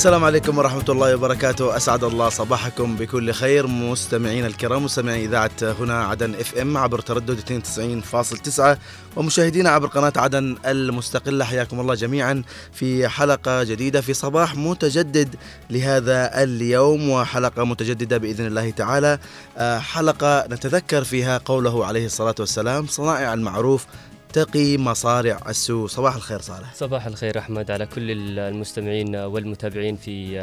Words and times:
السلام 0.00 0.24
عليكم 0.24 0.58
ورحمة 0.58 0.84
الله 0.88 1.14
وبركاته. 1.14 1.76
أسعد 1.76 2.04
الله 2.04 2.28
صباحكم 2.28 2.96
بكل 2.96 3.32
خير. 3.32 3.66
مستمعين 3.66 4.46
الكرام 4.46 4.84
مستمعي 4.84 5.24
إذاعة 5.24 5.50
هنا 5.62 6.04
عدن 6.04 6.34
إف 6.34 6.58
إم 6.58 6.76
عبر 6.76 7.00
تردد 7.00 7.38
92.9 7.38 8.78
ومشاهدينا 9.16 9.70
عبر 9.70 9.86
قناة 9.86 10.12
عدن 10.16 10.56
المستقلة. 10.66 11.44
حياكم 11.44 11.80
الله 11.80 11.94
جميعا 11.94 12.42
في 12.72 13.08
حلقة 13.08 13.62
جديدة 13.62 14.00
في 14.00 14.14
صباح 14.14 14.56
متجدد 14.56 15.36
لهذا 15.70 16.42
اليوم 16.42 17.10
وحلقة 17.10 17.64
متجددة 17.64 18.18
بإذن 18.18 18.46
الله 18.46 18.70
تعالى. 18.70 19.18
آه، 19.58 19.78
حلقة 19.78 20.46
نتذكر 20.46 21.04
فيها 21.04 21.38
قوله 21.38 21.86
عليه 21.86 22.06
الصلاة 22.06 22.34
والسلام 22.38 22.86
صنائع 22.86 23.34
المعروف 23.34 23.86
تقي 24.32 24.78
مصارع 24.78 25.40
السوء 25.48 25.86
صباح 25.86 26.14
الخير 26.14 26.40
صالح. 26.40 26.74
صباح 26.74 27.06
الخير 27.06 27.38
أحمد 27.38 27.70
على 27.70 27.86
كل 27.86 28.10
المستمعين 28.38 29.16
والمتابعين 29.16 29.96
في 29.96 30.38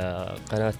قناة 0.51 0.73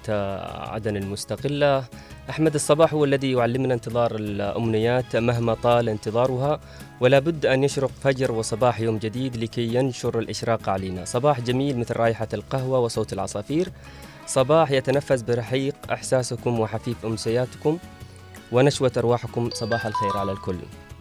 عدن 0.69 0.97
المستقلة. 0.97 1.85
أحمد 2.29 2.53
الصباح 2.55 2.93
هو 2.93 3.05
الذي 3.05 3.31
يعلمنا 3.31 3.73
انتظار 3.73 4.15
الأمنيات 4.15 5.15
مهما 5.15 5.53
طال 5.53 5.89
انتظارها 5.89 6.59
ولا 7.01 7.19
بد 7.19 7.45
أن 7.45 7.63
يشرق 7.63 7.91
فجر 8.03 8.31
وصباح 8.31 8.79
يوم 8.79 8.97
جديد 8.97 9.37
لكي 9.37 9.75
ينشر 9.75 10.19
الإشراق 10.19 10.69
علينا. 10.69 11.05
صباح 11.05 11.39
جميل 11.39 11.79
مثل 11.79 11.95
رائحة 11.95 12.27
القهوة 12.33 12.79
وصوت 12.79 13.13
العصافير. 13.13 13.69
صباح 14.25 14.71
يتنفس 14.71 15.21
برحيق 15.21 15.75
إحساسكم 15.91 16.59
وحفيف 16.59 17.05
أمسياتكم 17.05 17.77
ونشوة 18.51 18.91
أرواحكم. 18.97 19.49
صباح 19.53 19.85
الخير 19.85 20.17
على 20.17 20.31
الكل. 20.31 20.57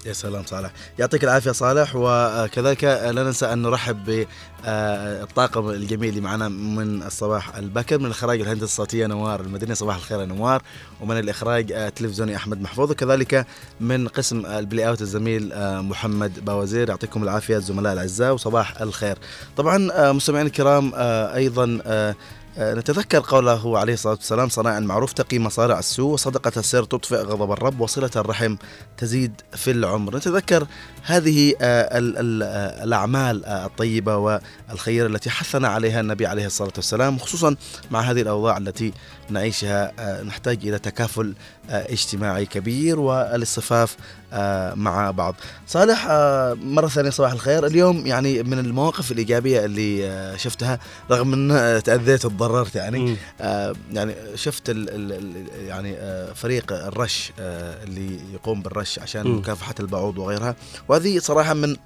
يا 0.06 0.12
سلام 0.12 0.44
صالح. 0.46 0.70
يعطيك 0.98 1.24
العافية 1.24 1.50
صالح 1.50 1.92
وكذلك 1.96 2.84
لا 2.84 3.22
ننسى 3.22 3.52
أن 3.52 3.62
نرحب 3.62 4.26
بالطاقم 4.64 5.70
الجميل 5.70 6.08
اللي 6.08 6.20
معنا 6.20 6.48
من 6.48 7.02
الصباح 7.02 7.56
البكر 7.56 7.98
من 7.98 8.06
الإخراج 8.06 8.40
الهندسة 8.40 8.64
الصوتية 8.64 9.06
نوار 9.06 9.40
المدني 9.40 9.74
صباح 9.74 9.96
الخير 9.96 10.20
يا 10.20 10.26
نوار. 10.26 10.62
ومن 11.00 11.18
الإخراج 11.18 11.72
التلفزيوني 11.72 12.36
أحمد 12.36 12.60
محفوظ 12.60 12.90
وكذلك 12.90 13.46
من 13.80 14.08
قسم 14.08 14.46
البلاي 14.46 14.88
أوت 14.88 15.00
الزميل 15.00 15.52
محمد 15.82 16.44
باوزير. 16.44 16.88
يعطيكم 16.88 17.22
العافية 17.22 17.56
الزملاء 17.56 17.92
الأعزاء 17.92 18.34
وصباح 18.34 18.80
الخير. 18.80 19.18
طبعا 19.56 20.12
مستمعين 20.12 20.46
الكرام 20.46 20.92
أيضا 21.34 21.80
نتذكر 22.58 23.20
قوله 23.20 23.78
عليه 23.78 23.92
الصلاة 23.92 24.14
والسلام 24.14 24.48
صنائع 24.48 24.78
المعروف 24.78 25.12
تقي 25.12 25.38
مصارع 25.38 25.78
السوء 25.78 26.12
وصدقة 26.12 26.52
السر 26.56 26.84
تطفئ 26.84 27.16
غضب 27.16 27.52
الرب 27.52 27.80
وصلة 27.80 28.10
الرحم 28.16 28.56
تزيد 28.98 29.40
في 29.52 29.70
العمر. 29.70 30.16
نتذكر 30.16 30.66
هذه 31.02 31.54
الأعمال 32.82 33.44
الطيبة 33.44 34.16
والخيرة 34.16 35.06
التي 35.06 35.31
حثنا 35.31 35.69
عليها 35.69 36.00
النبي 36.00 36.26
عليه 36.26 36.47
الصلاة 36.47 36.72
والسلام 36.76 37.19
خصوصا 37.19 37.56
مع 37.91 38.00
هذه 38.00 38.22
الأوضاع 38.22 38.56
التي 38.56 38.92
نعيشها 39.31 39.92
نحتاج 40.22 40.66
إلى 40.66 40.78
تكافل 40.78 41.34
اجتماعي 41.70 42.47
كبير 42.47 43.00
والاصطفاف 43.00 43.97
مع 44.75 45.10
بعض. 45.10 45.34
صالح 45.66 46.06
مرة 46.62 46.88
ثانية 46.88 47.10
صباح 47.10 47.32
الخير. 47.32 47.66
اليوم 47.66 48.06
يعني 48.06 48.42
من 48.42 48.59
المواقف 48.59 49.12
الإيجابية 49.12 49.64
اللي 49.64 50.38
شفتها 50.38 50.78
رغم 51.10 51.32
أن 51.32 51.82
تأذيت 51.82 52.25
وتضررت 52.25 52.75
يعني. 52.75 53.16
يعني 53.92 54.14
شفت 54.34 54.70
ال 54.70 54.88
ال 55.12 55.47
يعني 55.66 55.97
فريق 56.34 56.72
الرش 56.72 57.32
اللي 57.38 58.19
يقوم 58.34 58.62
بالرش 58.62 58.98
عشان 58.98 59.28
مكافحة 59.28 59.75
البعوض 59.81 60.19
وغيرها. 60.19 60.56
وهذه 60.88 61.19
صراحة 61.19 61.54
من 61.54 61.76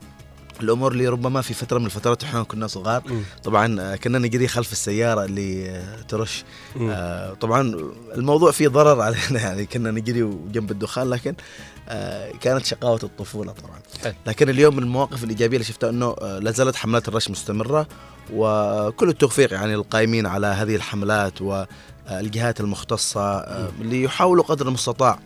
الأمور 0.61 0.93
اللي 0.93 1.09
ربما 1.09 1.41
في 1.43 1.55
فترة 1.55 1.79
من 1.79 1.87
الفترات 1.87 2.25
إحنا 2.25 2.43
كنا 2.43 2.67
صغار. 2.67 3.03
طبعا 3.45 3.97
كنا 3.97 4.19
نجري 4.19 4.49
خلف 4.49 4.73
السيارة 4.73 5.25
اللي 5.25 5.83
ترش. 6.09 6.45
آه 6.81 7.35
طبعا 7.35 7.75
الموضوع 8.15 8.51
فيه 8.51 8.69
ضرر 8.69 9.01
علينا 9.01 9.41
يعني 9.47 9.67
كنا 9.67 9.91
نجري 9.91 10.31
جنب 10.53 10.71
الدخان 10.71 11.11
لكن 11.11 11.35
آه 11.35 11.80
كانت 12.41 12.65
شقاوة 12.67 13.01
الطفولة 13.03 13.53
طبعا. 13.53 14.13
لكن 14.27 14.49
اليوم 14.49 14.77
من 14.77 14.83
المواقف 14.83 15.25
الإيجابية 15.25 15.57
اللي 15.57 15.67
شفتها 15.67 15.91
إنه 15.91 16.17
لا 16.21 16.51
زالت 16.51 16.77
حملات 16.77 17.09
الرش 17.09 17.31
مستمرة 17.31 17.87
وكل 18.33 19.09
التوفيق 19.09 19.53
يعني 19.53 19.77
للقائمين 19.77 20.27
على 20.27 20.47
هذه 20.47 20.77
الحملات 20.77 21.43
والجهات 21.43 22.61
المختصة 22.61 23.39
اللي 23.81 24.03
يحاولوا 24.03 24.45
قدر 24.45 24.69
المستطاع 24.69 25.19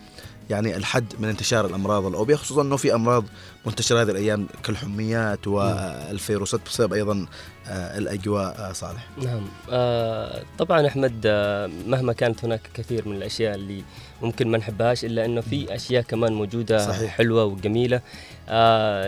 يعني 0.51 0.77
الحد 0.77 1.15
من 1.19 1.29
انتشار 1.29 1.67
الأمراض 1.67 2.07
الأوبئة 2.07 2.37
خصوصا 2.37 2.63
إنه 2.63 2.77
في 2.77 2.95
أمراض 2.95 3.25
منتشرة 3.67 4.03
هذه 4.03 4.11
الأيام 4.11 4.47
كالحميات 4.63 5.47
والفيروسات 5.47 6.61
بسبب 6.67 6.93
أيضا 6.93 7.27
الأجواء 7.69 8.73
صالح. 8.73 9.07
نعم 9.23 9.43
آه 9.73 10.43
طبعا 10.59 10.87
أحمد 10.87 11.21
آه 11.27 11.71
مهما 11.87 12.13
كانت 12.13 12.45
هناك 12.45 12.61
كثير 12.75 13.09
من 13.09 13.17
الأشياء 13.17 13.55
اللي 13.55 13.83
ممكن 14.23 14.49
ما 14.49 14.59
نحبهاش 14.59 15.05
إلا 15.05 15.25
إنه 15.25 15.41
في 15.41 15.75
أشياء 15.75 16.03
كمان 16.03 16.33
موجودة 16.33 16.87
صحيح. 16.87 17.11
حلوة 17.17 17.45
وجميلة 17.45 17.97
آه 17.97 18.01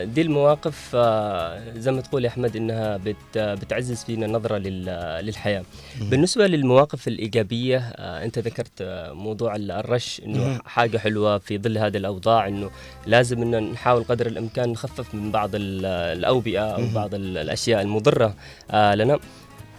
دي 0.04 0.22
المواقف 0.22 0.90
آه 0.94 1.62
زي 1.76 1.92
ما 1.92 2.00
تقول 2.00 2.24
يا 2.24 2.28
أحمد 2.28 2.56
إنها 2.56 2.96
بت 2.96 3.38
بتعزز 3.38 4.04
فينا 4.04 4.26
النظره 4.26 4.58
للحياة. 4.58 5.62
بالنسبة 6.00 6.46
للمواقف 6.46 7.08
الإيجابية 7.08 7.78
آه 7.78 8.24
أنت 8.24 8.38
ذكرت 8.38 8.72
آه 8.80 9.12
موضوع 9.12 9.56
الرش 9.56 10.22
إنه 10.24 10.58
حاجة 10.64 10.98
حلوة 10.98 11.38
في 11.38 11.58
ظل 11.58 11.78
هذه 11.78 11.96
الأوضاع 11.96 12.48
إنه 12.48 12.70
لازم 13.06 13.42
انه 13.42 13.58
نحاول 13.58 14.04
قدر 14.04 14.26
الإمكان 14.26 14.68
نخفف 14.68 15.14
من 15.14 15.30
بعض 15.30 15.50
الأوبئة 15.54 16.60
أو 16.74 16.82
بعض 16.94 17.14
الأشياء 17.14 17.82
المضرة 17.82 18.34
آه 18.70 18.94
لنا. 18.94 19.18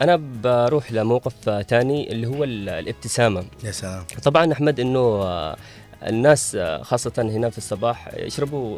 أنا 0.01 0.15
بروح 0.43 0.91
لموقف 0.91 1.61
ثاني 1.69 2.11
اللي 2.11 2.27
هو 2.27 2.43
الابتسامة. 2.43 3.45
يا 3.63 3.71
سلام. 3.71 4.03
طبعا 4.23 4.51
أحمد 4.53 4.79
إنه 4.79 4.99
آه 4.99 5.57
الناس 6.03 6.57
خاصة 6.81 7.13
هنا 7.17 7.49
في 7.49 7.57
الصباح 7.57 8.09
يشربوا 8.17 8.77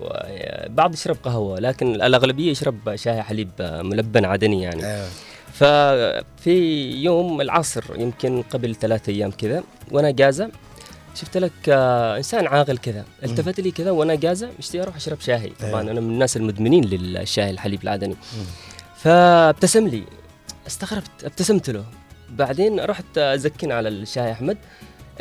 بعض 0.68 0.94
يشرب 0.94 1.18
قهوة 1.24 1.60
لكن 1.60 1.96
الأغلبية 1.96 2.52
يشرب 2.52 2.96
شاي 2.96 3.22
حليب 3.22 3.50
ملبن 3.60 4.26
عدني 4.26 4.62
يعني. 4.62 4.86
أيوة. 4.86 5.08
ففي 5.54 6.90
يوم 7.04 7.42
العصر 7.42 7.84
يمكن 7.98 8.42
قبل 8.42 8.76
ثلاثة 8.76 9.12
أيام 9.14 9.32
كذا 9.32 9.64
وأنا 9.92 10.12
جازة 10.12 10.50
شفت 11.16 11.38
لك 11.38 11.52
آه 11.70 12.18
إنسان 12.18 12.48
عاقل 12.48 12.78
كذا 12.78 13.06
التفت 13.24 13.60
لي 13.60 13.72
كذا 13.72 13.92
وأنا 13.92 14.16
جازة 14.16 14.50
مشتي 14.60 14.82
أروح 14.82 14.96
أشرب 14.96 15.20
شاهي 15.20 15.50
طبعا 15.50 15.82
أنا 15.82 16.02
من 16.02 16.10
الناس 16.10 16.38
المدمنين 16.38 16.86
للشاي 16.86 17.50
الحليب 17.50 17.84
العدني 17.84 18.16
فابتسم 18.96 19.88
لي 19.88 20.04
استغربت 20.68 21.24
ابتسمت 21.24 21.70
له. 21.70 21.84
بعدين 22.30 22.80
رحت 22.80 23.18
ازكن 23.18 23.72
على 23.72 23.90
الشاي 23.90 24.32
أحمد. 24.32 24.58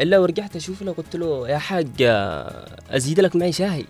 إلا 0.00 0.18
ورجعت 0.18 0.56
أشوف 0.56 0.82
له 0.82 0.92
قلت 0.92 1.16
له 1.16 1.48
يا 1.48 1.58
حاج 1.58 2.02
ازيد 2.90 3.20
لك 3.20 3.36
معي 3.36 3.52
شاي 3.52 3.84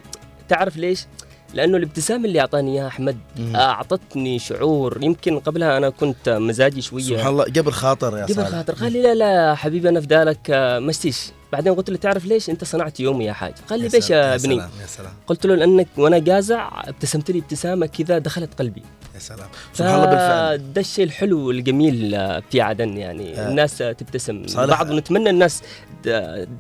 تعرف 0.49 0.77
ليش؟ 0.77 1.07
لأنه 1.55 1.77
الابتسامه 1.77 2.25
اللي 2.25 2.41
أعطاني 2.41 2.73
اياها 2.73 2.87
أحمد 2.87 3.19
أعطتني 3.55 4.39
شعور. 4.39 4.99
يمكن 5.03 5.39
قبلها 5.39 5.77
أنا 5.77 5.91
كنت 5.91 6.29
مزاجي 6.29 6.83
شوية. 6.83 7.03
سبحان 7.03 7.27
الله 7.27 7.45
جبر 7.45 7.71
خاطر 7.71 8.19
يا 8.19 8.27
جبر 8.27 8.45
خاطر. 8.45 8.75
قال 8.75 8.93
لي 8.93 9.03
لا 9.03 9.15
لا 9.15 9.55
حبيبي 9.55 9.89
أنا 9.89 10.01
فدالك 10.01 10.51
مشتيش 10.83 11.31
بعدين 11.53 11.75
قلت 11.75 11.91
له 11.91 11.97
تعرف 11.97 12.25
ليش 12.25 12.51
انت 12.51 12.65
صنعت 12.65 13.01
يومي 13.01 13.25
يا 13.25 13.33
حاج؟ 13.33 13.55
قال 13.71 13.81
لي 13.81 13.89
ليش 13.89 14.11
يا 14.11 14.35
ابني 14.35 14.57
يا 14.57 14.87
سلام 14.87 15.13
قلت 15.27 15.47
له 15.47 15.55
لأنك 15.55 15.89
وأنا 15.97 16.19
جازع 16.19 16.71
ابتسمت 16.85 17.31
لي 17.31 17.39
ابتسامة 17.39 17.87
كذا 17.87 18.19
دخلت 18.19 18.59
قلبي. 18.59 18.83
يا 19.15 19.19
سلام. 19.19 19.49
سبحان 19.73 19.95
الله 19.95 20.07
بالفعل. 20.07 20.73
ده 20.73 20.81
الشيء 20.81 21.05
الحلو 21.05 21.51
الجميل 21.51 22.11
في 22.51 22.61
عدن 22.61 22.99
يعني. 22.99 23.39
آه. 23.39 23.49
الناس 23.49 23.79
تبتسم. 23.79 24.43
بعض 24.57 24.91
ونتمنى 24.91 25.31
الناس 25.31 25.63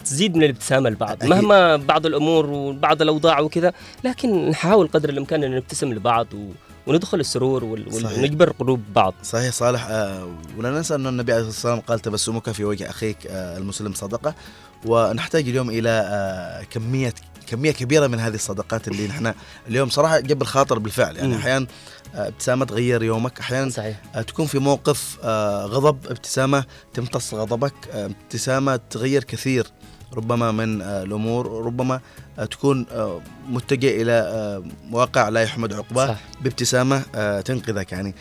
تزيد 0.05 0.37
من 0.37 0.44
الابتسامة 0.44 0.90
لبعض 0.90 1.17
أكيد. 1.17 1.31
مهما 1.31 1.76
بعض 1.76 2.06
الأمور 2.06 2.46
وبعض 2.46 3.02
الأوضاع 3.02 3.40
وكذا 3.40 3.73
لكن 4.05 4.49
نحاول 4.49 4.88
قدر 4.88 5.08
الإمكان 5.08 5.44
أن 5.44 5.56
نبتسم 5.56 5.93
لبعض 5.93 6.26
و 6.35 6.38
وندخل 6.88 7.20
السرور 7.20 7.64
ونجبر 7.64 8.50
قلوب 8.50 8.81
بعض. 8.94 9.14
صحيح 9.23 9.52
صالح 9.52 9.87
آه 9.90 10.29
ولا 10.58 10.70
ننسى 10.70 10.94
أن 10.94 11.06
النبي 11.06 11.32
عليه 11.32 11.43
الصلاة 11.43 11.55
والسلام 11.55 11.81
قال 11.81 12.00
تبسمك 12.00 12.50
في 12.50 12.64
وجه 12.64 12.90
أخيك 12.90 13.26
آه 13.26 13.58
المسلم 13.58 13.94
صدقة. 13.94 14.35
ونحتاج 14.87 15.49
اليوم 15.49 15.70
إلى 15.70 15.88
آه 15.90 16.62
كمية 16.62 17.14
كمية 17.46 17.70
كبيرة 17.70 18.06
من 18.06 18.20
هذه 18.20 18.35
الصدقات 18.35 18.88
اللي 18.88 19.06
نحن 19.06 19.35
اليوم 19.69 19.88
صراحة 19.90 20.20
جبر 20.20 20.46
خاطر 20.46 20.79
بالفعل. 20.79 21.17
يعني 21.17 21.37
أحيانا 21.37 21.67
ابتسامة 22.14 22.64
تغير 22.64 23.02
يومك 23.02 23.40
أحيانا 23.40 23.70
صحيح. 23.70 24.00
تكون 24.26 24.46
في 24.46 24.58
موقف 24.58 25.19
غضب 25.64 26.06
ابتسامة 26.06 26.64
تمتص 26.94 27.35
غضبك 27.35 27.75
ابتسامة 27.93 28.81
تغير 28.90 29.25
كثير. 29.25 29.67
ربما 30.14 30.52
من 30.52 30.82
الأمور 30.82 31.64
ربما 31.66 32.00
تكون 32.50 32.87
متجه 33.49 34.02
إلى 34.02 34.62
مواقع 34.84 35.28
لا 35.28 35.43
يحمد 35.43 35.72
عقباه 35.72 36.16
بابتسامة 36.40 36.99
تنقذك 37.40 37.93
يعني. 37.93 38.14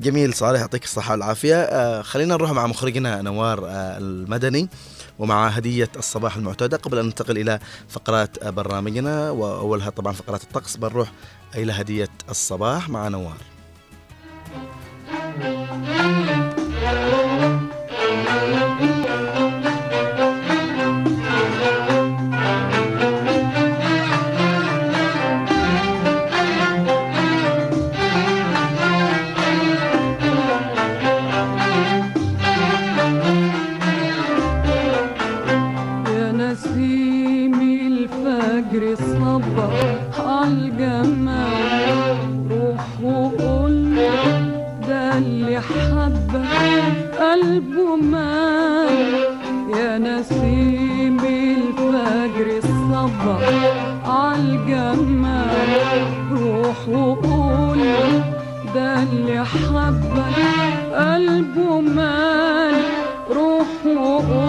جميل 0.00 0.34
صالح 0.34 0.60
يعطيك 0.60 0.84
الصحة 0.84 1.12
والعافية. 1.12 2.02
خلينا 2.02 2.34
نروح 2.34 2.50
مع 2.50 2.66
مخرجنا 2.66 3.22
نوار 3.22 3.60
المدني 3.70 4.68
ومع 5.18 5.48
هدية 5.48 5.88
الصباح 5.96 6.36
المعتادة 6.36 6.76
قبل 6.76 6.98
أن 6.98 7.04
ننتقل 7.04 7.38
إلى 7.38 7.58
فقرات 7.88 8.48
برنامجنا. 8.48 9.30
وأولها 9.30 9.90
طبعا 9.90 10.12
فقرات 10.12 10.42
الطقس. 10.42 10.76
بنروح 10.76 11.12
إلى 11.54 11.72
هدية 11.72 12.08
الصباح 12.30 12.88
مع 12.88 13.08
نوار. 13.08 13.36
الرمان 47.96 49.14
يا 49.76 49.98
نسيم 49.98 51.16
الفجر 51.20 52.46
الصبا 52.58 53.38
عالجمال 54.04 55.70
روح 56.32 56.88
وقول 56.88 57.78
ده 58.74 59.02
اللي 59.02 59.44
حبك 59.44 60.36
قلبه 60.94 61.80
مال 61.80 62.74
روح 63.30 63.66
وقول 63.86 64.45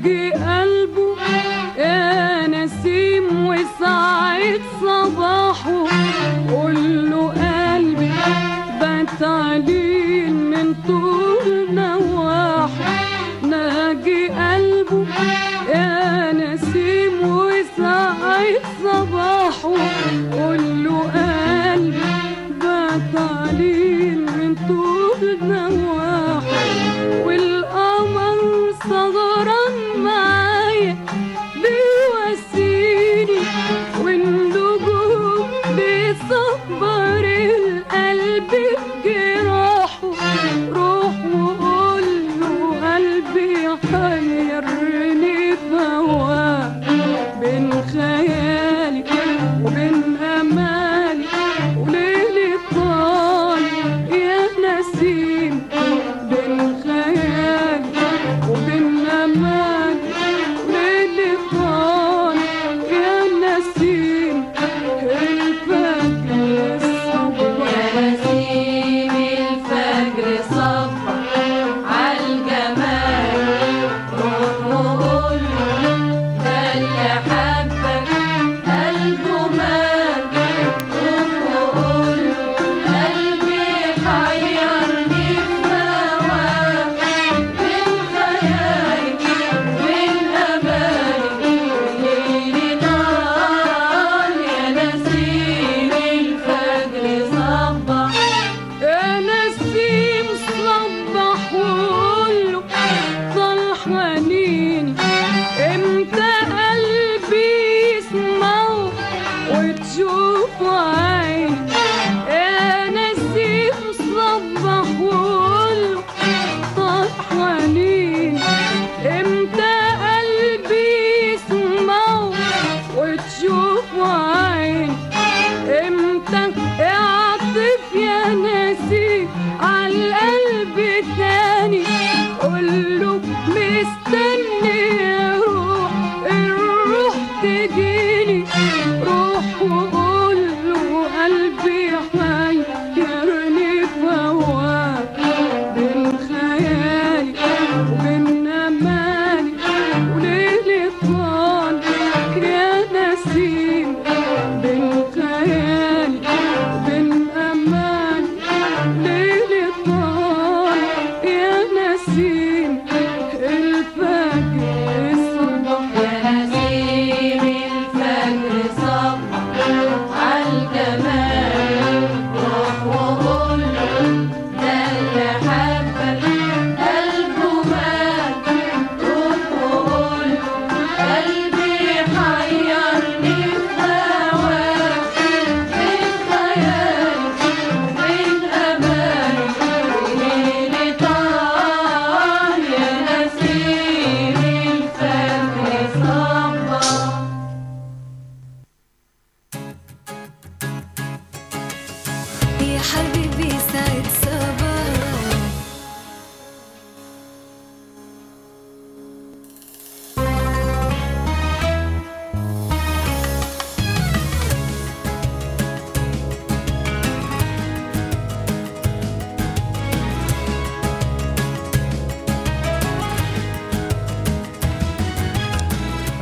pergi 0.00 0.53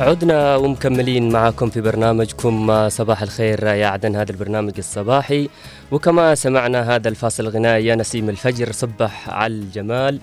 عدنا 0.03 0.55
ومكملين 0.55 1.29
معكم 1.31 1.69
في 1.69 1.81
برنامجكم 1.81 2.89
صباح 2.89 3.21
الخير 3.21 3.67
يا 3.67 3.87
عدن 3.87 4.15
هذا 4.15 4.31
البرنامج 4.31 4.73
الصباحي. 4.77 5.49
وكما 5.91 6.35
سمعنا 6.35 6.95
هذا 6.95 7.09
الفاصل 7.09 7.43
الغنائي 7.43 7.85
يا 7.85 7.95
نسيم 7.95 8.29
الفجر 8.29 8.71
صبح 8.71 9.29
على 9.29 9.53
الجمال. 9.53 10.19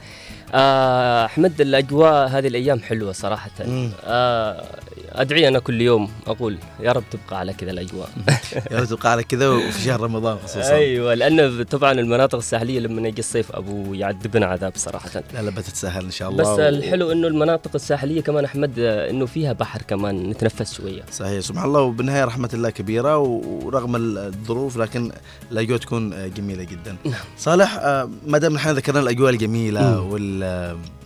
آه، 0.54 1.24
أحمد 1.24 1.60
الأجواء 1.60 2.28
هذه 2.28 2.46
الأيام 2.48 2.80
حلوة 2.80 3.12
صراحة. 3.12 3.50
آه، 4.04 4.64
أدعي 5.12 5.48
أنا 5.48 5.58
كل 5.58 5.80
يوم 5.80 6.10
أقول 6.26 6.58
يا 6.80 6.92
رب 6.92 7.02
تبقى 7.10 7.38
على 7.38 7.52
كذا 7.52 7.70
الأجواء. 7.70 8.08
يا 8.70 8.80
ريت 8.80 8.88
تبقى 8.90 9.10
على 9.10 9.22
كذا 9.24 9.48
وفي 9.48 9.80
شهر 9.82 10.00
رمضان 10.00 10.38
خصوصا. 10.44 10.72
أيوه 10.72 11.14
لأن 11.14 11.62
طبعا 11.64 11.92
المناطق 11.92 12.38
الساحلية 12.38 12.80
لما 12.80 13.08
يجي 13.08 13.18
الصيف 13.18 13.52
أبو 13.52 13.94
يعذبنا 13.94 14.46
عذاب 14.46 14.72
صراحة. 14.76 15.22
لا 15.34 15.42
لا 15.42 15.50
بتتسهل 15.50 16.04
إن 16.04 16.10
شاء 16.10 16.28
الله. 16.30 16.42
بس 16.42 16.48
و- 16.48 16.60
الحلو 16.60 17.12
إنه 17.12 17.28
المناطق 17.28 17.70
الساحلية 17.74 18.20
كمان 18.20 18.44
أحمد 18.44 18.78
إنه 18.78 19.26
فيها 19.26 19.52
بحر 19.52 19.82
كمان 19.82 20.30
نتنفس 20.30 20.74
شوية. 20.74 21.02
صحيح. 21.12 21.40
سبحان 21.40 21.64
الله 21.64 21.80
وبالنهاية 21.80 22.24
رحمة 22.24 22.50
الله 22.54 22.70
كبيرة 22.70 23.18
ورغم 23.18 23.96
الظروف 23.96 24.76
لكن 24.76 25.12
الأجواء 25.52 25.78
تكون 25.78 26.32
جميلة 26.34 26.62
جدا. 26.64 26.96
صالح 27.38 27.78
آه، 27.80 28.10
ما 28.26 28.38
دام 28.38 28.54
نحن 28.54 28.70
ذكرنا 28.70 29.00
الأجواء 29.00 29.30
الجميلة. 29.32 30.00
وال 30.00 30.39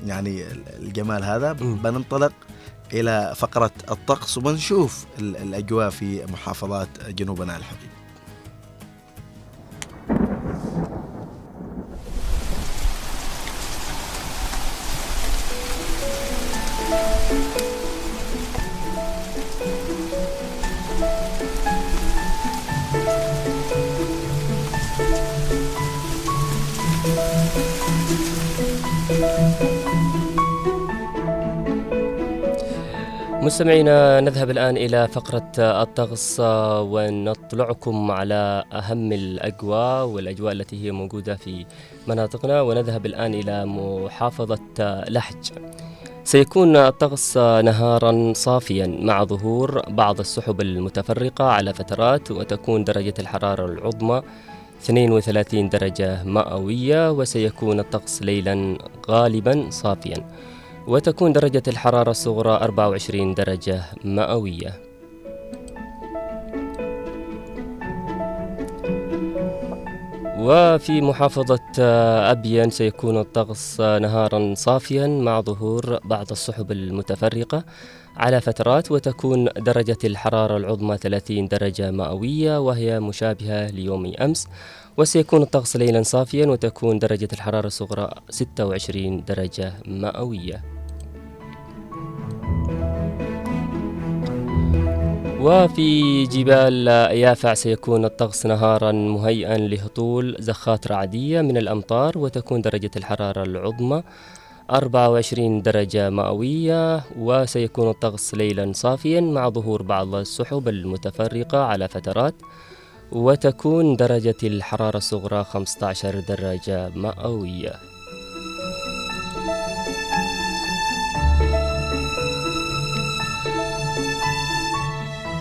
يعني 0.06 0.44
الجمال 0.78 1.24
هذا. 1.24 1.52
بننطلق 1.52 2.32
إلى 2.92 3.32
فقرة 3.36 3.70
الطقس 3.90 4.38
وبنشوف 4.38 5.04
ال- 5.18 5.36
الأجواء 5.36 5.90
في 5.90 6.26
محافظات 6.32 6.88
جنوبنا 7.08 7.56
الحبيب. 7.56 7.93
مستمعينا 33.44 34.20
نذهب 34.20 34.50
الآن 34.50 34.76
إلى 34.76 35.08
فقرة 35.08 35.52
الطقس 35.58 36.36
ونطلعكم 36.92 38.10
على 38.10 38.64
أهم 38.72 39.12
الأجواء 39.12 40.06
والأجواء 40.06 40.52
التي 40.52 40.84
هي 40.84 40.90
موجودة 40.90 41.34
في 41.36 41.66
مناطقنا 42.08 42.62
ونذهب 42.62 43.06
الآن 43.06 43.34
إلى 43.34 43.66
محافظة 43.66 45.04
لحج. 45.08 45.44
سيكون 46.24 46.76
الطقس 46.76 47.36
نهارا 47.36 48.32
صافيا 48.32 48.86
مع 48.86 49.24
ظهور 49.24 49.82
بعض 49.88 50.20
السحب 50.20 50.60
المتفرقة 50.60 51.44
على 51.44 51.74
فترات 51.74 52.30
وتكون 52.30 52.84
درجة 52.84 53.14
الحرارة 53.18 53.66
العظمى 53.66 54.22
32 54.82 55.68
درجة 55.68 56.24
مئوية 56.24 57.10
وسيكون 57.10 57.80
الطقس 57.80 58.22
ليلا 58.22 58.78
غالبا 59.10 59.66
صافيا. 59.70 60.24
وتكون 60.86 61.32
درجة 61.32 61.62
الحرارة 61.68 62.10
الصغرى 62.10 62.50
24 62.50 63.34
درجة 63.34 63.82
مئوية. 64.04 64.80
وفي 70.38 71.00
محافظة 71.00 71.60
أبين 72.30 72.70
سيكون 72.70 73.20
الطقس 73.20 73.80
نهارا 73.80 74.54
صافيا 74.54 75.06
مع 75.06 75.40
ظهور 75.40 75.98
بعض 76.04 76.30
السحب 76.30 76.72
المتفرقة 76.72 77.64
على 78.16 78.40
فترات 78.40 78.92
وتكون 78.92 79.44
درجة 79.44 79.98
الحرارة 80.04 80.56
العظمى 80.56 80.96
30 80.96 81.48
درجة 81.48 81.90
مئوية 81.90 82.60
وهي 82.60 83.00
مشابهة 83.00 83.66
ليوم 83.70 84.12
أمس. 84.20 84.48
وسيكون 84.96 85.42
الطقس 85.42 85.76
ليلا 85.76 86.02
صافيا 86.02 86.46
وتكون 86.46 86.98
درجة 86.98 87.28
الحرارة 87.32 87.66
الصغرى 87.66 88.10
26 88.30 89.24
درجة 89.24 89.72
مئوية. 89.86 90.73
وفي 95.44 96.24
جبال 96.24 96.86
يافع 97.16 97.54
سيكون 97.54 98.04
الطقس 98.04 98.46
نهارا 98.46 98.92
مهيئا 98.92 99.58
لهطول 99.58 100.36
زخات 100.38 100.86
رعدية 100.86 101.40
من 101.40 101.56
الأمطار 101.56 102.18
وتكون 102.18 102.60
درجة 102.60 102.90
الحرارة 102.96 103.42
العظمى 103.42 104.02
24 104.70 105.62
درجة 105.62 106.10
مئوية 106.10 107.02
وسيكون 107.18 107.90
الطقس 107.90 108.34
ليلا 108.34 108.72
صافيا 108.72 109.20
مع 109.20 109.48
ظهور 109.48 109.82
بعض 109.82 110.14
السحب 110.14 110.68
المتفرقة 110.68 111.58
على 111.58 111.88
فترات 111.88 112.34
وتكون 113.12 113.96
درجة 113.96 114.40
الحرارة 114.42 114.96
الصغرى 114.96 115.44
15 115.44 116.20
درجة 116.20 116.88
مئوية. 116.88 117.93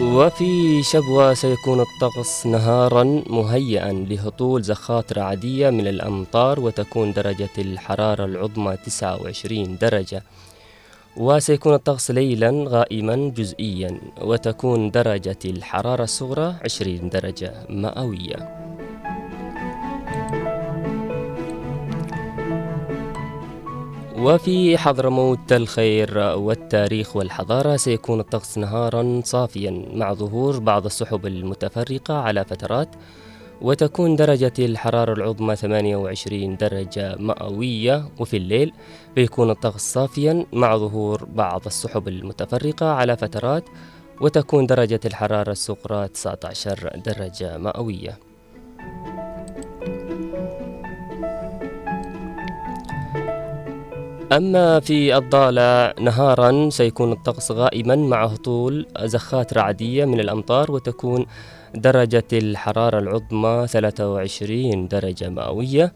وفي 0.04 0.84
شبوة 0.84 1.34
سيكون 1.34 1.80
الطقس 1.80 2.46
نهارا 2.46 3.04
مهيئا 3.30 3.94
لهطول 3.94 4.62
زخات 4.62 5.14
رعدية 5.14 5.70
من 5.70 5.88
الأمطار 5.88 6.60
وتكون 6.60 7.14
درجة 7.14 7.50
الحرارة 7.58 8.26
العظمى 8.26 8.78
29 8.86 9.78
درجة. 9.78 10.24
وسيكون 11.18 11.74
الطقس 11.74 12.12
ليلا 12.12 12.66
غائما 12.68 13.16
جزئيا 13.16 14.02
وتكون 14.22 14.92
درجة 14.92 15.40
الحرارة 15.46 16.04
الصغرى 16.04 16.56
20 16.64 17.10
درجة 17.10 17.54
مئوية. 17.70 18.40
وفي 24.24 24.78
حضرموت 24.78 25.54
الخير 25.54 26.18
والتاريخ 26.18 27.16
والحضارة 27.16 27.76
سيكون 27.76 28.20
الطقس 28.20 28.58
نهارا 28.58 29.22
صافيا 29.24 29.86
مع 29.94 30.14
ظهور 30.14 30.60
بعض 30.60 30.86
السحب 30.86 31.26
المتفرقة 31.26 32.14
على 32.14 32.46
فترات 32.46 32.90
وتكون 33.62 34.16
درجة 34.16 34.54
الحرارة 34.60 35.14
العظمى 35.14 35.56
28 35.56 36.58
درجة 36.58 37.16
مئوية 37.20 38.10
وفي 38.20 38.38
الليل 38.38 38.74
بيكون 39.16 39.50
الطقس 39.50 39.94
صافيا 39.94 40.46
مع 40.54 40.78
ظهور 40.78 41.26
بعض 41.26 41.62
السحب 41.66 42.08
المتفرقة 42.08 42.86
على 42.86 43.18
فترات 43.18 43.64
وتكون 44.22 44.66
درجة 44.66 45.00
الحرارة 45.06 45.52
الصغرى 45.52 46.08
19 46.08 47.02
درجة 47.06 47.58
مئوية. 47.58 48.33
أما 54.38 54.80
في 54.80 55.18
الضالع 55.18 55.94
نهارا 56.02 56.70
سيكون 56.70 57.12
الطقس 57.12 57.52
غائما 57.52 57.96
مع 57.96 58.26
هطول 58.26 58.86
زخات 59.04 59.54
رعدية 59.54 60.06
من 60.06 60.20
الأمطار 60.20 60.72
وتكون 60.72 61.26
درجة 61.76 62.24
الحرارة 62.34 63.00
العظمى 63.00 63.68
23 63.68 64.88
درجة 64.88 65.30
مئوية. 65.30 65.94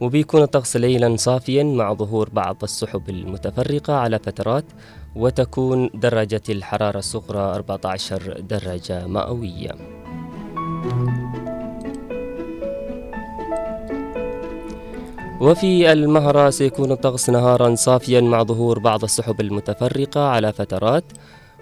وبيكون 0.00 0.42
الطقس 0.42 0.76
ليلا 0.76 1.16
صافيا 1.16 1.62
مع 1.62 1.94
ظهور 1.94 2.28
بعض 2.32 2.56
السحب 2.62 3.08
المتفرقة 3.08 3.94
على 3.94 4.18
فترات 4.18 4.64
وتكون 5.16 5.90
درجة 5.94 6.42
الحرارة 6.48 6.98
الصغرى 6.98 7.54
14 7.54 8.40
درجة 8.40 9.06
مئوية. 9.06 9.70
وفي 15.40 15.92
المهرة 15.92 16.50
سيكون 16.50 16.92
الطقس 16.92 17.30
نهارا 17.30 17.74
صافيا 17.74 18.20
مع 18.20 18.42
ظهور 18.42 18.78
بعض 18.78 19.04
السحب 19.04 19.40
المتفرقة 19.40 20.20
على 20.20 20.52
فترات 20.52 21.04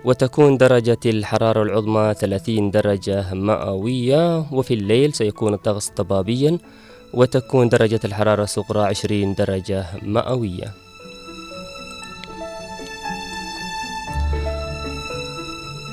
وتكون 0.05 0.57
درجة 0.57 0.99
الحرارة 1.07 1.63
العظمى 1.63 2.15
30 2.21 2.71
درجة 2.71 3.35
مئوية 3.35 4.53
وفي 4.53 4.75
الليل 4.75 5.13
سيكون 5.13 5.55
الطقس 5.55 5.91
ضبابيا 5.99 6.59
وتكون 7.15 7.69
درجة 7.69 8.01
الحرارة 8.05 8.43
الصغرى 8.43 8.81
20 8.85 9.35
درجة 9.35 9.87
مئوية. 10.03 10.88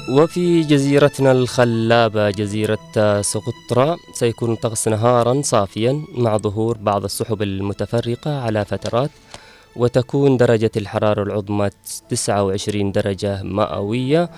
وفي 0.09 0.61
جزيرتنا 0.61 1.31
الخلابة 1.31 2.29
جزيرة 2.29 3.21
سقطرى 3.21 3.97
سيكون 4.13 4.51
الطقس 4.53 4.87
نهارا 4.87 5.41
صافيا 5.41 6.01
مع 6.17 6.37
ظهور 6.37 6.77
بعض 6.77 7.03
السحب 7.03 7.41
المتفرقة 7.41 8.41
على 8.41 8.65
فترات 8.65 9.09
وتكون 9.75 10.37
درجة 10.37 10.71
الحرارة 10.77 11.23
العظمى 11.23 11.69
29 12.09 12.91
درجة 12.91 13.43
مئوية 13.43 14.29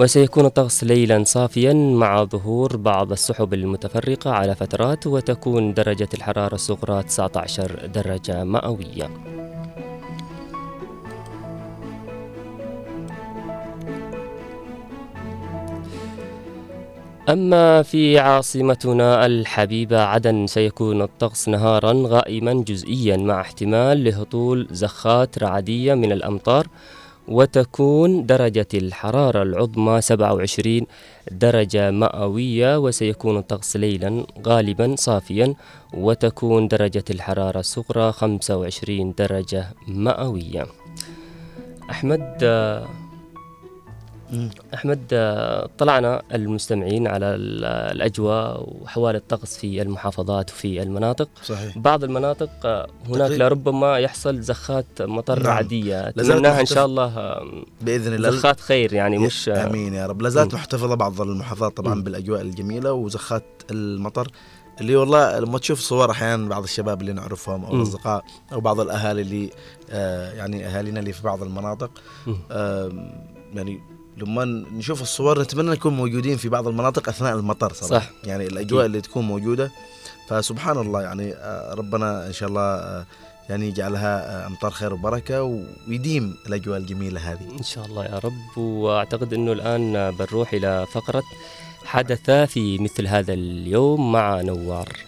وسيكون 0.00 0.46
الطقس 0.46 0.84
ليلا 0.84 1.24
صافيا 1.24 1.72
مع 1.72 2.24
ظهور 2.24 2.76
بعض 2.76 3.12
السحب 3.12 3.54
المتفرقة 3.54 4.30
على 4.30 4.54
فترات 4.54 5.06
وتكون 5.06 5.74
درجة 5.74 6.08
الحرارة 6.14 6.54
الصغرى 6.54 7.02
19 7.02 7.86
درجة 7.86 8.44
مئوية. 8.44 9.10
أما 17.28 17.82
في 17.82 18.18
عاصمتنا 18.18 19.26
الحبيبة 19.26 20.00
عدن 20.00 20.46
سيكون 20.46 21.02
الطقس 21.02 21.48
نهارا 21.48 21.92
غائما 22.06 22.52
جزئيا 22.52 23.16
مع 23.16 23.40
احتمال 23.40 24.04
لهطول 24.04 24.68
زخات 24.70 25.38
رعدية 25.38 25.94
من 25.94 26.12
الأمطار 26.12 26.66
وتكون 27.28 28.26
درجة 28.26 28.66
الحرارة 28.74 29.42
العظمى 29.42 30.00
27 30.00 30.86
درجة 31.30 31.90
مئوية 31.90 32.78
وسيكون 32.78 33.36
الطقس 33.36 33.76
ليلا 33.76 34.26
غالبا 34.46 34.94
صافيا 34.98 35.54
وتكون 35.94 36.68
درجة 36.68 37.04
الحرارة 37.10 37.60
الصغرى 37.60 38.12
25 38.12 39.14
درجة 39.18 39.66
مئوية. 39.88 40.66
أحمد 41.90 42.44
أحمد 44.74 45.00
آه، 45.12 45.68
طلعنا 45.78 46.22
المستمعين 46.34 47.06
على 47.06 47.26
ال- 47.34 47.64
الأجواء 47.64 48.68
وحوال 48.82 49.16
الطقس 49.16 49.56
في 49.58 49.82
المحافظات 49.82 50.50
وفي 50.50 50.82
المناطق 50.82 51.28
صحيح 51.44 51.78
بعض 51.78 52.04
المناطق 52.04 52.50
آه، 52.64 52.86
هناك. 53.08 53.30
لربما 53.30 53.98
يحصل 53.98 54.40
زخات 54.40 54.86
مطر 55.00 55.42
نعم. 55.42 55.52
عادية 55.52 56.00
لازالت 56.16 56.30
أتمناها 56.30 56.52
إن 56.58 56.62
محتف- 56.62 56.74
شاء 56.74 56.86
الله 56.86 57.18
آه، 57.18 57.46
بإذن 57.80 58.14
الله 58.14 58.30
زخات 58.30 58.60
خير 58.60 58.92
يعني 58.92 59.18
مش 59.18 59.48
آمين 59.48 59.94
يا 59.94 60.06
رب 60.06 60.22
لا 60.22 60.28
زالت 60.28 60.54
مم. 60.54 60.60
محتفظة 60.60 60.94
بعض 60.94 61.20
المحافظات 61.20 61.76
طبعا 61.76 61.94
مم. 61.94 62.02
بالأجواء 62.02 62.40
الجميلة 62.40 62.92
وزخات 62.92 63.44
المطر 63.70 64.28
اللي 64.80 64.96
والله 64.96 65.38
لما 65.38 65.58
تشوف 65.58 65.80
صور 65.80 66.10
أحيانا 66.10 66.48
بعض 66.48 66.62
الشباب 66.62 67.00
اللي 67.00 67.12
نعرفهم 67.12 67.64
أو. 67.64 67.74
الأصدقاء 67.76 68.24
أو 68.52 68.60
بعض 68.60 68.80
الأهالي 68.80 69.22
اللي 69.22 69.50
آه 69.90 70.32
يعني 70.32 70.66
أهالينا 70.66 71.00
اللي 71.00 71.12
في 71.12 71.22
بعض 71.22 71.42
المناطق. 71.42 71.90
آه 72.50 72.92
يعني 73.54 73.80
لما 74.18 74.44
نشوف 74.72 75.02
الصور 75.02 75.42
نتمنى 75.42 75.70
نكون 75.70 75.96
موجودين 75.96 76.36
في 76.36 76.48
بعض 76.48 76.68
المناطق 76.68 77.08
أثناء 77.08 77.34
المطر 77.36 77.72
صراحة. 77.72 78.06
صح. 78.06 78.10
يعني 78.24 78.46
الأجواء 78.46 78.80
أكيد. 78.82 78.94
اللي 78.94 79.00
تكون 79.00 79.24
موجودة. 79.24 79.70
فسبحان 80.28 80.78
الله 80.78 81.02
يعني 81.02 81.34
آه 81.34 81.74
ربنا 81.74 82.26
إن 82.26 82.32
شاء 82.32 82.48
الله 82.48 82.62
آه 82.62 83.06
يعني 83.48 83.68
يجعلها 83.68 84.44
آه 84.44 84.46
أمطار 84.46 84.70
خير 84.70 84.94
وبركة 84.94 85.62
ويديم 85.88 86.36
الأجواء 86.46 86.78
الجميلة 86.78 87.32
هذه. 87.32 87.50
إن 87.58 87.62
شاء 87.62 87.86
الله 87.86 88.04
يا 88.04 88.18
رب. 88.24 88.58
وأعتقد 88.58 89.34
أنه 89.34 89.52
الآن 89.52 90.10
بنروح 90.10 90.52
إلى 90.52 90.86
فقرة 90.92 91.22
حدث 91.84 92.30
في 92.30 92.78
مثل 92.78 93.06
هذا 93.06 93.32
اليوم 93.32 94.12
مع 94.12 94.40
نوار. 94.40 95.07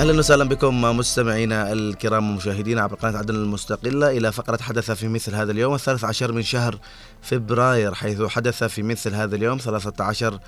أهلا 0.00 0.18
وسهلا 0.18 0.44
بكم 0.44 0.82
مستمعينا 0.82 1.72
الكرام 1.72 2.30
ومشاهدينا 2.30 2.82
عبر 2.82 2.94
قناة 2.94 3.18
عدن 3.18 3.34
المستقلة 3.34 4.10
إلى 4.10 4.32
فقرة 4.32 4.62
حدث 4.62 4.90
في 4.90 5.08
مثل 5.08 5.34
هذا 5.34 5.52
اليوم 5.52 5.74
الثالث 5.74 6.04
عشر 6.04 6.32
من 6.32 6.42
شهر 6.42 6.78
فبراير 7.22 7.94
حيث 7.94 8.22
حدث 8.22 8.64
في 8.64 8.82
مثل 8.82 9.14
هذا 9.14 9.36
اليوم 9.36 9.58
13 9.58 10.38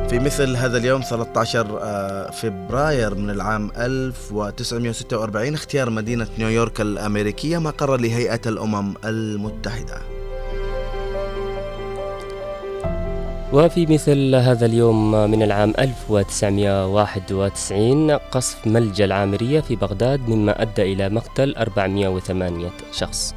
في 0.09 0.19
مثل 0.19 0.55
هذا 0.55 0.77
اليوم 0.77 1.01
13 1.01 1.79
آه، 1.81 2.31
فبراير 2.31 3.15
من 3.15 3.29
العام 3.29 3.71
1946 3.77 5.53
اختيار 5.53 5.89
مدينة 5.89 6.27
نيويورك 6.39 6.81
الأمريكية 6.81 7.57
مقرا 7.57 7.97
لهيئة 7.97 8.41
الأمم 8.45 8.93
المتحدة. 9.05 9.97
وفي 13.53 13.85
مثل 13.85 14.35
هذا 14.35 14.65
اليوم 14.65 15.11
من 15.31 15.43
العام 15.43 15.73
1991 15.79 18.11
قصف 18.11 18.67
ملجأ 18.67 19.05
العامرية 19.05 19.61
في 19.61 19.75
بغداد 19.75 20.29
مما 20.29 20.61
أدى 20.61 20.93
إلى 20.93 21.09
مقتل 21.09 21.55
408 21.57 22.69
شخص. 22.91 23.35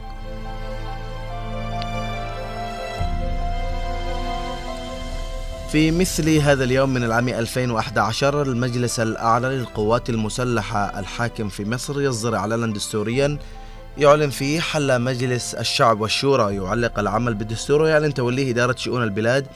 في 5.72 5.90
مثل 5.90 6.38
هذا 6.38 6.64
اليوم 6.64 6.94
من 6.94 7.04
العام 7.04 7.28
2011 7.28 8.42
المجلس 8.42 9.00
الأعلى 9.00 9.48
للقوات 9.48 10.10
المسلحة 10.10 11.00
الحاكم 11.00 11.48
في 11.48 11.64
مصر 11.64 12.02
يصدر 12.02 12.36
إعلانا 12.36 12.72
دستوريا 12.72 13.38
يعلن 13.98 14.30
فيه 14.30 14.60
حل 14.60 15.00
مجلس 15.00 15.54
الشعب 15.54 16.00
والشورى 16.00 16.56
يعلق 16.56 16.98
العمل 16.98 17.34
بالدستور 17.34 17.82
ويعلن 17.82 18.14
توليه 18.14 18.50
إدارة 18.50 18.76
شؤون 18.76 19.02
البلاد 19.02 19.46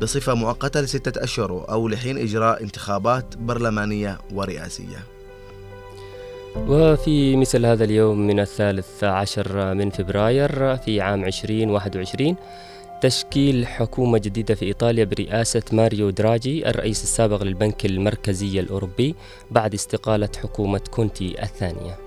بصفة 0.00 0.34
مؤقتة 0.34 0.80
لستة 0.80 1.24
أشهر 1.24 1.66
أو 1.70 1.88
لحين 1.88 2.18
إجراء 2.18 2.62
انتخابات 2.62 3.36
برلمانية 3.36 4.18
ورئاسية. 4.32 4.98
وفي 6.56 7.36
مثل 7.36 7.66
هذا 7.66 7.84
اليوم 7.84 8.26
من 8.26 8.40
الثالث 8.40 9.04
عشر 9.04 9.74
من 9.74 9.90
فبراير 9.90 10.76
في 10.76 11.00
عام 11.00 11.24
2021 11.24 12.36
تشكيل 13.00 13.66
حكومة 13.66 14.18
جديدة 14.18 14.54
في 14.54 14.64
إيطاليا 14.64 15.04
برئاسة 15.04 15.62
ماريو 15.72 16.10
دراجي 16.10 16.70
الرئيس 16.70 17.02
السابق 17.02 17.42
للبنك 17.42 17.86
المركزي 17.86 18.60
الأوروبي 18.60 19.14
بعد 19.50 19.74
استقالة 19.74 20.28
حكومة 20.42 20.80
كونتي 20.90 21.42
الثانية. 21.42 22.03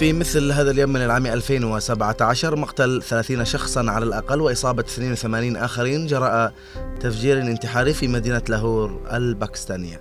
في 0.00 0.12
مثل 0.12 0.52
هذا 0.52 0.70
اليوم 0.70 0.90
من 0.90 1.02
العام 1.02 1.26
2017 1.26 2.56
مقتل 2.56 3.02
30 3.02 3.44
شخصا 3.44 3.90
على 3.90 4.04
الأقل 4.04 4.40
وإصابة 4.40 4.82
82 4.82 5.56
آخرين 5.56 6.06
جراء 6.06 6.52
تفجير 7.00 7.40
انتحاري 7.40 7.94
في 7.94 8.08
مدينة 8.08 8.42
لاهور 8.48 9.00
الباكستانية. 9.12 10.00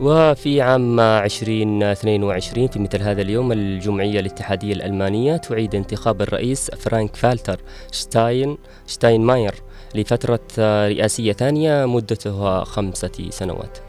وفي 0.00 0.60
عام 0.60 1.00
2022 1.00 2.68
في 2.68 2.78
مثل 2.78 3.02
هذا 3.02 3.22
اليوم 3.22 3.52
الجمعية 3.52 4.20
الاتحادية 4.20 4.72
الألمانية 4.72 5.36
تعيد 5.36 5.74
انتخاب 5.74 6.22
الرئيس 6.22 6.70
فرانك 6.70 7.16
فالتر 7.16 7.60
شتاين 7.92 8.58
شتاينماير 8.86 9.54
لفترة 9.94 10.40
رئاسية 10.88 11.32
ثانية 11.32 11.86
مدتها 11.86 12.64
خمسة 12.64 13.28
سنوات. 13.30 13.85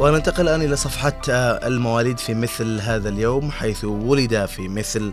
وننتقل 0.00 0.48
الآن 0.48 0.62
إلى 0.62 0.76
صفحة 0.76 1.20
آه، 1.30 1.66
المواليد 1.66 2.18
في 2.18 2.34
مثل 2.34 2.80
هذا 2.80 3.08
اليوم 3.08 3.50
حيث 3.50 3.84
ولد 3.84 4.46
في 4.46 4.68
مثل 4.68 5.12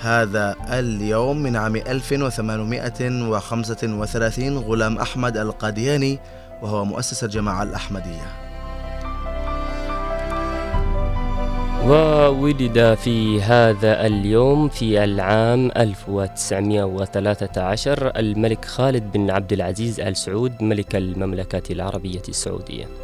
هذا 0.00 0.56
اليوم 0.68 1.42
من 1.42 1.56
عام 1.56 1.76
1835 1.76 4.58
غلام 4.58 4.98
أحمد 4.98 5.36
القادياني 5.36 6.18
وهو 6.62 6.84
مؤسس 6.84 7.24
الجماعة 7.24 7.62
الأحمدية. 7.62 8.26
وولد 11.86 12.94
في 12.94 13.42
هذا 13.42 14.06
اليوم 14.06 14.68
في 14.68 15.04
العام 15.04 15.70
1913 15.76 18.12
الملك 18.16 18.64
خالد 18.64 19.12
بن 19.12 19.30
عبد 19.30 19.52
العزيز 19.52 20.00
آل 20.00 20.16
سعود 20.16 20.62
ملك 20.62 20.96
المملكة 20.96 21.72
العربية 21.72 22.22
السعودية. 22.28 22.99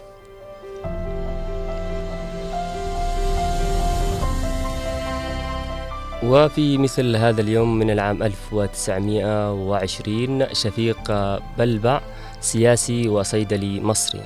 وفي 6.22 6.78
مثل 6.78 7.16
هذا 7.16 7.40
اليوم 7.40 7.78
من 7.78 7.90
العام 7.90 8.22
1920 8.22 10.46
شفيق 10.52 11.12
بلبع 11.58 12.00
سياسي 12.40 13.08
وصيدلي 13.08 13.80
مصري. 13.80 14.20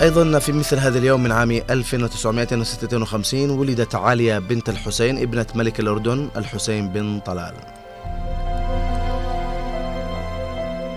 أيضا 0.00 0.38
في 0.38 0.52
مثل 0.52 0.78
هذا 0.78 0.98
اليوم 0.98 1.22
من 1.22 1.32
عام 1.32 1.50
1956 1.50 3.50
ولدت 3.50 3.94
عالية 3.94 4.38
بنت 4.38 4.68
الحسين 4.68 5.18
ابنة 5.18 5.46
ملك 5.54 5.80
الأردن 5.80 6.28
الحسين 6.36 6.88
بن 6.88 7.20
طلال. 7.20 7.54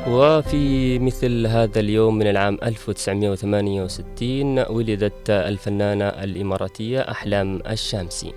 وفي 0.09 0.99
مثل 0.99 1.47
هذا 1.47 1.79
اليوم 1.79 2.17
من 2.17 2.27
العام 2.27 2.57
1968 2.63 4.59
ولدت 4.69 5.29
الفنانة 5.29 6.05
الإماراتية 6.05 6.99
أحلام 6.99 7.61
الشامسي. 7.69 8.33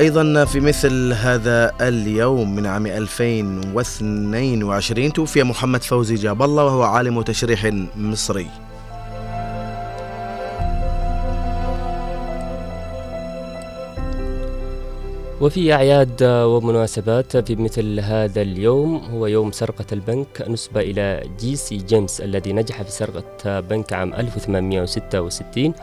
أيضا 0.00 0.44
في 0.44 0.60
مثل 0.60 1.12
هذا 1.12 1.72
اليوم 1.80 2.54
من 2.54 2.66
عام 2.66 2.86
2022 2.86 5.12
توفي 5.12 5.42
محمد 5.42 5.82
فوزي 5.82 6.14
جاب 6.14 6.42
الله 6.42 6.64
وهو 6.64 6.82
عالم 6.82 7.22
تشريح 7.22 7.70
مصري. 7.96 8.46
وفي 15.40 15.74
أعياد 15.74 16.22
ومناسبات 16.22 17.36
في 17.36 17.56
مثل 17.56 18.00
هذا 18.00 18.42
اليوم 18.42 18.96
هو 18.96 19.26
يوم 19.26 19.52
سرقة 19.52 19.84
البنك 19.92 20.44
نسبة 20.48 20.80
إلى 20.80 21.22
جيسي 21.40 21.76
جيمس 21.76 22.20
الذي 22.20 22.52
نجح 22.52 22.82
في 22.82 22.90
سرقة 22.90 23.60
بنك 23.60 23.92
عام 23.92 24.14
1866 24.14 25.74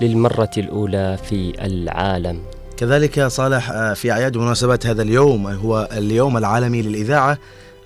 للمرة 0.00 0.50
الأولى 0.58 1.18
في 1.28 1.66
العالم. 1.66 2.42
كذلك 2.76 3.26
صالح 3.26 3.70
آه، 3.70 3.94
في 3.94 4.12
أعياد 4.12 4.36
ومناسبات 4.36 4.86
هذا 4.86 5.02
اليوم 5.02 5.46
هو 5.46 5.88
اليوم 5.92 6.36
العالمي 6.36 6.82
للإذاعة 6.82 7.38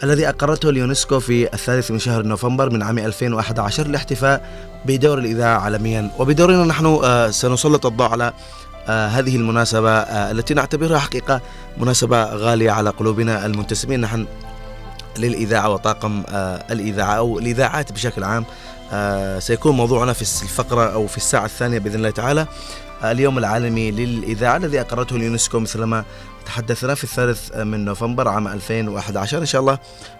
الذي 0.04 0.28
أقرته 0.28 0.70
اليونسكو 0.70 1.20
في 1.20 1.54
الثالث 1.54 1.90
من 1.90 1.98
شهر 1.98 2.22
نوفمبر 2.22 2.70
من 2.70 2.82
عام 2.82 2.98
2011 2.98 3.86
للاحتفاء 3.86 4.48
بدور 4.86 5.18
الإذاعة 5.18 5.58
عالميا. 5.58 6.10
وبدورنا 6.18 6.64
نحن 6.64 7.00
آه، 7.04 7.30
سنسلط 7.30 7.86
الضوء 7.86 8.08
على 8.08 8.32
آه، 8.88 9.06
هذه 9.06 9.36
المناسبة 9.36 9.90
آه، 9.90 10.30
التي 10.30 10.54
نعتبرها 10.54 10.98
حقيقة 10.98 11.40
مناسبة 11.78 12.24
غالية 12.24 12.70
على 12.70 12.90
قلوبنا 12.90 13.46
المنتسبين. 13.46 14.00
نحن 14.00 14.26
للإذاعة 15.18 15.70
وطاقم 15.70 16.22
آه، 16.28 16.64
الإذاعة 16.70 17.14
أو 17.14 17.38
الإذاعات 17.38 17.92
بشكل 17.92 18.24
عام. 18.24 18.44
سيكون 19.38 19.76
موضوعنا 19.76 20.12
في 20.12 20.22
الفقرة 20.22 20.92
أو 20.92 21.06
في 21.06 21.16
الساعة 21.16 21.44
الثانية 21.44 21.78
بإذن 21.78 21.94
الله 21.94 22.10
تعالى. 22.10 22.46
اليوم 23.04 23.38
العالمي 23.38 23.90
للإذاعة 23.90 24.56
الذي 24.56 24.80
أقرته 24.80 25.16
اليونسكو 25.16 25.58
مثلما 25.58 26.04
تحدثنا 26.46 26.94
في 26.94 27.04
الثالث 27.04 27.56
من 27.56 27.84
نوفمبر 27.84 28.28
عام 28.28 28.48
2011 28.48 29.38
إن 29.38 29.46
شاء 29.46 29.60
الله 29.60 29.78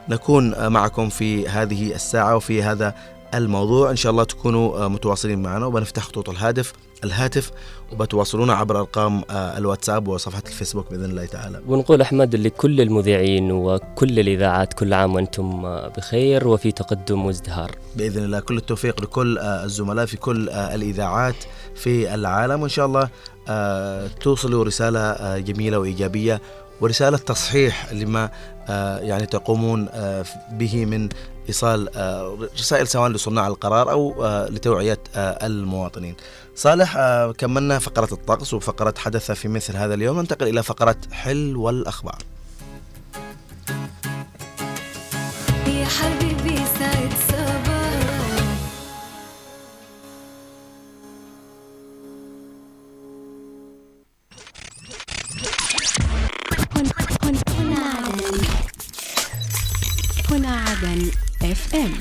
نكون 0.08 0.68
معكم 0.68 1.08
في 1.08 1.48
هذه 1.48 1.94
الساعة 1.94 2.36
وفي 2.36 2.62
هذا 2.62 2.94
الموضوع. 3.34 3.90
إن 3.90 3.96
شاء 3.96 4.12
الله 4.12 4.24
تكونوا 4.24 4.88
متواصلين 4.88 5.42
معنا 5.42 5.66
وبنفتح 5.66 6.02
خطوط 6.02 6.28
الهاتف. 6.28 6.72
الهاتف 7.04 7.50
وبتواصلونا 7.92 8.52
عبر 8.54 8.78
أرقام 8.80 9.22
آه، 9.30 9.58
الواتساب 9.58 10.08
وصفحة 10.08 10.42
الفيسبوك 10.46 10.90
بإذن 10.90 11.04
الله 11.04 11.24
تعالى. 11.26 11.60
ونقول 11.68 12.00
أحمد 12.00 12.36
لكل 12.36 12.80
المذيعين 12.80 13.52
وكل 13.52 14.18
الإذاعات 14.20 14.72
كل 14.74 14.94
عام 14.94 15.14
وأنتم 15.14 15.62
بخير 15.96 16.48
وفي 16.48 16.72
تقدم 16.72 17.24
وازدهار. 17.26 17.70
بإذن 17.96 18.24
الله 18.24 18.40
كل 18.40 18.56
التوفيق 18.56 19.00
لكل 19.02 19.38
آه، 19.38 19.64
الزملاء 19.64 20.06
في 20.06 20.16
كل 20.16 20.48
آه، 20.48 20.74
الإذاعات 20.74 21.34
في 21.74 22.14
العالم. 22.14 22.60
وإن 22.60 22.68
شاء 22.68 22.86
الله 22.86 23.08
آه، 23.48 24.06
توصلوا 24.06 24.64
رسالة 24.64 25.00
آه، 25.00 25.38
جميلة 25.38 25.78
وإيجابية 25.78 26.40
ورسالة 26.80 27.16
تصحيح 27.18 27.92
لما 27.92 28.30
آه، 28.68 28.98
يعني 28.98 29.26
تقومون 29.26 29.88
آه، 29.92 30.24
به 30.52 30.84
من 30.86 31.08
ايصال 31.50 31.96
آه، 31.96 32.38
رسائل 32.58 32.88
سواء 32.88 33.10
لصناع 33.10 33.46
القرار 33.46 33.90
أو 33.90 34.24
آه، 34.24 34.48
لتوعيه 34.48 35.02
آه، 35.14 35.46
المواطنين. 35.46 36.14
صالح 36.54 36.96
آه، 36.96 37.32
كملنا 37.32 37.78
فقره 37.78 38.08
الطقس 38.12 38.54
وفقره 38.54 38.94
حدث 38.98 39.30
في 39.30 39.48
مثل 39.48 39.76
هذا 39.76 39.94
اليوم 39.94 40.20
ننتقل 40.20 40.48
إلى 40.48 40.62
فقره 40.62 40.96
حل 41.12 41.56
والاخبار. 41.56 42.18
يا 45.66 45.88
اف 61.42 61.74
ام 61.74 61.92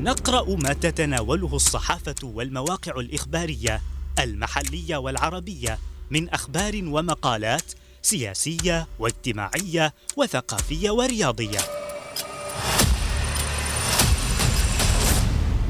نقرأ 0.00 0.56
ما 0.56 0.72
تتناوله 0.72 1.56
الصحافة 1.56 2.14
والمواقع 2.22 2.92
الإخبارية 2.96 3.80
المحلية 4.18 4.96
والعربية 4.96 5.78
من 6.10 6.28
أخبار 6.28 6.80
ومقالات 6.84 7.72
سياسية 8.02 8.86
واجتماعية 8.98 9.94
وثقافية 10.16 10.90
ورياضية. 10.90 11.81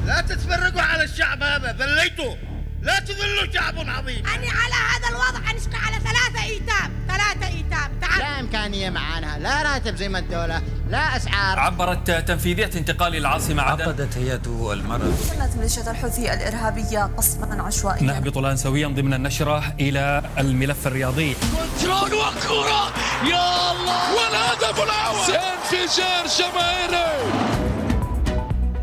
لا 0.05 0.21
تتفرقوا 0.21 0.81
على 0.81 1.03
الشعب 1.03 1.43
هذا 1.43 1.75
ذليتوا 1.79 2.35
لا 2.81 2.99
تذلوا 2.99 3.53
شعب 3.53 3.75
عظيم. 3.77 4.27
أني 4.27 4.49
على 4.49 4.73
هذا 4.73 5.09
الوضع 5.09 5.51
أنشق 5.51 5.75
على 5.75 5.95
ثلاثة 5.95 6.43
إيتام 6.43 6.91
ثلاثة 7.07 7.47
إيتام. 7.47 7.99
تعال. 8.01 8.19
لا 8.19 8.39
إمكانية 8.39 8.89
معانا؟ 8.89 9.39
لا 9.39 9.61
راتب 9.61 9.95
زي 9.95 10.09
ما 10.09 10.19
الدولة 10.19 10.61
لا 10.89 11.17
أسعار. 11.17 11.59
عبرت 11.59 12.11
تنفيذية 12.11 12.71
انتقال 12.75 13.15
العاصمة 13.15 13.63
عدن. 13.63 13.83
عقدت 13.83 14.17
هيئة 14.17 14.73
المرض. 14.73 15.29
كانت 15.37 15.55
ميليشيا 15.55 15.91
الحوثي 15.91 16.33
الإرهابية 16.33 17.09
قصفا 17.17 17.61
عشوائيا. 17.61 18.03
نهبط 18.03 18.37
الآن 18.37 18.57
سويا 18.57 18.87
ضمن 18.87 19.13
النشرة 19.13 19.75
إلى 19.79 20.23
الملف 20.37 20.87
الرياضي. 20.87 21.35
كنترول 21.35 22.13
وكرة 22.13 22.93
يا 23.23 23.71
الله! 23.71 24.15
والهدف 24.15 24.83
الأول! 24.83 25.35
انفجار 25.35 26.27
جماهيري! 26.39 27.62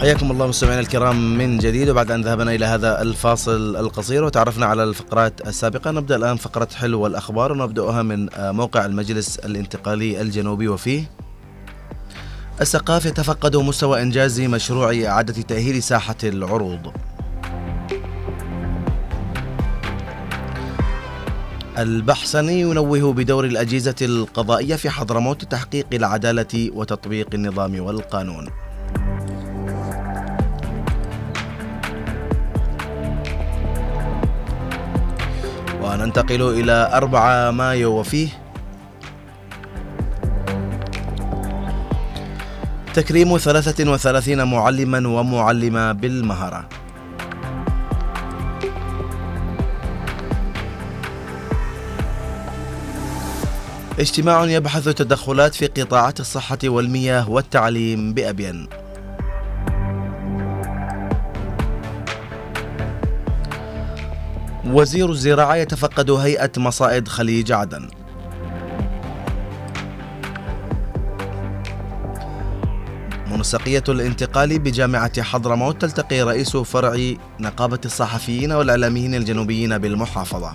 حياكم 0.00 0.30
الله 0.30 0.46
مستمعينا 0.46 0.80
الكرام 0.80 1.38
من 1.38 1.58
جديد 1.58 1.88
وبعد 1.88 2.10
أن 2.10 2.22
ذهبنا 2.22 2.54
إلى 2.54 2.64
هذا 2.64 3.02
الفاصل 3.02 3.76
القصير 3.76 4.24
وتعرفنا 4.24 4.66
على 4.66 4.84
الفقرات 4.84 5.48
السابقة 5.48 5.90
نبدأ 5.90 6.16
الآن 6.16 6.36
فقرة 6.36 6.68
حلو 6.74 7.06
الأخبار 7.06 7.52
ونبدأها 7.52 8.02
من 8.02 8.34
آه، 8.34 8.52
موقع 8.52 8.86
المجلس 8.86 9.38
الانتقالي 9.38 10.20
الجنوبي 10.20 10.68
وفيه 10.68 11.10
السقاف 12.60 13.06
يتفقد 13.06 13.56
مستوى 13.56 14.02
إنجاز 14.02 14.40
مشروع 14.40 14.94
إعادة 15.06 15.42
تأهيل 15.42 15.82
ساحة 15.82 16.16
العروض. 16.24 16.92
البحسني 21.78 22.60
ينوه 22.60 23.12
بدور 23.12 23.44
الأجهزة 23.44 23.94
القضائية 24.02 24.76
في 24.76 24.90
حضرموت 24.90 25.44
تحقيق 25.44 25.86
العدالة 25.92 26.70
وتطبيق 26.74 27.28
النظام 27.34 27.80
والقانون. 27.80 28.48
وننتقل 35.82 36.42
إلى 36.42 36.90
4 36.94 37.50
مايو 37.50 37.98
وفيه 37.98 38.28
تكريم 42.98 43.38
33 43.38 44.44
معلما 44.44 45.08
ومعلمة 45.08 45.92
بالمهرة 45.92 46.68
اجتماع 53.98 54.44
يبحث 54.44 54.84
تدخلات 54.84 55.54
في 55.54 55.66
قطاعات 55.66 56.20
الصحة 56.20 56.58
والمياه 56.64 57.30
والتعليم 57.30 58.14
بأبين. 58.14 58.68
وزير 64.66 65.10
الزراعة 65.10 65.54
يتفقد 65.54 66.10
هيئة 66.10 66.52
مصائد 66.56 67.08
خليج 67.08 67.52
عدن. 67.52 67.88
منسقية 73.38 73.84
الانتقال 73.88 74.58
بجامعة 74.58 75.22
حضرموت 75.22 75.82
تلتقي 75.82 76.22
رئيس 76.22 76.56
فرع 76.56 77.14
نقابة 77.40 77.78
الصحفيين 77.84 78.52
والإعلاميين 78.52 79.14
الجنوبيين 79.14 79.78
بالمحافظة. 79.78 80.52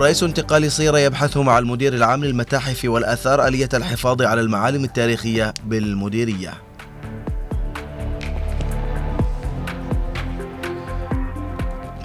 رئيس 0.00 0.22
انتقال 0.22 0.72
صيرة 0.72 0.98
يبحث 0.98 1.36
مع 1.36 1.58
المدير 1.58 1.94
العام 1.94 2.24
للمتاحف 2.24 2.84
والآثار 2.84 3.46
آلية 3.46 3.68
الحفاظ 3.74 4.22
على 4.22 4.40
المعالم 4.40 4.84
التاريخية 4.84 5.54
بالمديرية. 5.64 6.54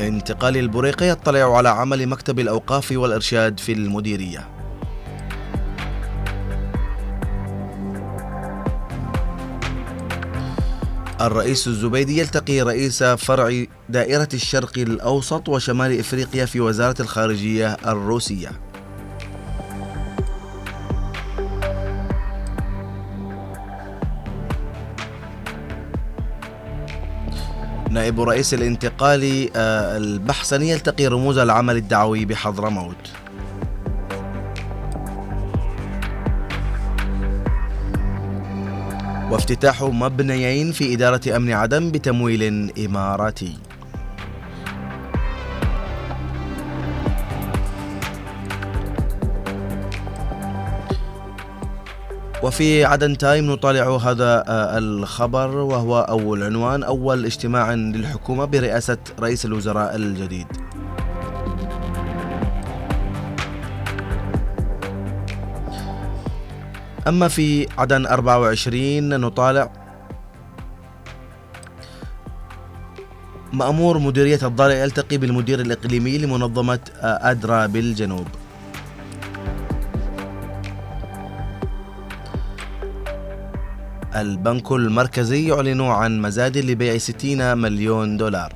انتقال 0.02 0.58
البريقة 0.58 1.06
يطلع 1.06 1.58
على 1.58 1.70
عمل 1.70 2.08
مكتب 2.08 2.40
الأوقاف 2.40 2.92
والإرشاد 2.92 3.60
في 3.60 3.72
المديرية. 3.74 4.55
الرئيس 11.22 11.68
الزبيدي 11.68 12.20
يلتقي 12.20 12.62
رئيس 12.62 13.04
فرع 13.04 13.64
دائرة 13.90 14.30
الشرق 14.34 14.78
الأوسط 14.78 15.50
وشمال 15.50 16.00
إفريقيا 16.00 16.46
في 16.46 16.60
وزارة 16.60 17.02
الخارجية 17.02 17.78
الروسية. 17.88 18.52
نائب 27.90 28.22
رئيس 28.22 28.54
الانتقال 28.54 29.50
آه، 29.56 29.98
البحسني 29.98 30.70
يلتقي 30.70 31.08
رموز 31.08 31.38
العمل 31.38 31.78
الدعوي 31.78 32.26
بحضرموت. 32.26 33.25
وافتتاح 39.46 39.84
مبنيين 39.84 40.72
في 40.72 40.94
إدارة 40.94 41.36
أمن 41.36 41.52
عدن 41.52 41.92
بتمويل 41.92 42.72
إماراتي. 42.86 43.58
وفي 52.44 52.86
عدن 52.86 53.18
تايم 53.18 53.52
نطالع 53.52 53.98
هذا 53.98 54.44
آه، 54.48 54.78
الخبر 54.78 55.58
وهو 55.58 56.00
أول 56.00 56.44
عنوان 56.44 56.84
أول 56.84 57.26
اجتماع 57.26 57.74
للحكومة 57.74 58.46
برئاسة 58.46 58.98
رئيس 59.20 59.46
الوزراء 59.46 59.96
الجديد. 59.96 60.48
أما 67.08 67.28
في 67.28 67.68
عدن 67.78 68.06
24 68.06 69.20
نطالع 69.20 69.72
مأمور 73.54 73.98
مديرية 74.00 74.40
الضالع 74.44 74.76
يلتقي 74.76 75.18
بالمدير 75.18 75.60
الإقليمي 75.60 76.18
لمنظمة 76.18 76.80
أدرا 77.02 77.66
بالجنوب. 77.66 78.28
البنك 84.16 84.72
المركزي 84.72 85.48
يعلن 85.50 85.82
عن 85.82 86.22
مزاد 86.22 86.58
لبيع 86.58 86.98
60 86.98 87.58
مليون 87.58 88.18
دولار. 88.18 88.54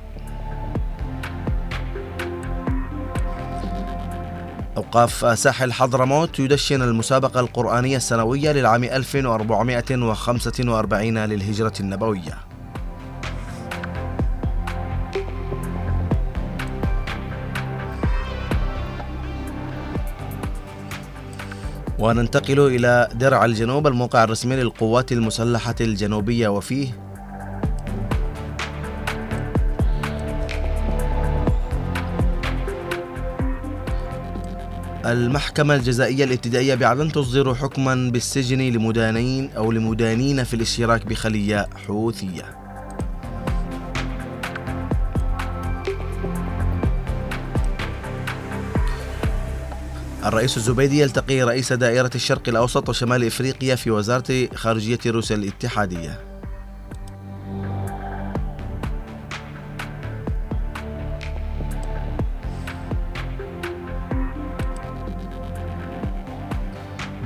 أوقاف 4.94 5.38
ساحل 5.38 5.72
حضرموت 5.72 6.38
يدشن 6.38 6.82
المسابقة 6.82 7.40
القرآنية 7.40 7.96
السنوية 7.96 8.52
للعام 8.52 8.84
1445 8.84 11.18
للهجرة 11.18 11.72
النبوية. 11.80 12.38
وننتقل 21.98 22.60
إلى 22.60 23.08
درع 23.14 23.44
الجنوب 23.44 23.86
الموقع 23.86 24.24
الرسمي 24.24 24.56
للقوات 24.56 25.12
المسلحة 25.12 25.74
الجنوبية 25.80 26.48
وفيه 26.48 27.09
المحكمة 35.12 35.74
الجزائية 35.74 36.24
الابتدائية 36.24 36.74
بعدن 36.74 37.12
تصدر 37.12 37.54
حكما 37.54 38.10
بالسجن 38.10 38.58
لمدانين 38.58 39.50
أو 39.50 39.72
لمدانين 39.72 40.44
في 40.44 40.54
الاشتراك 40.54 41.06
بخلية 41.06 41.68
حوثية. 41.86 42.60
الرئيس 50.24 50.56
الزبيدي 50.56 51.00
يلتقي 51.00 51.42
رئيس 51.42 51.72
دائرة 51.72 52.10
الشرق 52.14 52.48
الأوسط 52.48 52.88
وشمال 52.88 53.24
إفريقيا 53.24 53.74
في 53.74 53.90
وزارة 53.90 54.48
خارجية 54.54 54.98
روسيا 55.06 55.36
الاتحادية. 55.36 56.29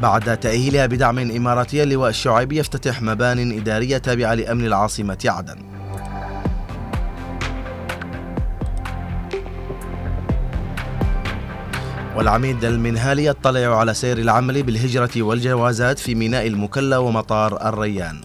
بعد 0.05 0.37
تأهيلها 0.37 0.87
بدعم 0.87 1.19
إماراتي 1.19 1.83
اللواء 1.83 2.11
الشعيبي 2.11 2.59
يفتتح 2.59 3.03
مبان 3.03 3.59
إدارية 3.59 3.99
تابعة 3.99 4.35
لأمن 4.35 4.67
العاصمة 4.67 5.19
عدن. 5.25 5.59
والعميد 12.17 12.64
المنهالي 12.64 13.25
يطلع 13.25 13.79
على 13.79 13.95
سير 13.95 14.19
العمل 14.19 14.62
بالهجرة 14.62 15.23
والجوازات 15.23 15.99
في 15.99 16.14
ميناء 16.14 16.47
المكلا 16.47 16.99
ومطار 16.99 17.69
الريان. 17.69 18.21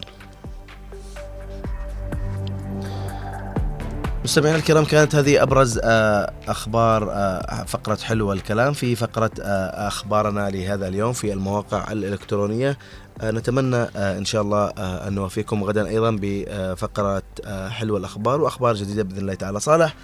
مستمعينا 4.29 4.57
الكرام 4.57 4.85
كانت 4.85 5.15
هذه 5.15 5.43
أبرز 5.43 5.79
آه، 5.83 6.33
أخبار 6.47 7.11
آه، 7.11 7.63
فقرة 7.63 7.95
حلوة 7.95 8.33
الكلام. 8.33 8.73
في 8.73 8.95
فقرة 8.95 9.31
آه، 9.41 9.87
أخبارنا 9.87 10.49
لهذا 10.49 10.87
اليوم 10.87 11.13
في 11.13 11.33
المواقع 11.33 11.91
الإلكترونية. 11.91 12.77
نتمنى 13.23 13.75
إن 13.95 14.25
شاء 14.25 14.41
الله 14.41 14.67
أن 14.77 15.13
نوافيكم 15.13 15.63
غدا 15.63 15.87
أيضا 15.87 16.17
بفقره 16.21 17.23
حلوة 17.69 17.99
الأخبار 17.99 18.41
وأخبار 18.41 18.75
جديدة 18.75 19.03
بإذن 19.03 19.17
الله 19.17 19.33
تعالى. 19.33 19.59
صالح 19.59 19.95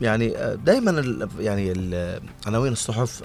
يعني 0.00 0.34
دائما 0.64 1.28
يعني 1.38 1.72
عناوين 2.46 2.72
الصحف 2.72 3.22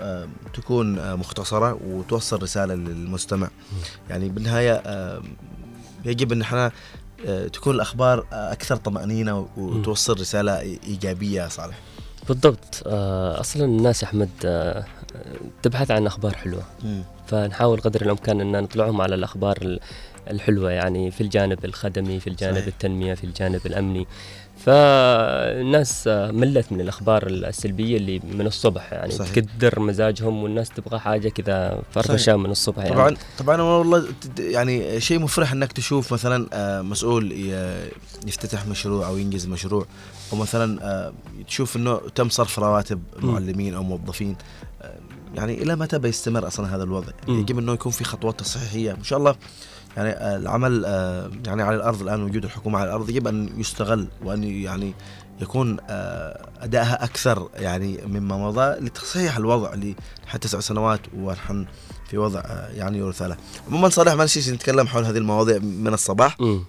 تكون 0.54 1.15
مختصرة 1.15 1.80
وتوصل 1.88 2.41
رسالة 2.43 2.76
للمستمع. 2.76 3.48
يعني 4.10 4.30
بالنهاية 4.30 4.82
يجب 6.06 6.32
إن 6.32 6.41
إحنا 6.41 6.72
تكون 7.53 7.75
الأخبار 7.75 8.25
أكثر 8.32 8.75
طمأنينة 8.75 9.47
وتوصل 9.58 10.19
رسالة 10.19 10.60
إيجابية 10.62 11.47
صالح. 11.47 11.80
بالضبط. 12.27 12.84
آه، 12.86 13.39
أصلا 13.39 13.65
الناس 13.65 14.03
أحمد 14.03 14.30
آه، 14.45 14.86
تبحث 15.63 15.91
عن 15.91 16.06
أخبار 16.08 16.34
حلوة. 16.34 16.63
فنحاول 17.27 17.82
قدر 17.82 18.01
الإمكان 18.01 18.41
إن 18.41 18.63
نطلعهم 18.63 19.01
على 19.01 19.15
الأخبار 19.15 19.80
الحلوة 20.30 20.71
يعني 20.71 21.12
في 21.12 21.21
الجانب 21.21 21.65
الخدمي 21.65 22.19
في 22.19 22.27
الجانب 22.27 22.56
صحيح. 22.56 22.67
التنمية 22.67 23.13
في 23.13 23.23
الجانب 23.23 23.65
الأمني. 23.65 24.08
فالناس 24.65 26.08
ملت 26.08 26.72
من 26.72 26.82
الأخبار 26.82 27.28
السلبية 27.28 27.98
اللي 27.98 28.20
من 28.20 28.48
الصبح 28.48 28.93
يعني 28.93 29.12
صحيح. 29.12 29.36
تكدر 29.36 29.80
مزاجهم 29.80 30.43
والناس 30.43 30.70
تبغى 30.70 31.00
حاجة 31.00 31.30
كذا 31.30 31.82
فرفشه 31.91 32.36
من 32.36 32.52
الصبح 32.52 32.78
يعني. 32.78 32.96
طبعا 32.96 33.15
طبعا 33.39 33.62
والله 33.62 34.08
يعني 34.39 35.00
شيء 35.00 35.20
مفرح 35.20 35.52
إنك 35.52 35.72
تشوف 35.72 36.13
مثلا 36.13 36.48
آه، 36.54 36.82
مسؤول 36.82 37.32
يفتتح 38.28 38.67
مشروع 38.67 39.08
أو 39.08 39.17
ينجز 39.17 39.48
مشروع 39.48 39.86
أو 40.34 40.38
مثلا 40.38 40.84
آه، 40.84 41.13
تشوف 41.48 41.76
إنه 41.76 42.02
تم 42.15 42.30
صرف 42.30 42.60
رواتب 42.60 43.02
معلمين 43.20 43.74
أو 43.74 43.84
موظفين 43.84 44.36
آه، 44.82 45.00
يعني 45.36 45.63
إلى 45.63 45.76
متى 45.76 46.00
بيستمر 46.00 46.48
أصلا 46.48 46.76
هذا 46.76 46.84
الوضع؟ 46.84 47.12
يجب 47.28 47.60
إنه 47.60 47.74
يكون 47.74 47.91
في 47.91 48.04
خطوات 48.04 48.39
تصحيحية. 48.39 48.91
إن 48.91 49.04
شاء 49.04 49.20
الله 49.20 49.36
يعني 49.97 50.10
آه، 50.10 50.38
العمل 50.38 50.86
آه، 50.86 51.31
يعني 51.45 51.63
على 51.63 51.75
الأرض 51.75 52.01
الآن 52.01 52.23
وجود 52.23 52.43
الحكومة 52.43 52.79
على 52.79 52.89
الأرض 52.89 53.10
يجب 53.10 53.27
أن 53.27 53.49
يستغل 53.57 54.07
وأن 54.23 54.43
يعني 54.43 54.93
يكون 55.41 55.77
آه، 55.89 56.47
أدائها 56.62 57.03
أكثر 57.03 57.49
يعني 57.55 57.99
مما 58.05 58.38
مضى 58.38 58.79
لتصحيح 58.79 59.38
الوضع 59.38 59.73
لحتى 59.73 60.47
تسع 60.47 60.60
سنوات 60.60 60.99
ونحن 61.17 61.65
في 62.10 62.17
وضع 62.17 62.41
يعني 62.73 62.97
يرثى 62.97 63.27
له. 63.27 63.38
عموما 63.67 63.89
صالح 63.89 64.13
ما 64.13 64.23
نسيش 64.23 64.49
نتكلم 64.49 64.88
حول 64.88 65.05
هذه 65.05 65.17
المواضيع 65.17 65.57
من 65.57 65.93
الصباح. 65.93 66.41
م. 66.41 66.60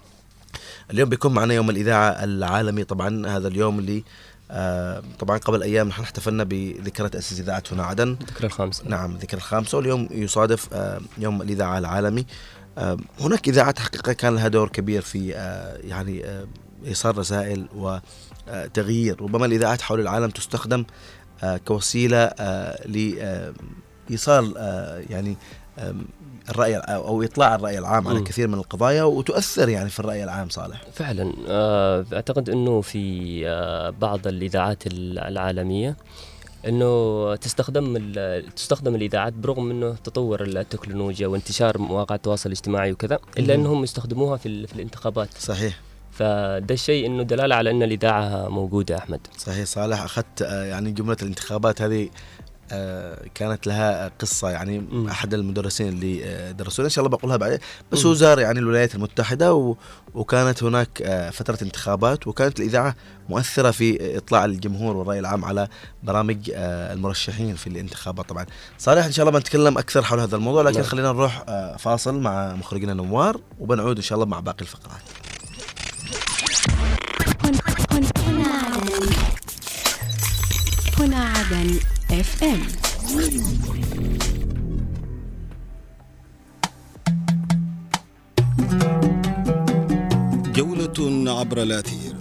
اليوم 0.91 1.09
بيكون 1.09 1.33
معنا 1.33 1.53
يوم 1.53 1.69
الإذاعة 1.69 2.23
العالمي 2.23 2.83
طبعا 2.83 3.27
هذا 3.27 3.47
اليوم 3.47 3.79
اللي 3.79 4.03
آه 4.51 5.03
طبعا 5.19 5.37
قبل 5.37 5.63
أيام 5.63 5.87
نحن 5.87 6.01
احتفلنا 6.01 6.43
بذكرى 6.43 7.09
تاسيس 7.09 7.39
اذاعه 7.39 7.63
هنا 7.71 7.83
عدن 7.83 8.17
الذكرى 8.21 8.47
الخامسة 8.47 8.83
نعم 8.87 9.11
الذكرى 9.15 9.37
الخامسة 9.37 9.77
واليوم 9.77 10.07
يصادف 10.11 10.73
آه 10.73 11.01
يوم 11.17 11.41
الإذاعة 11.41 11.77
العالمي 11.77 12.25
هناك 13.19 13.47
إذاعات 13.47 13.79
حقيقه 13.79 14.13
كان 14.13 14.35
لها 14.35 14.47
دور 14.47 14.69
كبير 14.69 15.01
في 15.01 15.29
يعني 15.83 16.25
إيصال 16.85 17.17
رسائل 17.17 17.67
وتغيير 17.75 19.21
ربما 19.21 19.45
الإذاعات 19.45 19.81
حول 19.81 19.99
العالم 19.99 20.29
تستخدم 20.29 20.85
كوسيلة 21.65 22.25
لايصال 24.09 24.53
يعني 25.09 25.37
الرأي 26.49 26.75
أو 26.77 27.23
إطلاع 27.23 27.55
الرأي 27.55 27.79
العام 27.79 28.07
على 28.07 28.21
كثير 28.21 28.47
من 28.47 28.53
القضايا 28.53 29.03
وتؤثر 29.03 29.69
يعني 29.69 29.89
في 29.89 29.99
الرأي 29.99 30.23
العام 30.23 30.49
صالح. 30.49 30.81
فعلا 30.93 31.33
أعتقد 32.13 32.49
إنه 32.49 32.81
في 32.81 33.43
بعض 34.01 34.27
الإذاعات 34.27 34.83
العالمية 34.87 35.97
إنه 36.67 37.35
تستخدم 37.35 38.13
تستخدم 38.55 38.95
الإذاعات 38.95 39.33
برغم 39.33 39.71
إنه 39.71 39.95
تطور 40.03 40.43
التكنولوجيا 40.43 41.27
وانتشار 41.27 41.77
مواقع 41.77 42.15
التواصل 42.15 42.49
الاجتماعي 42.49 42.91
وكذا 42.91 43.19
إلا 43.37 43.55
إنهم 43.55 43.83
يستخدموها 43.83 44.37
في, 44.37 44.67
في 44.67 44.73
الانتخابات. 44.73 45.29
صحيح. 45.39 45.79
فده 46.11 46.73
الشيء 46.73 47.05
إنه 47.05 47.23
دلالة 47.23 47.55
على 47.55 47.71
إن 47.71 47.83
الإذاعة 47.83 48.49
موجودة 48.49 48.97
أحمد. 48.97 49.27
صحيح. 49.37 49.65
صالح 49.65 50.01
أخذت 50.01 50.41
آه، 50.41 50.63
يعني 50.63 50.91
جملة 50.91 51.17
الانتخابات 51.21 51.81
هذه 51.81 52.09
كانت 53.35 53.67
لها 53.67 54.11
قصة 54.19 54.49
يعني 54.49 54.79
م. 54.79 55.07
أحد 55.07 55.33
المدرسين 55.33 55.87
اللي 55.87 56.25
آه، 56.25 56.51
درسونا 56.51 56.85
إن 56.85 56.89
شاء 56.89 57.05
الله 57.05 57.17
بقولها 57.17 57.37
بعدين. 57.37 57.59
بس 57.91 58.05
هو 58.05 58.13
زار 58.13 58.39
يعني 58.39 58.59
الولايات 58.59 58.95
المتحدة 58.95 59.53
و... 59.53 59.75
وكانت 60.13 60.63
هناك 60.63 61.01
آه، 61.01 61.29
فترة 61.29 61.57
انتخابات 61.61 62.27
وكانت 62.27 62.59
الإذاعة 62.59 62.95
مؤثرة 63.29 63.71
في 63.71 64.17
إطلاع 64.17 64.45
الجمهور 64.45 64.97
والرأي 64.97 65.19
العام 65.19 65.45
على 65.45 65.67
برامج 66.03 66.37
المرشحين 66.55 67.55
في 67.55 67.67
الانتخابات 67.67 68.29
طبعا. 68.29 68.45
صالح 68.77 69.05
إن 69.05 69.11
شاء 69.11 69.27
الله 69.27 69.39
بنتكلم 69.39 69.77
أكثر 69.77 70.03
حول 70.03 70.19
هذا 70.19 70.35
الموضوع 70.35 70.61
لكن 70.61 70.79
نعم. 70.79 70.83
خلينا 70.83 71.11
نروح 71.11 71.43
فاصل 71.79 72.19
مع 72.19 72.55
مخرجنا 72.55 72.93
نوار 72.93 73.39
وبنعود 73.59 73.97
إن 73.97 74.03
شاء 74.03 74.15
الله 74.15 74.25
مع 74.25 74.39
باقي 74.39 74.61
الفقرات. 74.61 75.01
هنا 80.99 81.17
عدن. 81.17 81.79
اف 82.11 82.43
ام 82.43 82.61
جولة 90.53 91.39
عبر 91.39 91.61
الأثير. 91.61 92.15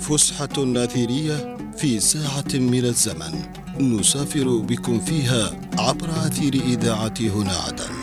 فسحة 0.00 0.48
أثيرية 0.58 1.56
في 1.76 2.00
ساعة 2.00 2.54
من 2.54 2.84
الزمن. 2.84 3.42
نسافر 3.80 4.58
بكم 4.58 5.00
فيها 5.00 5.60
عبر 5.78 6.10
أثير 6.10 6.54
إذاعة 6.54 7.14
هنا 7.20 7.52
عدن. 7.52 7.94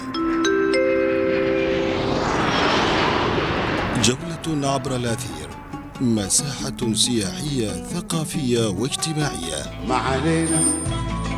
جولة 4.03 4.67
عبر 4.67 4.95
الأثير. 4.95 5.49
مساحة 6.01 6.93
سياحية 6.93 7.83
ثقافية 7.83 8.67
واجتماعية. 8.67 9.85
ما 9.87 9.95
علينا 9.95 10.61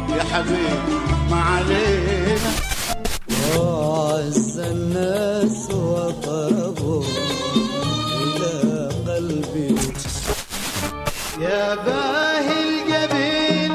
يا 0.10 0.24
حبيبي 0.24 0.98
ما 1.32 1.42
علينا. 1.42 2.52
وعز 3.58 4.60
الناس 4.60 5.72
وقربوا 5.72 7.04
إلى 8.24 8.90
قلبي. 9.08 9.76
يا 11.42 11.76
باهي 11.76 12.64
الجبين. 12.64 13.74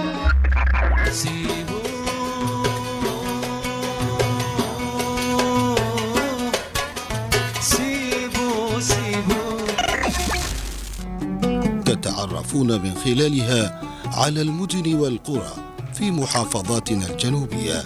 تتعرفون 11.85 12.81
من 12.83 12.95
خلالها 13.05 13.81
على 14.07 14.43
المدن 14.43 14.95
والقرى. 14.95 15.53
في 15.99 16.11
محافظاتنا 16.11 17.07
الجنوبية 17.07 17.83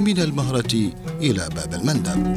من 0.00 0.18
المهرة 0.18 0.92
إلى 1.20 1.48
باب 1.54 1.74
المندب. 1.74 2.36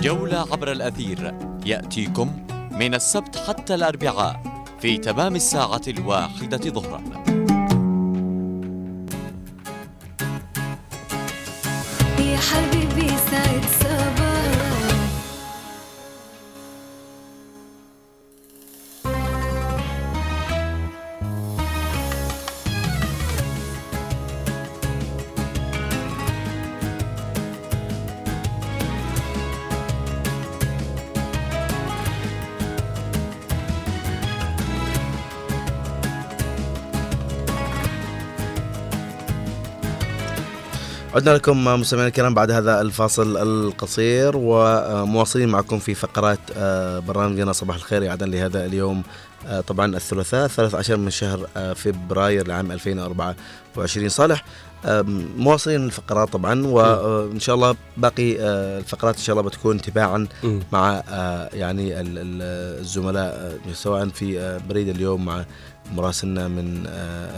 جولة 0.00 0.38
عبر 0.38 0.72
الأثير. 0.72 1.34
يأتيكم 1.66 2.46
من 2.70 2.94
السبت 2.94 3.36
حتى 3.36 3.74
الأربعاء 3.74 4.64
في 4.80 4.98
تمام 4.98 5.36
الساعة 5.36 5.82
الواحدة 5.88 6.70
ظهرا. 6.70 7.02
يا 12.18 12.38
حبيبي 12.38 13.08
سعد 13.30 13.64
سعد 13.82 14.09
عدنا 41.14 41.30
لكم 41.30 41.64
مستمعينا 41.64 42.08
الكرام 42.08 42.34
بعد 42.34 42.50
هذا 42.50 42.80
الفاصل 42.80 43.36
القصير 43.36 44.32
ومواصلين 44.36 45.48
معكم 45.48 45.78
في 45.78 45.94
فقرات 45.94 46.38
آه، 46.56 46.98
برنامجنا 46.98 47.52
صباح 47.52 47.76
الخير 47.76 48.08
إعادة 48.08 48.26
لهذا 48.26 48.66
اليوم 48.66 49.02
آه، 49.46 49.60
طبعا 49.60 49.96
الثلاثاء 49.96 50.46
13 50.48 50.96
من 50.96 51.10
شهر 51.10 51.46
آه، 51.56 51.72
فبراير 51.72 52.48
لعام 52.48 52.72
2024 52.72 54.08
صالح 54.08 54.44
مواصلين 55.36 55.84
الفقرات 55.84 56.28
طبعا 56.32 56.66
وان 56.66 57.40
شاء 57.40 57.54
الله 57.54 57.76
باقي 57.96 58.36
الفقرات 58.78 59.16
إن 59.16 59.22
شاء 59.22 59.36
الله 59.38 59.48
بتكون 59.48 59.80
تباعا. 59.80 60.26
مع 60.72 61.02
يعني 61.52 62.00
ال- 62.00 62.18
ال- 62.18 62.80
الزملاء 62.80 63.58
سواء 63.72 64.08
في 64.08 64.58
بريد 64.68 64.88
اليوم 64.88 65.24
مع 65.24 65.44
مراسلنا 65.94 66.48
من 66.48 66.86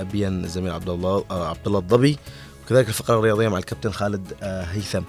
ابين 0.01 0.45
الزميل 0.45 0.71
عبد 0.73 0.89
الله 0.89 1.25
عبد 1.31 1.67
الله 1.67 1.79
الضبي. 1.79 2.19
وكذلك 2.65 2.89
الفقرة 2.89 3.19
الرياضية 3.19 3.49
مع 3.49 3.59
الكابتن 3.59 3.91
خالد 3.91 4.33
آه، 4.43 4.63
هيثم. 4.63 5.03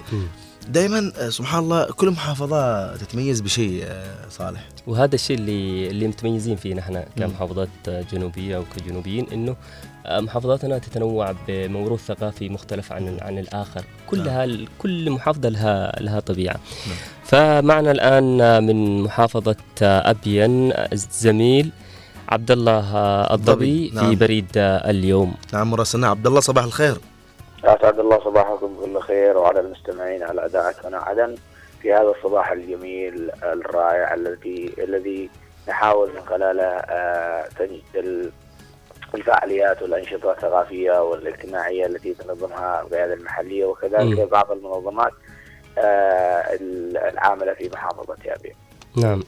دائما 0.69 1.11
آه، 1.17 1.29
سبحان 1.29 1.63
الله 1.63 1.85
كل 1.85 2.09
محافظة 2.09 2.95
تتميز 2.95 3.41
بشيء 3.41 3.83
آه، 3.87 4.29
صالح. 4.29 4.67
وهذا 4.87 5.15
الشيء 5.15 5.37
اللي 5.37 5.89
اللي 5.89 6.07
متميزين 6.07 6.55
فيه 6.55 6.73
نحن 6.73 7.03
كمحافظات 7.17 7.69
جنوبية 7.87 8.57
وكجنوبيين 8.57 9.27
إنه 9.33 9.55
محافظاتنا 10.09 10.77
تتنوع 10.77 11.35
بموروث 11.47 12.05
ثقافي 12.05 12.49
مختلف 12.49 12.91
عن 12.91 13.17
عن 13.21 13.37
الآخر. 13.37 13.83
كلها 14.07 14.47
كل 14.79 15.11
محافظة 15.11 15.49
لها 15.49 16.01
لها 16.01 16.19
طبيعة. 16.19 16.59
فمعنا 17.23 17.91
الآن 17.91 18.63
من 18.63 19.03
محافظة 19.03 19.55
ابين 19.81 20.71
الزميل 20.73 21.71
عبد 22.29 22.51
الله 22.51 22.97
الضبي 23.33 23.91
نعم. 23.93 24.09
في 24.09 24.15
بريد 24.15 24.47
اليوم. 24.57 25.33
نعم 25.53 25.71
مراسلنا. 25.71 26.07
عبد 26.07 26.27
الله 26.27 26.39
صباح 26.39 26.63
الخير. 26.63 26.97
أسعد 27.63 27.99
الله 27.99 28.19
صباحكم 28.23 28.73
بكل 28.73 28.99
خير 28.99 29.37
وعلى 29.37 29.59
المستمعين 29.59 30.23
على 30.23 30.45
هنا 30.85 30.97
عدن 30.97 31.35
في 31.81 31.93
هذا 31.93 32.13
الصباح 32.17 32.51
الجميل 32.51 33.31
الرائع 33.43 34.13
الذي 34.13 34.73
الذي 34.77 35.29
نحاول 35.69 36.09
من 36.15 36.21
خلاله 36.29 36.63
آه، 36.63 37.47
ال- 37.95 38.31
الفعاليات 39.15 39.81
والأنشطة 39.81 40.31
الثقافية 40.31 41.03
والاجتماعية 41.03 41.85
التي 41.85 42.13
تنظمها 42.13 42.81
القيادة 42.81 43.13
المحلية 43.13 43.65
وكذلك. 43.65 44.29
بعض 44.29 44.51
المنظمات 44.51 45.11
آه، 45.77 46.43
العاملة 46.61 47.53
في 47.53 47.69
محافظة 47.73 48.15
أبين 48.27 48.53
نعم. 48.97 49.23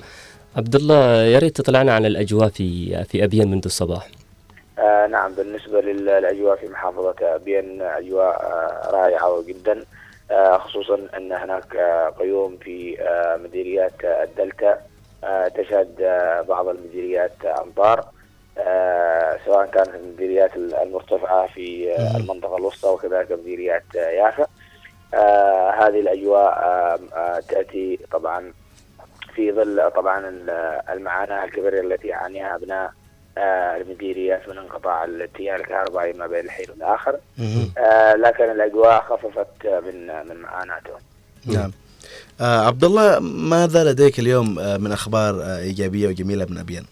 عبد 0.57 0.75
الله 0.75 1.23
يا 1.23 1.39
ريت 1.39 1.57
تطلعنا 1.57 1.93
عن 1.95 2.05
الأجواء 2.05 2.49
في 2.49 3.03
في 3.03 3.23
أبين 3.23 3.51
منذ 3.51 3.61
الصباح. 3.65 4.07
آه 4.79 5.07
نعم 5.07 5.31
بالنسبة 5.33 5.81
لل- 5.81 6.05
للأجواء 6.05 6.55
في 6.55 6.67
محافظة 6.67 7.15
أبين 7.21 7.81
أجواء 7.81 8.35
آه 8.45 8.89
رائعة 8.91 9.43
جدا 9.47 9.85
آه 10.31 10.57
خصوصا 10.57 11.07
أن 11.17 11.31
هناك 11.31 11.75
آه 11.75 12.09
قيوم 12.09 12.57
في 12.57 13.01
آه 13.01 13.35
مديريات 13.37 14.05
آه 14.05 14.23
الدلتا 14.23 14.77
آه 15.23 15.47
تشهد 15.47 16.01
آه 16.01 16.41
بعض 16.41 16.67
المديريات 16.67 17.45
أمطار 17.45 18.05
آه 18.57 19.37
سواء 19.45 19.65
كانت 19.65 19.89
المديريات 19.95 20.55
المرتفعة 20.55 21.47
في 21.47 21.93
آه 21.93 22.17
المنطقة 22.17 22.57
الوسطى 22.57 22.89
وكذلك 22.89 23.31
مديريات 23.31 23.83
آه 23.95 24.09
يافا. 24.09 24.47
آه 25.13 25.69
هذه 25.71 25.99
الأجواء 25.99 26.53
آه 26.53 26.99
آه 27.15 27.39
تأتي 27.39 27.99
طبعا 28.11 28.53
في 29.35 29.51
ظل 29.51 29.91
طبعا 29.95 30.29
ال- 30.29 30.81
المعاناة 30.89 31.45
الكبيرة 31.45 31.79
التي 31.81 32.07
يعانيها 32.07 32.55
أبناء 32.55 32.91
المديريات 33.37 34.49
من 34.49 34.57
انقطاع 34.57 35.05
التيار 35.05 35.59
الكهربائي 35.59 36.13
ما 36.13 36.27
بين 36.27 36.45
الحين 36.45 36.65
والآخر. 36.69 37.15
آه، 37.77 38.13
لكن 38.15 38.43
الأجواء 38.51 39.01
خففت 39.09 39.65
آه، 39.65 39.79
من 39.79 40.07
من 40.29 40.41
معاناتهم. 40.41 40.99
نعم. 41.45 41.71
آه 42.41 42.67
عبد 42.67 42.83
الله 42.83 43.19
ماذا 43.19 43.83
لديك 43.91 44.19
اليوم 44.19 44.59
آه 44.59 44.77
من 44.77 44.91
أخبار 44.91 45.41
آه 45.43 45.59
إيجابية 45.59 46.07
وجميلة 46.07 46.45
من 46.49 46.57
ابين؟ 46.57 46.85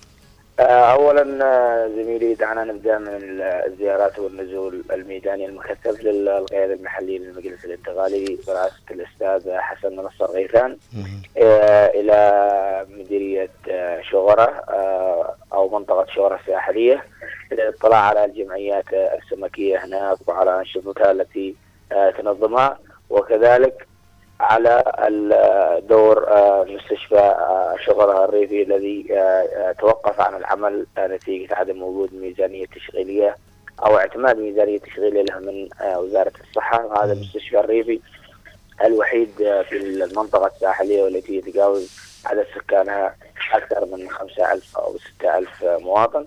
آه، 0.60 0.64
أولا 0.94 1.46
آه، 1.46 1.88
زميلي 1.88 2.34
دعنا 2.34 2.64
نبدأ 2.64 2.98
من 2.98 3.08
ال- 3.08 3.42
الزيارات 3.42 4.20
والنزول 4.20 4.84
الميداني 4.94 5.46
المكثف 5.46 6.04
للقيادة 6.04 6.74
المحلية 6.74 7.20
للمجلس 7.20 7.66
الانتقالي 7.66 8.38
برئاسة 8.48 8.74
الأستاذ 8.92 9.52
حسن 9.58 9.96
نصر 9.96 10.26
غيثان 10.26 10.78
آه، 11.38 11.88
إلى 11.88 12.86
مديرية 12.90 13.50
شغرة 14.12 14.64
أو 15.54 15.70
منطقة 15.80 16.06
شغرة 16.16 16.40
الساحلية 16.44 17.04
للاطلاع 17.52 18.00
على 18.00 18.26
الجمعيات 18.26 18.86
السمكية 18.94 19.86
هناك 19.86 20.18
وعلى 20.28 20.60
أنشطتها 20.60 21.12
التي 21.12 21.56
تنظمها 22.18 22.80
وكذلك 23.10 23.88
على 24.40 24.84
دور 25.90 26.28
آه، 26.28 26.66
مستشفى 26.70 27.16
آه، 27.18 27.76
شغرة 27.86 28.26
الريفي 28.26 28.62
الذي 28.62 29.08
آه، 29.12 29.72
توقف 29.80 30.22
عن 30.22 30.36
العمل 30.36 30.86
نتيجة 31.00 31.56
عدم 31.56 31.84
وجود 31.84 32.14
ميزانية 32.14 32.66
تشغيلية 32.66 33.36
أو 33.86 33.98
اعتماد 33.98 34.38
ميزانية 34.38 34.80
تشغيلية 34.80 35.22
لها 35.22 35.40
من 35.40 35.70
وزارة 35.98 36.32
الصحة. 36.50 36.86
وهذا 36.86 37.14
المستشفى 37.14 37.60
الريفي 37.60 38.00
الوحيد 38.86 39.30
في 39.70 39.78
المنطقة 39.78 40.48
الساحلية 40.48 41.04
والتي 41.04 41.36
يتجاوز 41.38 41.92
عدد 42.26 42.46
سكانها 42.56 43.16
أكثر 43.54 43.86
من 43.86 44.10
5000 44.10 44.78
أو 44.78 44.96
6000 45.18 45.64
مواطن. 45.64 46.26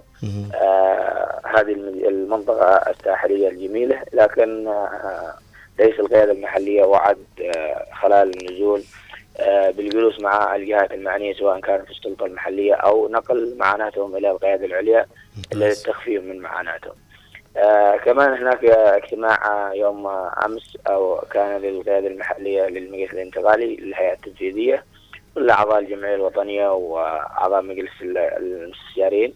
آه 0.55 1.41
هذه 1.45 1.73
الم- 1.73 2.09
المنطقة 2.09 2.91
الساحلية 2.91 3.49
الجميلة 3.49 4.03
لكن 4.13 4.69
آه 4.69 5.35
ليس 5.79 6.01
القيادة 6.01 6.33
المحلية 6.33 6.83
وعد 6.85 7.19
آه 7.57 7.87
خلال 7.95 8.37
النزول 8.43 8.83
آه 9.41 9.71
بالجلوس 9.71 10.21
مع 10.21 10.57
الجهات 10.57 10.93
المعنية 10.95 11.35
سواء 11.35 11.61
كان 11.61 11.85
في 11.85 11.91
السلطة 11.91 12.27
المحلية 12.27 12.75
أو 12.75 13.09
نقل 13.09 13.57
معاناتهم 13.59 14.17
إلى 14.17 14.31
القيادة 14.31 14.67
العليا 14.67 15.07
للتخفيف 15.55 16.23
من 16.23 16.39
معاناتهم. 16.39 16.95
آه 17.57 17.97
كمان 17.97 18.33
هناك 18.43 18.65
اجتماع 18.65 19.71
يوم 19.75 20.07
أمس 20.47 20.77
أو 20.89 21.17
كان 21.31 21.61
للقيادة 21.63 22.07
المحلية 22.09 22.67
للمجلس 22.67 23.13
الانتقالي 23.13 23.77
للهيئة 23.77 24.13
التنفيذية 24.13 24.85
كل 25.35 25.51
أعضاء 25.51 25.79
الجمعية 25.79 26.15
الوطنية 26.15 26.69
وأعضاء 26.73 27.63
مجلس 27.63 27.91
ال- 28.03 28.19
المستشارين. 28.19 29.35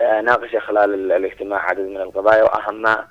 آه، 0.00 0.20
ناقش 0.20 0.56
خلال 0.56 0.94
ال- 0.94 1.12
الاجتماع 1.12 1.66
عدد 1.70 1.80
من 1.86 1.96
القضايا 1.96 2.42
وأهمها 2.42 2.98
آه، 3.00 3.06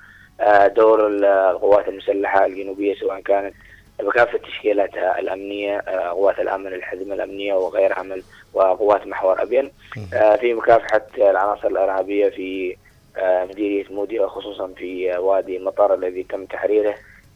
دور 0.76 1.06
ال- 1.06 1.24
القوات 1.24 1.88
المسلحة 1.88 2.46
الجنوبية 2.46 2.94
سواء 2.94 3.20
كانت 3.20 3.54
بكافة 4.02 4.38
تشكيلاتها 4.38 5.18
الأمنية 5.18 5.78
آه، 5.78 6.08
قوات 6.08 6.38
الأمن 6.38 6.66
الحزمة 6.66 7.14
الأمنية 7.14 7.54
وغيرها 7.54 8.02
من 8.02 8.22
وقوات 8.54 9.06
محور 9.06 9.42
أبين. 9.42 9.70
آه، 10.14 10.36
في 10.36 10.54
مكافحة 10.54 11.06
العناصر 11.18 11.68
الإرهابية 11.68 12.28
في 12.28 12.76
آه، 13.16 13.44
مديرية 13.44 13.84
مودي 13.90 14.20
وخصوصا 14.20 14.66
في 14.76 15.14
آه، 15.14 15.20
وادي 15.20 15.58
مطر 15.58 15.94
الذي 15.94 16.22
تم 16.22 16.44
تحريره 16.46 16.94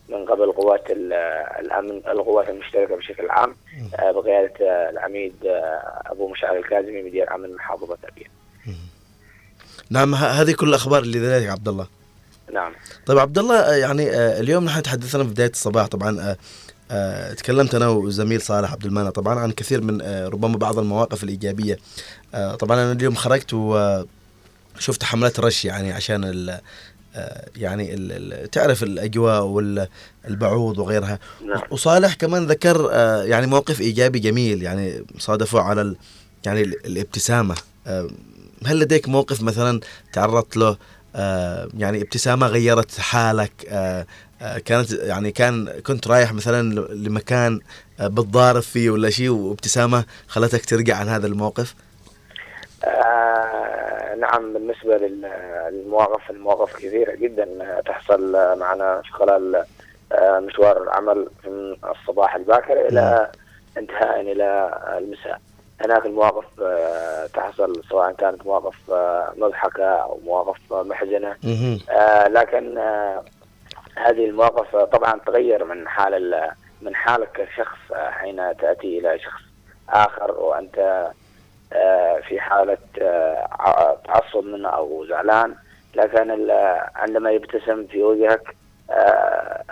من 0.08 0.24
قبل 0.24 0.52
قوات 0.52 0.90
ال- 0.90 1.12
الأمن 1.60 1.90
القوات 2.08 2.48
المشتركة 2.48 2.96
بشكل 2.96 3.30
عام 3.30 3.54
آه، 3.98 4.10
بقيادة 4.12 4.52
آه، 4.70 4.90
العميد 4.90 5.34
آه، 5.46 6.02
أبو 6.06 6.28
مشعل 6.28 6.56
الكاظمي 6.56 7.02
مدير 7.02 7.34
أمن 7.34 7.54
محافظة 7.54 7.98
أبين. 8.12 8.26
نعم 9.90 10.14
هذه 10.14 10.52
كل 10.54 10.68
الأخبار 10.68 11.02
اللي 11.02 11.18
لديك 11.18 11.50
عبد 11.50 11.68
الله. 11.68 11.86
نعم. 12.54 12.72
طيب 13.06 13.18
عبد 13.18 13.38
الله 13.38 13.54
آه، 13.60 13.74
يعني 13.74 14.10
آه، 14.10 14.40
اليوم 14.40 14.64
نحن 14.64 14.82
تحدثنا 14.82 15.24
في 15.24 15.30
بداية 15.30 15.50
الصباح 15.50 15.86
طبعا 15.86 16.36
آه، 16.90 17.32
تكلمت 17.32 17.74
أنا 17.74 17.88
والزميل 17.88 18.40
صالح 18.42 18.72
عبد 18.72 18.84
المانع 18.84 19.10
طبعا 19.10 19.38
عن 19.40 19.52
كثير 19.52 19.80
من 19.80 20.02
ربما 20.26 20.56
بعض 20.58 20.78
المواقف 20.78 21.24
الإيجابية. 21.24 21.78
طبعا 22.58 22.82
أنا 22.82 22.92
اليوم 22.92 23.14
خرجت 23.14 23.54
وشفت 23.54 25.02
حملات 25.04 25.40
رش 25.40 25.64
يعني 25.64 25.92
عشان 25.92 26.24
ال 26.24 26.60
يعني 27.56 27.94
ال 27.94 28.32
ال 28.32 28.50
تعرف 28.50 28.82
الأجواء 28.82 29.42
والبعوض 29.44 30.78
وغيرها. 30.78 31.18
نعم. 31.46 31.62
وصالح 31.70 32.14
كمان 32.14 32.46
ذكر 32.46 32.90
يعني 33.24 33.46
موقف 33.46 33.80
إيجابي 33.80 34.18
جميل 34.18 34.62
يعني 34.62 35.04
صادفوا 35.18 35.60
على 35.60 35.94
يعني 36.46 36.62
ال- 36.62 36.86
الابتسامة. 36.86 37.54
هل 38.66 38.78
لديك 38.78 39.08
موقف 39.08 39.42
مثلا 39.42 39.80
تعرضت 40.12 40.56
له 40.56 40.76
يعني 41.78 42.02
ابتسامة 42.02 42.46
غيرت 42.46 42.98
حالك 43.00 43.52
آه، 43.68 44.06
آه، 44.42 44.58
كانت 44.58 44.92
يعني 44.92 45.32
كان 45.32 45.80
كنت 45.86 46.08
رايح 46.08 46.32
مثلا 46.32 46.74
لمكان 46.94 47.60
آه، 48.00 48.06
بتضارب 48.06 48.60
فيه 48.62 48.90
ولا 48.90 49.10
شيء 49.10 49.30
وابتسامة 49.30 50.04
خلتك 50.28 50.64
ترجع 50.64 50.96
عن 50.96 51.08
هذا 51.08 51.26
الموقف؟ 51.26 51.74
آه 52.84 54.14
نعم 54.14 54.52
بالنسبة 54.52 54.96
لل- 54.96 55.30
للمواقف 55.72 56.30
المواقف 56.30 56.76
كثيرة 56.76 57.14
جدا 57.14 57.46
تحصل 57.86 58.32
معنا 58.58 59.02
في 59.04 59.12
خلال 59.12 59.64
آه، 60.12 60.38
مشوار 60.40 60.82
العمل 60.82 61.28
من 61.46 61.76
الصباح 61.90 62.34
الباكر 62.34 62.88
إلى 62.88 63.30
انتهاء 63.78 64.20
إلى 64.20 64.78
المساء. 64.98 65.40
هناك 65.84 66.06
المواقف 66.06 66.44
آه، 66.62 67.26
تحصل 67.26 67.82
سواء 67.90 68.12
كانت 68.12 68.46
مواقف 68.46 68.90
آه، 68.90 69.32
مضحكة 69.36 69.84
أو 69.84 70.18
مواقف 70.24 70.72
آه، 70.72 70.82
محزنة. 70.82 71.36
لكن 72.28 72.78
هذه 73.96 74.24
المواقف 74.24 74.76
طبعا 74.76 75.20
تغير 75.26 75.64
من 75.64 75.88
حال 75.88 76.14
ال- 76.14 76.50
من 76.82 76.94
حالك 76.94 77.28
كشخص 77.32 77.78
حين 77.94 78.56
تأتي 78.56 78.98
إلى 78.98 79.18
شخص 79.18 79.42
آخر 79.88 80.30
وأنت 80.32 81.10
في 82.28 82.40
حالة 82.40 82.78
تعصب 84.04 84.44
منه 84.44 84.68
أو 84.68 85.06
زعلان. 85.08 85.54
لكن 85.94 86.50
عندما 86.94 87.30
يبتسم 87.30 87.86
في 87.86 88.02
وجهك 88.02 88.56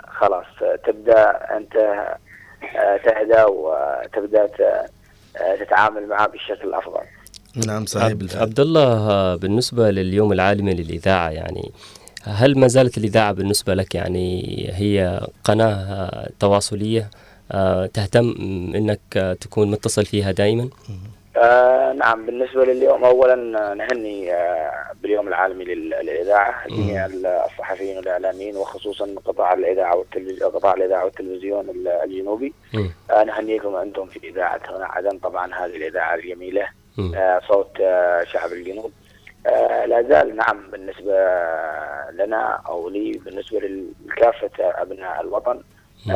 خلاص 0.07 0.45
تبدأ 0.85 1.29
أنت 1.57 2.05
تهدى 3.03 3.43
وتبدأ 3.43 4.47
تتعامل 5.59 6.07
معه 6.07 6.27
بالشكل 6.27 6.67
الأفضل. 6.67 7.01
نعم 7.67 7.85
صحيح 7.85 8.05
عبد, 8.05 8.17
بالفعل. 8.17 8.41
عبد 8.41 8.59
الله 8.59 9.09
آه، 9.09 9.35
بالنسبة 9.35 9.91
لليوم 9.91 10.31
العالمي 10.33 10.73
للإذاعة 10.73 11.29
يعني 11.29 11.71
هل 12.23 12.59
ما 12.59 12.67
زالت 12.67 12.97
الإذاعة 12.97 13.31
بالنسبة 13.31 13.73
لك 13.73 13.95
يعني 13.95 14.41
هي 14.73 15.27
قناة 15.43 15.73
آه، 15.73 16.29
تواصلية 16.39 17.09
آه، 17.51 17.85
تهتم 17.85 18.35
إنك 18.75 18.99
آه، 19.17 19.33
تكون 19.33 19.71
متصل 19.71 20.05
فيها 20.05 20.31
دائما؟ 20.31 20.69
آه 21.45 21.93
نعم 21.93 22.25
بالنسبة 22.25 22.65
لليوم 22.65 23.03
أولا 23.05 23.33
آه، 23.71 23.73
نهني 23.73 24.33
آه 24.33 24.71
باليوم 25.03 25.27
العالمي 25.27 25.65
لل- 25.65 25.89
للإذاعة 25.89 26.67
جميع 26.67 27.05
الصحفيين 27.05 27.97
والإعلاميين 27.97 28.55
وخصوصا 28.57 29.15
قطاع 29.25 29.53
الإذاعة 29.53 29.95
والتلفزيون 29.97 30.51
قطاع 30.51 30.73
الإذاعة 30.73 31.05
والتلفزيون 31.05 31.69
ال- 31.69 31.87
الجنوبي. 31.87 32.53
آه 33.11 33.23
نهنيكم 33.23 33.75
أنتم 33.75 34.05
في 34.05 34.19
إذاعة 34.29 34.61
هنا. 34.69 34.85
عدن 34.85 35.17
طبعا 35.19 35.53
هذه 35.53 35.75
الإذاعة 35.75 36.15
الجميلة. 36.15 36.67
آه 37.15 37.41
صوت 37.47 37.71
آه 37.81 38.23
شعب 38.23 38.51
الجنوب. 38.51 38.91
آه 39.47 39.85
لا 39.85 40.01
زال 40.01 40.35
نعم 40.35 40.71
بالنسبة 40.71 41.13
لنا 42.11 42.61
أو 42.67 42.89
لي 42.89 43.11
بالنسبة 43.25 43.59
لكافة 44.05 44.49
أبناء 44.59 45.21
الوطن 45.21 45.61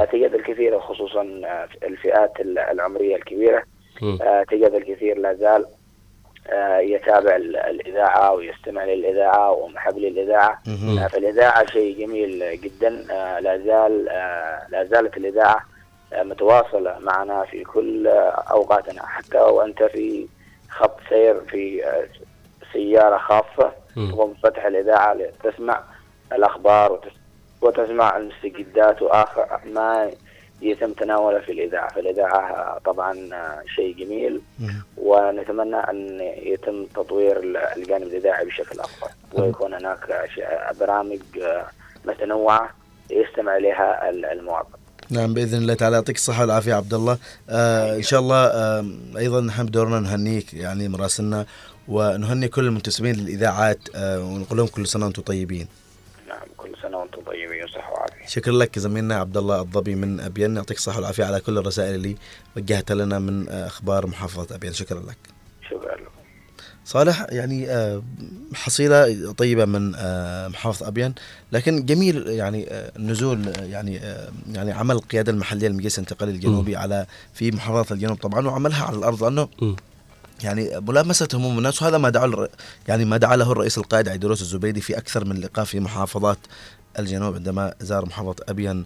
تجد 0.05 0.33
الكثير 0.33 0.79
خصوصا 0.79 1.21
الفئات 1.83 2.31
العمرية 2.39 3.15
الكبيرة. 3.15 3.63
تجد 4.43 4.73
الكثير 4.73 5.17
لا 5.17 5.33
زال 5.33 5.65
آه، 6.49 6.77
يتابع 6.77 7.35
ال- 7.35 7.57
الإذاعة 7.57 8.33
ويستمع 8.33 8.83
للإذاعة 8.83 9.51
ومحب 9.51 9.97
للإذاعة. 9.97 10.61
آه، 10.99 11.07
فالإذاعة 11.07 11.65
شيء 11.65 11.99
جميل 11.99 12.61
جدا. 12.61 13.05
آه، 13.11 13.39
لا 13.39 13.57
زال 13.57 14.09
آه، 14.09 14.67
لا 14.69 14.83
زالت 14.85 15.17
الإذاعة 15.17 15.61
آه، 16.13 16.23
متواصلة 16.23 16.99
معنا 16.99 17.43
في 17.45 17.63
كل 17.63 18.07
آه، 18.07 18.43
أوقاتنا 18.51 19.05
حتى 19.05 19.37
وأنت 19.37 19.83
في 19.83 20.27
خط 20.69 20.97
سير 21.09 21.41
في 21.41 21.85
آه، 21.85 22.07
سيارة 22.73 23.17
خاصة. 23.17 23.71
تقوم 24.11 24.33
بفتح 24.33 24.65
الإذاعة 24.65 25.13
لتسمع 25.13 25.83
الأخبار 26.33 26.91
وتس- 26.91 27.19
وتسمع 27.61 28.17
المستجدات 28.17 29.01
وآخر 29.01 29.59
ما 29.65 30.11
يتم 30.61 30.93
تناوله 30.93 31.39
في 31.39 31.51
الإذاعة. 31.51 31.93
فالإذاعة 31.93 32.79
طبعا 32.85 33.29
شيء 33.75 33.95
جميل 33.95 34.41
ونتمنى 34.97 35.75
أن 35.75 36.19
يتم 36.43 36.85
تطوير 36.85 37.37
الجانب 37.77 38.03
الإذاعي 38.03 38.45
بشكل 38.45 38.79
أفضل 38.79 39.11
ويكون 39.33 39.73
هناك 39.73 40.29
برامج 40.79 41.19
متنوعة 42.05 42.69
يستمع 43.09 43.57
إليها 43.57 44.09
المواطن. 44.09 44.79
نعم 45.09 45.33
بإذن 45.33 45.57
الله 45.57 45.73
تعالى. 45.73 45.95
يعطيك 45.95 46.15
الصحة 46.15 46.41
والعافية 46.41 46.73
عبد 46.73 46.93
الله. 46.93 47.17
آه 47.49 47.95
إن 47.95 48.01
شاء 48.01 48.19
الله 48.19 48.45
آه 48.45 48.85
أيضا 49.17 49.41
نحن 49.41 49.65
بدورنا 49.65 49.99
نهنيك 49.99 50.53
يعني 50.53 50.87
مراسلنا 50.87 51.45
ونهني 51.87 52.47
كل 52.47 52.65
المنتسبين 52.65 53.15
للإذاعات 53.15 53.79
آه 53.95 54.19
ونقول 54.19 54.57
لهم 54.57 54.67
كل 54.67 54.87
سنة 54.87 55.05
وأنتم 55.05 55.21
طيبين. 55.21 55.67
نعم 56.27 56.47
كل 56.57 56.75
سنة 56.81 56.97
وأنتم 56.97 57.21
طيبين 57.21 57.63
وعافية 57.63 57.98
شكرا 58.29 58.53
لك 58.53 58.79
زميلنا 58.79 59.15
عبد 59.15 59.37
الله 59.37 59.61
الضبي 59.61 59.95
من 59.95 60.19
أبين. 60.19 60.55
يعطيك 60.55 60.77
الصحة 60.77 60.95
والعافية 60.95 61.23
على 61.23 61.39
كل 61.39 61.57
الرسائل 61.57 61.95
اللي 61.95 62.15
وجهتها 62.57 62.95
لنا 62.95 63.19
من 63.19 63.49
آه، 63.49 63.67
أخبار 63.67 64.07
محافظة 64.07 64.55
أبين. 64.55 64.73
شكرا 64.73 64.99
لك. 64.99 65.17
شكرا 65.69 65.95
لكم 65.95 66.09
صالح 66.85 67.25
يعني 67.29 67.69
آه، 67.69 68.03
حصيلة 68.53 69.31
طيبة 69.31 69.65
من 69.65 69.93
آه، 69.95 70.47
محافظة 70.47 70.87
أبين. 70.87 71.15
لكن 71.51 71.85
جميل 71.85 72.27
يعني 72.27 72.65
النزول 72.69 73.53
يعني 73.59 74.01
يعني 74.51 74.71
عمل 74.71 74.95
القيادة 74.95 75.31
المحلية 75.31 75.67
للمجلس 75.67 75.99
الانتقالي 75.99 76.31
الجنوبي 76.31 76.75
على 76.75 77.05
في 77.33 77.51
محافظة 77.51 77.95
الجنوب 77.95 78.17
طبعا 78.17 78.47
وعملها 78.47 78.85
على 78.85 78.97
الأرض 78.97 79.23
لأنه 79.23 79.47
يعني 80.43 80.79
ملامسة 80.79 81.27
هموم 81.33 81.57
الناس. 81.57 81.81
وهذا 81.81 81.97
ما 81.97 82.09
دعا 82.09 82.47
يعني 82.87 83.05
ما 83.05 83.17
دعا 83.17 83.35
له 83.35 83.51
الرئيس 83.51 83.77
القائد 83.77 84.09
عيدروس 84.09 84.41
الزبيدي 84.41 84.81
في 84.81 84.97
أكثر 84.97 85.25
من 85.25 85.41
لقاء 85.41 85.65
في 85.65 85.79
محافظات 85.79 86.37
الجنوب 86.99 87.35
عندما 87.35 87.73
زار 87.81 88.05
محافظة 88.05 88.35
أبين 88.49 88.83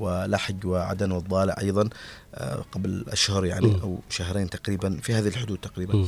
ولحج 0.00 0.66
وعدن 0.66 1.10
والضالع 1.12 1.54
أيضا 1.60 1.88
آه، 2.34 2.64
قبل 2.72 3.04
أشهر 3.08 3.44
يعني. 3.44 3.80
أو 3.82 3.98
شهرين 4.10 4.50
تقريبا 4.50 4.98
في 5.02 5.14
هذه 5.14 5.28
الحدود 5.28 5.58
تقريبا. 5.58 6.06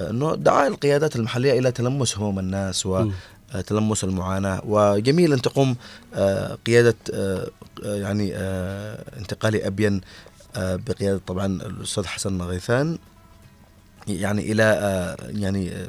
إنه 0.00 0.34
دعا 0.34 0.66
القيادات 0.68 1.16
المحلية 1.16 1.58
إلى 1.58 1.72
تلمس 1.72 2.18
هموم 2.18 2.38
الناس 2.38 2.86
وتلمس 2.86 4.04
المعاناة. 4.04 4.60
وجميل 4.64 5.32
أن 5.32 5.42
تقوم 5.42 5.76
آه، 6.14 6.58
قيادة 6.66 6.94
آه، 7.14 7.48
آه، 7.84 7.94
يعني 7.96 8.32
آه، 8.34 9.04
انتقالي 9.18 9.66
ابين 9.66 10.00
آه، 10.56 10.76
بقيادة 10.76 11.20
طبعا 11.26 11.46
الأستاذ 11.46 12.06
حسن 12.06 12.42
غيثان 12.42 12.98
يعني 14.08 14.42
آه، 14.62 15.16
يعني 15.28 15.70
آه، 15.72 15.88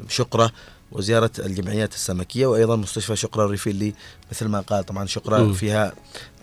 شقره 0.91 0.97
وزيارة 0.97 1.31
الجمعيات 1.39 1.93
السمكية 1.93 2.45
وأيضا 2.47 2.75
مستشفى 2.75 3.15
شقره 3.15 3.45
الريفي 3.45 3.69
اللي 3.69 3.93
مثل 4.31 4.47
ما 4.47 4.59
قال 4.61 4.85
طبعا 4.85 5.05
شقره 5.05 5.38
مم. 5.38 5.53
فيها 5.53 5.93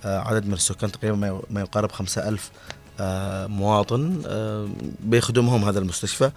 آه، 0.05 0.19
عدد 0.19 0.47
من 0.47 0.53
السكان 0.55 0.93
تقريبا 0.93 1.17
ما- 1.51 1.61
يقارب 1.61 1.93
خمسة 1.93 2.29
ألف 2.29 2.51
آه، 3.01 3.47
مواطن 3.47 4.23
آه، 4.27 4.69
بيخدمهم 5.01 5.65
هذا 5.65 5.79
المستشفى. 5.79 6.31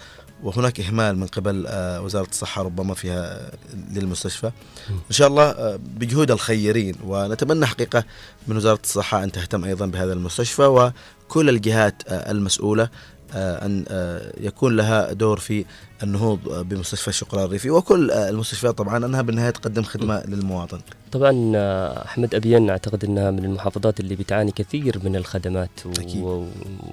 وهناك 0.43 0.79
إهمال 0.79 1.17
من 1.17 1.27
قبل 1.27 1.65
وزارة 2.03 2.27
الصحة 2.29 2.61
ربما 2.63 2.93
فيها 2.93 3.51
للمستشفى. 3.91 4.47
إن 4.89 5.11
شاء 5.11 5.27
الله 5.27 5.75
بجهود 5.75 6.31
الخيرين. 6.31 6.95
ونتمنى 7.03 7.65
حقيقة 7.65 8.03
من 8.47 8.57
وزارة 8.57 8.79
الصحة 8.83 9.23
أن 9.23 9.31
تهتم 9.31 9.63
أيضا 9.65 9.85
بهذا 9.85 10.13
المستشفى 10.13 10.63
وكل 10.65 11.49
الجهات 11.49 12.03
المسؤولة. 12.07 12.89
أن 13.35 13.85
آه، 13.89 14.31
يكون 14.39 14.75
لها 14.75 15.13
دور 15.13 15.39
في 15.39 15.65
النهوض 16.03 16.49
آه، 16.49 16.61
بمستشفى 16.61 17.07
الشقراء 17.07 17.45
الريفي 17.45 17.69
وكل 17.69 18.11
آه، 18.11 18.29
المستشفيات 18.29 18.77
طبعا 18.77 19.05
أنها 19.05 19.21
بالنهاية 19.21 19.49
تقدم 19.49 19.83
خدمة 19.83 20.23
للمواطن. 20.27 20.79
طبعا 21.11 21.51
آه، 21.55 22.05
أحمد 22.05 22.35
ابين 22.35 22.69
أعتقد 22.69 23.05
أنها 23.05 23.31
من 23.31 23.45
المحافظات 23.45 23.99
اللي 23.99 24.15
بتعاني 24.15 24.51
كثير 24.51 24.99
من 25.03 25.15
الخدمات 25.15 25.69
و- 25.85 26.45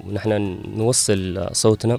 ونحن 0.07 0.59
نوصل 0.76 1.49
صوتنا 1.53 1.99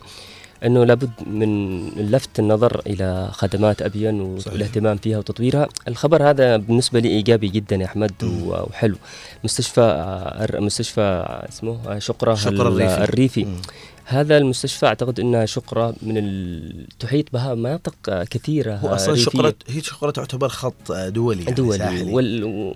أنه 0.66 0.84
لابد 0.86 1.10
من 1.28 1.88
لفت 1.90 2.40
النظر 2.40 2.82
إلى 2.88 3.30
خدمات 3.32 3.82
ابين 3.82 4.22
والاهتمام 4.22 4.98
فيها 4.98 5.18
وتطويرها، 5.18 5.68
الخبر 5.88 6.30
هذا 6.30 6.58
بالنسبة 6.58 7.00
لي 7.00 7.10
إيجابي 7.10 7.48
جدا 7.48 7.76
يا 7.76 7.86
أحمد 7.86 8.12
وحلو. 8.24 8.96
مستشفى 9.44 9.82
آه، 9.82 10.60
مستشفى 10.60 11.26
اسمه 11.50 11.80
آه، 11.88 12.00
شقره 12.00 12.34
شقرة 12.36 12.68
ال- 12.70 12.82
الريفي. 12.82 13.04
الريفي. 13.04 13.48
هذا 14.08 14.38
المستشفى 14.38 14.86
أعتقد 14.86 15.20
إنها 15.20 15.45
شقرة 15.45 15.95
من 16.01 16.18
ال... 16.18 16.88
تحيط 16.99 17.26
بها 17.34 17.56
مناطق 17.56 18.24
كثيرة 18.24 18.76
هو 18.76 18.93
ريفية. 18.93 19.24
شقرة 19.24 19.53
هي 19.68 19.82
شقرة 19.82 20.12
تعتبر 20.12 20.47
خط 20.49 20.91
دولي 20.91 21.43
يعني 21.43 21.56
دولي 21.56 21.78
ساحلي. 21.78 22.12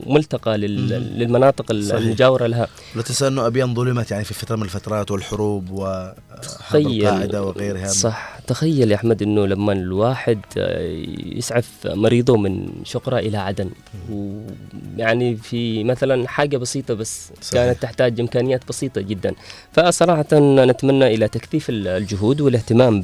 وملتقى 0.05 0.57
لل... 0.57 0.99
مم. 0.99 1.17
للمناطق. 1.17 1.71
المجاورة 1.71 2.47
لها 2.47 2.67
لا 2.95 3.01
تنسى 3.01 3.27
إنه 3.27 3.47
أبيان 3.47 3.75
ظلمت 3.75 4.11
يعني 4.11 4.23
في 4.23 4.33
فترة 4.33 4.55
من 4.55 4.63
الفترات 4.63 5.11
والحروب 5.11 5.71
وحرب 5.71 6.75
القاعده 6.75 7.43
وغيرها 7.43 7.87
صح 7.87 8.39
تخيل 8.47 8.91
يا 8.91 8.95
أحمد 8.95 9.21
إنه 9.21 9.45
لما 9.45 9.73
الواحد 9.73 10.39
آه، 10.57 10.81
يسعف 11.25 11.69
مريضه 11.85 12.37
من 12.37 12.69
شقرة 12.83 13.19
إلى 13.19 13.37
عدن 13.37 13.69
ويعني 14.11 15.35
في 15.37 15.83
مثلا 15.83 16.27
حاجة 16.27 16.57
بسيطة 16.57 16.93
بس 16.93 17.29
صحيح. 17.41 17.53
كانت 17.53 17.81
تحتاج 17.81 18.19
إمكانيات 18.19 18.67
بسيطة 18.69 19.01
جدا 19.01 19.33
فصراحه 19.73 20.25
نتمنى 20.33 21.13
إلى 21.19 21.27
تكثيف 21.27 21.69
ال- 21.69 21.87
الجهود 21.87 22.41
والاهتمام 22.41 23.01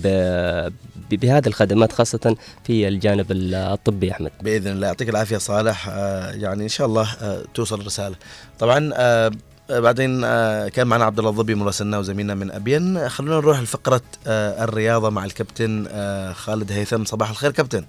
بهذه 1.11 1.47
الخدمات 1.47 1.91
خاصة 1.91 2.35
في 2.63 2.87
الجانب 2.87 3.25
الطبي 3.31 4.11
أحمد. 4.11 4.31
بإذن 4.41 4.71
الله. 4.71 4.87
يعطيك 4.87 5.09
العافية 5.09 5.37
صالح. 5.37 5.89
آه، 5.89 6.31
يعني 6.31 6.63
إن 6.63 6.67
شاء 6.69 6.87
الله 6.87 7.07
آه، 7.21 7.41
توصل 7.53 7.81
الرسالة. 7.81 8.15
طبعا 8.59 8.89
آه، 8.93 9.31
بعدين 9.69 10.21
كان 10.67 10.87
معنا 10.87 11.05
عبد 11.05 11.19
الله 11.19 11.31
الضبي 11.31 11.55
مراسلنا 11.55 11.97
وزميلنا 11.97 12.35
من 12.35 12.51
أبين. 12.51 13.09
خلونا 13.09 13.35
نروح 13.35 13.59
لفقرة 13.61 14.01
الرياضة 14.27 15.09
مع 15.09 15.25
الكابتن 15.25 15.87
خالد 16.33 16.71
هيثم. 16.71 17.05
صباح 17.05 17.29
الخير 17.29 17.51
كابتن. 17.51 17.85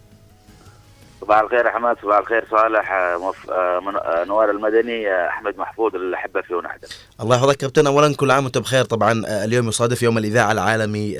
صباح 1.26 1.40
الخير 1.40 1.70
حماد 1.70 1.96
صباح 2.02 2.18
الخير 2.18 2.44
صالح 2.50 2.92
آه، 2.92 3.16
مف... 3.16 3.50
آه، 3.50 3.80
من... 3.80 3.96
آه، 3.96 4.24
نوار 4.24 4.50
المدني 4.50 5.28
أحمد 5.28 5.58
محفوظ 5.58 5.94
الاحبه 5.94 6.40
في 6.40 6.54
ونحدة 6.54 6.88
الله 7.20 7.36
يحفظك 7.36 7.56
كابتن. 7.56 7.86
اولا 7.86 8.14
كل 8.14 8.30
عام 8.30 8.44
وأنت 8.44 8.58
بخير. 8.58 8.84
طبعا 8.84 9.12
اليوم 9.44 9.68
يصادف 9.68 10.02
يوم 10.02 10.18
الإذاعة 10.18 10.52
العالمي 10.52 11.18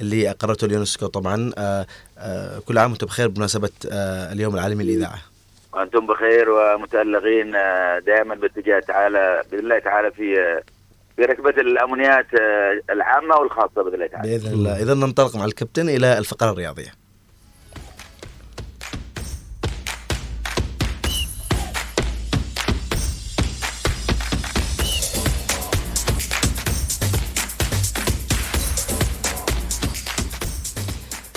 اللي 0.00 0.30
أقرته 0.30 0.64
اليونسكو. 0.64 1.06
طبعا 1.06 1.50
كل 2.66 2.78
عام 2.78 2.90
وأنت 2.90 3.04
بخير 3.04 3.28
بمناسبة 3.28 3.70
اليوم 4.32 4.54
العالمي 4.54 4.84
للإذاعة. 4.84 5.18
وأنتم 5.72 6.06
بخير 6.06 6.50
ومتألقين 6.50 7.52
دائما 8.06 8.34
باتجاه 8.34 8.80
تعالى 8.80 9.42
باذن 9.50 9.64
الله 9.64 9.78
تعالى 9.78 10.10
في 10.10 10.62
في 11.16 11.22
ركبة 11.22 11.50
الأمنيات 11.50 12.26
العامة 12.90 13.36
والخاصة 13.36 13.82
باذن 13.82 13.94
الله 13.94 14.06
تعالى. 14.06 14.28
بإذن 14.28 14.52
الله. 14.52 14.82
اذا 14.82 14.94
ننطلق 14.94 15.36
مع 15.36 15.44
الكابتن 15.44 15.88
إلى 15.88 16.18
الفقرة 16.18 16.50
الرياضية. 16.50 17.01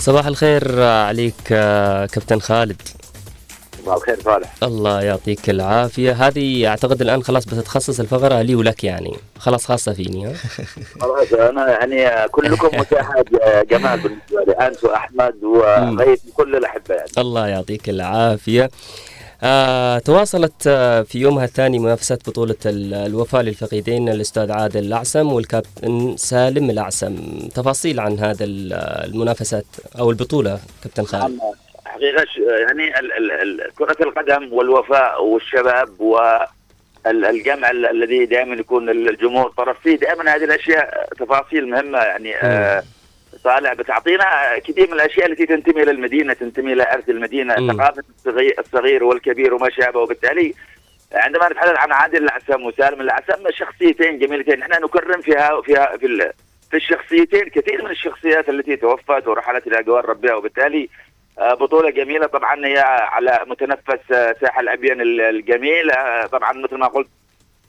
صباح 0.06 0.26
الخير 0.26 0.82
عليك 0.84 1.34
آه، 1.52 2.06
كابتن 2.06 2.40
خالد. 2.40 2.82
صباح 3.84 3.96
الخير 3.96 4.22
صالح. 4.22 4.54
الله 4.64 5.02
يعطيك 5.02 5.50
العافية. 5.50 6.12
هذه 6.28 6.68
أعتقد 6.68 7.02
الآن 7.02 7.24
خلاص 7.24 7.46
بتتخصص 7.46 8.00
الفقرة 8.00 8.42
لي 8.42 8.56
ولك 8.56 8.84
يعني. 8.84 9.16
خلاص 9.40 9.66
خاصة 9.66 9.94
فيني 9.94 10.28
ها؟ 10.28 10.34
خلاص 11.02 11.34
أنا 11.34 11.70
يعني 11.70 12.28
كلكم 12.28 12.78
متاحة 12.80 13.24
جمال 13.70 14.00
بالنسبة 14.00 14.44
لي 14.48 14.68
أنت 14.68 14.84
وأحمد 14.84 15.44
وغيث 15.44 16.20
كل 16.34 16.56
الاحبه 16.56 16.96
يعني. 16.96 17.10
الله 17.18 17.48
يعطيك 17.48 17.90
العافية. 17.90 18.70
آه 19.48 20.00
تواصلت 20.00 20.68
آه 20.68 21.02
في 21.02 21.20
يومها 21.20 21.46
الثاني 21.46 21.80
منافسات 21.80 22.30
بطولة 22.30 22.56
ال- 22.66 22.94
الوفاء 22.94 23.42
للفقيدين 23.42 24.10
الأستاذ 24.10 24.52
عادل 24.52 24.80
الأعسم 24.86 25.32
والكابتن 25.34 26.16
سالم 26.18 26.70
الأعسم. 26.70 27.16
تفاصيل 27.56 28.00
عن 28.00 28.20
هذا 28.20 28.44
ال- 28.46 28.74
المنافسات 29.14 29.66
أو 30.00 30.10
البطولة 30.12 30.60
كابتن 30.84 31.04
خالد. 31.04 31.40
حقيقة 31.86 32.26
يعني 32.68 32.92
كرة 33.78 33.98
القدم 34.02 34.54
والوفاء 34.54 35.24
والشباب 35.24 36.00
والجمع 36.00 37.72
ال- 37.72 37.86
الذي 37.86 38.26
دائما 38.26 38.56
يكون 38.56 38.90
الجمهور 38.90 39.50
طرف 39.58 39.78
فيه 39.84 39.96
دائما 39.96 40.36
هذه 40.36 40.44
الأشياء 40.44 41.08
تفاصيل 41.20 41.70
مهمة 41.70 41.98
يعني 41.98 42.36
آه، 42.36 42.84
صالح 43.46 43.74
بتعطينا 43.74 44.26
كثير 44.60 44.88
من 44.88 44.94
الأشياء 44.94 45.32
التي 45.32 45.46
تنتمي 45.46 45.82
للمدينة 45.86 46.34
تنتمي 46.34 46.74
المدينة 47.10 47.56
مم. 47.60 47.72
ثقافة 47.74 48.04
الصغير, 48.18 48.56
الصغير 48.60 49.04
والكبير 49.04 49.54
وما 49.54 49.70
شابه. 49.70 50.00
وبالتالي 50.00 50.54
عندما 51.14 51.50
نتحدث 51.50 51.78
عن 51.78 51.92
عادل 51.92 52.24
العسم 52.24 52.64
وسالم 52.64 53.02
العسم 53.02 53.44
شخصيتين 53.50 54.20
جميلتين. 54.20 54.60
نحن 54.60 54.84
نكرم 54.84 55.22
فيها 55.22 55.62
فيها 55.62 55.98
في 55.98 56.32
في 56.72 56.78
الشخصيتين 56.78 57.50
كثير 57.50 57.84
من 57.86 57.92
الشخصيات 57.92 58.50
التي 58.50 58.76
توفت 58.76 59.28
ورحلت 59.28 59.68
إلى 59.68 59.84
جوار 59.84 60.06
ربها 60.10 60.36
وبالتالي 60.36 60.90
آه، 61.40 61.54
بطولة 61.54 61.90
جميلة. 61.90 62.26
طبعا 62.28 62.66
هي 62.66 62.80
على 62.88 63.40
متنفس 63.48 64.12
آه، 64.12 64.36
ساحل 64.42 64.70
أبين 64.70 65.02
ال- 65.02 65.22
الجميل 65.22 65.92
آه، 65.92 66.26
طبعا 66.26 66.54
مثل 66.54 66.76
ما 66.78 66.88
قلت 66.88 67.08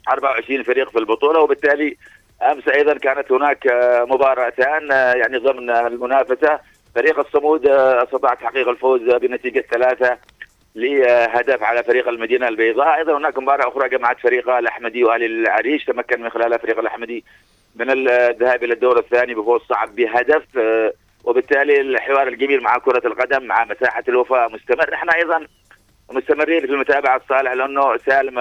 24 0.09 0.62
فريق 0.62 0.91
في 0.91 0.99
البطولة. 0.99 1.41
وبالتالي 1.41 1.97
أمس 2.43 2.68
أيضا 2.68 2.95
كانت 2.95 3.32
هناك 3.32 3.66
آه، 3.66 4.05
مباراتان 4.05 4.93
آه، 4.93 5.12
يعني 5.14 5.39
ضمن 5.39 5.70
المنافسة. 5.70 6.61
فريق 6.95 7.18
الصمود 7.18 7.66
آه، 7.66 8.05
استطاع 8.05 8.34
تحقيق 8.34 8.68
الفوز 8.68 9.01
بنتيجة 9.01 9.64
ثلاثة 9.70 10.18
لهدف 10.74 11.62
على 11.62 11.82
فريق 11.82 12.09
المدينة 12.09 12.49
البيضاء. 12.49 12.99
أيضا 12.99 13.18
هناك 13.18 13.39
مباراة 13.39 13.68
أخرى 13.68 13.89
جمعت 13.89 14.20
فريق 14.20 14.49
الأحمدي 14.49 15.05
وآل 15.05 15.22
العريش 15.24 15.84
تمكن 15.84 16.22
من 16.22 16.30
خلالها 16.30 16.59
فريق 16.59 16.78
الأحمدي 16.78 17.24
من 17.76 17.91
الذهاب 17.91 18.64
إلى 18.64 18.74
الدور 18.74 18.99
الثاني 18.99 19.34
بفوز 19.34 19.61
صعب 19.61 19.95
بهدف 19.95 20.43
آه، 20.59 20.93
وبالتالي 21.24 21.80
الحوار 21.80 22.28
الجميل 22.28 22.62
مع 22.62 22.78
كرة 22.78 23.07
القدم 23.07 23.45
مع 23.45 23.64
مساحة 23.64 24.05
الوفاء 24.09 24.53
مستمر. 24.53 24.91
نحن 24.91 25.11
أيضا 25.11 25.47
مستمرين 26.12 26.61
في 26.61 26.72
المتابعة 26.72 27.16
الصالحة 27.16 27.55
لأنه 27.55 27.97
سالم 27.97 28.39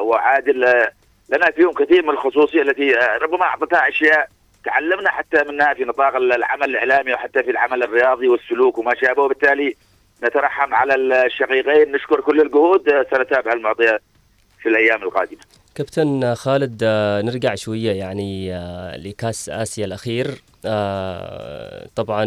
وعادل 0.00 0.64
آه، 0.64 0.90
لنا 1.28 1.50
فيهم 1.50 1.72
كثير 1.72 2.02
من 2.02 2.10
الخصوصية 2.10 2.62
التي 2.62 2.98
آه، 2.98 3.18
ربما 3.18 3.42
أعطتنا 3.42 3.88
أشياء 3.88 4.28
تعلمنا 4.64 5.10
حتى 5.10 5.44
منها 5.44 5.74
في 5.74 5.84
نطاق 5.84 6.16
العمل 6.16 6.70
الإعلامي 6.70 7.12
وحتى 7.12 7.42
في 7.42 7.50
العمل 7.50 7.82
الرياضي 7.82 8.28
والسلوك 8.28 8.78
وما 8.78 8.94
شابه. 9.00 9.22
وبالتالي 9.22 9.74
نترحم 10.24 10.74
على 10.74 10.94
الشقيقين. 10.94 11.92
نشكر 11.92 12.20
كل 12.20 12.40
الجهود 12.40 12.88
آه، 12.88 13.06
سنتابع 13.10 13.52
المعطيات 13.52 14.02
في 14.62 14.68
الأيام 14.68 15.02
القادمة. 15.02 15.40
كابتن 15.74 16.34
خالد 16.34 16.80
آه، 16.84 17.22
نرجع 17.22 17.54
شوية 17.54 17.92
يعني 17.92 18.52
لكأس 18.96 19.48
آسيا 19.48 19.84
الأخير. 19.84 20.26
آه، 20.66 21.86
طبعا 21.96 22.24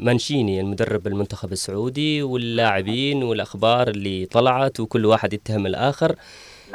منشيني 0.00 0.60
المدرب 0.60 1.06
المنتخب 1.06 1.52
السعودي 1.52 2.22
واللاعبين 2.22 3.22
والأخبار 3.22 3.88
اللي 3.88 4.26
طلعت 4.26 4.80
وكل 4.80 5.06
واحد 5.06 5.32
يتهم 5.32 5.66
الآخر. 5.66 6.14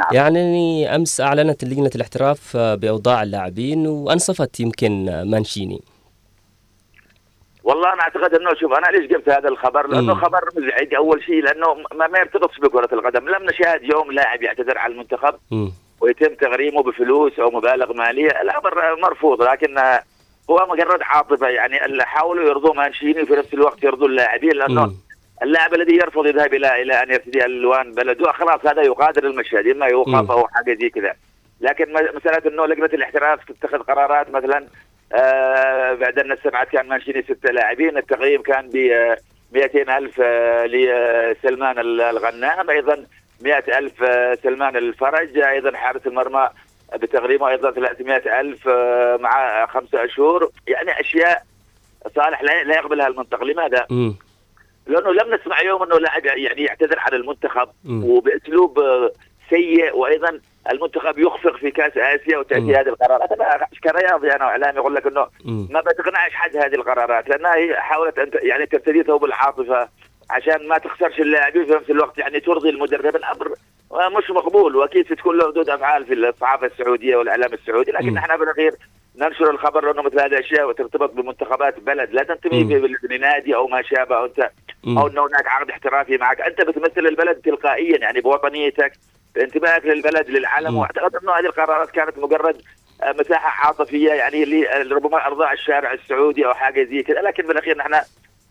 نعم. 0.01 0.15
يعني 0.15 0.95
أمس 0.95 1.21
أعلنت 1.21 1.63
لجنة 1.63 1.91
الاحتراف 1.95 2.57
بأوضاع 2.57 3.23
اللاعبين 3.23 3.87
وأنصفت 3.87 4.59
يمكن 4.59 5.05
مانشيني 5.25 5.81
والله 7.63 7.93
أنا 7.93 8.01
أعتقد 8.01 8.33
أنه 8.33 8.53
شوف 8.59 8.73
أنا 8.73 8.97
ليش 8.97 9.11
جبت 9.11 9.29
هذا 9.29 9.49
الخبر؟ 9.49 9.87
لأنه 9.87 10.13
مم. 10.13 10.21
خبر 10.21 10.39
مزعج 10.57 10.93
أول 10.93 11.23
شيء 11.23 11.43
لأنه 11.43 11.73
ما, 11.95 12.07
ما 12.07 12.19
يرتبطش 12.19 12.59
بكرة 12.59 12.89
القدم، 12.93 13.29
لم 13.29 13.43
نشاهد 13.43 13.83
يوم 13.83 14.11
لاعب 14.11 14.41
يعتذر 14.41 14.77
على 14.77 14.93
المنتخب 14.93 15.33
مم. 15.51 15.71
ويتم 16.01 16.35
تغريمه 16.35 16.83
بفلوس 16.83 17.39
أو 17.39 17.51
مبالغ 17.51 17.93
مالية، 17.93 18.41
الأمر 18.41 19.01
مرفوض 19.01 19.43
لكن 19.43 19.77
هو 20.49 20.67
مجرد 20.71 20.99
عاطفة 21.01 21.47
يعني 21.47 21.85
اللي 21.85 22.05
حاولوا 22.05 22.49
يرضوا 22.49 22.73
مانشيني 22.73 23.21
وفي 23.21 23.33
نفس 23.33 23.53
الوقت 23.53 23.83
يرضوا 23.83 24.07
اللاعبين 24.07 24.51
لأنه 24.51 24.85
مم. 24.85 24.95
اللاعب 25.43 25.73
الذي 25.73 25.95
يرفض 25.95 26.25
يذهب 26.25 26.53
إلى 26.53 26.81
إلى 26.81 27.03
أن 27.03 27.11
يرتدي 27.11 27.45
ألوان 27.45 27.91
بلده 27.91 28.31
خلاص 28.31 28.65
هذا 28.65 28.81
يقادر 28.81 29.23
المشهد 29.27 29.67
إما. 29.67 29.87
يوقف 29.87 30.31
أو 30.31 30.47
حاجة 30.47 30.73
زي 30.81 30.89
كذا 30.89 31.13
لكن 31.61 31.93
م- 31.93 32.15
مسألة 32.17 32.41
إنه 32.51 32.65
لجنة 32.65 32.85
الاحتراف 32.85 33.39
تتخذ 33.45 33.77
قرارات 33.77 34.29
مثلا 34.31 34.67
آه 35.13 35.93
بعد 35.93 36.19
أن 36.19 36.31
استبعد 36.31 36.67
كان 36.67 36.87
مانشيني 36.87 37.21
ستة 37.21 37.51
لاعبين 37.51 37.97
التقييم 37.97 38.41
كان 38.41 38.69
ب 38.73 38.75
200 39.51 39.97
ألف 39.97 40.21
آه 40.23 40.65
لسلمان 40.65 41.79
ال- 41.79 42.01
الغنام 42.01 42.69
أيضا 42.69 43.05
100 43.41 43.63
ألف 43.77 44.03
آه 44.03 44.37
سلمان 44.43 44.77
الفرج 44.77 45.37
أيضا 45.37 45.77
حارس 45.77 46.07
المرمى 46.07 46.49
بتغريمه 46.95 47.49
أيضا 47.49 47.71
300 47.71 48.39
ألف 48.41 48.67
آه 48.67 49.17
مع 49.17 49.65
خمسة 49.65 50.05
أشهر 50.05 50.49
يعني 50.67 50.99
أشياء 50.99 51.43
صالح 52.15 52.41
لا 52.43 52.75
يقبلها 52.75 53.07
المنطق 53.07 53.43
لماذا؟ 53.43 53.85
مم. 53.89 54.15
لأنه 54.87 55.11
لم 55.11 55.33
نسمع 55.33 55.61
يوم 55.61 55.83
أنه 55.83 55.97
لاعب 55.97 56.25
يعني 56.25 56.63
يعتذر 56.63 56.99
عن 56.99 57.13
المنتخب. 57.13 57.69
وبأسلوب 57.89 58.79
آه، 58.79 59.11
سيء 59.49 59.95
وأيضا 59.97 60.39
المنتخب 60.71 61.19
يخفق 61.19 61.57
في 61.57 61.71
كأس 61.71 61.97
آسيا. 61.97 62.37
وتأتي 62.37 62.75
هذه 62.75 62.89
القرارات 62.89 63.31
أنا 63.31 63.67
كرياضي 63.83 64.31
أنا 64.31 64.45
وإعلامي 64.45 64.79
أقول 64.79 64.95
لك 64.95 65.07
أنه. 65.07 65.27
ما 65.45 65.81
بتقنعش 65.81 66.31
حد 66.31 66.55
هذه 66.55 66.75
القرارات 66.75 67.29
لأنها 67.29 67.55
هي 67.55 67.75
حاولت 67.75 68.19
أن 68.19 68.31
يعني 68.33 68.65
ترتدي 68.65 69.03
ثوب 69.03 69.25
العاطفه 69.25 69.89
عشان 70.29 70.67
ما 70.67 70.77
تخسرش 70.77 71.19
اللاعبين 71.19 71.65
في 71.65 71.71
نفس 71.71 71.89
الوقت 71.89 72.17
يعني 72.17 72.39
ترضي 72.39 72.69
المدرب 72.69 73.15
الأمر 73.15 73.53
آه، 73.91 74.09
مش 74.09 74.29
مقبول 74.29 74.75
وأكيد 74.75 75.05
ستكون 75.05 75.37
له 75.37 75.45
ردود 75.45 75.69
أفعال 75.69 76.05
في 76.05 76.13
الصحافه 76.13 76.65
السعودية 76.65 77.15
والإعلام 77.15 77.53
السعودي 77.53 77.91
لكن 77.91 78.09
مم. 78.09 78.15
نحن 78.15 78.37
بالاخير 78.37 78.71
ننشر 79.15 79.51
الخبر 79.51 79.85
لأنه 79.85 80.01
مثل 80.01 80.19
هذه 80.19 80.25
الأشياء 80.25 80.69
وترتبط 80.69 81.13
بمنتخبات 81.13 81.79
بلد 81.79 82.09
لا 82.11 82.23
تنتمي 82.23 82.63
بنادي 83.09 83.55
أو 83.55 83.67
ما 83.67 83.81
شابه 83.81 84.17
أو 84.17 84.25
انت. 84.25 84.39
أو 84.87 85.07
انه 85.07 85.21
هناك 85.27 85.47
عقد 85.47 85.69
احترافي 85.69 86.17
معك 86.17 86.41
أنت 86.41 86.61
بتمثل 86.61 87.07
البلد 87.07 87.35
تلقائيا 87.35 87.97
يعني 87.97 88.21
بوطنيتك 88.21 88.91
بانتمائك 89.35 89.85
للبلد 89.85 90.29
للعلم 90.29 90.71
مم. 90.71 90.77
وأعتقد 90.77 91.15
أنه 91.15 91.31
هذه 91.31 91.45
القرارات 91.45 91.91
كانت 91.91 92.17
مجرد 92.17 92.61
آه، 93.03 93.11
مساحة 93.19 93.67
عاطفية 93.67 94.11
يعني 94.11 94.43
اللي 94.43 94.95
ربما 94.95 95.27
أرضاء 95.27 95.53
الشارع 95.53 95.93
السعودي 95.93 96.45
أو 96.45 96.53
حاجة 96.53 96.83
زي 96.83 97.03
كذا 97.03 97.21
لكن 97.21 97.47
بالاخير 97.47 97.77
نحن 97.77 98.01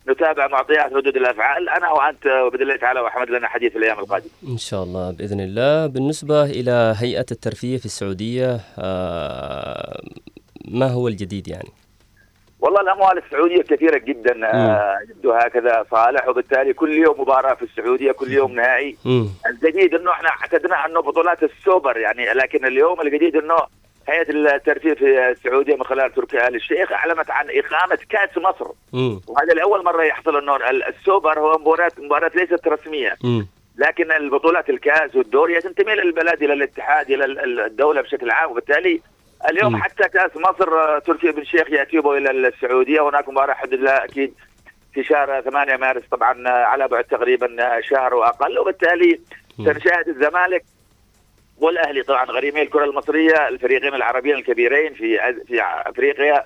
نتابع 0.09 0.47
معطيات 0.47 0.93
ردود 0.93 1.17
الأفعال 1.17 1.69
أنا 1.69 1.91
وأنت 1.91 2.27
وباذن 2.27 2.63
الله 2.63 2.77
تعالى 2.77 3.01
وأحمد 3.01 3.31
لنا 3.31 3.49
حديث 3.49 3.77
الأيام 3.77 3.99
القادمة. 3.99 4.31
إن 4.49 4.59
شاء 4.59 4.83
الله 4.83 5.11
بإذن 5.11 5.41
الله 5.41 5.87
بالنسبة 5.87 6.45
إلى 6.45 6.95
هيئة 6.99 7.27
الترفيه 7.31 7.77
في 7.77 7.85
السعودية 7.85 8.61
آه 8.79 10.01
ما 10.71 10.87
هو 10.87 11.09
الجديد 11.09 11.49
يعني؟ 11.49 11.69
والله 12.61 12.81
الأموال 12.81 13.19
السعودية 13.19 13.63
كثيرة 13.63 13.99
جدا 13.99 14.47
آه، 14.55 14.99
يبدو 15.11 15.33
هكذا 15.33 15.87
صالح 15.91 16.29
وبالتالي 16.29 16.73
كل 16.73 16.93
يوم 16.93 17.21
مباراة 17.21 17.55
في 17.55 17.63
السعودية 17.63 18.13
كل 18.13 18.33
يوم 18.33 18.53
نهائي. 18.53 18.97
الجديد 19.47 19.95
إنه 19.95 20.11
إحنا 20.11 20.29
اعتدنا 20.29 20.87
انه 20.87 21.01
بطولات 21.01 21.43
السوبر 21.43 21.97
يعني 21.97 22.25
لكن 22.33 22.67
اليوم 22.67 23.01
الجديد 23.01 23.37
إنه 23.37 23.57
هيئة 24.09 24.31
الترفيه 24.31 24.95
في 24.95 25.29
السعودية 25.31 25.75
من 25.77 25.85
خلال 25.85 26.15
تركي 26.15 26.47
آل 26.49 26.55
الشيخ 26.55 26.93
أعلنت 26.93 27.31
عن 27.31 27.47
إقامة 27.51 27.99
كأس 28.09 28.39
مصر 28.39 28.71
مم. 28.93 29.21
وهذا 29.29 29.53
لأول 29.55 29.85
مرة 29.85 30.03
يحصل 30.03 30.37
إنه 30.43 30.57
ال- 30.57 30.83
السوبر 30.85 31.39
هو 31.41 31.59
مباراه 31.59 31.93
مباراة 31.99 32.31
ليست 32.35 32.69
رسمية 32.69 33.17
مم. 33.25 33.47
لكن 33.77 34.13
البطولات 34.13 34.71
الكأس 34.71 35.17
والدوري 35.17 35.61
تنتمي 35.61 35.95
للبلد 35.95 36.43
إلى 36.43 36.53
الاتحاد 36.53 37.11
إلى 37.11 37.25
ال- 37.25 37.39
ال- 37.39 37.61
الدولة 37.61 38.01
بشكل 38.01 38.31
عام 38.31 38.51
وبالتالي 38.51 39.01
اليوم. 39.49 39.77
حتى 39.83 40.09
كأس 40.09 40.31
مصر 40.37 40.69
آه، 40.75 40.99
تركي 40.99 41.33
بن 41.33 41.45
شيخ 41.45 41.71
ياتيبه 41.71 42.17
إلى 42.19 42.31
السعودية. 42.31 43.09
هناك 43.09 43.29
مباراة 43.29 43.55
حدد 43.55 43.75
لها 43.75 44.05
أكيد 44.05 44.35
في 44.95 45.05
شهر 45.05 45.41
8 45.41 45.77
مارس 45.77 46.03
طبعا 46.11 46.49
آه، 46.49 46.65
على 46.65 46.89
بعد 46.89 47.05
تقريبا 47.05 47.77
آه، 47.77 47.81
شهر 47.81 48.15
وأقل. 48.15 48.59
وبالتالي 48.59 49.21
سنشاهد 49.57 50.09
الزمالك 50.09 50.65
والأهلي. 51.59 52.03
طبعا 52.03 52.25
غريمي 52.25 52.63
الكرة 52.63 52.85
المصرية 52.85 53.49
الفريقين 53.49 53.95
العربيين 53.95 54.37
الكبيرين 54.37 54.95
في 54.95 55.35
في 55.49 55.63
أفريقيا 55.63 56.45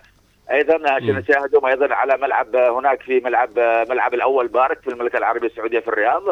أيضا 0.50 0.98
سنشاهدهم 0.98 1.66
أيضا 1.66 1.94
على 1.94 2.16
ملعب 2.16 2.56
هناك 2.56 3.02
في 3.02 3.20
ملعب 3.20 3.58
ملعب 3.58 4.14
الأول 4.14 4.48
بارك 4.48 4.80
في 4.80 4.90
المملكة 4.90 5.16
العربية 5.16 5.48
السعودية 5.48 5.80
في 5.80 5.88
الرياض. 5.88 6.22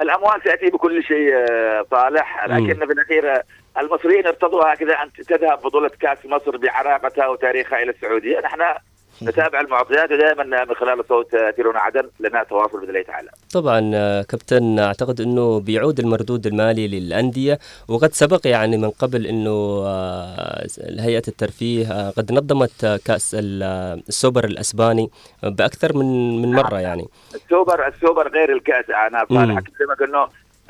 الأموال 0.00 0.42
تاتي 0.42 0.70
بكل 0.70 1.04
شيء 1.04 1.34
صالح. 1.90 2.46
لكن 2.46 2.86
في 2.86 2.92
الأخير 2.92 3.42
المصريين 3.80 4.26
ارتضوا 4.26 4.72
هكذا 4.74 4.92
أن 4.92 5.12
تذهب 5.12 5.58
بطولة 5.62 5.88
كأس 6.00 6.18
مصر 6.24 6.56
بعراقتها 6.56 7.26
وتاريخها 7.28 7.82
إلى 7.82 7.90
السعودية. 7.90 8.40
نحن 8.40 8.60
نتابع 9.22 9.60
المعطيات 9.60 10.12
ودائما 10.12 10.64
من 10.64 10.74
خلال 10.74 11.04
صوت 11.08 11.36
تيرونا 11.56 11.78
عدن 11.78 12.10
لنا 12.20 12.42
تواصل 12.44 12.80
باذن 12.80 12.88
الله 12.90 13.02
تعالى. 13.02 13.30
طبعا 13.54 13.80
كابتن 14.22 14.78
أعتقد 14.78 15.20
إنه 15.20 15.60
بيعود 15.60 15.98
المردود 16.00 16.46
المالي 16.46 16.88
للأندية 16.88 17.58
وقد 17.88 18.12
سبق 18.12 18.40
يعني 18.46 18.76
من 18.76 18.90
قبل 18.90 19.26
إنه 19.26 19.82
آه، 19.86 20.66
هيئه 21.00 21.22
الترفيه 21.28 21.92
آه، 21.92 22.10
قد 22.10 22.32
نظمت 22.32 23.00
كأس 23.04 23.34
ال- 23.38 24.02
السوبر 24.08 24.44
الأسباني 24.44 25.10
بأكثر 25.42 25.96
من 25.96 26.42
من 26.42 26.52
مرة 26.52 26.80
يعني. 26.80 27.06
السوبر 27.34 27.86
السوبر 27.88 28.28
غير 28.28 28.52
الكأس. 28.52 28.84
أنا. 28.90 29.26
صالح 29.28 29.58
اكلمك 29.58 30.02
انه 30.08 30.26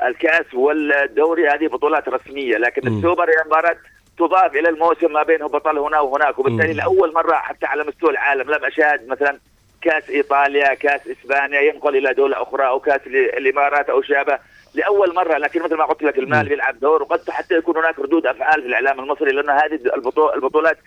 الكاس 0.07 0.53
والدوري 0.53 1.47
هذه 1.49 1.67
بطولات 1.67 2.09
رسمية 2.09 2.57
لكن 2.57 2.89
مم. 2.89 2.97
السوبر 2.97 3.29
هي 3.29 3.43
مباراه 3.45 3.77
تضاف 4.17 4.55
إلى 4.55 4.69
الموسم 4.69 5.13
ما 5.13 5.23
بينه 5.23 5.47
بطل 5.47 5.77
هنا 5.77 5.99
وهناك 5.99 6.39
وبالتالي. 6.39 6.73
لأول 6.73 7.13
مرة 7.13 7.33
حتى 7.35 7.65
على 7.65 7.83
مستوى 7.83 8.09
العالم 8.09 8.51
لم 8.51 8.65
اشاهد 8.65 9.07
مثلا 9.07 9.39
كاس 9.81 10.09
إيطاليا 10.09 10.73
كاس 10.73 11.01
إسبانيا 11.07 11.61
ينقل 11.61 11.95
إلى 11.97 12.13
دولة 12.13 12.41
أخرى 12.41 12.67
أو 12.67 12.79
كاس 12.79 13.01
ال- 13.07 13.37
الإمارات 13.37 13.89
أو 13.89 14.01
ما 14.01 14.09
شابه 14.09 14.39
لأول 14.73 15.15
مرة 15.15 15.37
لكن 15.37 15.61
مثل 15.63 15.75
ما 15.75 15.85
قلت 15.85 16.03
لك 16.03 16.17
المال 16.17 16.49
بيلعب 16.49 16.79
دور 16.79 17.01
وقد 17.03 17.29
حتى 17.29 17.55
يكون 17.55 17.77
هناك 17.77 17.99
ردود 17.99 18.25
أفعال 18.25 18.61
في 18.61 18.67
الإعلام 18.67 18.99
المصري 18.99 19.31
لأن 19.31 19.49
هذه 19.49 19.79
البطو- 19.95 20.35
البطولات 20.35 20.77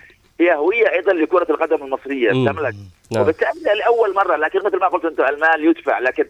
هي 0.41 0.55
هوية 0.55 0.93
أيضا 0.93 1.13
لكرة 1.13 1.47
القدم 1.51 1.85
المصرية. 1.85 2.31
تملك 2.31 2.75
نعم. 3.13 3.23
وبالتالي 3.23 3.51
لأول 3.79 4.15
مرة 4.15 4.37
لكن 4.37 4.59
مثل 4.65 4.79
ما 4.79 4.87
قلت 4.89 5.05
أنت 5.05 5.21
المال 5.21 5.65
يدفع 5.65 5.99
لكن 5.99 6.25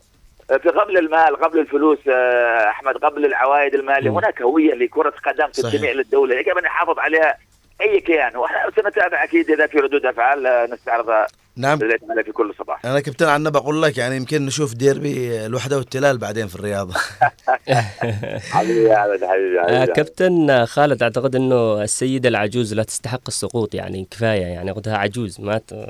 قبل 0.51 0.99
المال 0.99 1.37
قبل 1.37 1.59
الفلوس 1.59 1.99
آه، 2.09 2.69
أحمد 2.69 2.97
قبل 2.97 3.25
العوائد 3.25 3.75
المالية 3.75 4.11
مم. 4.11 4.17
هناك 4.17 4.43
هوية 4.43 4.75
لكرة 4.75 5.15
قدم 5.27 5.49
إلى 5.65 6.01
الدولة. 6.01 6.35
يجب 6.35 6.59
أن 6.59 6.65
يحافظ 6.65 6.99
عليها 6.99 7.37
أي 7.81 8.01
كيان. 8.01 8.37
وإحنا 8.37 8.71
سنتابع 8.77 9.25
أكيد 9.25 9.51
إذا 9.51 9.67
في 9.67 9.79
ردود 9.79 10.07
أفعال 10.07 10.47
آه، 10.47 10.67
نستعرضها 10.67 11.27
نعم. 11.57 11.79
في 12.25 12.33
كل 12.33 12.55
صباح. 12.59 12.87
أنا 12.87 13.01
كابتن 13.01 13.27
عنا 13.27 13.51
بقول 13.51 13.83
لك 13.83 13.99
يعني 13.99 14.17
يمكن 14.17 14.47
نشوف 14.47 14.75
ديربي 14.75 15.47
الوحدة 15.47 15.77
والتلال 15.77 16.19
بعدين 16.19 16.47
في 16.47 16.55
الرياض. 16.55 16.91
حبيبي 18.53 18.85
يا 18.85 18.97
احمد 18.97 19.25
حبيبي 19.25 19.61
آه، 19.61 19.65
حبيبي 19.65 19.93
كابتن 19.93 20.65
خالد 20.65 21.03
أعتقد 21.03 21.37
إنه 21.37 21.83
السيدة 21.83 22.29
العجوز 22.29 22.75
لا 22.75 22.83
تستحق 22.83 23.21
السقوط 23.29 23.75
يعني 23.75 24.07
كفاية 24.11 24.43
يعني 24.43 24.71
قدها 24.71 24.97
عجوز 24.97 25.41
ما 25.41 25.59
ت... 25.59 25.87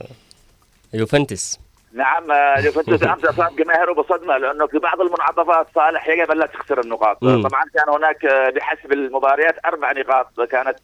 يوفنتس 0.94 1.58
نعم 1.94 2.30
آه، 2.30 2.58
يوفنتوس 2.60 3.02
امس 3.12 3.24
اصاب 3.24 3.56
جماهيره 3.56 3.92
بصدمه 3.92 4.36
لأنه 4.38 4.66
في 4.66 4.78
بعض 4.78 5.00
المنعطفات 5.00 5.66
صالح 5.74 6.08
يجب 6.08 6.30
ان 6.30 6.38
لا 6.38 6.46
تخسر 6.46 6.80
النقاط 6.80 7.22
مم. 7.22 7.48
طبعا 7.48 7.62
كان 7.74 7.94
هناك 7.94 8.24
آه، 8.24 8.50
بحسب 8.50 8.92
المباريات 8.92 9.54
أربع 9.64 9.92
نقاط 9.92 10.40
كانت 10.40 10.76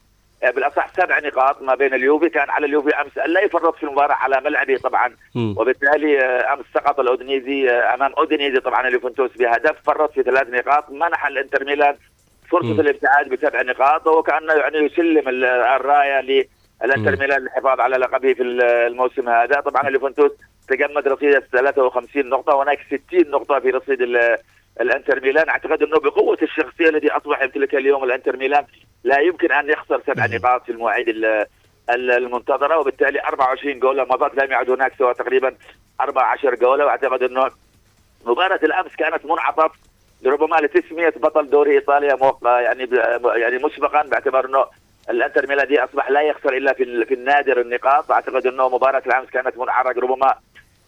آه، 0.42 0.50
بالأصح 0.50 0.88
سبع 0.96 1.18
نقاط 1.18 1.62
ما 1.62 1.74
بين 1.74 1.94
اليوفي 1.94 2.28
كان 2.28 2.50
على 2.50 2.66
اليوفي 2.66 2.90
أمس 2.94 3.18
أن 3.18 3.30
لا 3.30 3.40
يفرط 3.40 3.76
في 3.76 3.82
المباراة 3.82 4.14
على 4.14 4.40
ملعبه 4.40 4.76
طبعا 4.76 5.16
مم. 5.34 5.54
وبالتالي 5.58 6.20
أمس 6.24 6.64
سقط 6.74 6.87
أمام 6.87 7.00
الاودنيزي 7.00 7.70
أمام 7.70 8.12
أودينيزي 8.18 8.60
طبعا 8.60 8.88
اليوفنتوس 8.88 9.30
بهدف 9.38 9.76
فرط 9.86 10.12
في 10.12 10.22
ثلاث 10.22 10.48
نقاط 10.50 10.90
منح 10.90 11.26
الإنتر 11.26 11.64
ميلان 11.64 11.96
فرصة 12.50 12.72
مم. 12.74 12.80
الابتعاد 12.80 13.28
بسبع 13.28 13.62
نقاط 13.62 14.06
وكانه 14.06 14.52
يعني 14.52 14.76
يسلم 14.78 15.28
ال- 15.28 15.44
الراية 15.44 16.20
للإنتر. 16.20 17.16
ميلان 17.20 17.40
للحفاظ 17.40 17.80
على 17.80 17.96
لقبه 17.96 18.32
في 18.34 18.42
الموسم 18.42 19.28
هذا 19.28 19.60
طبعا 19.60 19.88
اليوفنتوس 19.88 20.30
تجمد 20.68 21.08
رصيد 21.08 21.38
53 21.38 22.28
نقطة 22.28 22.54
وهناك 22.54 22.78
60 22.86 23.30
نقطة 23.30 23.60
في 23.60 23.70
رصيد 23.70 24.00
ال- 24.02 24.36
الإنتر 24.80 25.20
ميلان. 25.20 25.48
أعتقد 25.48 25.82
إنه 25.82 26.00
بقوة 26.00 26.38
الشخصية 26.42 26.88
التي 26.88 27.08
اصبح 27.10 27.42
يمتلكها 27.42 27.78
اليوم 27.78 28.04
الإنتر 28.04 28.36
ميلان 28.36 28.64
لا 29.04 29.18
يمكن 29.18 29.52
أن 29.52 29.70
يخسر 29.70 30.02
سبع 30.06 30.26
نقاط 30.26 30.64
في 30.64 30.72
المواعيد 30.72 31.08
ال- 31.08 31.46
ال- 31.90 32.10
المنتظرة 32.10 32.78
وبالتالي 32.78 33.20
24 33.20 33.78
جولة. 33.78 34.04
مضت 34.04 34.42
لم 34.42 34.50
يعد 34.50 34.70
هناك 34.70 34.92
سوى 34.98 35.14
تقريبا 35.14 35.54
14 36.00 36.54
جولة 36.54 36.84
وأعتقد 36.86 37.22
إنه 37.22 37.50
مباراة 38.26 38.60
الأمس 38.62 38.96
كانت 38.96 39.24
منعطف 39.24 39.70
ربما 40.26 40.56
لتسمية 40.56 41.12
بطل 41.16 41.50
دوري 41.50 41.70
إيطاليا 41.74 42.16
يعني 42.44 42.88
يعني 43.36 43.58
مسبقا 43.58 44.02
باعتبار 44.02 44.46
إنه 44.46 44.64
الانتر 45.10 45.46
ميلان 45.46 45.68
دي 45.68 45.84
أصبح 45.84 46.10
لا 46.10 46.20
يخسر 46.22 46.56
إلا 46.56 46.72
في 46.72 47.04
في 47.04 47.14
النادر 47.14 47.60
النقاط. 47.60 48.12
أعتقد 48.12 48.46
أنه 48.46 48.68
مباراة 48.68 49.02
الأمس 49.06 49.30
كانت 49.30 49.58
منعرج 49.58 49.98
ربما 49.98 50.34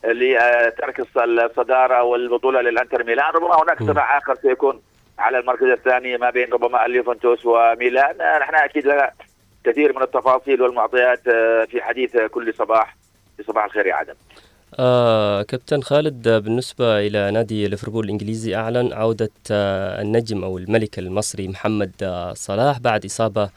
لترك 0.05 1.01
الص- 1.01 1.19
الصدارة 1.23 2.03
والبطولة 2.03 2.61
للانتر 2.61 3.05
ميلان 3.05 3.31
ربما 3.35 3.63
هناك 3.63 3.83
صراع 3.83 4.19
آخر 4.19 4.35
سيكون 4.43 4.81
على 5.19 5.39
المركز 5.39 5.67
الثاني 5.67 6.19
ما 6.19 6.31
بين 6.31 6.53
ربما 6.53 6.87
اليوفنتوس 6.87 7.47
وميلان. 7.47 8.21
آه، 8.21 8.39
نحن 8.39 8.55
أكيد 8.55 8.87
لنا 8.87 9.11
كثير 9.65 9.97
من 9.97 10.03
التفاصيل 10.03 10.63
والمعطيات 10.63 11.29
آه، 11.29 11.65
في 11.65 11.83
حديث 11.83 12.17
كل 12.17 12.55
صباح 12.55 12.97
في 13.37 13.43
صباح 13.43 13.65
الخير 13.65 13.87
يا 13.87 13.95
عدم 13.95 14.15
آه 14.79 15.43
كابتن 15.43 15.81
خالد 15.81 16.29
آه، 16.29 16.39
بالنسبة 16.39 16.99
إلى 16.99 17.31
نادي 17.31 17.69
ليفربول 17.69 18.05
الإنجليزي 18.05 18.57
أعلن 18.57 18.93
عودة 18.93 19.31
آه 19.51 20.03
النجم 20.03 20.45
أو 20.45 20.59
الملك 20.59 20.99
المصري 20.99 21.49
محمد 21.49 21.93
آه 22.03 22.33
صلاح 22.35 22.79
بعد 22.79 23.05
إصابة 23.05 23.51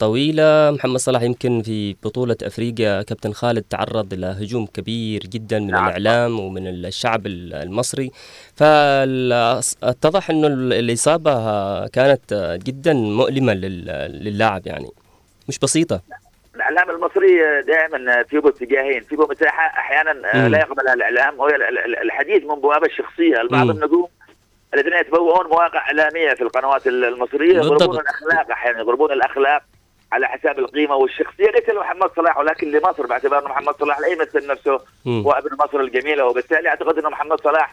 طويلة 0.00 0.70
محمد 0.70 0.96
صلاح 0.96 1.22
يمكن 1.22 1.62
في 1.62 1.96
بطولة 2.02 2.36
أفريقيا 2.42 3.02
كابتن 3.02 3.32
خالد 3.32 3.62
تعرض 3.70 4.12
إلى 4.12 4.26
هجوم 4.26 4.66
كبير 4.66 5.20
جدا 5.20 5.58
من 5.58 5.66
نعم. 5.70 5.84
الإعلام 5.86 6.40
ومن 6.40 6.66
الشعب 6.68 7.26
ال- 7.26 7.54
المصري 7.54 8.10
فاتضح 8.56 10.30
أنه 10.30 10.46
ال- 10.46 10.72
الإصابة 10.72 11.32
كانت 11.86 12.58
جدا 12.66 12.92
مؤلمة 12.92 13.54
لل- 13.54 14.24
للاعب 14.24 14.66
يعني 14.66 14.88
مش 15.48 15.58
بسيطة 15.58 16.00
الإعلام 16.54 16.90
المصري 16.90 17.38
دائما 17.66 18.22
فيه 18.22 18.38
اتجاهين 18.48 19.02
فيه 19.02 19.16
مساحه 19.16 19.66
أحيانا 19.80 20.12
مم. 20.34 20.46
لا 20.46 20.58
يقبلها 20.58 20.94
الإعلام 20.94 21.40
وهي 21.40 21.56
ال- 21.56 21.62
ال- 21.78 22.02
الحديث 22.02 22.42
من 22.44 22.60
بوابة 22.60 22.86
الشخصية 22.86 23.40
البعض. 23.40 23.70
النجوم 23.70 24.08
الذين 24.74 24.92
يتبوؤون 24.92 25.46
مواقع 25.46 25.78
إعلامية 25.78 26.34
في 26.34 26.42
القنوات 26.42 26.86
ال- 26.86 27.04
المصرية 27.04 27.56
يضربون. 27.58 27.98
الأخلاق 28.00 28.50
أحيانا 28.50 28.80
يضربون 28.80 29.12
الأخلاق 29.12 29.62
على 30.12 30.26
حساب 30.28 30.58
القيمة 30.58 30.94
والشخصية. 30.94 31.50
ليس 31.50 31.68
لمحمد 31.68 32.10
صلاح 32.16 32.38
ولكن 32.38 32.70
لمصر 32.70 33.06
باعتبار 33.06 33.38
انه 33.38 33.48
محمد 33.48 33.74
صلاح 33.74 34.00
لا 34.00 34.06
يمثل 34.08 34.46
نفسه 34.46 34.80
مم. 35.04 35.22
هو 35.22 35.32
ابن 35.32 35.48
مصر 35.64 35.80
الجميلة. 35.80 36.24
وبالتالي 36.26 36.68
أعتقد 36.68 36.98
انه 36.98 37.08
محمد 37.08 37.40
صلاح 37.40 37.70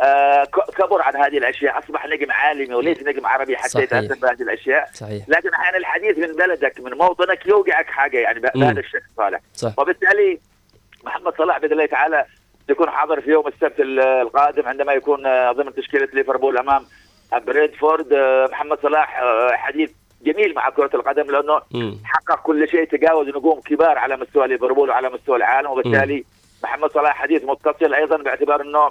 آه، 0.00 0.44
كبر 0.78 1.02
عن 1.02 1.16
هذه 1.16 1.38
الأشياء. 1.38 1.78
أصبح 1.78 2.06
نجم 2.06 2.32
عالمي 2.32 2.74
وليس 2.74 3.02
نجم 3.02 3.26
عربي 3.26 3.56
حتى 3.56 3.68
صحيح. 3.68 3.84
يتأثر 3.84 4.14
بهذه 4.22 4.42
الأشياء. 4.42 4.88
صحيح. 4.94 5.24
لكن 5.28 5.48
أحيانا 5.48 5.76
الحديث 5.78 6.18
من 6.18 6.36
بلدك 6.36 6.80
من 6.80 6.94
موطنك 6.94 7.46
يوقعك 7.46 7.86
حاجة 7.86 8.18
يعني. 8.18 8.40
بهذا 8.40 8.80
الشكل 8.80 9.02
صالح. 9.16 9.40
صح. 9.54 9.72
وبالتالي 9.78 10.38
محمد 11.04 11.32
صلاح 11.38 11.58
بإذن 11.58 11.72
الله 11.72 11.86
تعالى 11.86 12.24
يكون 12.68 12.90
حاضر 12.90 13.20
في 13.20 13.30
يوم 13.30 13.46
السبت 13.48 13.80
ال- 13.80 14.00
القادم 14.00 14.68
عندما 14.68 14.92
يكون 14.92 15.26
آه، 15.26 15.52
ضمن 15.52 15.74
تشكيلة 15.74 16.08
ليفربول 16.12 16.58
أمام 16.58 16.84
بريدفورد 17.46 18.12
آه، 18.12 18.46
محمد 18.52 18.78
صلاح 18.82 19.20
آه، 19.20 19.52
حديث 19.52 19.90
جميل 20.22 20.54
مع 20.54 20.70
كرة 20.70 20.90
القدم 20.94 21.30
لأنه 21.30 21.60
مم. 21.70 21.98
حقق 22.04 22.42
كل 22.42 22.68
شيء 22.68 22.84
تجاوز 22.84 23.28
نجوم 23.28 23.60
كبار 23.60 23.98
على 23.98 24.16
مستوى 24.16 24.48
ليفربول 24.48 24.90
وعلى 24.90 25.10
مستوى 25.10 25.36
العالم 25.36 25.70
وبالتالي 25.70 26.24
محمد 26.64 26.90
صلاح 26.92 27.16
حديث 27.16 27.44
متصل 27.44 27.94
أيضا 27.94 28.16
باعتبار 28.16 28.60
أنه 28.62 28.90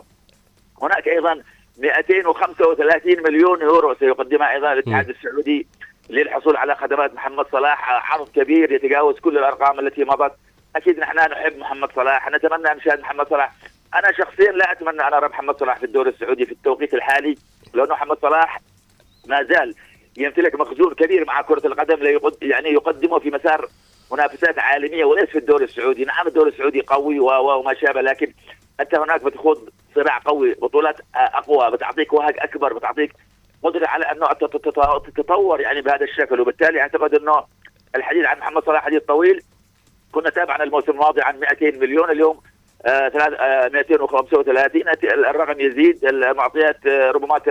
هناك 0.81 1.07
أيضا 1.07 1.41
235 1.77 3.23
مليون 3.23 3.61
يورو 3.61 3.95
سيقدمها 3.95 4.51
أيضا 4.51 4.73
الاتحاد 4.73 5.09
السعودي 5.09 5.67
للحصول 6.09 6.57
على 6.57 6.75
خدمات 6.75 7.13
محمد 7.13 7.45
صلاح. 7.51 8.11
عرض 8.13 8.29
كبير 8.29 8.71
يتجاوز 8.71 9.19
كل 9.19 9.37
الأرقام 9.37 9.79
التي 9.79 10.03
مضت. 10.03 10.31
أكيد 10.75 10.99
نحن 10.99 11.17
نحب 11.17 11.57
محمد 11.57 11.89
صلاح. 11.95 12.29
نتمنى 12.29 12.71
أن 12.71 12.77
نشاهد 12.77 12.99
محمد 12.99 13.27
صلاح. 13.29 13.53
أنا 13.95 14.11
شخصيا 14.17 14.51
لا 14.51 14.71
أتمنى 14.71 15.07
أن 15.07 15.13
أرى 15.13 15.27
محمد 15.27 15.59
صلاح 15.59 15.77
في 15.77 15.85
الدوري 15.85 16.09
السعودي 16.09 16.45
في 16.45 16.51
التوقيت 16.51 16.93
الحالي 16.93 17.35
لأنه 17.73 17.93
محمد 17.93 18.17
صلاح 18.21 18.61
ما 19.27 19.43
زال 19.43 19.75
يمتلك 20.17 20.55
مخزون 20.55 20.93
كبير 20.93 21.25
مع 21.25 21.41
كرة 21.41 21.67
القدم 21.67 22.19
يعني 22.41 22.69
يقدمه 22.69 23.19
في 23.19 23.31
مسار 23.31 23.67
منافسات 24.11 24.59
عالمية 24.59 25.05
وليس 25.05 25.29
في 25.29 25.37
الدوري 25.37 25.63
السعودي، 25.65 26.05
نعم 26.05 26.27
الدوري 26.27 26.49
السعودي 26.51 26.81
قوي 26.81 27.19
وما 27.19 27.73
شابه 27.73 28.01
لكن 28.01 28.33
أنت 28.79 28.95
هناك 28.95 29.23
بتخوض 29.23 29.69
صراع 29.95 30.17
قوي، 30.25 30.53
بطولات 30.53 30.95
أقوى، 31.15 31.71
بتعطيك 31.71 32.13
وهج 32.13 32.33
أكبر، 32.39 32.73
بتعطيك 32.73 33.11
قدرة 33.63 33.87
على 33.87 34.05
أنت 34.31 34.43
تت- 34.43 35.09
تتطور 35.15 35.61
يعني 35.61 35.81
بهذا 35.81 36.03
الشكل. 36.03 36.41
وبالتالي 36.41 36.81
أعتقد 36.81 37.15
أنه 37.15 37.43
الحديث 37.95 38.25
عن 38.25 38.37
محمد 38.39 38.63
صلاح 38.65 38.83
حديث 38.85 39.03
طويل. 39.03 39.41
كنا 40.11 40.29
تابعنا 40.29 40.63
الموسم 40.63 40.91
الماضي 40.91 41.21
عن 41.21 41.39
200 41.39 41.79
مليون 41.79 42.09
اليوم 42.11 42.39
آه 42.85 43.09
ثلاث- 43.09 43.39
آه 43.39 43.67
235 43.67 44.83
الرقم 45.03 45.59
يزيد 45.59 46.05
المعطيات 46.05 46.85
آه 46.87 47.11
ربما 47.11 47.41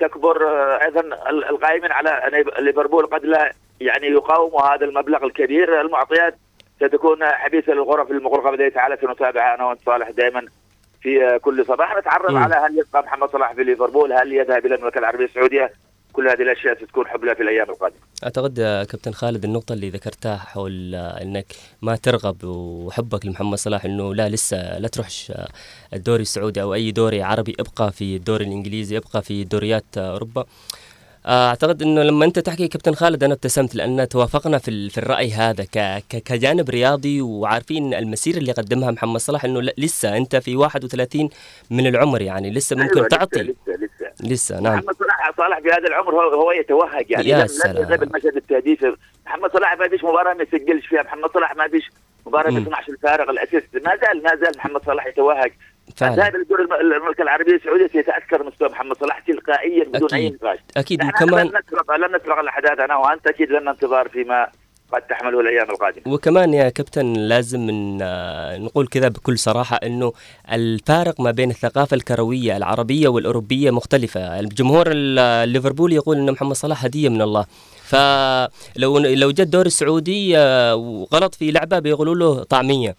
تكبر 0.00 0.48
آه، 0.48 0.84
أيضا 0.84 1.00
ال- 1.00 1.44
القائمين 1.44 1.92
على 1.92 2.10
أن 2.10 2.44
ليفربول 2.64 3.06
قد 3.06 3.24
لا 3.24 3.52
يعني 3.80 4.06
يقاوم 4.06 4.62
هذا 4.62 4.84
المبلغ 4.84 5.24
الكبير 5.24 5.80
المعطيات 5.80 6.34
ستكون 6.80 7.24
حبيسة 7.24 7.72
للغرف 7.72 8.10
المغلقه 8.10 8.50
باذن 8.50 8.72
تعالى 8.72 8.96
سنتابعها 9.00 9.54
أنا 9.54 9.64
وأنت 9.64 9.80
صالح 9.86 10.10
دائما 10.10 10.46
في 11.02 11.24
آه، 11.26 11.36
كل 11.36 11.64
صباح 11.66 11.96
نتعرف. 11.96 12.36
على 12.36 12.54
هل 12.54 12.78
يبقى 12.78 13.02
محمد 13.02 13.28
صلاح 13.30 13.52
في 13.52 13.64
ليفربول 13.64 14.12
هل 14.12 14.32
يذهب 14.32 14.66
إلى 14.66 14.74
المملكة 14.74 14.98
العربية 14.98 15.24
السعودية 15.24 15.70
كل 16.12 16.28
هذه 16.28 16.42
الأشياء 16.42 16.84
ستكون 16.84 17.06
حبلى 17.06 17.34
في 17.34 17.42
الأيام 17.42 17.70
القادمة. 17.70 17.98
أعتقد 18.24 18.54
كابتن 18.90 19.12
خالد 19.12 19.44
النقطة 19.44 19.72
اللي 19.72 19.90
ذكرتها 19.90 20.36
حول 20.36 20.94
إنك 20.94 21.46
ما 21.82 21.96
ترغب 21.96 22.44
وحبك 22.44 23.26
لمحمد 23.26 23.58
صلاح 23.58 23.84
إنه 23.84 24.14
لا 24.14 24.28
لسه 24.28 24.78
لا 24.78 24.88
تروحش 24.88 25.32
الدوري 25.94 26.22
السعودي 26.22 26.62
أو 26.62 26.74
أي 26.74 26.90
دوري 26.90 27.22
عربي 27.22 27.56
ابقى 27.60 27.92
في 27.92 28.16
الدوري 28.16 28.44
الإنجليزي 28.44 28.96
ابقى 28.96 29.22
في 29.22 29.44
دوريات 29.44 29.84
أوروبا. 29.98 30.44
آه، 31.26 31.48
أعتقد 31.48 31.82
إنه 31.82 32.02
لما 32.02 32.24
أنت 32.24 32.38
تحكي 32.38 32.68
كابتن 32.68 32.94
خالد 32.94 33.24
أنا 33.24 33.34
ابتسمت 33.34 33.74
لأن 33.74 34.08
توافقنا 34.08 34.58
في 34.58 34.90
في 34.90 34.98
الرأي 34.98 35.30
هذا 35.32 35.64
ك- 35.64 36.02
كجانب 36.24 36.70
رياضي 36.70 37.20
وعارفين 37.22 37.94
المسيره 37.94 38.38
اللي 38.38 38.52
قدمها 38.52 38.90
محمد 38.90 39.20
صلاح 39.20 39.44
إنه 39.44 39.62
لا- 39.62 39.74
لسه 39.78 40.16
أنت 40.16 40.36
في 40.36 40.56
31 40.56 41.28
من 41.70 41.86
العمر 41.86 42.22
يعني 42.22 42.50
لسه 42.50 42.76
ممكن 42.76 42.96
أيوة، 42.96 43.08
تعطي. 43.08 43.40
لسه 43.42 43.52
لسه 43.68 43.89
لسه 44.24 44.60
نعم 44.60 44.74
محمد 44.78 44.94
صلاح 44.94 45.30
صلاح 45.36 45.58
في 45.60 45.68
هذا 45.68 45.88
العمر 45.88 46.14
هو, 46.14 46.20
هو 46.20 46.52
يتوهج 46.52 47.10
يعني 47.10 47.28
يا 47.28 47.46
سلام. 47.46 47.76
يذهب 47.76 48.02
المشهد 48.02 48.36
التهديفي 48.36 48.96
محمد 49.26 49.52
صلاح 49.52 49.76
ما 49.78 49.88
فيش 49.88 50.04
مباراة 50.04 50.34
ما 50.34 50.42
يسجلش 50.42 50.86
فيها 50.86 51.02
محمد 51.02 51.30
صلاح 51.34 51.56
ما 51.56 51.68
فيش 51.68 51.90
مباراة. 52.26 52.50
ما 52.50 52.60
يصنعش 52.60 52.88
الفارق 52.88 53.30
الأسيست 53.30 53.68
ما 53.74 53.96
زال 53.96 54.22
ما 54.22 54.36
زال 54.36 54.52
محمد 54.56 54.84
صلاح 54.84 55.06
يتوهج 55.06 55.52
فعلا. 55.96 56.28
الم- 56.28 56.72
المملكه 56.80 57.22
العربيه 57.22 57.54
السعوديه 57.54 57.86
سيتأثر 57.86 58.42
مستوى 58.46 58.68
محمد 58.68 58.96
صلاح 58.96 59.18
تلقائيا 59.18 59.84
بدون 59.84 60.08
أي 60.14 60.26
أكيد. 60.26 60.38
نقاش 60.42 60.58
أكيد 60.76 61.04
وكمان 61.04 61.46
لن 61.46 61.52
نسبق 61.66 61.96
لن 61.96 62.16
نسبق 62.16 62.38
الاحداث 62.38 62.78
أنا 62.80 62.96
وأنت 62.96 63.26
أكيد 63.26 63.50
لنا 63.52 63.70
انتظار 63.70 64.08
فيما 64.08 64.48
قد 64.92 65.02
تحمله 65.02 65.40
الأيام 65.40 65.70
القادمة. 65.70 66.02
وكمان 66.14 66.54
يا 66.54 66.68
كابتن 66.68 67.12
لازم 67.12 67.98
آه، 68.02 68.58
نقول 68.58 68.86
كذا 68.86 69.08
بكل 69.08 69.38
صراحة 69.38 69.76
أنه 69.76 70.12
الفارق 70.52 71.20
ما 71.20 71.30
بين 71.30 71.50
الثقافة 71.50 71.94
الكروية 71.94 72.56
العربية 72.56 73.08
والأوروبية 73.08 73.70
مختلفة. 73.70 74.40
الجمهور 74.40 74.86
ال- 74.86 75.18
الليفربول 75.18 75.92
يقول 75.92 76.16
أن 76.16 76.32
محمد 76.32 76.56
صلاح 76.56 76.84
هدية 76.84 77.08
من 77.08 77.22
الله. 77.22 77.46
فلو 77.84 78.98
لو 78.98 79.30
جاء 79.30 79.44
الدوري 79.44 79.66
السعودي 79.66 80.38
آه، 80.38 80.74
وغلط 80.74 81.34
في 81.34 81.50
لعبة 81.50 81.78
بيقولوا 81.78 82.14
له 82.14 82.42
طعمية. 82.44 82.96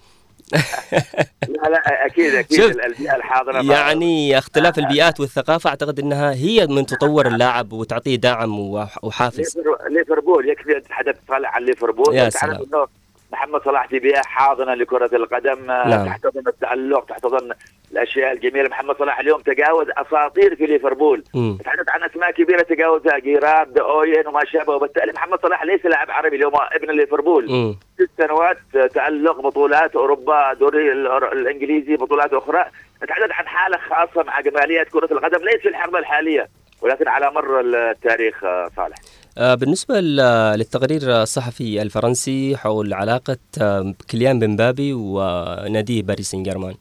لا 1.47 1.70
لا 1.70 2.06
أكيد 2.06 2.34
أكيد 2.36 2.60
البيئة 2.80 3.16
الحاضره 3.16 3.62
يعني 3.74 4.38
اختلاف 4.38 4.80
البيئات 4.80 5.20
والثقافة 5.20 5.70
أعتقد 5.70 5.99
أنها 5.99 6.34
هي 6.34 6.68
من 6.68 6.86
تطور 6.86 7.28
اللاعب 7.28 7.74
وتعطيه 7.74 8.16
دعم 8.16 8.60
وح- 8.60 9.04
وحافز. 9.04 9.58
ليفر- 9.58 9.89
ليفربول 9.89 10.49
يكفي 10.49 10.78
أن 10.78 10.84
تحدث 10.84 11.16
صالح 11.28 11.56
عن 11.56 11.64
ليفربول. 11.66 12.16
يا 12.16 12.30
سلام. 12.30 12.66
محمد 13.32 13.62
صلاح 13.66 13.88
في 13.88 14.00
بيئة 14.00 14.22
حاضنة 14.22 14.74
لكرة 14.74 15.10
القدم 15.16 15.72
آه، 15.72 15.88
نعم. 15.88 16.06
تحتضن 16.06 16.48
التألق 16.48 17.06
تحتضن 17.06 17.52
الأشياء 17.92 18.32
الجميلة 18.32 18.70
محمد 18.70 18.96
صلاح 18.98 19.20
اليوم 19.20 19.42
تجاوز 19.42 19.88
أساطير 19.98 20.56
في 20.56 20.66
ليفربول. 20.66 21.24
تحدث 21.66 21.90
عن 21.90 22.04
أسماء 22.04 22.32
كبيرة 22.32 22.62
تجاوزها 22.62 23.20
جيرارد 23.20 23.78
أوين 23.78 24.28
وما 24.28 24.46
شابه 24.46 24.76
وبالتالي 24.76 25.12
محمد 25.14 25.40
صلاح 25.42 25.64
ليس 25.64 25.86
لاعب 25.86 26.12
عربي 26.12 26.36
اليوم 26.36 26.54
ابن 26.56 26.92
ليفربول. 26.92 27.76
ست 28.00 28.10
سنوات 28.18 28.58
تألق 28.94 29.42
بطولات 29.42 29.96
أوروبا 29.96 30.54
دوري 30.54 30.92
الإنجليزي 30.92 31.96
بطولات 31.96 32.34
أخرى 32.34 32.66
نتحدث 33.04 33.32
عن 33.32 33.48
حالة 33.48 33.78
خاصة 33.78 34.24
مع 34.24 34.42
جمالية 34.42 34.84
كرة 34.84 35.14
القدم 35.14 35.44
ليس 35.46 35.62
في 35.62 35.68
الحقبة 35.70 36.00
الحالية 36.00 36.48
ولكن 36.82 37.08
على 37.08 37.32
مر 37.32 37.60
التاريخ 37.60 38.44
آه، 38.44 38.70
صالح 38.76 38.98
آه، 38.98 39.20
بالنسبة 39.38 40.00
ل- 40.00 40.16
للتقرير 40.58 41.02
الصحفي 41.22 41.82
الفرنسي 41.82 42.58
حول 42.58 42.94
علاقة 42.94 43.38
آه، 43.62 43.94
كيليان 44.08 44.40
بمبابي 44.40 44.94
وناديه 44.94 46.04
باريس 46.04 46.32
سان 46.32 46.44
جيرمان 46.44 46.76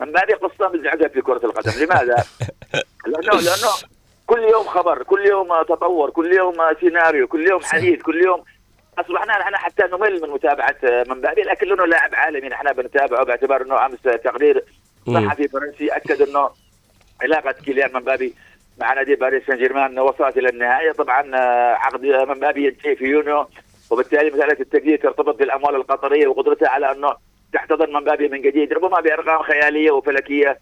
هذه 0.00 0.34
قصة 0.42 0.68
مزعجة 0.68 1.08
في 1.14 1.20
كرة 1.20 1.40
القدم 1.46 1.72
لماذا؟ 1.84 2.14
لأنه 3.06 3.32
لأنه 3.40 3.68
كل 4.26 4.38
يوم 4.42 4.64
خبر 4.64 5.02
كل 5.02 5.26
يوم 5.26 5.52
آه، 5.52 5.62
تطور 5.62 6.10
كل 6.10 6.32
يوم 6.34 6.60
آه، 6.60 6.76
سيناريو 6.80 7.26
كل 7.26 7.46
يوم 7.48 7.60
حديث 7.62 8.02
كل 8.02 8.22
يوم 8.24 8.42
أصبحنا 8.98 9.38
نحن 9.38 9.56
حتى 9.56 9.82
نمل 9.82 10.20
من 10.22 10.28
متابعة 10.30 10.76
آه، 10.84 11.04
مبابي 11.08 11.40
لكن 11.42 11.68
لأنه 11.68 11.86
لاعب 11.86 12.14
عالمي 12.14 12.48
نحن 12.48 12.72
بنتابعه 12.72 13.24
باعتبار 13.24 13.62
أنه 13.62 13.86
أمس 13.86 13.98
تقرير. 14.24 14.64
صحفي 15.06 15.48
فرنسي 15.48 15.88
أكد 15.88 16.22
أنه 16.22 16.50
علاقة 17.22 17.52
كيليان 17.52 17.92
مبابي 17.92 18.34
مع 18.80 18.92
نادي 18.94 19.14
باريس 19.14 19.46
سان 19.46 19.58
جيرمان 19.58 19.98
وصلت 19.98 20.36
إلى 20.38 20.48
النهايه 20.48 20.92
طبعا 20.92 21.36
آه، 21.36 21.74
عقد 21.74 22.06
مبابي 22.06 22.66
ينتهي 22.66 22.96
في 22.96 23.04
يونيو 23.04 23.46
وبالتالي 23.90 24.30
مسألة 24.30 24.56
التجديد 24.60 25.02
ترتبط 25.02 25.38
بالأموال 25.38 25.74
القطرية 25.74 26.26
وقدرتها 26.26 26.68
على 26.68 26.92
أنه 26.92 27.14
تحتضن 27.52 27.92
مبابي 27.92 28.28
من 28.28 28.42
جديد. 28.42 28.72
ربما 28.72 29.00
بأرقام 29.00 29.42
خيالية 29.42 29.90
وفلكية. 29.90 30.58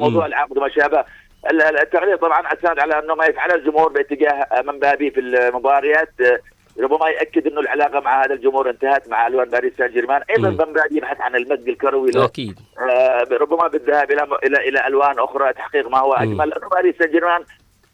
موضوع 0.00 0.20
مم. 0.20 0.26
العقد 0.26 0.58
وما 0.58 0.68
شابه. 0.68 1.04
ال- 1.50 1.62
ال- 1.62 1.78
التقرير 1.78 2.16
طبعا 2.16 2.52
استند 2.52 2.78
على 2.78 2.98
أنه 2.98 3.14
ما 3.14 3.24
يفعله 3.26 3.54
الجمهور 3.54 3.88
باتجاه 3.92 4.46
مبابي 4.62 5.10
في 5.10 5.20
المباريات. 5.20 6.08
آه، 6.20 6.38
ربما 6.80 7.08
يأكد 7.08 7.46
إنه 7.46 7.60
العلاقة 7.60 8.00
مع 8.00 8.24
هذا 8.24 8.34
الجمهور 8.34 8.70
انتهت 8.70 9.08
مع 9.08 9.26
ألوان 9.26 9.48
باريس 9.48 9.72
سان 9.78 9.90
جيرمان 9.90 10.22
أيضا. 10.30 10.50
مبابي 10.50 10.96
يبحث 10.96 11.20
عن 11.20 11.36
المجد 11.36 11.68
الكروي 11.68 12.10
له 12.10 12.24
أكيد. 12.24 12.58
آه، 12.78 13.26
ربما 13.32 13.68
بالذهاب 13.68 14.10
إلى 14.10 14.26
إلى 14.44 14.68
إلى 14.68 14.86
ألوان 14.86 15.18
أخرى 15.18 15.52
تحقيق 15.52 15.88
ما 15.88 15.98
هو 15.98 16.14
أجمل. 16.14 16.48
لأنه 16.48 16.68
باريس 16.68 16.96
سان 16.98 17.10
جيرمان 17.10 17.44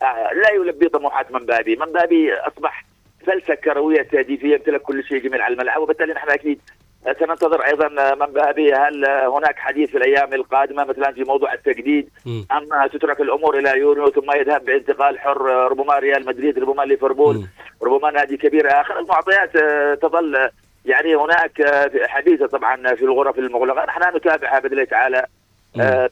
آه، 0.02 0.32
لا 0.32 0.50
يلبي 0.54 0.88
طموحات 0.88 1.32
مبابي. 1.32 1.76
مبابي 1.76 2.34
أصبح 2.34 2.84
فلسفة 3.26 3.54
كروية 3.54 4.02
تهديفية 4.02 4.54
يمتلك 4.54 4.82
كل 4.82 5.04
شيء 5.04 5.18
جميل 5.18 5.42
على 5.42 5.54
الملعب 5.54 5.82
وبالتالي 5.82 6.12
نحن 6.12 6.30
أكيد 6.30 6.60
سننتظر 7.20 7.60
أيضا 7.66 8.14
مبابي 8.14 8.72
هل 8.74 9.04
هناك 9.06 9.58
حديث 9.58 9.90
في 9.90 9.98
الأيام 9.98 10.34
القادمة 10.34 10.84
مثلا 10.84 11.12
في 11.12 11.24
موضوع 11.24 11.52
التجديد. 11.52 12.10
أم 12.26 12.86
تترك 12.92 13.20
الأمور 13.20 13.58
إلى 13.58 13.78
يونيو 13.78 14.10
ثم 14.10 14.30
يذهب 14.32 14.64
بانتقال 14.64 15.18
حر 15.18 15.42
ربما 15.42 15.98
ريال 15.98 16.26
مدريد 16.26 16.58
ربما 16.58 16.82
ليفربول. 16.82 17.46
ربما 17.82 18.10
نادي 18.10 18.36
كبير 18.36 18.80
آخر 18.80 18.98
المعطيات 18.98 19.56
آه، 19.56 19.94
تظل 19.94 20.50
يعني 20.84 21.16
هناك 21.16 21.60
آه، 21.60 21.90
حديثة 22.06 22.46
طبعا 22.46 22.94
في 22.94 23.02
الغرف 23.02 23.38
المغلقة 23.38 23.84
نحن 23.86 24.16
نتابعها 24.16 24.58
باذن 24.58 24.72
الله 24.72 24.84
تعالى 24.84 25.26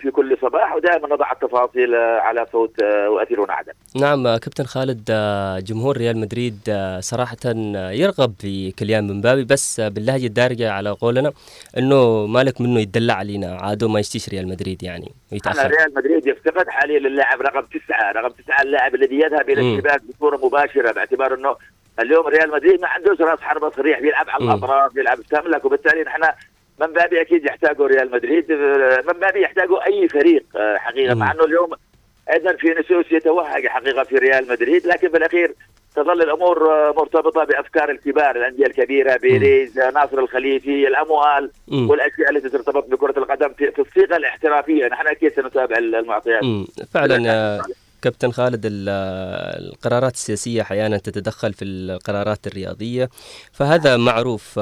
في 0.00 0.11
كل 0.12 0.36
صباح 0.42 0.74
ودائما 0.74 1.09
نضع 1.09 1.32
التفاصيل 1.32 1.94
آه، 1.94 2.18
على 2.20 2.46
صوت 2.52 2.82
آه، 2.82 3.11
واثيرون 3.11 3.50
عدن 3.50 3.72
نعم 4.00 4.26
آه، 4.26 4.38
كابتن 4.38 4.64
خالد 4.64 5.09
آه، 5.11 5.59
جمهور 5.59 5.96
ريال 5.96 6.16
مدريد 6.18 6.59
آه، 6.68 7.00
صراحة 7.00 7.36
آه، 7.46 7.90
يرغب 7.90 8.34
في 8.38 8.70
كيليان 8.70 9.07
بمبابي 9.09 9.44
بس 9.44 9.80
آه، 9.80 9.88
باللهجة 9.88 10.26
الدارجة 10.26 10.70
على 10.72 10.90
قولنا 10.90 11.32
إنه 11.78 12.26
مالك 12.26 12.61
منه 12.61 12.80
يدلع 12.80 13.14
علينا 13.14 13.54
عادو 13.61 13.88
ما 13.88 14.00
يشتيش 14.00 14.28
ريال 14.28 14.48
مدريد 14.48 14.82
يعني 14.82 15.04
أنا 15.07 15.12
ويتأخر 15.32 15.70
ريال 15.70 15.94
مدريد 15.96 16.26
يفتقد 16.26 16.68
حاليا 16.68 16.98
للاعب 16.98 17.40
رقم 17.40 17.66
تسعة 17.66 18.12
رقم 18.12 18.28
تسعة 18.28 18.62
اللاعب 18.62 18.94
الذي 18.94 19.14
يذهب 19.20 19.50
إلى 19.50 19.62
مم. 19.62 19.74
الشباك 19.74 20.00
بصورة 20.04 20.36
مباشرة 20.46 20.92
باعتبار 20.92 21.34
أنه 21.34 21.57
اليوم 22.00 22.26
ريال 22.26 22.50
مدريد 22.50 22.80
ما 22.80 22.88
عندوش 22.88 23.20
راس 23.20 23.40
حربة 23.40 23.70
صريح 23.70 24.00
بيلعب 24.00 24.30
على 24.30 24.44
مم. 24.44 24.50
الأطراف 24.50 24.92
بيلعب 24.94 25.20
تملك 25.22 25.64
وبالتالي 25.64 26.02
نحن 26.02 26.22
مبابي 26.80 27.20
أكيد 27.20 27.45
يحتاجه 27.45 27.87
ريال 27.87 28.11
مدريد 28.11 28.53
مبابي 29.09 29.42
يحتاجه 29.43 29.87
أي 29.87 30.09
فريق 30.09 30.45
آه، 30.57 30.77
حقيقة 30.77 31.14
مم. 31.14 31.20
مع 31.20 31.33
أنه 31.33 31.45
اليوم 31.45 31.70
أيضا 32.33 32.53
فينيسيوس 32.53 33.12
يتوهج 33.12 33.66
حقيقة 33.66 34.05
في 34.05 34.14
ريال 34.16 34.49
مدريد 34.49 34.87
لكن 34.87 35.09
بالأخير 35.09 35.55
تظل 35.97 36.22
الأمور 36.22 36.70
آه، 36.72 36.95
مرتبطة 36.97 37.45
بأفكار 37.45 37.91
الكبار 37.91 38.37
الأندية 38.37 38.66
الكبيرة 38.66 39.16
بيريز 39.16 39.79
آه، 39.79 39.91
ناصر 39.91 40.18
الخليفي 40.18 40.89
الأموال 40.89 41.51
مم. 41.68 41.91
والأشياء 41.91 42.31
التي 42.31 42.49
ترتبط 42.49 42.89
بكرة 42.89 43.18
القدم 43.18 43.49
في 43.59 43.70
في 43.70 43.79
الصيغة 43.83 44.16
الاحترافية 44.16 44.87
نحن 44.87 45.07
أكيد 45.07 45.33
سنتابع 45.33 45.79
المعطيات 45.79 46.43
مم. 46.43 46.66
فعلا 46.95 47.61
كابتن 48.03 48.31
خالد 48.31 48.66
ال- 48.66 48.89
القرارات 49.72 50.12
السياسية 50.14 50.62
أحيانا 50.62 50.99
تتدخل 50.99 51.53
في 51.53 51.64
القرارات 51.64 52.47
الرياضية 52.47 53.09
فهذا 53.53 53.97
معروف 53.97 54.59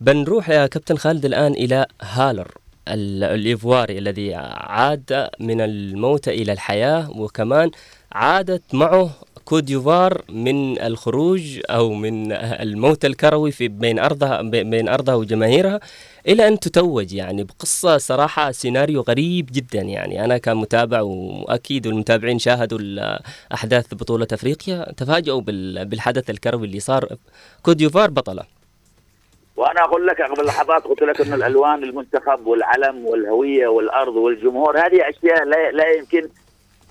بنروح 0.00 0.48
يا 0.50 0.66
كابتن 0.66 0.96
خالد 0.96 1.24
الآن 1.24 1.52
إلى 1.52 1.86
هالر 2.02 2.48
ال- 2.88 3.24
الإيفواري 3.24 3.98
الذي 3.98 4.34
عاد 4.34 5.28
من 5.40 5.60
الموت 5.60 6.28
إلى 6.28 6.52
الحياة 6.52 7.10
وكمان 7.10 7.70
عادت 8.12 8.62
معه 8.74 9.10
كوديفوار 9.44 10.22
من 10.28 10.80
الخروج 10.82 11.60
أو 11.70 11.92
من 11.94 12.32
الموت 12.32 13.04
الكروي 13.04 13.50
في 13.50 13.68
بين 13.68 13.98
أرضها 13.98 14.42
بين 14.42 14.88
أرضها 14.88 15.14
وجماهيرها 15.14 15.80
إلى 16.28 16.48
أن 16.48 16.58
تتوج 16.60 17.12
يعني 17.12 17.44
بقصة 17.44 17.98
صراحة 17.98 18.52
سيناريو 18.52 19.00
غريب 19.00 19.48
جدا 19.52 19.80
يعني 19.82 20.24
أنا 20.24 20.38
كمتابع 20.38 21.00
وأكيد 21.00 21.86
المتابعين 21.86 22.38
شاهدوا 22.38 22.78
أحداث 23.54 23.94
بطولة 23.94 24.26
أفريقيا 24.32 24.92
تفاجؤوا 24.96 25.40
بال- 25.40 25.84
بالحدث 25.84 26.30
الكروي 26.30 26.66
اللي 26.66 26.80
صار. 26.80 27.08
كوت 27.62 27.80
ديفوار 27.80 28.10
بطلة. 28.10 28.55
وأنا 29.56 29.80
أقول 29.84 30.06
لك 30.06 30.22
قبل 30.22 30.46
لحظات 30.46 30.84
قلت 30.84 31.02
لك 31.02 31.20
ان 31.20 31.32
الألوان 31.32 31.82
المنتخب 31.82 32.46
والعلم 32.46 33.06
والهوية 33.06 33.68
والأرض 33.68 34.16
والجمهور 34.16 34.78
هذه 34.78 35.08
أشياء 35.08 35.44
لا, 35.44 35.70
لا 35.70 35.88
يمكن 35.88 36.28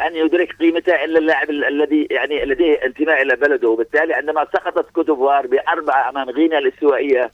أن 0.01 0.16
يدرك 0.16 0.55
قيمتها 0.59 1.03
إلا 1.05 1.20
اللاعب 1.20 1.49
ال- 1.49 1.63
الذي 1.66 2.07
يعني 2.11 2.45
لديه 2.45 2.86
انتماء 2.86 3.22
إلى 3.22 3.36
بلده. 3.36 3.70
وبالتالي 3.70 4.13
عندما 4.13 4.45
سقطت 4.53 4.89
كوت 4.91 5.12
ديفوار 5.12 5.47
بأربعة 5.47 6.09
أمام 6.09 6.30
غينيا 6.30 6.57
الاستوائية 6.57 7.32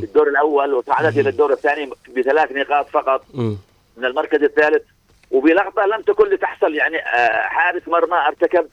في 0.00 0.04
الدور 0.06 0.28
الأول 0.28 0.74
وصعدت 0.74 1.18
إلى 1.18 1.28
الدور 1.28 1.52
الثاني 1.52 1.90
بثلاث 2.16 2.52
نقاط 2.52 2.88
فقط 2.88 3.24
من 3.96 4.04
المركز 4.04 4.42
الثالث. 4.42 4.82
وبلقطة 5.30 5.86
لم 5.86 6.02
تكن 6.02 6.28
لتحصل 6.28 6.74
يعني 6.74 6.98
آه، 6.98 7.42
حارس 7.42 7.88
مرمى 7.88 8.16
ارتكب 8.28 8.66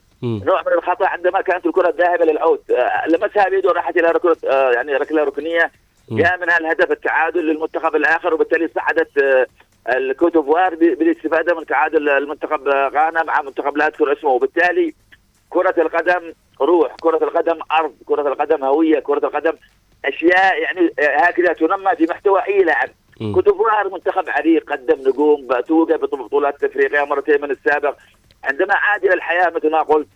نوع 0.45 0.61
من 0.61 0.73
الخطأ 0.73 1.07
عندما 1.07 1.41
كانت 1.41 1.65
الكرة 1.65 1.89
الذاهبة 1.89 2.25
للعود 2.25 2.59
آه، 2.71 3.07
لمسها 3.07 3.49
بيده 3.49 3.71
راحت 3.71 3.97
إلى 3.97 4.07
ركلة 4.11 4.35
آه، 4.47 4.71
يعني 4.71 4.93
ركلة 4.95 5.23
ركنية. 5.23 5.71
جاء 6.11 6.39
منها 6.41 6.57
الهدف 6.57 6.91
التعادل 6.91 7.45
للمنتخب 7.45 7.95
الآخر 7.95 8.33
وبالتالي 8.33 8.69
صعدت 8.75 9.17
آه، 9.17 9.47
الكوتوفوار 9.89 10.75
بالاستفادة 10.75 11.55
من 11.55 11.65
تعادل 11.65 12.09
المنتخب 12.09 12.67
غانا 12.67 13.23
مع 13.23 13.41
منتخب 13.41 13.77
لا 13.77 13.87
اذكر 13.87 14.13
اسمه. 14.13 14.29
وبالتالي 14.29 14.93
كرة 15.49 15.75
القدم 15.77 16.33
روح، 16.61 16.95
كرة 17.01 17.23
القدم 17.23 17.59
أرض، 17.71 17.95
كرة 18.05 18.27
القدم 18.27 18.63
هوية، 18.63 18.99
كرة 18.99 19.27
القدم 19.27 19.53
أشياء 20.05 20.61
يعني 20.61 20.93
آه، 20.99 21.17
هكذا 21.17 21.53
تنمى 21.53 21.95
في 21.97 22.05
محتوى 22.09 22.41
أي 22.47 22.63
لاعب. 22.63 22.89
كوت 23.33 23.54
ديفوار 23.54 23.89
منتخب 23.93 24.29
عريق 24.29 24.71
قدم 24.71 25.09
نجوم 25.09 25.47
توج 25.67 25.99
ببطولات 25.99 26.63
افريقيا 26.63 27.05
مرتين 27.05 27.41
من 27.41 27.51
السابق. 27.51 27.95
عندما 28.43 28.73
عاد 28.75 29.05
إلى 29.05 29.13
الحياة 29.13 29.49
مثل 29.49 29.71
ما 29.71 29.81
قلت 29.81 30.07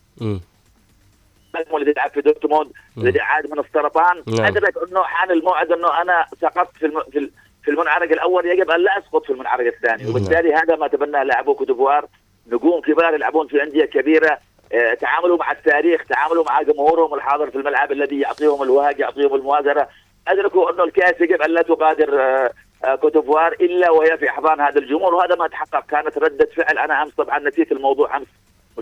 الذي 1.56 1.92
يلعب 1.92 2.10
في 2.10 2.22
دورتموند 2.22 2.72
الذي 2.98 3.20
عاد 3.20 3.52
من 3.52 3.60
السرطان. 3.60 4.24
نعم. 4.28 4.46
ادرك 4.46 4.74
إنه 4.90 5.04
حان 5.04 5.32
الموعد 5.32 5.72
إنه 5.72 6.02
أنا 6.02 6.26
سقطت 6.42 6.78
في 6.78 6.86
الم... 6.86 7.04
في 7.12 7.20
ال- 7.20 7.32
في 7.64 7.72
المنعرج 7.72 8.12
الأول 8.12 8.46
يجب 8.46 8.72
أن 8.72 8.80
لا 8.80 8.98
أسقط 8.98 9.24
في 9.26 9.30
المنعرج 9.30 9.68
الثاني. 9.68 10.04
نعم. 10.04 10.12
وبالتالي 10.12 10.54
هذا 10.54 10.76
ما 10.76 10.88
تبناه 10.88 11.24
لاعبو 11.24 11.56
كوت 11.56 11.75
ديفوار 11.75 12.06
نجوم 12.48 12.82
كبار 12.82 13.14
يلعبون 13.14 13.48
في 13.48 13.64
أندية 13.64 13.86
كبيرة. 13.86 14.38
آه، 14.74 14.94
تعاملوا 14.94 15.38
مع 15.38 15.52
التاريخ 15.52 16.06
تعاملوا 16.06 16.44
مع 16.44 16.62
جمهورهم 16.62 17.14
الحاضر 17.14 17.50
في 17.50 17.56
الملعب 17.56 17.92
الذي 17.92 18.20
يعطيهم 18.20 18.64
الوهج 18.64 19.00
يعطيهم 19.00 19.36
المؤازره 19.36 19.90
أدركوا 20.28 20.72
إنه 20.72 20.84
الكاس 20.84 21.22
يجب 21.22 21.42
أن 21.42 21.52
لا 21.52 21.62
تغادر 21.62 22.22
آه، 22.22 22.52
آه، 22.86 22.96
كوت 22.96 23.17
ديفوار 23.17 23.52
إلا 23.54 23.90
وهي 23.92 24.18
في 24.18 24.30
احضان 24.30 24.62
هذا 24.62 24.80
الجمهور. 24.80 25.16
وهذا 25.16 25.36
ما 25.36 25.48
تحقق. 25.48 25.86
كانت 25.86 26.18
ردة 26.18 26.50
فعل 26.56 26.78
أنا 26.78 27.04
امس 27.04 27.14
طبعا 27.14 27.40
نسيت 27.40 27.72
الموضوع 27.72 28.18
أمس. 28.18 28.28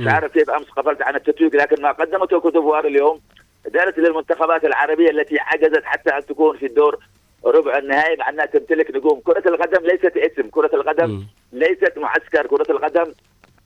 مش. 0.01 0.07
عارف 0.07 0.33
كيف 0.33 0.49
أمس 0.49 0.69
غفلت 0.69 1.01
عن 1.01 1.15
التتويج 1.15 1.55
لكن 1.55 1.81
ما 1.81 1.91
قدمته 1.91 2.39
كوت 2.39 2.57
ديفوار 2.57 2.87
اليوم. 2.87 3.21
دارت 3.65 3.97
للمنتخبات 3.99 4.65
العربية 4.65 5.09
التي 5.09 5.39
عجزت 5.39 5.83
حتى 5.85 6.09
أن 6.09 6.25
تكون 6.25 6.57
في 6.57 6.65
الدور 6.65 6.99
ربع 7.45 7.77
النهائي 7.77 8.15
مع 8.15 8.29
أنها 8.29 8.45
تمتلك 8.45 8.95
نجوم، 8.95 9.19
كرة 9.19 9.43
القدم 9.49 9.85
ليست 9.85 10.17
اسم، 10.17 10.49
كرة 10.49 10.69
القدم 10.73 11.23
ليست 11.53 11.93
معسكر، 11.97 12.47
كرة 12.47 12.71
القدم 12.71 13.13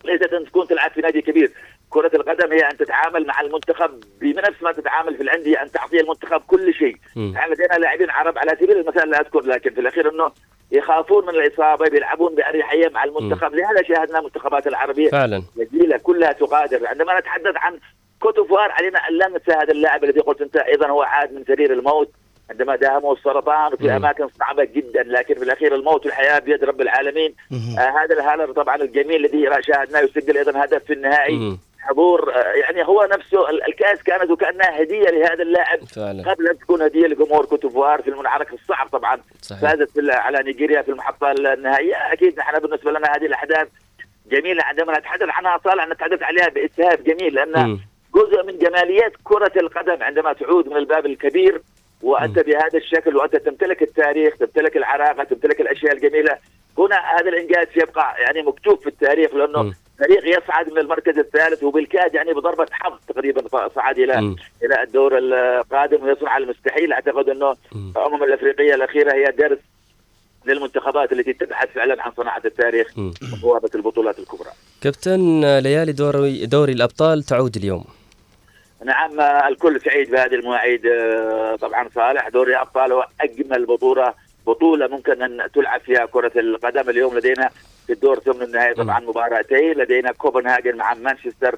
ليست 0.06 0.34
ان 0.34 0.46
تكون 0.46 0.68
تلعب 0.68 0.92
في 0.92 1.02
نادي 1.02 1.22
كبير، 1.22 1.52
كرة 1.90 2.12
القدم 2.14 2.52
هي 2.52 2.60
أن 2.60 2.78
تتعامل 2.78 3.28
مع 3.28 3.42
المنتخب 3.42 4.04
بنفس 4.22 4.64
ما 4.64 4.72
تتعامل 4.72 5.16
في 5.18 5.24
الأندية 5.24 5.62
أن 5.62 5.72
تعطي 5.72 6.00
المنتخب 6.00 6.42
كل 6.48 6.74
شيء،. 6.74 6.96
يعني 7.16 7.52
لدينا 7.54 7.74
لاعبين 7.74 8.10
عرب 8.10 8.38
على 8.38 8.52
سبيل 8.52 8.78
المثال 8.78 9.10
لا 9.10 9.22
أذكر 9.22 9.42
لكن 9.42 9.74
في 9.74 9.82
الأخير 9.82 10.10
إنه 10.10 10.32
يخافون 10.72 11.26
من 11.26 11.30
الإصابة 11.30 11.90
بيلعبون 11.90 12.36
بأريحية 12.36 12.90
مع 12.90 13.04
المنتخب. 13.04 13.56
لهذا 13.56 13.84
شاهدنا 13.84 14.20
المنتخبات 14.20 14.68
العربية 14.68 15.10
فعلا. 15.10 15.44
جميله 15.58 15.98
كلها 15.98 16.32
تغادر. 16.32 16.88
عندما 16.88 17.20
نتحدث 17.20 17.56
عن 17.56 17.80
كوت 18.20 18.39
ديفوار 18.39 18.72
علينا 18.72 19.00
أن 19.00 19.14
لا 19.14 19.28
ننسى 19.28 19.52
هذا 19.52 19.72
اللاعب 19.72 20.04
الذي 20.04 20.20
قلت 20.20 20.42
أنت 20.42 20.58
أيضا 20.58 20.88
هو 20.88 21.02
عاد 21.02 21.34
من 21.34 21.44
سرير 21.46 21.74
الموت. 21.74 22.12
عندما 22.52 22.76
داهمه 22.76 23.14
السرطان 23.14 23.74
وفي 23.74 23.84
مم. 23.84 23.90
أماكن 23.90 24.28
صعبة 24.40 24.64
جدا 24.64 25.04
لكن 25.04 25.36
في 25.36 25.44
الأخير 25.44 25.76
الموت 25.76 26.06
والحياة 26.06 26.40
بيد 26.40 26.64
رب 26.64 26.82
العالمين 26.82 27.36
آه 27.52 28.04
هذا 28.04 28.14
الهالر 28.16 28.52
طبعا 28.52 28.76
الجميل 28.76 29.26
الذي 29.26 29.50
شاهدناه 29.68 30.00
يسجل 30.00 30.38
أيضا 30.38 30.64
هدف 30.66 30.84
في 30.84 30.94
النهائي. 30.94 31.58
حضور 31.80 32.34
آه 32.36 32.38
يعني 32.54 32.88
هو 32.88 33.08
نفسه 33.12 33.50
ال- 33.50 33.68
الكأس 33.68 34.04
كانت 34.04 34.32
وكانها 34.32 34.82
هدية 34.82 35.10
لهذا 35.10 35.44
اللاعب 35.44 35.80
فعلا 35.96 36.32
قبل 36.32 36.48
أن 36.48 36.58
تكون 36.60 36.82
هدية 36.82 37.08
لجمهور 37.08 37.46
كوت 37.46 37.67
ديفوار 37.67 38.02
في 38.02 38.10
المنعرج 38.10 38.54
الصعب 38.54 38.88
طبعا 38.88 39.18
صحيح. 39.42 39.62
فازت 39.62 39.90
في 39.92 40.12
على 40.12 40.44
نيجيريا 40.44 40.82
في 40.82 40.92
المحطة 40.92 41.32
النهائية 41.32 41.96
أكيد 42.14 42.38
نحن 42.40 42.60
بالنسبة 42.60 42.92
لنا 42.92 43.08
هذه 43.16 43.26
الأحداث 43.26 43.68
جميلة 44.32 44.64
عندما 44.64 45.00
نتحدث 45.00 45.30
عنها 45.30 45.60
صالح 45.64 45.88
نتحدث 45.88 46.24
عليها 46.24 46.50
بإسهاب 46.50 47.04
جميل 47.04 47.34
لأن. 47.36 47.80
جزء 48.16 48.44
من 48.46 48.58
جماليات 48.58 49.12
كرة 49.24 49.52
القدم 49.58 50.04
عندما 50.04 50.34
تعود 50.34 50.68
من 50.70 50.78
الباب 50.78 51.06
الكبير 51.06 51.62
وأنت 52.04 52.40
بهذا 52.40 52.78
الشكل 52.78 53.18
وأنت 53.18 53.36
تمتلك 53.36 53.82
التاريخ 53.82 54.38
تمتلك 54.38 54.78
العراقة 54.78 55.24
تمتلك 55.24 55.62
الأشياء 55.62 55.94
الجميلة 55.94 56.38
هنا 56.78 56.96
هذا 56.96 57.30
الإنجاز 57.30 57.68
يبقى 57.76 58.16
يعني 58.22 58.42
مكتوب 58.42 58.80
في 58.80 58.88
التاريخ 58.88 59.34
لأنه 59.36 59.64
مم. 59.64 59.74
فريق 60.00 60.38
يصعد 60.38 60.72
من 60.72 60.78
المركز 60.78 61.18
الثالث 61.18 61.64
وبالكاد 61.64 62.16
يعني 62.16 62.34
بضربة 62.34 62.66
حظ 62.72 62.94
تقريبا 63.08 63.68
صعد 63.76 64.00
إلى 64.00 64.22
مم. 64.22 64.36
إلى 64.64 64.84
الدور 64.84 65.18
القادم 65.18 66.04
ويصنع 66.04 66.38
المستحيل 66.38 66.94
أعتقد 66.94 67.30
أنه 67.30 67.56
الامم 67.76 68.24
الأفريقية 68.24 68.76
الأخيرة 68.76 69.14
هي 69.14 69.32
درس 69.32 69.58
للمنتخبات 70.46 71.12
التي 71.12 71.34
تبحث 71.34 71.70
فعلا 71.70 72.04
عن 72.04 72.12
صناعة 72.18 72.42
التاريخ. 72.46 72.88
وبوابه 73.34 73.70
البطولات 73.76 74.20
الكبرى. 74.20 74.50
كابتن 74.82 75.42
ليالي 75.60 75.92
دوري 75.92 76.46
دوري 76.46 76.74
الأبطال 76.74 77.24
تعود 77.24 77.56
اليوم 77.58 77.86
نعم 78.86 79.22
الكل 79.22 79.82
سعيد 79.82 80.12
بهذه 80.12 80.36
المواعيد 80.36 80.86
آه، 80.86 81.56
طبعا 81.56 81.90
صالح. 81.96 82.28
دوري 82.28 82.52
الأبطال 82.52 82.92
هو 82.92 83.08
أجمل 83.22 83.66
بطولة 83.66 84.14
بطولة 84.48 84.88
ممكن 84.88 85.22
أن 85.22 85.52
تلعب 85.52 85.82
فيها 85.82 86.06
كرة 86.06 86.32
القدم. 86.36 86.90
اليوم 86.90 87.18
لدينا 87.18 87.50
في 87.88 87.94
الدور 87.94 88.20
ثمن 88.20 88.42
النهائي 88.42 88.74
طبعا 88.74 89.00
مباراتين. 89.00 89.72
لدينا 89.72 90.12
كوبنهاجن 90.12 90.76
مع 90.76 90.94
مانشستر 90.94 91.56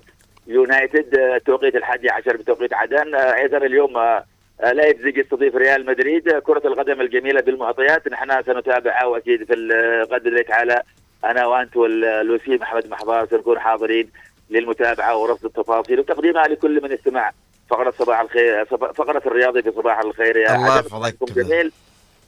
يونايتد 0.47 1.15
آه، 1.17 1.38
توقيت 1.38 1.76
الحادي 1.76 2.09
عشر 2.09 2.38
بتوقيت 2.38 2.74
عدن. 2.74 3.15
آه، 3.15 3.36
أيضا 3.36 3.57
اليوم 3.57 4.21
لايبزيج 4.63 5.17
يستضيف 5.17 5.55
ريال 5.55 5.86
مدريد. 5.86 6.30
كرة 6.30 6.67
القدم 6.67 7.01
الجميلة 7.01 7.41
بالمعطيات. 7.41 8.07
نحن 8.07 8.43
سنتابعها 8.43 9.05
وأكيد 9.05 9.43
في 9.43 9.53
الغد 9.53 10.28
اللي 10.28 10.43
تعالى. 10.43 10.82
أنا 11.26 11.45
وأنت 11.45 11.78
والوسيم 11.78 12.55
محمد 12.55 12.88
محضار 12.89 13.28
سنكون 13.28 13.59
حاضرين. 13.59 14.09
للمتابعة 14.49 15.17
ورصد 15.17 15.45
التفاصيل 15.45 15.99
وتقديمها 15.99 16.43
لكل 16.47 16.83
من 16.83 16.91
استمع. 16.91 17.31
فقرة 17.69 17.93
صباح 17.99 18.19
الخير 18.19 18.65
فقرة 18.95 19.21
الرياضي 19.25 19.61
في 19.61 19.71
صباح 19.71 19.99
الخير 19.99 20.37
يا 20.37 20.55
الله. 20.55 20.77
يحفظك. 20.79 21.33
جميل 21.33 21.71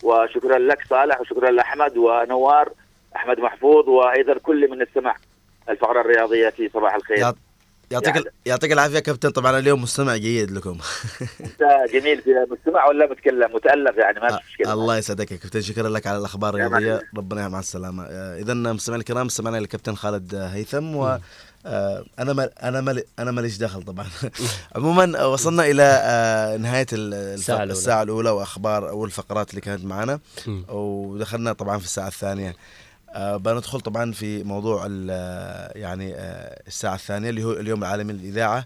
وشكرا 0.03 0.57
لك 0.57 0.80
صالح 0.89 1.22
وشكرا 1.22 1.51
لأحمد 1.51 1.97
ونوار 1.97 2.70
أحمد 3.16 3.39
محفوظ 3.39 3.89
وأيضا 3.89 4.34
كل 4.38 4.72
من 4.72 4.82
استمع 4.82 5.16
الفقرة 5.70 6.01
الرياضية 6.01 6.49
في 6.49 6.70
صباح 6.74 6.95
الخير. 6.95 7.18
يعط- 7.18 7.38
يعطيك 7.91 8.18
ال- 8.18 8.30
يعطيك 8.45 8.72
العافية 8.72 8.99
كابتن. 8.99 9.30
طبعا 9.30 9.59
اليوم 9.59 9.82
مستمع 9.84 10.16
جيد 10.16 10.51
لكم. 10.51 10.78
انت 11.45 11.91
جميل 11.93 12.22
في 12.22 12.45
مستمع 12.51 12.86
ولا 12.88 13.05
متكلم؟ 13.11 13.55
متالف 13.55 13.97
يعني 13.97 14.20
ما 14.20 14.28
في 14.38 14.43
مشكلة. 14.49 14.74
الله 14.74 14.97
يسعدك 14.97 15.32
يا 15.32 15.38
كابتن. 15.38 15.61
شكرا 15.61 15.89
لك 15.89 16.07
على 16.07 16.18
الأخبار 16.18 16.59
يا 16.59 16.68
الرياضية. 16.68 17.01
ربنا 17.18 17.41
يعمل 17.41 17.59
السلامة. 17.59 18.03
اذا 18.39 18.53
مستمعينا 18.53 19.01
الكرام 19.01 19.26
استمعنا 19.26 19.57
للكابتن 19.57 19.95
خالد 19.95 20.36
هيثم 20.36 20.95
و 20.95 21.18
أنا 21.66 22.34
ما 22.34 22.49
أنا 22.63 22.82
ما 22.82 23.01
أنا 23.20 23.32
ماليش 23.32 23.57
دخل 23.57 23.84
طبعا. 23.84 24.05
عموما 24.76 25.20
آه، 25.20 25.28
وصلنا 25.28 25.66
إلى 25.66 25.84
آه، 26.03 26.57
نهاية 26.57 26.86
ال- 26.93 27.13
الف- 27.13 27.39
الساعة 27.39 27.55
الأولى. 27.57 27.72
الساعة 27.74 28.03
الأولى 28.03 28.30
وأخبار 28.30 28.89
أو 28.89 29.05
الفقرات 29.05 29.49
اللي 29.49 29.61
كانت 29.61 29.86
معنا. 29.86 30.20
ودخلنا 30.70 31.53
طبعا 31.53 31.78
في 31.80 31.86
الساعة 31.86 32.07
الثانية. 32.07 32.55
آه، 33.09 33.38
بندخل 33.38 33.82
طبعا 33.82 34.11
في 34.11 34.43
موضوع 34.43 34.88
آه، 35.09 35.78
يعني 35.78 36.13
آه، 36.16 36.61
الساعة 36.68 36.95
الثانية 36.95 37.30
اللي 37.30 37.43
هو 37.43 37.51
اليوم 37.51 37.80
العالمي 37.84 38.13
للإذاعة. 38.13 38.66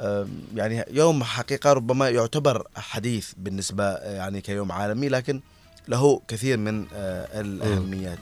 آه، 0.00 0.26
يعني 0.54 0.84
يوم 0.90 1.24
حقيقة 1.24 1.72
ربما 1.72 2.08
يعتبر 2.08 2.66
حديث 2.76 3.32
بالنسبة 3.36 3.84
آه، 3.84 4.16
يعني 4.16 4.40
كيوم 4.40 4.72
عالمي 4.72 5.08
لكن 5.08 5.40
له 5.88 6.20
كثير 6.28 6.56
من 6.56 6.84
آه، 6.94 7.40
الأهميات. 7.40 8.18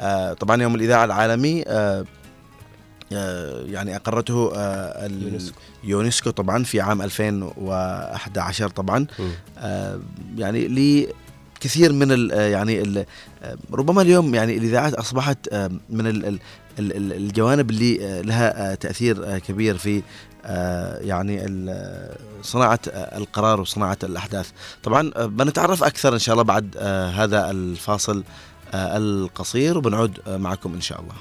آه، 0.00 0.32
طبعا 0.32 0.62
يوم 0.62 0.74
الإذاعة 0.74 1.04
العالمي 1.04 1.64
آه، 1.66 2.00
آه، 2.00 2.04
يعني 3.66 3.96
أقرته 3.96 4.52
آه، 4.56 5.06
ال- 5.06 5.22
يونسكو. 5.32 5.56
يونسكو 5.84 6.30
طبعا 6.30 6.64
في 6.64 6.80
عام 6.80 7.02
2011 7.02 8.68
طبعا. 8.68 9.06
آه، 9.58 10.00
يعني 10.36 10.68
لكثير 11.58 11.92
من 11.92 12.12
ال 12.12 12.30
يعني 12.30 12.82
ال 12.82 13.04
ربما 13.72 14.02
اليوم 14.02 14.34
يعني 14.34 14.58
الإذاعات 14.58 14.94
أصبحت 14.94 15.38
آه، 15.52 15.70
من 15.90 16.06
ال 16.06 16.26
ال 16.26 16.38
ال- 16.78 16.96
ال- 16.96 17.12
الجوانب 17.12 17.70
اللي 17.70 18.06
آه، 18.06 18.20
لها 18.20 18.72
آه، 18.72 18.74
تأثير 18.74 19.34
آه، 19.34 19.38
كبير 19.38 19.76
في 19.78 20.02
آه، 20.44 20.98
يعني 20.98 21.40
آه، 21.70 22.16
آه، 22.88 23.18
القرار 23.18 23.60
وصناعة 23.60 23.98
الأحداث. 24.04 24.50
طبعا 24.82 25.10
آه، 25.16 25.26
بنتعرف 25.26 25.84
أكثر 25.84 26.14
إن 26.14 26.18
شاء 26.18 26.32
الله 26.32 26.44
بعد 26.44 26.74
آه، 26.78 27.10
هذا 27.10 27.50
الفاصل 27.50 28.24
آه، 28.74 28.96
القصير 28.96 29.78
وبنعود 29.78 30.18
آه، 30.26 30.36
معكم 30.36 30.74
إن 30.74 30.80
شاء 30.80 31.00
الله. 31.00 31.14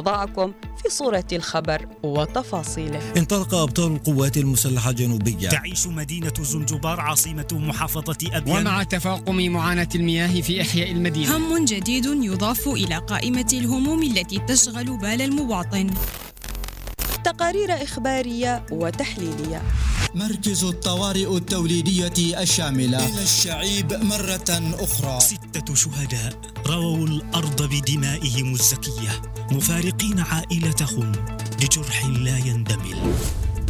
نضعكم 0.00 0.52
في 0.82 0.88
صورة 0.88 1.24
الخبر 1.32 1.86
وتفاصيله. 2.02 3.00
انطلق 3.16 3.54
أبطال 3.54 3.92
القوات 3.92 4.36
المسلحة 4.36 4.90
الجنوبية 4.90 5.48
تعيش 5.48 5.86
مدينة 5.86 6.32
زنجبار 6.40 7.00
عاصمة 7.00 7.48
محافظة 7.52 8.16
أبيان. 8.32 8.56
ومع 8.56 8.82
تفاقم 8.82 9.36
معاناة 9.36 9.88
المياه 9.94 10.40
في 10.40 10.60
إحياء 10.60 10.90
المدينة. 10.90 11.36
هم 11.36 11.64
جديد 11.64 12.06
يضاف 12.06 12.68
إلى 12.68 12.96
قائمة 12.96 13.46
الهموم 13.52 14.02
التي 14.02 14.38
تشغل 14.38 14.96
بال 14.96 15.22
المواطن. 15.22 15.90
تقارير 17.24 17.82
إخبارية 17.82 18.66
وتحليلية. 18.70 19.62
مركز 20.14 20.64
الطوارئ 20.64 21.36
التوليدية 21.36 22.40
الشاملة. 22.40 23.06
إلى 23.06 23.22
الشعيب 23.22 23.92
مرة 23.92 24.74
أخرى. 24.84 25.20
ستة 25.20 25.74
شهداء 25.74 26.40
رووا 26.66 27.06
الأرض 27.06 27.62
بدمائهم 27.62 28.54
الزكية. 28.54 29.22
مفارقين 29.52 30.20
عائلتهم 30.20 31.12
لجرح 31.62 32.06
لا 32.06 32.38
يندمل. 32.38 33.14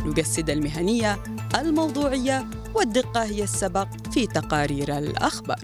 نجسد 0.05 0.51
المهنية 0.51 1.23
الموضوعية 1.55 2.47
والدقة 2.75 3.25
هي 3.25 3.43
السبق 3.43 3.89
في 4.13 4.27
تقارير 4.27 4.99
الأخبار. 4.99 5.63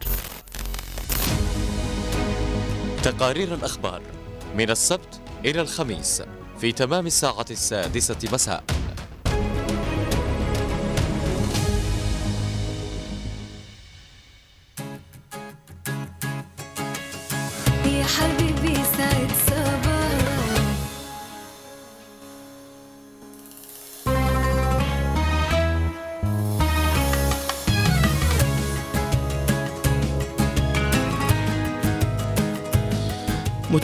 تقارير 3.03 3.55
الأخبار 3.55 4.03
من 4.57 4.70
السبت 4.70 5.20
إلى 5.45 5.61
الخميس. 5.61 6.22
في 6.61 6.72
تمام 6.72 7.07
الساعة 7.07 7.46
السادسة 7.50 8.28
مساء. 8.32 8.64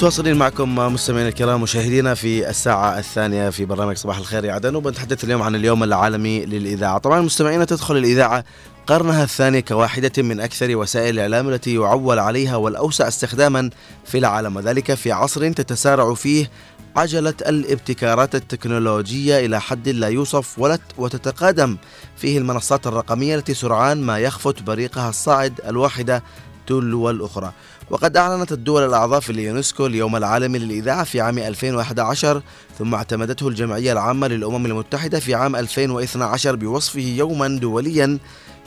متواصلين 0.03 0.37
معكم 0.37 0.75
مستمعينا 0.75 1.29
الكرام 1.29 1.63
مشاهدينا 1.63 2.15
في 2.15 2.51
الساعة 2.51 2.99
الثانية 2.99 3.51
في 3.51 3.65
برنامج 3.65 3.97
صباح 3.97 4.19
الخير. 4.19 4.45
يا 4.45 4.53
عدن 4.53 4.75
وبنتحدث 4.75 5.25
اليوم 5.25 5.43
عن 5.43 5.55
اليوم 5.55 5.83
العالمي 5.83 6.45
للإذاعة. 6.45 6.99
طبعا 6.99 7.21
مستمعينا 7.21 7.65
تدخل 7.65 7.97
الإذاعة 7.97 8.45
قرنها 8.87 9.25
الثاني 9.25 9.63
كواحدة 9.63 10.23
من 10.23 10.41
أكثر 10.41 10.77
وسائل 10.77 11.15
الإعلام 11.15 11.49
التي 11.49 11.75
يعول 11.75 12.19
عليها 12.19 12.57
والأوسع 12.57 13.09
استخداما 13.09 13.71
في 14.05 14.19
العالم 14.19 14.57
وذلك 14.57 14.95
في 14.95 15.13
عصر 15.13 15.53
تتسارع 15.53 16.15
فيه 16.15 16.51
عجلة 16.97 17.35
الابتكارات 17.47 18.35
التكنولوجية 18.35 19.47
إلى 19.47 19.61
حد 19.61 19.89
لا 19.89 20.09
يوصف 20.09 20.59
ولا 20.59 20.79
وتتقادم. 20.99 21.77
فيه 22.17 22.39
المنصات 22.39 22.87
الرقمية 22.87 23.35
التي 23.35 23.55
سرعان 23.55 24.03
ما 24.03 24.19
يخفت 24.19 24.63
بريقها 24.63 25.09
الصاعد 25.09 25.61
الواحدة 25.69 26.23
تلو 26.67 27.11
الأخرى 27.11 27.53
وقد 27.91 28.17
أعلنت 28.17 28.53
الدول 28.53 28.83
الأعضاء 28.83 29.21
في 29.21 29.31
اليونسكو 29.31 29.87
اليوم 29.87 30.17
العالمي 30.17 30.59
للإذاعة 30.59 31.05
في 31.05 31.21
عام 31.21 31.39
2011 31.39 32.43
ثم 32.79 32.95
اعتمدته 32.95 33.49
الجمعية 33.49 33.93
العامة 33.93 34.27
للأمم 34.29 34.67
المتحدة 34.67 35.21
في 35.21 35.35
عام 35.35 35.57
2012 35.57 36.57
بوصفه 36.57 37.01
يوما 37.01 37.49
دوليا 37.49 38.19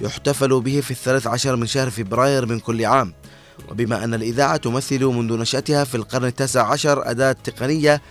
يحتفل 0.01 0.61
به 0.61 0.81
في 0.81 0.91
الثالث 0.91 1.27
عشر 1.27 1.55
من 1.55 1.67
شهر 1.67 1.89
فبراير 1.89 2.45
من 2.45 2.59
كل 2.59 2.85
عام. 2.85 3.13
وبما 3.69 4.03
أن 4.03 4.13
الإذاعة 4.13 4.57
تمثل 4.57 5.05
منذ 5.05 5.37
نشأتها 5.37 5.83
في 5.83 5.95
القرن 5.95 6.25
التاسع 6.25 6.67
عشر 6.71 7.09
أداة 7.09 7.35
تقنية 7.43 8.01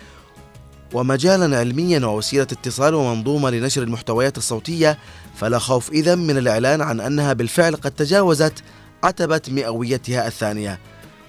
ومجالا 0.92 1.58
علميا 1.58 2.06
ووسيلة 2.06 2.42
اتصال 2.42 2.94
ومنظومة 2.94 3.50
لنشر 3.50 3.82
المحتويات 3.82 4.38
الصوتية 4.38 4.98
فلا 5.36 5.58
خوف 5.58 5.90
إذا 5.90 6.14
من 6.14 6.38
الإعلان 6.38 6.80
عن 6.80 7.00
أنها 7.00 7.32
بالفعل 7.32 7.76
قد 7.76 7.90
تجاوزت 7.90 8.62
عتبة 9.04 9.40
مئويتها 9.48 10.26
الثانية. 10.26 10.78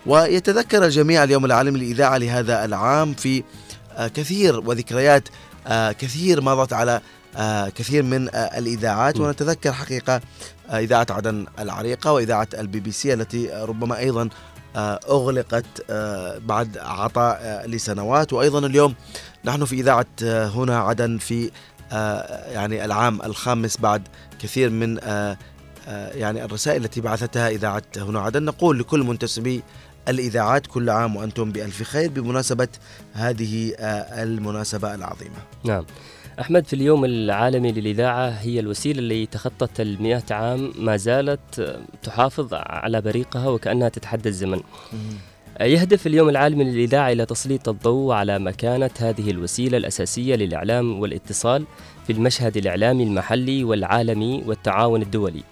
ويتذكر 0.06 0.86
الجميع 0.86 1.24
اليوم 1.24 1.46
العالمي 1.46 1.80
للإذاعة 1.80 2.18
لهذا 2.18 2.66
العام 2.66 3.14
في 3.14 3.44
آه، 3.96 4.08
كثير 4.08 4.60
وذكريات 4.60 5.30
آه، 5.68 5.92
كثير 5.92 6.42
مضت 6.42 6.74
على 6.74 7.02
آه، 7.38 7.70
كثير 7.70 8.04
من 8.04 8.30
الإذاعات. 8.36 9.20
ونتذكر 9.20 9.74
حقيقة 9.74 10.22
إذاعة 10.70 11.08
عدن 11.10 11.46
العريقة 11.60 12.12
وإذاعة 12.14 12.48
البي 12.54 12.80
بي 12.80 12.92
سي 12.92 13.14
التي 13.14 13.50
ربما 13.50 13.98
أيضا 13.98 14.30
أغلقت 15.10 15.92
بعد 16.42 16.78
عطاء 16.78 17.64
لسنوات. 17.68 18.34
وأيضا 18.34 18.60
اليوم 18.60 18.96
نحن 19.46 19.66
في 19.66 19.76
إذاعة 19.76 20.06
هنا 20.24 20.80
عدن 20.80 21.18
في 21.18 21.52
يعني 22.52 22.86
العام 22.86 23.22
الخامس 23.22 23.78
بعد 23.78 24.08
كثير 24.40 24.70
من 24.70 25.00
يعني 25.88 26.44
الرسائل 26.46 26.86
التي 26.86 27.02
بعثتها 27.02 27.50
إذاعة 27.50 27.84
هنا 27.98 28.20
عدن. 28.20 28.44
نقول 28.44 28.80
لكل 28.80 29.04
منتسبي 29.04 29.64
الإذاعات 30.08 30.68
كل 30.68 30.90
عام 30.90 31.16
وأنتم 31.16 31.52
بألف 31.52 31.84
خير 31.84 32.10
بمناسبة 32.10 32.68
هذه 33.14 33.74
آه، 33.80 34.24
المناسبة 34.24 34.96
العظيمة. 34.96 35.38
نعم. 35.64 35.86
أحمد 36.40 36.68
في 36.68 36.74
اليوم 36.74 37.06
العالمي 37.06 37.72
للإذاعة 37.72 38.30
هي 38.30 38.60
الوسيلة 38.60 39.00
اللي 39.00 39.26
تخطت 39.26 39.82
المئة 39.82 40.24
عام 40.32 40.74
ما 40.80 40.98
زالت 40.98 41.60
آه، 41.60 41.80
تحافظ 42.04 42.54
على 42.54 43.02
بريقها 43.02 43.48
وكأنها 43.48 43.90
تتحدى 43.90 44.30
الزمن. 44.30 44.62
يهدف 45.62 46.08
اليوم 46.08 46.30
العالمي 46.30 46.64
للإذاعة 46.64 47.12
إلى 47.12 47.26
تسليط 47.26 47.70
الضوء 47.70 48.14
على 48.14 48.40
مكانة 48.40 48.90
هذه 49.00 49.32
الوسيلة 49.32 49.78
الأساسية 49.78 50.36
للإعلام 50.36 51.00
والإتصال 51.00 51.66
في 52.08 52.14
المشهد 52.14 52.58
الإعلامي 52.58 53.04
المحلي 53.04 53.64
والعالمي 53.64 54.44
والتعاون 54.46 55.02
الدولي. 55.02 55.44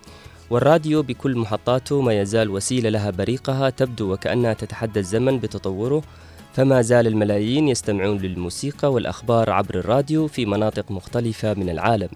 والراديو 0.49 1.01
بكل 1.01 1.37
محطاته 1.37 2.01
ما 2.01 2.21
يزال 2.21 2.49
وسيلة 2.49 2.89
لها 2.89 3.09
بريقها 3.09 3.69
تبدو 3.69 4.13
وكأنها 4.13 4.53
تتحدى 4.53 4.99
الزمن 4.99 5.39
بتطوره 5.39 6.03
فما 6.53 6.81
زال 6.81 7.07
الملايين 7.07 7.67
يستمعون 7.67 8.17
للموسيقى 8.17 8.91
والأخبار 8.91 9.49
عبر 9.49 9.75
الراديو 9.75 10.27
في 10.27 10.45
مناطق 10.45 10.91
مختلفة 10.91 11.53
من 11.53 11.69
العالم 11.69 12.09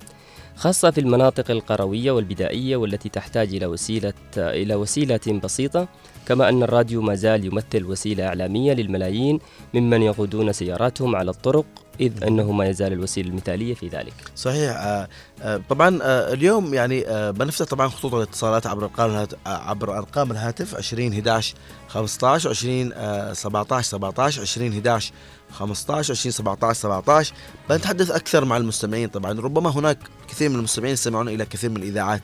خاصة 0.56 0.92
في 0.92 1.02
المناطق 1.02 1.52
القروية 1.52 2.12
والبدائية 2.12 2.76
والتي 2.76 3.10
تحتاج 3.10 3.56
إلى 3.56 3.66
وسيلة 3.66 4.14
إلى 4.38 4.76
وسيلة 4.76 5.40
بسيطة 5.44 5.88
كما 6.28 6.50
أن 6.50 6.64
الراديو 6.64 7.02
ما 7.02 7.16
زال 7.16 7.46
يمثل 7.46 7.86
وسيلة 7.86 8.28
إعلامية 8.28 8.74
للملايين 8.74 9.40
ممن 9.74 10.02
يقودون 10.02 10.54
سياراتهم 10.54 11.16
على 11.16 11.32
الطرق 11.32 11.66
إذ 12.00 12.24
أنه 12.24 12.52
ما 12.52 12.68
يزال 12.68 12.94
الوسيلة 12.94 13.30
المثالية 13.30 13.74
في 13.74 13.88
ذلك. 13.88 14.14
صحيح 14.36 14.72
آه 14.78 15.08
آه 15.42 15.62
طبعا 15.70 16.00
آه 16.02 16.34
اليوم 16.34 16.74
يعني 16.74 17.06
بنفتح 17.32 17.66
طبعا 17.66 17.88
خطوط 17.88 18.14
الاتصالات 18.14 18.68
عبر 18.68 18.84
أرقام 18.84 19.28
عبر 19.46 19.98
أرقام 19.98 20.32
الهاتف 20.32 20.76
20 20.76 21.14
11 21.14 21.56
15 21.88 22.50
20 22.50 22.94
آه 22.94 23.34
17 23.34 23.88
17 23.90 24.42
20 24.42 24.72
11 24.72 25.14
15 25.52 26.14
20 26.14 26.32
17 26.32 26.80
17 26.80 27.34
بنتحدث 27.70 28.12
أكثر 28.12 28.46
مع 28.46 28.58
المستمعين 28.58 29.10
طبعا 29.10 29.40
ربما 29.40 29.70
هناك 29.70 30.00
كثير 30.28 30.50
من 30.50 30.56
المستمعين 30.56 30.94
يستمعون 30.94 31.30
إلى 31.30 31.46
كثير 31.46 31.70
من 31.70 31.78
الإذاعات. 31.78 32.22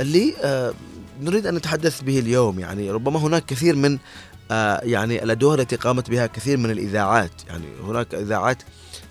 اللي 0.00 0.34
نريد 1.20 1.46
أن 1.46 1.54
نتحدث 1.54 2.02
به 2.02 2.18
اليوم 2.18 2.60
يعني 2.60 2.90
ربما 2.90 3.18
هناك 3.20 3.44
كثير 3.44 3.76
من 3.76 3.98
يعني 4.82 5.22
الادوار 5.22 5.60
التي 5.60 5.76
قامت 5.76 6.10
بها 6.10 6.26
كثير 6.26 6.56
من 6.56 6.70
الإذاعات. 6.70 7.30
يعني 7.48 7.66
هناك 7.84 8.14
إذاعات 8.14 8.62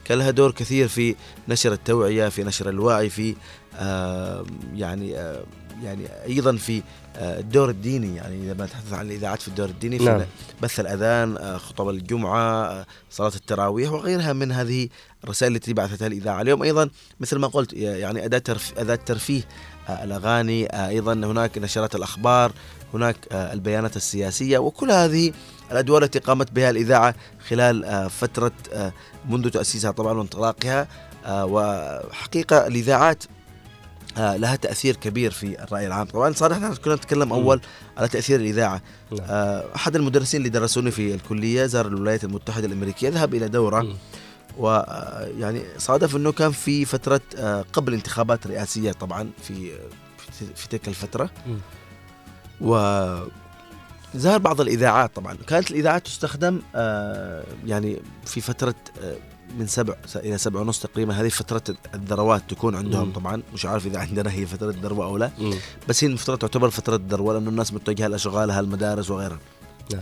كان 0.05 0.17
لها 0.17 0.31
دور 0.31 0.51
كثير 0.51 0.87
في 0.87 1.15
نشر 1.47 1.73
التوعية 1.73 2.29
في 2.29 2.43
نشر 2.43 2.69
الوعي 2.69 3.09
في 3.09 3.35
آه 3.75 4.45
يعني 4.73 5.17
آه 5.17 5.43
يعني 5.83 6.07
أيضا 6.25 6.55
في 6.55 6.81
آه 7.15 7.39
الدور 7.39 7.69
الديني 7.69 8.15
يعني 8.15 8.43
إذا 8.43 8.53
بنتحدث 8.53 8.93
عن 8.93 9.05
الإذاعات 9.05 9.41
في 9.41 9.47
الدور 9.47 9.69
الديني 9.69 9.97
نعم. 9.97 10.21
بث 10.61 10.79
الأذان 10.79 11.37
آه 11.37 11.57
خطب 11.57 11.89
الجمعة 11.89 12.65
آه 12.65 12.85
صلاة 13.09 13.31
التراويح 13.35 13.91
وغيرها 13.91 14.33
من 14.33 14.51
هذه 14.51 14.89
الرسائل 15.23 15.55
التي 15.55 15.73
بعثتها 15.73 16.07
الإذاعة 16.07 16.41
اليوم 16.41 16.63
أيضا 16.63 16.89
مثل 17.19 17.37
ما 17.37 17.47
قلت 17.47 17.73
يعني 17.73 18.25
أداة 18.25 18.43
أداة 18.77 18.95
ترفيه 18.95 19.41
الأغاني 19.89 20.65
أيضا 20.65 21.13
هناك 21.13 21.57
نشرات 21.57 21.95
الأخبار 21.95 22.51
هناك 22.93 23.17
البيانات 23.31 23.95
السياسية 23.95 24.57
وكل 24.57 24.91
هذه 24.91 25.31
الأدوار 25.71 26.03
التي 26.03 26.19
قامت 26.19 26.51
بها 26.51 26.69
الإذاعة 26.69 27.15
خلال 27.49 27.85
آه 27.85 28.07
فترة 28.07 28.51
آه 28.73 28.93
منذ 29.29 29.49
تأسيسها 29.49 29.91
طبعا 29.91 30.13
وانطلاقها 30.13 30.87
آه 31.25 31.45
وحقيقة 31.45 32.67
الإذاعات 32.67 33.23
آه 34.17 34.35
لها 34.35 34.55
تأثير 34.55 34.95
كبير 34.95 35.31
في 35.31 35.63
الرأي 35.63 35.87
العام. 35.87 36.07
طبعا 36.07 36.33
إحنا 36.51 36.75
كنا 36.75 36.95
نتكلم 36.95 37.33
أول 37.33 37.61
على 37.97 38.07
تأثير 38.07 38.39
الإذاعة. 38.39 38.81
آه 39.21 39.65
أحد 39.75 39.95
المدرسين 39.95 40.37
اللي 40.37 40.49
درسوني 40.49 40.91
في 40.91 41.13
الكلية 41.13 41.65
زار 41.65 41.87
الولايات 41.87 42.23
المتحدة 42.23 42.67
الأمريكية 42.67 43.09
ذهب 43.09 43.33
إلى 43.33 43.47
دورة. 43.47 43.95
ويعني 44.57 45.61
صادف 45.77 46.15
إنه 46.15 46.31
كان 46.31 46.51
في 46.51 46.85
فترة 46.85 47.21
قبل 47.73 47.93
انتخابات 47.93 48.47
رئاسية 48.47 48.91
طبعا 48.91 49.29
في 49.43 49.71
في 50.55 50.67
تلك 50.69 50.87
الفترة. 50.87 51.29
و 52.61 52.75
ظهر 54.15 54.37
بعض 54.37 54.61
الإذاعات 54.61 55.15
طبعا 55.15 55.37
كانت 55.47 55.71
الإذاعات 55.71 56.05
تستخدم 56.05 56.61
آه 56.75 57.43
يعني 57.65 58.01
في 58.25 58.41
فترة 58.41 58.75
آه 59.03 59.15
من 59.59 59.67
سبع 59.67 59.93
إلى 60.15 60.37
سبع 60.37 60.59
ونص 60.59 60.79
تقريبا 60.79 61.13
هذه 61.13 61.29
فترة 61.29 61.75
الذروات 61.93 62.43
تكون 62.49 62.75
عندهم 62.75 63.07
مم. 63.07 63.13
طبعا 63.13 63.41
مش 63.53 63.65
عارف 63.65 63.85
إذا 63.85 63.99
عندنا 63.99 64.31
هي 64.31 64.45
فترة 64.45 64.75
ذروه 64.83 65.05
أو 65.05 65.17
لا 65.17 65.31
مم. 65.39 65.53
بس 65.89 66.03
هي 66.03 66.07
المفترض 66.07 66.37
تعتبر 66.37 66.69
فترة 66.69 66.99
ذروه 67.09 67.33
لأنه 67.33 67.49
الناس 67.49 67.73
متجهه 67.73 68.07
لاشغالها 68.07 68.59
المدارس 68.59 69.09
وغيرها 69.11 69.39
نعم. 69.93 70.01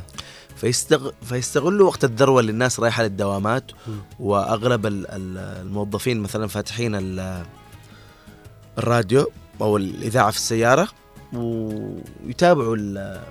فيستغ... 0.55 1.11
فيستغلوا 1.21 1.87
وقت 1.87 2.03
الذروة 2.03 2.39
اللي 2.39 2.51
الناس 2.51 2.79
رايحة 2.79 3.03
للدوامات 3.03 3.71
وأغلب 4.19 4.85
ال- 4.85 5.07
ال- 5.11 5.37
الموظفين 5.61 6.19
مثلا 6.19 6.47
فاتحين 6.47 6.95
ال- 6.95 7.43
الراديو 8.77 9.31
أو 9.61 9.77
الإذاعة 9.77 10.31
في 10.31 10.37
السيارة 10.37 10.87
ويتابعوا 11.33 12.75
ال- 12.75 13.21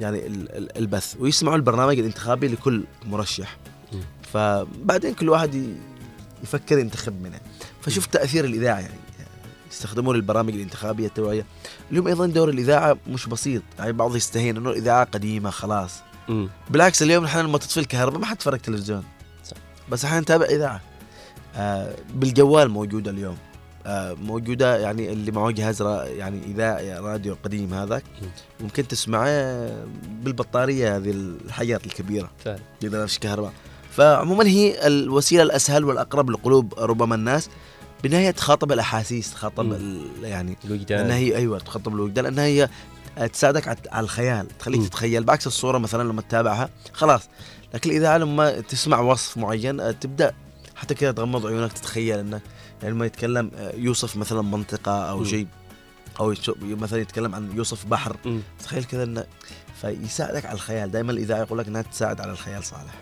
يعني 0.00 0.26
ال- 0.26 0.56
ال- 0.56 0.78
البث 0.78 1.16
ويسمعوا 1.20 1.56
البرنامج 1.56 1.98
الانتخابي 1.98 2.48
لكل 2.48 2.84
مرشح. 3.06 3.56
فبعدين 4.32 5.14
كل 5.14 5.28
واحد 5.28 5.76
يفكر 6.42 6.78
ينتخب 6.78 7.22
منه. 7.22 7.40
فشوف 7.80 8.06
تأثير 8.06 8.44
الإذاعة 8.44 8.80
يعني 8.80 8.94
يستخدمون 9.70 10.16
البرامج 10.16 10.54
الانتخابية 10.54 11.06
التوعية. 11.06 11.44
اليوم 11.90 12.06
أيضا 12.06 12.26
دور 12.26 12.48
الإذاعة 12.48 12.96
مش 13.06 13.26
بسيط 13.26 13.62
يعني 13.78 13.92
بعض 13.92 14.16
يستهين 14.16 14.56
إنه 14.56 14.70
الإذاعة 14.70 15.04
قديمة 15.04 15.50
خلاص. 15.50 15.92
بالعكس 16.70 17.02
اليوم 17.02 17.24
نحن 17.24 17.38
لما 17.38 17.58
تطفي 17.58 17.80
الكهرباء 17.80 18.20
ما 18.20 18.26
حد 18.26 18.36
تفرج 18.36 18.58
تلفزيون. 18.58 19.04
صح. 19.44 19.56
بس 19.90 20.04
إحنا 20.04 20.20
نتابع 20.20 20.46
إذاعة. 20.46 20.80
آه 21.56 21.94
بالجوال 22.14 22.68
موجودة 22.68 23.10
اليوم. 23.10 23.36
موجودة 24.22 24.78
يعني 24.78 25.12
اللي 25.12 25.32
معه 25.32 25.50
جهاز 25.50 25.82
يعني 25.82 26.40
اذاعي 26.46 26.98
راديو 26.98 27.36
قديم 27.44 27.74
هذاك 27.74 28.04
ممكن 28.60 28.88
تسمعه 28.88 29.70
بالبطارية 30.22 30.96
هذه 30.96 31.10
الحجر 31.10 31.80
الكبيرة. 31.86 32.30
فعلا. 32.44 32.58
اذا 32.82 32.98
ما 32.98 33.06
فيش 33.06 33.18
كهرباء. 33.18 33.52
فعموما 33.90 34.46
هي 34.46 34.86
الوسيلة 34.86 35.42
الأسهل 35.42 35.84
والأقرب 35.84 36.30
لقلوب 36.30 36.74
ربما 36.78 37.14
الناس. 37.14 37.48
بالنهايه 38.02 38.30
تخاطب 38.30 38.72
الأحاسيس 38.72 39.30
تخاطب 39.30 39.80
يعني 40.22 40.56
الوجدان. 40.64 40.98
لانها 40.98 41.16
هي 41.16 41.36
أيوه 41.36 41.58
تخاطب 41.58 41.94
الوجدان. 41.94 42.24
لانها 42.24 42.44
هي 42.44 42.68
تساعدك 43.32 43.88
على 43.92 44.04
الخيال. 44.04 44.58
تخليك 44.58 44.80
مم. 44.80 44.86
تتخيل. 44.86 45.24
بعكس 45.24 45.46
الصورة 45.46 45.78
مثلا 45.78 46.08
لما 46.08 46.22
تتابعها 46.22 46.70
خلاص. 46.92 47.22
لكن 47.74 47.90
الاذاعه 47.90 48.18
لما 48.18 48.60
تسمع 48.60 49.00
وصف 49.00 49.36
معين 49.36 49.80
آه، 49.80 49.90
تبدأ 49.90 50.34
حتى 50.76 50.94
كذا 50.94 51.12
تغمض 51.12 51.46
عيونك 51.46 51.72
تتخيل 51.72 52.16
يعني 52.16 52.40
لما 52.82 53.06
يتكلم 53.06 53.50
آه، 53.56 53.72
يوصف 53.76 54.16
مثلا 54.16 54.42
منطقة 54.42 55.10
أو. 55.10 55.24
شيء 55.24 55.46
أو 56.20 56.34
مثلا 56.60 57.00
يتكلم 57.00 57.34
عن 57.34 57.50
يوصف 57.56 57.86
بحر. 57.86 58.16
تخيل 58.64 58.84
كذا 58.84 59.02
انه 59.02 59.24
فيساعدك 59.80 60.44
على 60.46 60.54
الخيال 60.54 60.90
دائما 60.90 61.12
الاذاعه 61.12 61.38
يقول 61.40 61.58
لك 61.58 61.68
إنها 61.68 61.82
تساعد 61.82 62.20
على 62.20 62.32
الخيال 62.32 62.64
صالح 62.64 62.94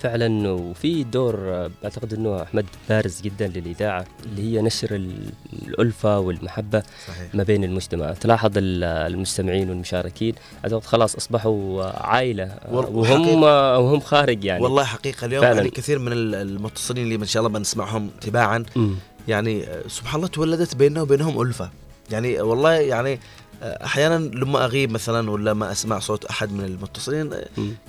فعلا 0.00 0.50
وفي 0.50 1.04
دور 1.04 1.34
آه، 1.38 1.70
أعتقد 1.84 2.14
إنه 2.14 2.42
أحمد 2.42 2.66
بارز 2.88 3.20
جدا 3.20 3.46
للإذاعة 3.48 4.04
اللي 4.24 4.42
هي 4.42 4.62
نشر 4.62 4.94
ال- 4.94 5.32
الألفة 5.52 6.18
والمحبة 6.18 6.82
صحيح 7.08 7.34
ما 7.34 7.42
بين 7.42 7.64
المجتمع 7.64 8.12
تلاحظ 8.12 8.50
ال- 8.56 8.84
المستمعين 8.84 9.68
والمشاركين 9.70 10.34
أعتقد 10.64 10.84
خلاص 10.84 11.16
أصبحوا 11.16 11.84
عائلة 12.06 12.44
آه، 12.44 12.74
وال- 12.74 12.94
وهم 12.96 13.42
وهم 13.42 14.00
خارج 14.00 14.44
يعني 14.44 14.62
والله 14.62 14.84
حقيقة 14.84 15.24
اليوم. 15.24 15.44
يعني 15.44 15.70
كثير 15.70 15.98
من 15.98 16.12
ال- 16.12 16.34
المتصلين 16.34 17.04
اللي 17.04 17.14
ان 17.14 17.24
شاء 17.24 17.46
الله 17.46 17.58
بنسمعهم 17.58 18.10
تباعا 18.20 18.64
مم. 18.76 18.94
يعني 19.28 19.66
سبحان 19.88 20.16
الله 20.16 20.28
تولدت 20.28 20.76
بيننا 20.76 21.02
وبينهم 21.02 21.42
ألفة 21.42 21.70
يعني 22.10 22.40
والله 22.40 22.72
يعني 22.72 23.20
أحيانا 23.62 24.18
لما 24.18 24.64
أغيب 24.64 24.90
مثلا 24.90 25.30
ولا 25.30 25.54
ما 25.54 25.72
أسمع 25.72 25.98
صوت 25.98 26.24
أحد 26.24 26.52
من 26.52 26.64
المتصلين. 26.64 27.30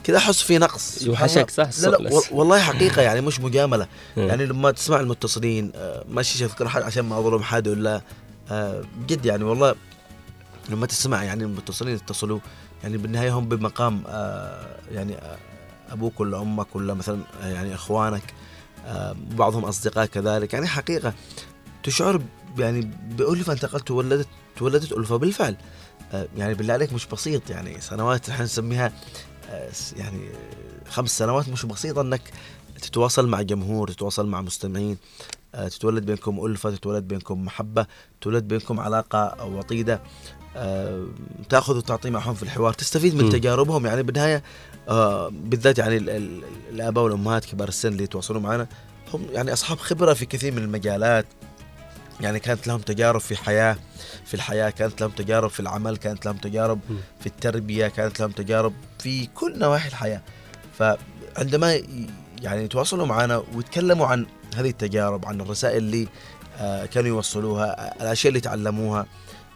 كذا 0.04 0.18
أحس 0.18 0.42
في 0.42 0.58
نقص 0.58 1.02
يوحشك. 1.02 1.50
صح 1.50 1.70
لا 1.82 1.90
لا. 1.90 2.22
والله 2.32 2.60
حقيقة 2.60 3.02
يعني 3.02 3.22
مش 3.22 3.40
مجاملة. 3.40 3.88
يعني 4.18 4.46
لما 4.46 4.72
تسمع 4.72 5.00
المتصلين 5.00 5.72
ماشي 6.10 6.46
أذكر 6.46 6.70
حد 6.70 6.82
عشان 6.82 7.04
ما 7.04 7.20
أظلم 7.20 7.44
حد 7.44 7.68
ولا 7.68 8.02
بجد 8.98 9.26
يعني 9.26 9.44
والله 9.44 9.76
لما 10.70 10.86
تسمع 10.86 11.24
يعني 11.24 11.44
المتصلين 11.44 11.96
يتصلوا 11.96 12.40
يعني 12.84 12.98
بالنهاية 12.98 13.34
هم 13.34 13.50
بمقام 13.50 14.04
يعني 14.92 15.16
أبوك 15.92 16.20
ولا 16.20 16.42
أمك 16.42 16.76
ولا 16.76 16.94
مثلا 16.94 17.20
يعني 17.44 17.76
إخوانك 17.76 18.34
بعضهم 19.32 19.66
أصدقاء 19.66 20.06
كذلك. 20.06 20.54
يعني 20.54 20.68
حقيقة 20.68 21.14
تشعر 21.84 22.22
يعني 22.58 22.92
بألفة 23.18 23.54
أنت 23.54 23.66
قلت 23.66 23.88
تولدت 23.88 24.28
تولدت 24.58 24.92
ألفة. 24.92 25.16
بالفعل 25.18 25.56
آه، 26.14 26.28
يعني 26.38 26.54
بالله 26.54 26.74
عليك 26.74 26.94
مش 26.94 27.06
بسيط. 27.06 27.50
يعني 27.50 27.82
سنوات 27.82 28.30
إحنا 28.30 28.46
نسميها 28.46 28.92
آه، 29.50 29.70
يعني 29.96 30.30
خمس 30.90 31.18
سنوات 31.18 31.50
مش 31.50 31.66
بسيطة 31.66 32.02
إنك 32.02 32.22
تتواصل 32.82 33.28
مع 33.28 33.42
جمهور 33.42 33.92
تتواصل 33.92 34.28
مع 34.28 34.42
مستمعين 34.42 34.98
آه، 35.56 35.68
تتولد 35.68 36.06
بينكم 36.06 36.46
ألفة 36.46 36.72
تتولد 36.72 37.08
بينكم 37.08 37.46
محبة 37.46 37.88
تتولد 38.22 38.48
بينكم 38.48 38.80
علاقة 38.80 39.46
وطيدة 39.46 40.02
تأخذ 41.50 41.78
وتعطي 41.78 42.10
معهم 42.10 42.34
في 42.34 42.44
الحوار 42.44 42.74
تستفيد 42.74 43.16
من 43.16 43.26
م. 43.26 43.30
تجاربهم. 43.30 43.86
يعني 43.86 44.04
بالنهاية 44.04 44.44
آه، 44.90 45.30
بالذات 45.34 45.78
يعني 45.80 45.98
ال- 45.98 46.10
ال- 46.10 46.44
الآباء 46.72 47.04
والأمهات 47.04 47.46
كبار 47.46 47.68
السن 47.68 47.90
اللي 47.90 48.04
يتواصلون 48.04 48.44
معنا 48.44 48.68
هم 49.14 49.26
يعني 49.32 49.54
أصحاب 49.54 49.78
خبرة 49.78 50.14
في 50.14 50.26
كثير 50.26 50.52
من 50.52 50.58
المجالات 50.62 51.26
يعني 52.22 52.40
كانت 52.40 52.68
لهم 52.68 52.80
تجارب 52.80 53.20
في 53.20 53.36
حياة 53.36 53.78
في 54.26 54.34
الحياة 54.34 54.70
كانت 54.70 55.02
لهم 55.02 55.10
تجارب 55.10 55.50
في 55.50 55.60
العمل 55.60 55.98
كانت 55.98 56.26
لهم 56.26 56.38
تجارب. 56.38 56.80
في 57.20 57.28
التربية 57.28 57.88
كانت 57.88 58.20
لهم 58.20 58.32
تجارب 58.32 58.74
في 59.00 59.26
كل 59.26 59.60
نواحي 59.60 59.88
الحياة 59.90 60.22
فعندما 60.80 61.74
يعني 62.42 62.64
يتواصلوا 62.64 63.06
معنا 63.06 63.44
ويتكلموا 63.56 64.08
عن 64.08 64.26
هذه 64.56 64.70
التجارب 64.70 65.26
عن 65.26 65.42
الرسائل 65.42 65.78
اللي 65.78 66.08
آه، 66.60 66.86
كانوا 66.86 67.08
يوصلوها 67.10 67.96
الأشياء 68.02 68.30
اللي 68.30 68.40
تعلموها 68.40 69.06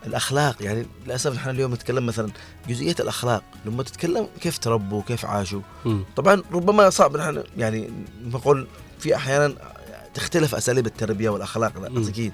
الأخلاق 0.06 0.64
يعني 0.64 0.86
للأسف 1.06 1.36
نحن 1.36 1.50
اليوم 1.50 1.74
نتكلم 1.74 2.06
مثلا 2.06 2.30
جزئية 2.70 2.96
الأخلاق 3.00 3.44
لما 3.66 3.84
تتكلم 3.84 4.28
كيف 4.42 4.58
تربوا 4.58 5.02
كيف 5.02 5.26
عاشوا. 5.26 5.62
مم. 5.86 6.04
طبعا 6.16 6.44
ربما 6.52 6.90
صعب 6.90 7.18
نحن 7.18 7.44
يعني 7.58 7.92
نقول 8.24 8.68
في 9.00 9.16
أحيانا 9.16 9.54
تختلف 10.14 10.56
أساليب 10.56 10.86
التربية 10.86 11.30
والأخلاق. 11.30 11.74
أكيد. 11.86 12.34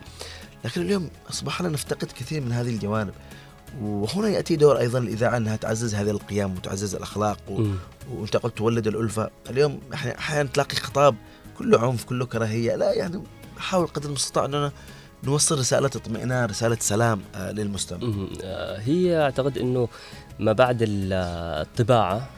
لكن 0.66 0.82
اليوم 0.82 1.10
أصبحنا 1.30 1.70
نفتقد 1.70 2.12
كثير 2.12 2.42
من 2.42 2.52
هذه 2.52 2.70
الجوانب. 2.70 3.14
وهنا 3.82 4.30
يأتي 4.30 4.56
دور 4.56 4.80
أيضا 4.80 5.00
الإذاعة 5.00 5.38
أنها 5.38 5.56
تعزز 5.56 5.96
هذه 5.96 6.10
القيم 6.10 6.54
وتعزز 6.54 6.96
الأخلاق 6.96 7.38
و... 7.50 7.68
وأنت 8.12 8.38
قلت 8.38 8.58
تولد 8.58 8.88
الألفة. 8.88 9.30
اليوم 9.50 9.80
أحيانا 9.94 10.50
تلاقي 10.50 10.76
خطاب 10.76 11.16
كله 11.58 11.80
عنف 11.80 12.04
كله 12.04 12.26
كراهية. 12.26 12.76
لا 12.76 12.94
يعني 12.94 13.24
نحاول 13.58 13.88
قدر 13.88 14.10
المستطاع 14.10 14.46
أننا 14.46 14.72
نوصل 15.28 15.60
رسالة 15.60 15.88
اطمئنان 15.96 16.46
رسالة 16.50 16.78
سلام 16.80 17.22
آه، 17.36 17.52
للمستمع. 17.52 18.00
آه، 18.44 18.78
هي 18.80 19.22
أعتقد 19.22 19.58
إنه 19.58 19.88
ما 20.40 20.52
بعد 20.54 20.82
ال- 20.82 21.14
الطباعه 21.68 22.30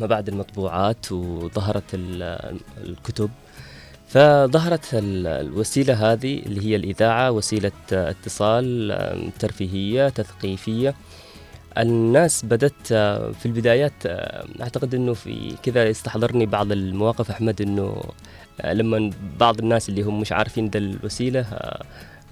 ما 0.00 0.06
بعد 0.06 0.28
المطبوعات 0.28 1.12
وظهرت 1.12 1.94
ال- 1.94 2.58
الكتب 2.84 3.30
فظهرت 4.08 4.94
ال- 4.94 5.26
الوسيلة 5.26 6.12
هذه 6.12 6.38
اللي 6.38 6.66
هي 6.66 6.76
الإذاعة 6.76 7.30
وسيلة 7.30 7.72
آه، 7.92 8.10
اتصال 8.10 9.32
ترفيهية 9.38 10.08
تثقيفية. 10.08 10.94
الناس 11.78 12.44
بدت 12.44 12.92
آه، 12.92 13.32
في 13.32 13.46
البدايات 13.46 13.92
آه، 14.06 14.44
أعتقد 14.62 14.94
إنه 14.94 15.14
في 15.14 15.54
كذا 15.62 15.88
يستحضرني 15.88 16.46
بعض 16.46 16.72
المواقف 16.72 17.30
أحمد 17.30 17.62
إنه 17.62 18.02
آه، 18.60 18.72
لما 18.72 19.10
بعض 19.40 19.58
الناس 19.58 19.88
اللي 19.88 20.02
هم 20.02 20.20
مش 20.20 20.32
عارفين 20.32 20.68
ذا 20.68 20.78
الوسيلة 20.78 21.46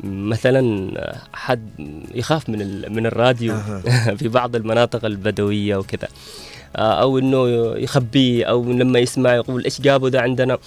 مثلا 0.04 0.92
حد 1.32 1.68
يخاف 2.14 2.48
من 2.48 2.92
من 2.92 3.06
الراديو 3.06 3.56
في 4.18 4.28
بعض 4.28 4.56
المناطق 4.56 5.04
البدوية 5.04 5.76
وكذا. 5.76 6.08
أو 6.76 7.18
إنه 7.18 7.48
يخبيه 7.76 8.44
أو 8.44 8.64
لما 8.64 8.98
يسمع 8.98 9.34
يقول 9.34 9.64
إيش 9.64 9.80
جابوا 9.80 10.08
ده 10.08 10.20
عندنا. 10.20 10.58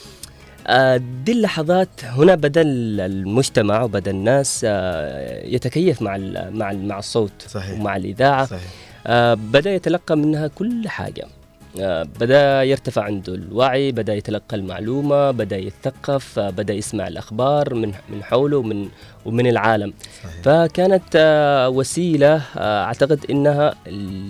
دي 0.98 1.32
اللحظات 1.32 1.90
هنا 2.04 2.36
بدا 2.36 2.62
المجتمع 2.66 3.82
وبدا 3.84 4.12
الناس 4.12 4.62
آه، 4.70 5.46
يتكيف 5.46 6.02
مع 6.02 6.18
مع 6.50 6.74
مع 6.74 7.00
الصوت 7.00 7.32
صحيح. 7.48 7.80
ومع 7.80 7.96
الإذاعة 7.96 8.46
صحيح. 8.46 8.62
آه، 9.08 9.34
بدأ 9.34 9.74
يتلقى 9.76 10.18
منها 10.18 10.48
كل 10.48 10.90
حاجة 10.90 11.24
آه، 11.24 11.28
بدأ 12.20 12.64
يرتفع 12.64 13.04
عنده 13.04 13.34
الوعي 13.36 13.92
بدأ 13.92 14.14
يتلقى 14.14 14.56
المعلومة 14.56 15.32
بدأ 15.32 15.58
يتثقف 15.58 16.40
آه، 16.40 16.50
بدأ 16.50 16.74
يسمع 16.74 17.08
الأخبار 17.08 17.74
من 17.74 17.92
من 18.10 18.24
حوله 18.24 18.58
ومن 18.58 18.90
ومن 19.26 19.48
العالم. 19.48 19.94
صحيح. 20.24 20.42
فكانت 20.44 21.04
آه، 21.16 21.70
وسيلة 21.70 22.36
آه، 22.58 22.84
أعتقد 22.84 23.26
إنها 23.30 23.76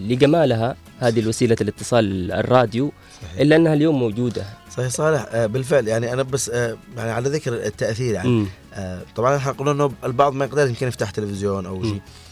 لجمالها 0.07 0.75
هذه 0.99 1.19
الوسيلة 1.19 1.55
الاتصال 1.61 2.31
الراديو 2.31 2.91
إلا 3.39 3.55
أنها 3.55 3.73
اليوم 3.73 3.99
موجودة. 3.99 4.43
صحيح 4.71 4.87
صالح 4.89 5.25
آه، 5.31 5.45
بالفعل 5.45 5.87
يعني 5.87 6.13
أنا 6.13 6.23
بس 6.23 6.49
آه، 6.49 6.77
يعني 6.97 7.11
على 7.11 7.29
ذكر 7.29 7.53
التأثير 7.53 8.13
يعني. 8.13 8.45
آه، 8.73 8.99
طبعا 9.15 9.35
إحنا 9.35 9.51
قلنا 9.51 9.71
إنه 9.71 9.91
البعض 10.03 10.33
ما 10.33 10.45
يقدر 10.45 10.67
يمكن 10.67 10.87
يفتح 10.87 11.09
تلفزيون 11.09 11.65
أو 11.65 11.83
شيء. 11.83 11.93
آه، 11.95 12.24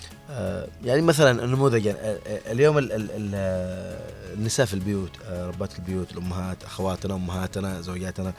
يعني 0.84 1.02
مثلا 1.02 1.44
النموذج 1.44 1.86
يعني 1.86 2.00
آه، 2.00 2.20
آه، 2.28 2.52
اليوم 2.52 2.78
ال 2.78 2.92
ال 2.92 3.12
ال 3.12 3.32
آه، 3.36 4.34
النساء 4.34 4.66
في 4.66 4.74
البيوت 4.74 5.12
آه، 5.26 5.48
ربات 5.48 5.80
البيوت 5.80 6.12
الأمهات 6.12 6.64
أخواتنا 6.64 7.16
أمهاتنا 7.16 7.82
زوجاتنا 7.82 8.34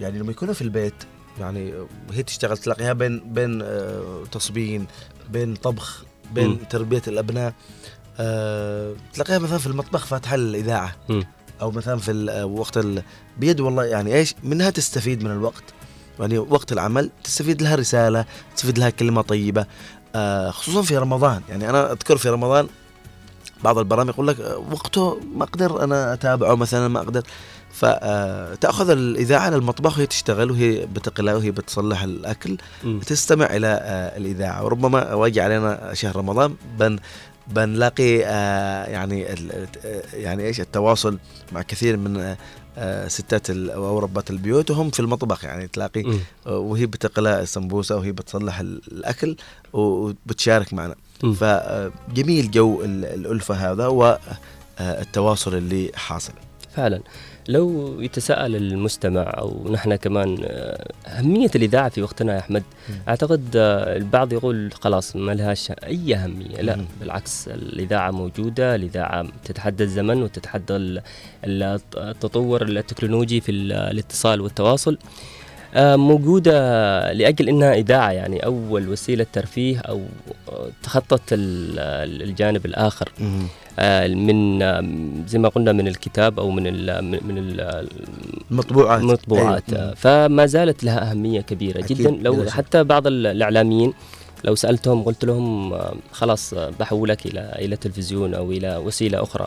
يعني 0.00 0.18
لما 0.18 0.30
يكونوا 0.30 0.54
في 0.54 0.62
البيت 0.62 0.94
يعني 1.40 1.72
وهي 2.08 2.22
تشتغل 2.22 2.58
تلاقيها 2.58 2.92
بين 2.92 3.32
بين 3.34 3.62
آه، 3.62 4.24
تصبين 4.32 4.86
بين 5.30 5.54
طبخ 5.54 6.04
بين 6.34 6.48
مم. 6.48 6.56
تربية 6.70 7.02
الأبناء 7.08 7.52
آه، 8.20 8.94
تلاقيها 9.12 9.38
مثلا 9.38 9.58
في 9.58 9.66
المطبخ 9.66 10.06
فاتحة 10.06 10.34
الإذاعة. 10.34 10.96
أو 11.60 11.70
مثلا 11.70 11.98
في 11.98 12.42
وقت. 12.42 12.78
بيد 13.38 13.60
والله 13.60 13.84
يعني 13.84 14.14
إيش 14.14 14.34
منها 14.42 14.70
تستفيد 14.70 15.24
من 15.24 15.30
الوقت 15.30 15.62
يعني 16.20 16.38
وقت 16.38 16.72
العمل 16.72 17.10
تستفيد 17.24 17.62
لها 17.62 17.74
رسالة 17.74 18.24
تستفيد 18.56 18.78
لها 18.78 18.90
كلمة 18.90 19.22
طيبة 19.22 19.60
آه 19.60 19.66
خصوصا 20.50 20.82
في 20.82 20.96
رمضان. 20.96 21.40
يعني 21.48 21.70
أنا 21.70 21.92
أذكر 21.92 22.16
في 22.16 22.28
رمضان 22.28 22.68
بعض 23.64 23.78
البرامج 23.78 24.08
يقول 24.08 24.28
لك 24.28 24.40
آه، 24.40 24.58
وقته 24.72 25.20
ما 25.34 25.44
أقدر 25.44 25.84
أنا 25.84 26.12
أتابعه 26.12 26.54
مثلا 26.54 26.88
ما 26.88 27.00
أقدر. 27.00 27.22
فتاخذ 27.72 28.90
الإذاعة 28.90 29.50
للمطبخ 29.50 29.96
وهي 29.98 30.06
تشتغل 30.06 30.50
وهي 30.50 30.86
بتقلى 30.86 31.34
وهي 31.34 31.50
بتصلح 31.50 32.02
الأكل. 32.02 32.56
مم. 32.84 33.00
تستمع 33.00 33.46
إلى 33.46 33.66
آه، 33.66 34.16
الإذاعة. 34.18 34.64
وربما 34.64 35.14
واجي 35.14 35.40
علينا 35.40 35.90
شهر 35.94 36.16
رمضان 36.16 36.54
بن 36.78 36.98
بنلاقي 37.46 38.24
آه، 38.24 38.84
يعني 38.84 39.26
آه، 39.32 39.36
يعني 40.12 40.46
إيش 40.46 40.60
التواصل 40.60 41.18
مع 41.52 41.62
كثير 41.62 41.96
من 41.96 42.16
آه، 42.16 42.22
آه، 42.32 42.36
ستات 43.08 43.50
ال- 43.50 43.70
أو 43.70 43.98
ربات 43.98 44.30
البيوت 44.30 44.70
وهم 44.70 44.90
في 44.90 45.00
المطبخ 45.00 45.44
يعني 45.44 45.68
تلاقي. 45.68 46.00
آه، 46.46 46.58
وهي 46.58 46.86
بتقلى 46.86 47.40
السمبوسة 47.42 47.96
وهي 47.96 48.12
بتصلح 48.12 48.60
ال- 48.60 48.80
الأكل 48.92 49.36
وبتشارك 49.72 50.74
معنا. 50.74 50.94
فجميل 51.34 52.50
جو 52.50 52.82
ال- 52.84 53.04
الألفة 53.04 53.54
هذا 53.54 53.86
والتواصل 53.86 55.54
اللي 55.54 55.90
حاصل 55.94 56.32
فعلا 56.76 57.00
لو 57.48 57.96
يتساءل 58.00 58.56
المستمع 58.56 59.22
أو 59.38 59.66
نحن 59.72 59.94
كمان 59.96 60.36
آه، 60.44 60.88
أهمية 61.06 61.50
الإذاعة 61.56 61.88
في 61.88 62.02
وقتنا 62.02 62.34
يا 62.34 62.38
أحمد 62.38 62.62
أعتقد 63.08 63.44
آه، 63.56 63.96
البعض 63.96 64.32
يقول 64.32 64.70
خلاص 64.80 65.16
ما 65.16 65.32
لهاش 65.32 65.70
أي 65.70 66.14
أهمية. 66.14 66.60
لا. 66.60 66.84
بالعكس 67.00 67.48
الإذاعة 67.48 68.10
موجودة 68.10 68.74
الإذاعة 68.74 69.26
تتحدى 69.44 69.84
الزمن 69.84 70.22
وتتحدى 70.22 70.76
ال- 70.76 71.02
ال- 71.44 71.80
التطور 71.96 72.62
التكنولوجي 72.62 73.40
في 73.40 73.52
ال- 73.52 73.72
الاتصال 73.72 74.40
والتواصل. 74.40 74.98
آه، 75.74 75.96
موجودة 75.96 76.52
لأجل 77.12 77.48
أنها 77.48 77.74
إذاعة 77.74 78.10
يعني 78.10 78.44
أول 78.44 78.88
وسيلة 78.88 79.26
ترفيه 79.32 79.78
أو 79.78 80.02
تخطت 80.82 81.32
ال- 81.32 82.22
الجانب 82.22 82.66
الآخر. 82.66 83.12
من 84.08 84.62
آه، 84.62 84.84
زي 85.28 85.38
ما 85.38 85.48
قلنا 85.48 85.72
من 85.72 85.88
الكتاب 85.88 86.40
أو 86.40 86.50
من 86.50 86.62
ال 86.66 87.04
من 87.04 87.18
من 87.28 87.38
ال- 87.38 87.88
المطبوعات. 88.50 89.00
المطبوعات. 89.00 89.72
أيوة. 89.72 89.82
آه، 89.90 89.94
فما 89.94 90.46
زالت 90.46 90.84
لها 90.84 91.10
أهمية 91.10 91.40
كبيرة 91.40 91.84
جدا. 91.88 92.10
لو. 92.10 92.50
حتى 92.50 92.84
بعض 92.84 93.06
ال- 93.06 93.26
الإعلاميين 93.26 93.92
لو 94.44 94.54
سألتهم 94.54 95.02
قلت 95.02 95.24
لهم 95.24 95.72
آه، 95.72 95.94
خلاص 96.12 96.54
بحولك 96.54 97.26
إلى 97.26 97.52
إلى 97.58 97.76
تلفزيون 97.76 98.34
أو 98.34 98.52
إلى 98.52 98.76
وسيلة 98.76 99.22
أخرى 99.22 99.46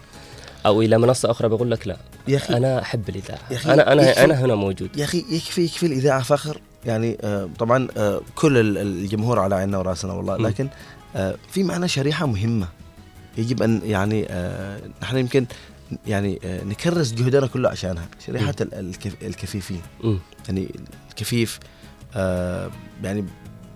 أو 0.66 0.82
إلى 0.82 0.98
منصة 0.98 1.32
أخرى 1.32 1.50
بقول 1.50 1.72
لك 1.72 1.88
لا 1.88 1.98
يا 2.28 2.38
أخي 2.38 2.58
أنا 2.58 2.82
أحب 2.82 3.10
الإذاعة. 3.10 3.40
يا 3.52 3.56
أخي 3.56 3.74
أنا 3.74 3.92
أنا 3.94 4.10
يكفي- 4.10 4.24
أنا 4.24 4.34
هنا 4.46 4.56
موجود. 4.56 4.98
يا 4.98 5.04
أخي 5.04 5.18
يكفي 5.18 5.62
يكفي 5.62 5.86
الإذاعة 5.86 6.22
فخر. 6.24 6.62
يعني 6.86 7.18
آه 7.22 7.50
طبعا 7.60 7.88
آه 7.98 8.22
كل 8.36 8.58
ال- 8.58 8.78
الجمهور 8.78 9.40
على 9.40 9.56
عيننا 9.56 9.78
ورأسنا 9.78 10.14
والله. 10.14 10.38
لكن 10.38 10.68
آه 11.16 11.36
في 11.52 11.64
معنا 11.64 11.88
شريحة 11.88 12.26
مهمة. 12.26 12.68
يجب 13.38 13.62
أن 13.64 13.82
يعني 13.86 14.26
آه 14.30 14.80
نحن 15.02 15.18
يمكن 15.18 15.46
يعني 16.08 16.40
آه 16.44 16.64
نكرس 16.64 17.14
جهدنا 17.14 17.48
كله 17.48 17.70
عشانها 17.70 18.06
شريحة 18.28 18.54
ال- 18.62 18.74
الكف 18.74 19.14
الكفيفين. 19.22 19.82
يعني 20.48 20.72
الكفيف 21.12 21.60
آه 22.16 22.70
يعني 23.04 23.26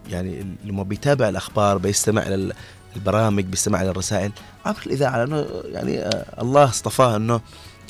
يعني 0.10 0.46
لما 0.66 0.84
بيتابع 0.84 1.30
الأخبار 1.30 1.78
بيستمع 1.78 2.22
إلى 2.28 2.54
البرامج 2.96 3.44
بيستمع 3.44 3.82
إلى 3.82 3.90
الرسائل 3.90 4.32
عبر 4.66 4.80
الإذاعة 4.86 5.18
لأنه 5.26 5.46
يعني 5.66 6.00
آه 6.00 6.42
الله 6.42 6.64
اصطفاه 6.64 7.16
إنه 7.16 7.42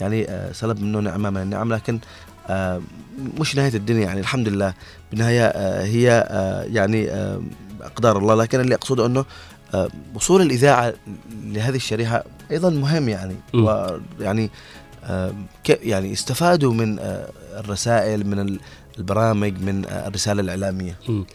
يعني 0.01 0.29
آه 0.29 0.51
سلب 0.51 0.81
منه 0.81 0.99
نعمة 0.99 1.29
من 1.29 1.41
النعم 1.41 1.73
لكن 1.73 1.99
آه 2.49 2.81
مش 3.39 3.55
نهاية 3.55 3.73
الدنيا. 3.75 4.05
يعني 4.05 4.19
الحمد 4.19 4.47
لله 4.47 4.73
بالنهاية 5.11 5.45
آه 5.45 5.83
هي 5.83 6.27
آه 6.29 6.63
يعني 6.63 7.09
آه 7.11 7.41
أقدار 7.81 8.17
الله. 8.17 8.35
لكن 8.35 8.59
اللي 8.59 8.75
أقصده 8.75 9.05
إنه 9.05 9.25
وصول 10.15 10.41
الإذاعة 10.41 10.93
لهذه 11.43 11.75
الشريحة 11.75 12.23
أيضا 12.51 12.69
مهم 12.69 13.09
يعني 13.09 13.35
م. 13.53 13.63
ويعني 14.19 14.49
آه 15.03 15.33
ك- 15.63 15.79
يعني 15.83 16.13
استفادوا 16.13 16.73
من 16.73 16.99
آه 16.99 17.29
الرسائل 17.59 18.27
من 18.27 18.39
ال- 18.39 18.59
البرامج 18.97 19.61
من 19.61 19.85
آه 19.85 20.07
الرسالة 20.07 20.41
الإعلامية 20.41 20.95
مم. 21.09 21.25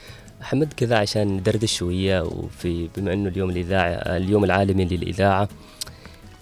حمد 0.42 0.72
كذا 0.72 0.98
عشان 0.98 1.28
ندردش 1.28 1.76
شوية 1.76 2.20
وفي 2.22 2.88
بما 2.96 3.12
أنه 3.12 3.28
اليوم 3.28 3.50
الإذاعة 3.50 3.90
اليوم 4.16 4.44
العالمي 4.44 4.84
للإذاعة 4.84 5.48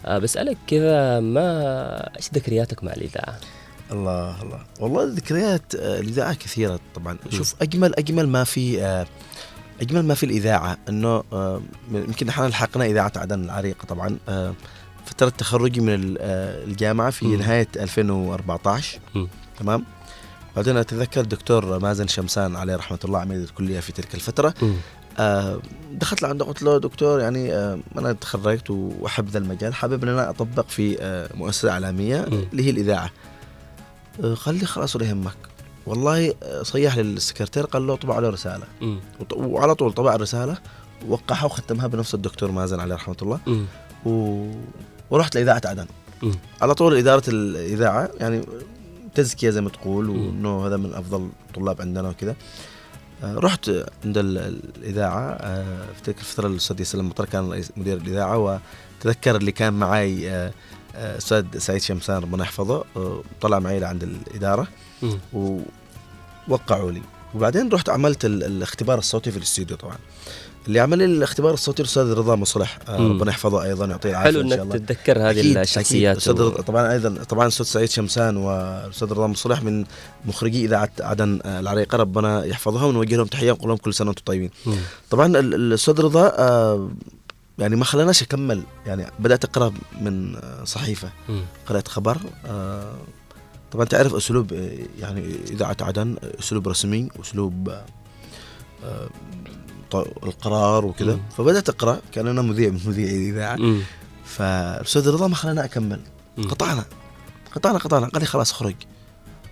آه، 0.06 0.18
بسألك 0.18 0.56
كذا 0.66 1.20
ما 1.20 2.16
إيش 2.16 2.30
ذكرياتك 2.34 2.84
مع 2.84 2.92
الإذاعة؟ 2.92 3.38
الله 3.92 4.42
الله 4.42 4.60
والله 4.80 5.04
ذكريات 5.04 5.74
آه، 5.74 6.00
الإذاعة 6.00 6.34
كثيرة 6.34 6.80
طبعا 6.94 7.16
شوف 7.30 7.54
أجمل 7.62 7.94
أجمل 7.98 8.28
ما 8.28 8.44
في 8.44 8.82
آه، 8.82 9.06
أجمل 9.80 10.04
ما 10.04 10.14
في 10.14 10.26
الإذاعة 10.26 10.78
إنه 10.88 11.22
آه، 11.32 11.62
يمكن 11.92 12.28
إحنا 12.28 12.46
لحقنا 12.46 12.84
إذاعة 12.84 13.12
عدن 13.16 13.44
العريقه 13.44 13.84
طبعا 13.86 14.18
آه، 14.28 14.54
فترة 15.06 15.28
تخرجي 15.28 15.80
من 15.80 16.16
آه، 16.20 16.64
الجامعة 16.64 17.10
في 17.10 17.26
مم. 17.26 17.34
نهاية 17.36 17.68
2014 17.76 18.98
مم. 19.14 19.28
تمام 19.58 19.84
بعدين 20.56 20.76
أتذكر 20.76 21.20
الدكتور 21.20 21.78
مازن 21.78 22.06
شمسان 22.06 22.56
عليه 22.56 22.76
رحمة 22.76 22.98
الله 23.04 23.18
عميد 23.18 23.40
الكلية 23.40 23.80
في 23.80 23.92
تلك 23.92 24.14
الفترة. 24.14 24.54
آه 25.18 25.60
دخلت 25.92 26.22
لعنده 26.22 26.44
قلت 26.44 26.62
له 26.62 26.78
دكتور 26.78 27.20
يعني 27.20 27.52
آه 27.54 27.78
أنا 27.98 28.12
تخرجت 28.12 28.70
وأحب 28.70 29.28
ذا 29.28 29.38
المجال 29.38 29.74
حابب 29.74 30.02
إن 30.02 30.08
أنا 30.08 30.30
أطبق 30.30 30.68
في 30.68 30.96
آه 31.00 31.28
مؤسسة 31.34 31.70
إعلامية. 31.70 32.24
اللي 32.24 32.64
هي 32.66 32.70
الإذاعة 32.70 33.10
قال 34.44 34.54
لي 34.54 34.66
خلاص 34.66 34.96
ولا 34.96 35.06
يهمك 35.06 35.36
والله 35.90 36.34
آه، 36.42 36.62
صيح 36.62 36.98
للسكرتير 36.98 37.64
قال 37.66 37.86
له 37.86 37.96
طبع 37.96 38.18
له 38.18 38.28
رسالة. 38.30 38.64
وعلى 39.36 39.74
طول 39.74 39.92
طبع 39.92 40.14
الرسالة 40.14 40.58
وقعها 41.08 41.44
وختمها 41.44 41.86
بنفس 41.86 42.14
الدكتور 42.14 42.50
مازن 42.50 42.80
عليه 42.80 42.94
رحمة 42.94 43.16
الله. 43.22 43.40
و... 44.06 44.44
ورحت 45.10 45.34
لإذاعة 45.34 45.60
عدن. 45.64 45.86
على 46.62 46.74
طول 46.74 46.96
إدارة 46.96 47.22
الإذاعة 47.28 48.10
يعني 48.20 48.42
تزكية 49.14 49.50
زي 49.50 49.60
ما 49.60 49.68
تقول 49.70 50.10
وإنه 50.10 50.66
هذا 50.66 50.76
من 50.76 50.94
أفضل 50.94 51.28
الطلاب 51.48 51.80
عندنا 51.80 52.08
وكذا. 52.08 52.36
آه، 53.24 53.34
رحت 53.38 53.70
عند 54.04 54.18
ال- 54.18 54.60
الإذاعة 54.76 55.30
آه، 55.40 55.86
في 55.96 56.02
تلك 56.04 56.18
الفترة 56.18 56.46
الأستاذ 56.48 56.80
ياسر 56.80 56.98
المطر 56.98 57.24
كان 57.24 57.50
رئيس 57.50 57.72
مدير 57.76 57.96
الإذاعة 57.96 58.60
وتذكر 59.00 59.36
اللي 59.36 59.52
كان 59.52 59.72
معي 59.72 60.30
آه، 60.30 60.52
آه، 60.96 61.16
أستاذ 61.18 61.58
سعيد 61.58 61.80
شمسان 61.82 62.22
ربنا 62.22 62.42
يحفظه 62.42 62.84
آه، 62.96 63.22
طلع 63.40 63.58
معي 63.58 63.78
لعند 63.80 64.02
الإدارة. 64.02 64.68
ووقعوا 66.48 66.90
لي 66.92 67.02
وبعدين 67.34 67.68
رحت 67.68 67.88
عملت 67.88 68.24
ال- 68.24 68.44
الاختبار 68.44 68.98
الصوتي 68.98 69.30
في 69.30 69.36
الاستوديو 69.36 69.76
طبعا 69.76 69.96
اللي 70.68 70.80
عمل 70.80 70.98
لي 70.98 71.04
الاختبار 71.04 71.54
الصوتي 71.54 71.82
الاستاذ 71.82 72.12
رضا 72.12 72.36
مصلح 72.36 72.78
آه،. 72.88 72.96
ربنا 72.96 73.30
يحفظه 73.30 73.62
أيضا 73.64 73.86
يعطيه 73.86 74.10
العافية 74.10 74.30
حلو 74.30 74.40
إن 74.40 74.50
شاء 74.50 74.62
انك 74.62 74.72
تتذكر 74.72 75.30
هذه 75.30 75.60
الشخصيات 75.62 76.28
أكيد. 76.28 76.40
و- 76.40 76.48
طبعا 76.50 76.92
أيضا 76.92 77.24
طبعا 77.24 77.42
الاستاذ 77.42 77.66
سعيد 77.66 77.90
شمسان 77.90 78.36
والاستاذ 78.36 79.10
رضا 79.12 79.26
مصلح 79.26 79.62
من 79.62 79.84
مخرجي 80.24 80.64
إذاعة 80.64 80.90
عدن 81.00 81.40
آه، 81.44 81.60
العريقة 81.60 81.96
ربنا 81.98 82.44
يحفظهم 82.44 82.84
ونوجه 82.88 83.16
لهم 83.16 83.26
تحية 83.26 83.52
ونقول 83.52 83.68
لهم 83.68 83.78
كل 83.78 83.94
سنة 83.94 84.08
وأنتم 84.08 84.22
طيبين. 84.26 84.50
مم. 84.66 84.74
طبعا 85.10 85.26
ال- 85.26 85.54
الاستاذ 85.54 86.00
رضا 86.00 86.32
آه، 86.38 86.90
يعني 87.58 87.76
ما 87.76 87.84
خلاناش 87.84 88.22
أكمل 88.22 88.62
يعني 88.86 89.06
بدأت 89.18 89.44
أقرأ 89.44 89.72
من 90.00 90.36
صحيفة. 90.64 91.10
قرأت 91.66 91.88
خبر 91.88 92.16
طبعا 93.72 93.84
تعرف 93.84 94.14
أسلوب 94.14 94.52
يعني 94.98 95.34
اذاعه 95.50 95.76
عدن 95.80 96.16
أسلوب 96.38 96.68
رسمي 96.68 97.08
أسلوب 97.20 97.68
آه، 97.68 97.84
آه، 99.94 100.06
القرار 100.22 100.84
وكذا. 100.84 101.18
فبدأت 101.36 101.68
أقرأ 101.68 102.00
كان 102.12 102.26
أنا 102.26 102.42
مذيع 102.42 102.70
من 102.70 102.80
مذيعي 102.86 103.16
الاذاعه 103.16 103.56
مم. 103.56 103.80
فالاستاذ 104.24 105.10
رضا 105.10 105.28
ما 105.28 105.34
خلانا 105.34 105.64
أكمل. 105.64 106.00
قطعنا. 106.48 106.84
قطعنا 107.54 107.78
قطعنا. 107.78 108.06
قال 108.06 108.20
لي 108.20 108.26
خلاص 108.26 108.52
اخرج 108.52 108.74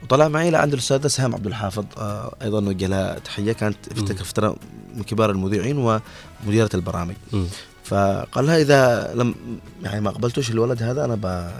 وطلع 0.02 0.28
معي 0.28 0.50
لعند 0.50 0.72
الاستاذه 0.72 1.06
سهام 1.06 1.34
عبد 1.34 1.46
الحافظ 1.46 1.84
آه 1.98 2.34
أيضا 2.42 2.60
نوجه 2.60 2.86
لها 2.86 3.18
تحية. 3.18 3.52
كانت 3.52 3.76
في 3.94 4.02
تلك 4.02 4.20
الفترة 4.20 4.56
من 4.94 5.02
كبار 5.02 5.30
المذيعين 5.30 6.00
ومديرة 6.44 6.70
البرامج. 6.74 7.14
فقال 7.84 8.46
لها 8.46 8.56
إذا 8.58 9.12
لم 9.14 9.34
يعني 9.82 10.00
ما 10.00 10.10
قبلتوش 10.10 10.50
الولد 10.50 10.82
هذا 10.82 11.04
أنا 11.04 11.52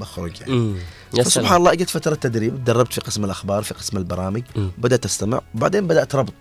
بخرج 0.00 0.40
يعني 0.40 0.52
مم. 0.52 0.76
سلام. 1.22 1.52
الله 1.54 1.72
اجت 1.72 1.90
فترة 1.90 2.14
تدريب 2.14 2.56
تدربت 2.64 2.92
في 2.92 3.00
قسم 3.00 3.24
الأخبار 3.24 3.62
في 3.62 3.74
قسم 3.74 3.96
البرامج 3.96 4.42
مم. 4.56 4.70
بدأت 4.78 5.04
أستمع 5.04 5.40
وبعدين 5.54 5.86
بدأت 5.86 6.14
ربط 6.14 6.34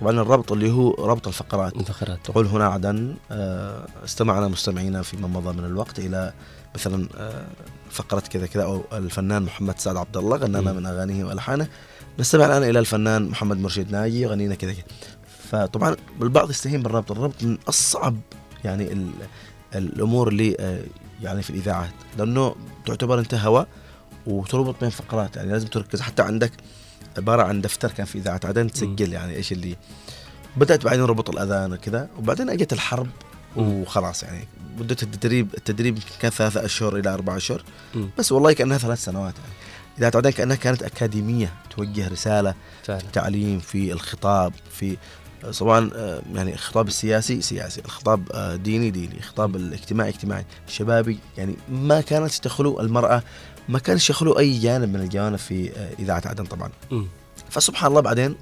طبعا 0.00 0.20
الربط 0.20 0.52
اللي 0.52 0.70
هو 0.70 0.90
ربط 1.06 1.26
الفقرات 1.28 1.76
الفقرات 1.76 2.18
تقول 2.24 2.46
هنا 2.46 2.64
عدن 2.66 3.14
آه، 3.30 3.86
استمعنا 4.04 4.48
مستمعينا 4.48 5.02
فيما 5.02 5.28
مضى 5.28 5.56
من 5.58 5.64
الوقت 5.64 5.98
إلى 5.98 6.32
مثلا 6.74 7.08
آه، 7.16 7.46
فقرة 7.90 8.20
كذا 8.20 8.46
كذا 8.46 8.62
أو 8.64 8.84
الفنان 8.92 9.42
محمد 9.42 9.78
سعد 9.78 9.96
عبد 9.96 10.16
الله 10.16 10.36
غنانا. 10.36 10.72
من 10.72 10.86
أغانيه 10.86 11.24
وألحانه 11.24 11.68
نستمع 12.18 12.46
الآن 12.46 12.62
إلى 12.62 12.78
الفنان 12.78 13.28
محمد 13.28 13.56
مرشد 13.60 13.90
ناجي 13.92 14.20
يغنينا 14.20 14.54
كذا 14.54 14.72
كذا 14.72 14.84
فطبعا 15.50 15.96
البعض 16.22 16.50
يستهين 16.50 16.82
بالربط 16.82 17.10
الربط 17.10 17.42
من 17.42 17.58
أصعب 17.68 18.16
يعني 18.64 18.92
ال- 18.92 19.10
الأمور 19.74 20.28
اللي 20.28 20.56
آه، 20.60 20.82
يعني 21.22 21.42
في 21.42 21.50
الإذاعات 21.50 21.92
لأنه 22.18 22.54
تعتبر 22.86 23.18
أنت 23.18 23.34
هواء 23.34 23.68
وتربط 24.26 24.80
بين 24.80 24.90
فقرات 24.90 25.36
يعني 25.36 25.52
لازم 25.52 25.66
تركز. 25.66 26.00
حتى 26.00 26.22
عندك 26.22 26.52
عبارة 27.18 27.42
عن 27.42 27.60
دفتر 27.60 27.90
كان 27.90 28.06
في 28.06 28.18
اذاعه 28.18 28.40
عدن 28.44 28.70
تسجل 28.70 29.12
يعني 29.12 29.36
إيش 29.36 29.52
اللي 29.52 29.76
بدأت 30.56 30.84
بعدين 30.84 31.04
ربط 31.04 31.30
الأذان 31.30 31.72
وكذا 31.72 32.08
وبعدين 32.18 32.50
أجت 32.50 32.72
الحرب 32.72 33.08
وخلاص 33.56 34.22
يعني. 34.22 34.48
مدة 34.78 34.96
التدريب 35.02 35.54
التدريب 35.54 35.98
كان 36.20 36.30
ثلاثة 36.30 36.64
أشهر 36.64 36.96
إلى 36.96 37.14
أربع 37.14 37.36
أشهر. 37.36 37.64
بس 38.18 38.32
والله 38.32 38.52
كأنها 38.52 38.78
ثلاث 38.78 39.04
سنوات 39.04 39.34
يعني. 39.34 39.52
اذاعه 39.98 40.12
عدن 40.14 40.30
كأنها 40.30 40.56
كانت 40.56 40.82
أكاديمية 40.82 41.52
توجه 41.76 42.08
رسالة 42.08 42.54
فعلا. 42.84 42.98
في 42.98 43.04
التعليم 43.04 43.58
في 43.58 43.92
الخطاب 43.92 44.52
في 44.70 44.96
طبعا 45.60 45.90
آه، 45.94 46.22
يعني 46.34 46.52
الخطاب 46.52 46.88
السياسي 46.88 47.42
سياسي 47.42 47.80
الخطاب 47.84 48.28
آه، 48.32 48.56
ديني 48.56 48.90
ديني 48.90 49.16
الخطاب 49.18 49.56
الاجتماعي 49.56 50.10
اجتماعي 50.10 50.44
الشبابي 50.68 51.18
يعني 51.38 51.56
ما 51.68 52.00
كانت 52.00 52.34
تخلو 52.34 52.80
المرأة 52.80 53.22
ما 53.68 53.78
كانش 53.78 54.10
يخلو 54.10 54.38
أي 54.38 54.58
جانب 54.58 54.88
من 54.88 55.00
الجوانب 55.00 55.36
في 55.36 55.70
آه، 55.76 55.90
إذاعة 55.98 56.22
عدن 56.26 56.44
طبعا 56.44 56.70
مم. 56.90 57.06
فسبحان 57.50 57.90
الله 57.90 58.00
بعدين 58.00 58.36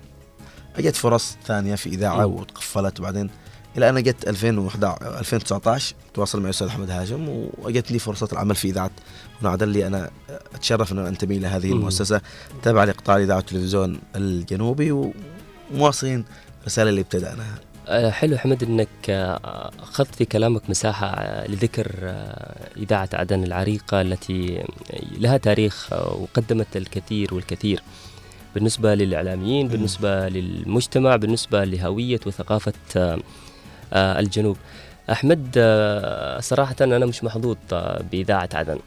أجت 0.77 0.97
فرص 0.97 1.36
ثانية 1.47 1.74
في 1.74 1.89
إذاعة 1.89 2.27
مم. 2.27 2.35
وتقفلت 2.35 3.01
وبعدين 3.01 3.31
إلى 3.77 3.89
أن 3.89 4.02
جت 4.02 4.28
2011 4.28 5.18
2019 5.18 5.94
تواصل 6.14 6.39
معي 6.39 6.47
الاستاذ 6.47 6.66
أحمد 6.66 6.90
هاشم 6.90 7.48
واجتني 7.59 7.98
فرصة 7.98 8.28
العمل 8.32 8.55
في 8.55 8.68
إذاعة 8.68 8.90
هنا 9.43 9.51
عدن 9.51 9.68
لي 9.68 9.86
أنا 9.86 10.10
أتشرف 10.55 10.93
ان 10.93 10.98
أنا 10.98 11.09
أنتمي 11.09 11.36
إلى 11.36 11.47
هذه 11.47 11.66
مم. 11.66 11.73
المؤسسة 11.73 12.20
تابعة 12.62 12.85
لقطاع 12.85 13.16
الاذاعه 13.16 13.36
والتلفزيون 13.36 14.01
الجنوبي 14.16 15.12
ومواصلين 15.73 16.24
الرساله 16.66 16.90
اللي 16.90 17.01
ابتدأناها 17.01 17.59
آه، 17.88 18.10
حلو 18.10 18.38
حمد 18.38 18.62
إنك 18.62 18.88
آه، 19.10 19.70
أخذت 19.82 20.14
في 20.14 20.24
كلامك 20.24 20.70
مساحة 20.70 21.06
آه، 21.06 21.47
لذكر 21.47 22.14
إذاعة 22.76 23.09
عدن 23.14 23.44
العريقة 23.44 24.01
التي 24.01 24.64
لها 25.18 25.36
تاريخ 25.36 25.93
وقدمت 25.93 26.76
الكثير 26.76 27.34
والكثير. 27.34 27.82
بالنسبة 28.55 28.94
للإعلاميين 28.94 29.68
بالنسبة 29.68 30.28
للمجتمع 30.28 31.16
بالنسبة 31.16 31.64
لهوية 31.64 32.20
وثقافة 32.26 32.72
الجنوب. 33.93 34.56
أحمد 35.10 35.51
صراحة 36.40 36.76
أنا 36.80 37.06
مش 37.06 37.24
محظوظ 37.24 37.56
بإذاعة 38.12 38.48
عدن. 38.55 38.78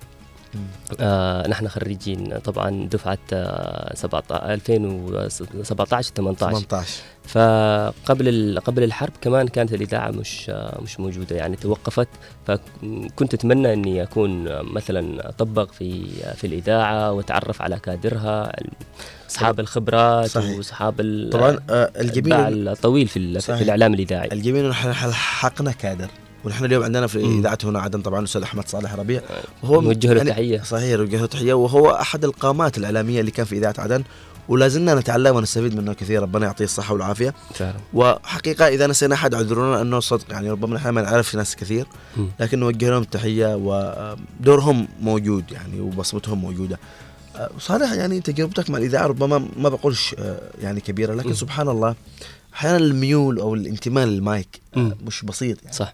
آه 0.99 1.47
نحن 1.47 1.67
خريجين 1.67 2.37
طبعا 2.37 2.87
دفعة 2.91 3.17
آه 3.33 3.95
17 3.95 4.53
2017 4.53 6.13
18 6.15 6.59
18 6.59 6.87
فقبل 7.23 8.59
قبل 8.65 8.83
الحرب 8.83 9.13
كمان 9.21 9.47
كانت 9.47 9.73
الاذاعه 9.73 10.09
مش 10.09 10.49
آه 10.49 10.79
مش 10.81 10.99
موجودة. 10.99 11.35
يعني 11.35 11.55
توقفت 11.55 12.07
فكنت 12.47 13.33
أتمنى 13.33 13.73
إني 13.73 14.03
أكون 14.03 14.47
آه، 14.47 14.61
مثلا 14.61 15.29
اطبق 15.29 15.71
في 15.71 16.05
آه 16.23 16.33
في 16.33 16.47
الاذاعه 16.47 17.11
وأتعرف 17.11 17.61
على 17.61 17.79
كادرها 17.79 18.51
أصحاب 19.29 19.59
الخبرات 19.59 20.29
صحيح. 20.29 20.57
وأصحاب 20.57 20.95
طبعا 21.31 21.59
الجميل 21.69 22.67
الطويل 22.67 23.07
في, 23.07 23.39
في. 23.39 23.61
الإعلام 23.61 23.93
الاذاعي 23.93 24.29
الجميل 24.31 24.65
إنه 24.65 24.71
إحنا 24.73 24.93
حقنا 25.13 25.71
كادر. 25.71 26.09
ونحن 26.43 26.65
اليوم 26.65 26.83
عندنا 26.83 27.07
في. 27.07 27.19
إذاعة 27.19 27.57
هنا 27.63 27.79
عدن 27.79 28.01
طبعا 28.01 28.19
الاستاذ 28.19 28.41
أحمد 28.41 28.67
صالح 28.67 28.93
ربيع 28.93 29.21
وهو 29.63 29.81
نوجه 29.81 30.13
له 30.13 30.23
تحية. 30.23 30.61
صحيح 30.61 30.99
نوجه 30.99 31.17
له 31.17 31.25
تحية 31.25 31.53
وهو 31.53 31.89
أحد 31.89 32.23
القامات 32.23 32.77
الإعلامية 32.77 33.19
اللي 33.19 33.31
كان 33.31 33.45
في 33.45 33.57
إذاعة 33.57 33.75
عدن 33.77 34.03
ولا 34.49 34.67
زلنا 34.67 34.95
نتعلم 34.95 35.35
ونستفيد 35.35 35.75
منه 35.75 35.93
كثير 35.93 36.21
ربنا 36.21 36.45
يعطيه 36.45 36.65
الصحة 36.65 36.93
والعافية 36.93 37.33
فعلا 37.53 37.75
وحقيقة 37.93 38.67
إذا 38.67 38.87
نسينا 38.87 39.15
أحد 39.15 39.33
اعذرونا 39.33 39.81
انه 39.81 39.99
صدق 39.99 40.31
يعني 40.31 40.51
ربما 40.51 40.75
نحن 40.75 40.89
ما 40.89 41.01
نعرفش 41.01 41.35
ناس 41.35 41.55
كثير. 41.55 41.85
لكن 42.39 42.59
نوجه 42.59 42.89
لهم 42.89 43.03
تحيه 43.03 43.55
ودورهم 43.55 44.87
موجود 45.01 45.51
يعني 45.51 45.81
وبصمتهم 45.81 46.41
موجودة 46.41 46.79
آه، 47.35 47.49
صالح 47.59 47.91
يعني 47.91 48.21
تجربتك 48.21 48.69
مع 48.69 48.77
الإذاعة 48.77 49.07
ربما 49.07 49.47
ما 49.57 49.69
بقولش 49.69 50.15
آه، 50.19 50.39
يعني 50.61 50.81
كبيرة 50.81 51.13
لكن 51.13 51.29
مم. 51.29 51.35
سبحان 51.35 51.69
الله 51.69 51.95
أحيانا 52.53 52.77
الميول 52.77 53.39
أو 53.39 53.53
الانتماء 53.53 54.05
للمايك 54.05 54.61
آه،. 54.77 54.91
مش 55.07 55.25
بسيط 55.25 55.63
يعني 55.63 55.75
صح 55.75 55.93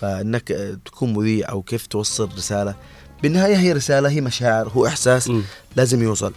فإنك 0.00 0.52
آه، 0.52 0.78
تكون 0.84 1.12
مذيع 1.12 1.48
أو 1.48 1.62
كيف 1.62 1.86
توصل 1.86 2.28
رسالة 2.36 2.74
بالنهاية 3.22 3.56
هي 3.56 3.72
رسالة 3.72 4.08
هي 4.08 4.20
مشاعر 4.20 4.68
هو 4.68 4.86
إحساس 4.86 5.28
مم. 5.28 5.42
لازم 5.76 6.02
يوصل 6.02 6.32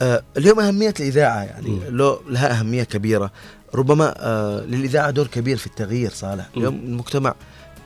آه، 0.00 0.22
اليوم 0.36 0.60
أهمية 0.60 0.94
الإذاعة 1.00 1.42
يعني 1.42 1.68
مم. 1.70 1.80
لو 1.88 2.20
لها 2.28 2.60
أهمية 2.60 2.82
كبيرة 2.82 3.32
ربما 3.74 4.14
آه، 4.18 4.60
للإذاعة 4.60 5.10
دور 5.10 5.26
كبير 5.26 5.56
في 5.56 5.66
التغيير 5.66 6.10
صالح. 6.10 6.48
اليوم 6.56 6.74
المجتمع 6.74 7.34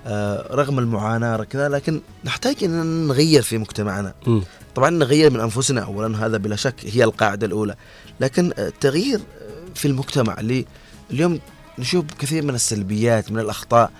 آه، 0.06 0.54
رغم 0.54 0.78
المعاناة 0.78 1.36
كذا 1.36 1.68
لكن 1.68 2.00
نحتاج 2.24 2.64
إن 2.64 3.06
نغير 3.08 3.42
في 3.42 3.58
مجتمعنا 3.58 4.14
مم. 4.26 4.42
طبعا 4.74 4.90
نغير 4.90 5.30
من 5.30 5.40
أنفسنا 5.40 5.80
اولا 5.80 6.26
هذا 6.26 6.36
بلا 6.36 6.56
شك 6.56 6.74
هي 6.84 7.04
القاعدة 7.04 7.46
الأولى 7.46 7.74
لكن 8.20 8.52
آه، 8.58 8.68
التغيير 8.68 9.18
آه، 9.18 9.74
في 9.74 9.88
المجتمع 9.88 10.40
اللي 10.40 10.66
اليوم 11.10 11.40
نشوف 11.78 12.04
كثير 12.18 12.42
من 12.42 12.54
السلبيات 12.54 13.32
من 13.32 13.38
الأخطاء 13.38 13.90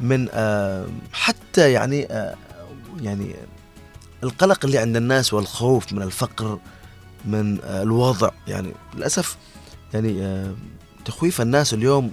من 0.00 0.28
آه، 0.32 0.86
حتى 1.12 1.72
يعني 1.72 2.06
آه، 2.12 2.34
يعني 3.00 3.34
القلق 4.22 4.64
اللي 4.64 4.78
عند 4.78 4.96
الناس 4.96 5.34
والخوف 5.34 5.92
من 5.92 6.02
الفقر 6.02 6.58
من 7.24 7.58
آه، 7.64 7.82
الوضع 7.82 8.30
يعني 8.48 8.72
للأسف 8.96 9.36
يعني 9.94 10.44
تخويف 11.04 11.40
الناس 11.40 11.74
اليوم 11.74 12.12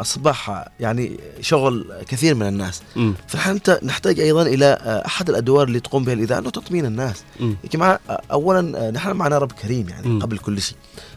أصبح 0.00 0.68
يعني 0.80 1.20
شغل 1.40 1.92
كثير 2.08 2.34
من 2.34 2.46
الناس. 2.46 2.82
فنحن 3.28 3.60
نحتاج 3.82 4.20
أيضا 4.20 4.42
إلى 4.42 5.02
أحد 5.06 5.30
الأدوار 5.30 5.68
اللي 5.68 5.80
تقوم 5.80 6.04
بها 6.04 6.14
الإذاعة 6.14 6.38
إنه 6.38 6.50
تطمين 6.50 6.86
الناس. 6.86 7.24
يا 7.40 7.68
جماعة 7.72 8.00
اولا 8.32 8.90
نحن 8.90 9.10
معنا 9.10 9.38
رب 9.38 9.52
كريم 9.52 9.88
يعني. 9.88 10.20
قبل 10.20 10.38
كل 10.38 10.60
شيء 10.60 10.76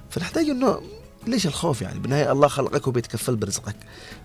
فنحتاج 0.09 0.49
إنه 0.49 0.81
ليش 1.27 1.47
الخوف 1.47 1.81
يعني؟ 1.81 1.99
بالنهاية 1.99 2.31
الله 2.31 2.47
خلقك 2.47 2.87
وبيتكفل 2.87 3.35
برزقك. 3.35 3.75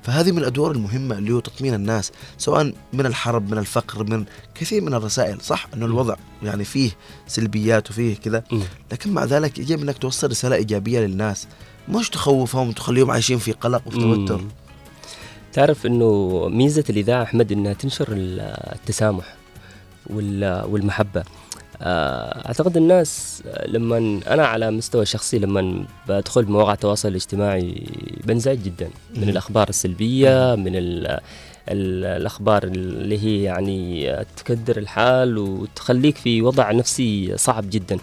فهذه 0.02 0.32
من 0.32 0.38
الأدوار 0.38 0.70
المهمة 0.70 1.18
اللي 1.18 1.32
هو 1.32 1.40
تطمين 1.40 1.74
الناس 1.74 2.12
سواء 2.38 2.72
من 2.92 3.06
الحرب 3.06 3.50
من 3.50 3.58
الفقر 3.58 4.04
من 4.04 4.24
كثير 4.54 4.82
من 4.82 4.94
الرسائل 4.94 5.40
صح؟ 5.40 5.66
إنه 5.74 5.86
الوضع 5.86 6.14
يعني 6.42 6.64
فيه 6.64 6.90
سلبيات 7.26 7.90
وفيه 7.90 8.16
كذا. 8.16 8.44
لكن 8.92 9.12
مع 9.12 9.24
ذلك 9.24 9.58
يجب 9.58 9.82
إنك 9.82 9.98
توصل 9.98 10.30
رسالة 10.30 10.56
إيجابية 10.56 11.00
للناس. 11.00 11.46
مش 11.88 12.10
تخوفهم 12.10 12.68
وتخليهم 12.68 13.10
عايشين 13.10 13.38
في 13.38 13.52
قلق 13.52 13.82
وفي 13.86 13.96
توتر. 13.98 14.44
تعرف 15.52 15.86
إنه 15.86 16.42
ميزة 16.48 16.84
الإذاعة 16.90 17.22
أحمد 17.22 17.52
إنها 17.52 17.72
تنشر 17.72 18.06
التسامح 18.10 19.34
وال- 20.06 20.64
والمحبة. 20.66 21.20
آه، 21.20 21.24
أعتقد 21.82 22.76
الناس 22.76 23.42
لما 23.66 24.20
أنا 24.26 24.46
على 24.46 24.70
مستوى 24.70 25.06
شخصي 25.06 25.38
لما 25.38 25.84
بدخل 26.08 26.44
مواقع 26.44 26.72
التواصل 26.72 27.08
الاجتماعي 27.08 27.86
بنزعج 28.24 28.58
جدا. 28.58 28.90
من. 29.16 29.28
الأخبار 29.28 29.68
السلبية 29.68 30.54
من 30.54 30.76
ال 30.76 31.06
ال 31.68 32.04
الأخبار 32.04 32.64
اللي 32.64 33.18
هي 33.18 33.42
يعني 33.42 34.12
تكدر 34.36 34.76
الحال 34.76 35.38
وتخليك 35.38 36.16
في 36.16 36.42
وضع 36.42 36.72
نفسي 36.72 37.36
صعب 37.36 37.70
جدا. 37.70 37.98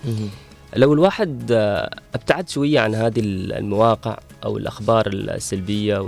لو 0.75 0.93
الواحد 0.93 1.51
آه، 1.51 1.95
أبتعد 2.15 2.49
شوية 2.49 2.79
عن 2.79 2.95
هذه 2.95 3.19
المواقع 3.19 4.17
أو 4.45 4.57
الأخبار 4.57 5.07
السلبية 5.07 6.07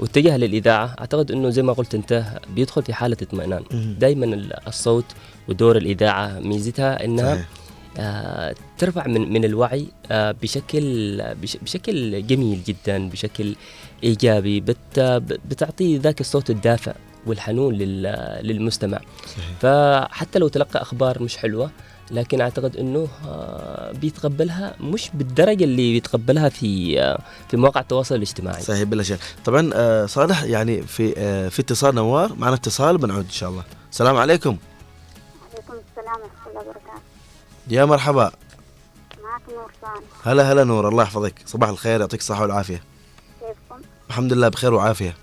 واتجه 0.00 0.36
للإذاعة 0.36 0.96
أعتقد 1.00 1.30
إنه 1.32 1.50
زي 1.50 1.62
ما 1.62 1.72
قلت 1.72 1.94
أنت 1.94 2.24
بيدخل 2.54 2.82
في 2.82 2.92
حالة 2.94 3.16
اطمئنان. 3.22 3.62
دائما 3.98 4.26
الصوت 4.68 5.04
ودور 5.48 5.76
الإذاعة 5.76 6.38
ميزتها 6.40 7.04
إنها 7.04 7.34
صحيح. 7.34 7.48
آه 7.98 8.54
ترفع 8.78 9.06
من 9.06 9.32
من 9.32 9.44
الوعي 9.44 9.86
آه 10.10 10.32
بشكل 10.42 11.22
بش 11.42 11.56
بشكل 11.56 12.26
جميل 12.26 12.60
جدا 12.64 13.08
بشكل 13.08 13.56
إيجابي 14.04 14.60
بت 14.60 15.00
بتعطي 15.50 15.98
ذاك 15.98 16.20
الصوت 16.20 16.50
الدافع 16.50 16.92
والحنون 17.26 17.74
لل- 17.74 18.38
للمستمع 18.46 19.00
صحيح. 19.26 19.44
فحتى 19.60 20.38
لو 20.38 20.48
تلقى 20.48 20.82
أخبار 20.82 21.22
مش 21.22 21.36
حلوة 21.36 21.70
لكن 22.12 22.40
أعتقد 22.40 22.76
إنه 22.76 23.08
آه 23.26 23.92
بيتقبلها 23.92 24.74
مش 24.80 25.10
بالدرجة 25.14 25.64
اللي 25.64 25.92
بيتقبلها 25.92 26.48
في 26.48 27.00
آه 27.00 27.18
في 27.48 27.56
مواقع 27.56 27.80
التواصل 27.80 28.14
الاجتماعي. 28.14 28.62
صحيح 28.62 28.82
بلا 28.82 29.02
شك. 29.02 29.18
طبعا 29.44 29.70
آه، 29.74 30.06
صالح 30.06 30.42
يعني 30.42 30.82
في 30.82 31.14
في 31.50 31.62
اتصال 31.62 31.94
نوار 31.94 32.34
معنا 32.34 32.54
اتصال 32.54 32.98
بنعود 32.98 33.24
إن 33.24 33.30
شاء 33.30 33.50
الله. 33.50 33.64
السلام 33.90 34.16
عليكم. 34.16 34.56
عليكم 35.52 35.72
السلام 35.72 36.20
ورحمة 36.20 36.50
الله 36.50 36.60
وبركاته. 36.60 37.00
يا 37.68 37.84
مرحبا. 37.84 38.32
معك 39.22 39.42
نور 39.48 39.70
ثاني. 39.82 40.06
هلا 40.24 40.52
هلا 40.52 40.64
نور 40.64 40.88
الله 40.88 41.02
يحفظك. 41.02 41.34
صباح 41.46 41.68
الخير 41.68 42.00
يعطيك 42.00 42.20
الصحة 42.20 42.42
والعافية. 42.42 42.82
كيفكم؟ 43.40 43.82
الحمد 44.08 44.32
لله 44.32 44.48
بخير 44.48 44.74
وعافية. 44.74 45.16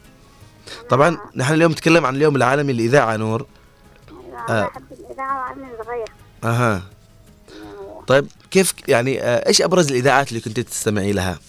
طبعا 0.89 1.17
نحن 1.35 1.53
اليوم 1.53 1.71
نتكلم 1.71 2.05
عن 2.05 2.15
اليوم 2.15 2.35
العالمي 2.35 2.73
للإذاعة 2.73 3.15
نور. 3.15 3.45
أنا 4.49 4.63
آه. 4.63 4.67
أحب 4.67 4.83
الإذاعة 4.91 5.53
من 5.53 5.67
صغير. 5.85 6.07
أها. 6.43 6.81
طيب 8.07 8.27
كيف 8.51 8.73
يعني 8.87 9.21
آه، 9.23 9.47
إيش 9.47 9.61
أبرز 9.61 9.87
الإذاعات 9.91 10.29
اللي 10.29 10.39
كنت 10.41 10.59
تستمعي 10.59 11.11
لها؟ 11.11 11.39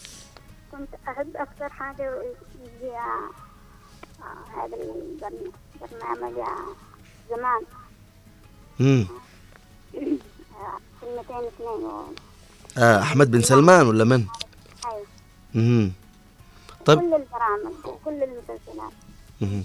كنت 0.73 0.89
أحب 1.09 1.37
أكثر 1.37 1.69
حاجة 1.69 2.23
يجي 2.62 2.91
آه، 2.91 3.31
هذا 4.57 4.77
البرن- 4.77 5.53
البرنامج 5.83 6.39
آه، 6.39 6.75
زمان. 7.31 7.62
امم 8.81 9.07
كلمتين 11.01 11.37
اثنين 11.37 11.69
و- 11.69 12.05
آه 12.79 13.03
أحمد 13.03 13.31
بن 13.31 13.43
سلمان 13.43 13.87
ولا 13.87 14.05
من؟ 14.05 14.25
أيوة. 14.87 15.07
امم 15.57 15.93
طيب. 16.87 16.99
كل 17.01 17.05
البرامج 17.15 17.85
وكل 17.87 18.23
المسلسلات. 18.23 18.93
مهم. 19.41 19.65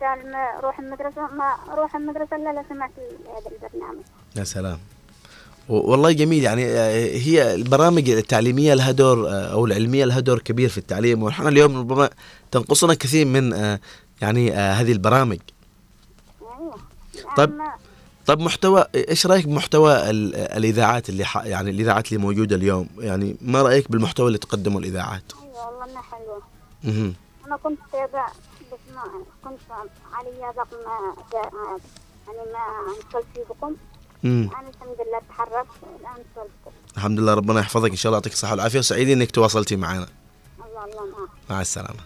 حتى 0.00 0.20
لما 0.28 0.58
أروح 0.58 0.78
المدرسة 0.80 1.20
ما 1.34 1.54
أروح 1.72 1.96
المدرسة 1.96 2.36
إلا 2.36 2.52
لا 2.52 2.64
سمعت 2.68 2.90
هذا 3.26 3.56
البرنامج. 3.56 4.04
يا 4.36 4.44
سلام. 4.44 4.78
والله 5.68 6.12
جميل. 6.12 6.42
يعني 6.42 6.64
آه، 6.66 7.16
هي 7.16 7.54
البرامج 7.54 8.10
التعليمية 8.10 8.74
لها 8.74 8.90
دور 8.90 9.28
آه، 9.28 9.52
أو 9.52 9.66
العلمية 9.66 10.04
لها 10.04 10.20
دور 10.20 10.38
كبير 10.38 10.68
في 10.68 10.78
التعليم. 10.78 11.22
ونحن 11.22 11.48
اليوم 11.48 11.78
ربما 11.78 12.10
تنقصنا 12.50 12.94
كثير 12.94 13.26
من 13.26 13.52
آه، 13.52 13.80
يعني 14.22 14.52
هذه 14.52 14.92
البرامج. 14.92 15.38
طيب 17.36 17.60
طيب 18.26 18.40
محتوى 18.40 18.84
إيش 18.94 19.26
رأيك 19.26 19.46
بمحتوى 19.46 20.10
ال- 20.10 20.34
الإذاعات 20.36 21.08
اللي 21.08 21.24
ح... 21.24 21.36
يعني 21.36 21.70
الإذاعات 21.70 22.08
اللي 22.12 22.18
موجودة 22.22 22.56
اليوم؟ 22.56 22.88
يعني 22.98 23.36
ما 23.40 23.62
رأيك 23.62 23.90
بالمحتوى 23.90 24.26
اللي 24.26 24.38
تقدمه 24.38 24.78
الإذاعات؟ 24.78 25.22
أيوة 25.42 25.66
والله 25.66 25.84
إنها 25.84 26.02
حلوة. 26.02 26.42
مهم. 26.84 27.14
أنا 27.46 27.56
كنت 27.56 27.78
تابع 27.92 28.26
ما 28.94 29.02
كنت 29.44 29.60
علي 30.12 30.52
ضغط 30.56 30.74
ما 30.86 31.14
يعني 31.34 32.52
ما 32.52 32.94
انصلت 32.96 33.26
فيكم 33.34 33.76
مم. 34.22 34.50
أنا 34.58 34.68
الحمد 34.68 34.96
لله 35.08 35.20
تحررت 35.28 35.66
والآن 35.82 36.12
انصلت 36.12 36.50
الحمد 36.96 37.20
لله 37.20 37.34
ربنا 37.34 37.60
يحفظك 37.60 37.90
إن 37.90 37.96
شاء 37.96 38.10
الله 38.10 38.16
يعطيك 38.16 38.32
الصحة 38.32 38.50
والعافية 38.50 38.78
وسعيدين 38.78 39.20
إنك 39.20 39.30
تواصلتي 39.30 39.76
معنا. 39.76 40.06
الله 40.58 40.84
الله 40.84 41.18
معك. 41.18 41.28
مع 41.50 41.60
السلامة. 41.60 42.00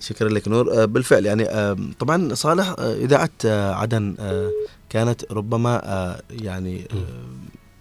شكرا 0.00 0.28
لك 0.28 0.48
نور. 0.48 0.82
آه، 0.82 0.84
بالفعل 0.84 1.26
يعني 1.26 1.48
آه، 1.48 1.76
طبعا 1.98 2.34
صالح 2.34 2.74
آه، 2.78 2.94
اذاعه 2.94 3.30
عدن 3.74 4.16
كانت 4.88 5.32
ربما 5.32 6.20
يعني 6.30 6.88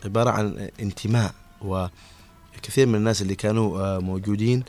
عبارة 0.06 0.30
عن 0.30 0.70
انتماء 0.80 1.32
وكثير 1.62 2.88
من 2.88 2.96
الناس 2.96 3.22
اللي 3.22 3.36
كانوا 3.36 4.00
موجودين 4.00 4.64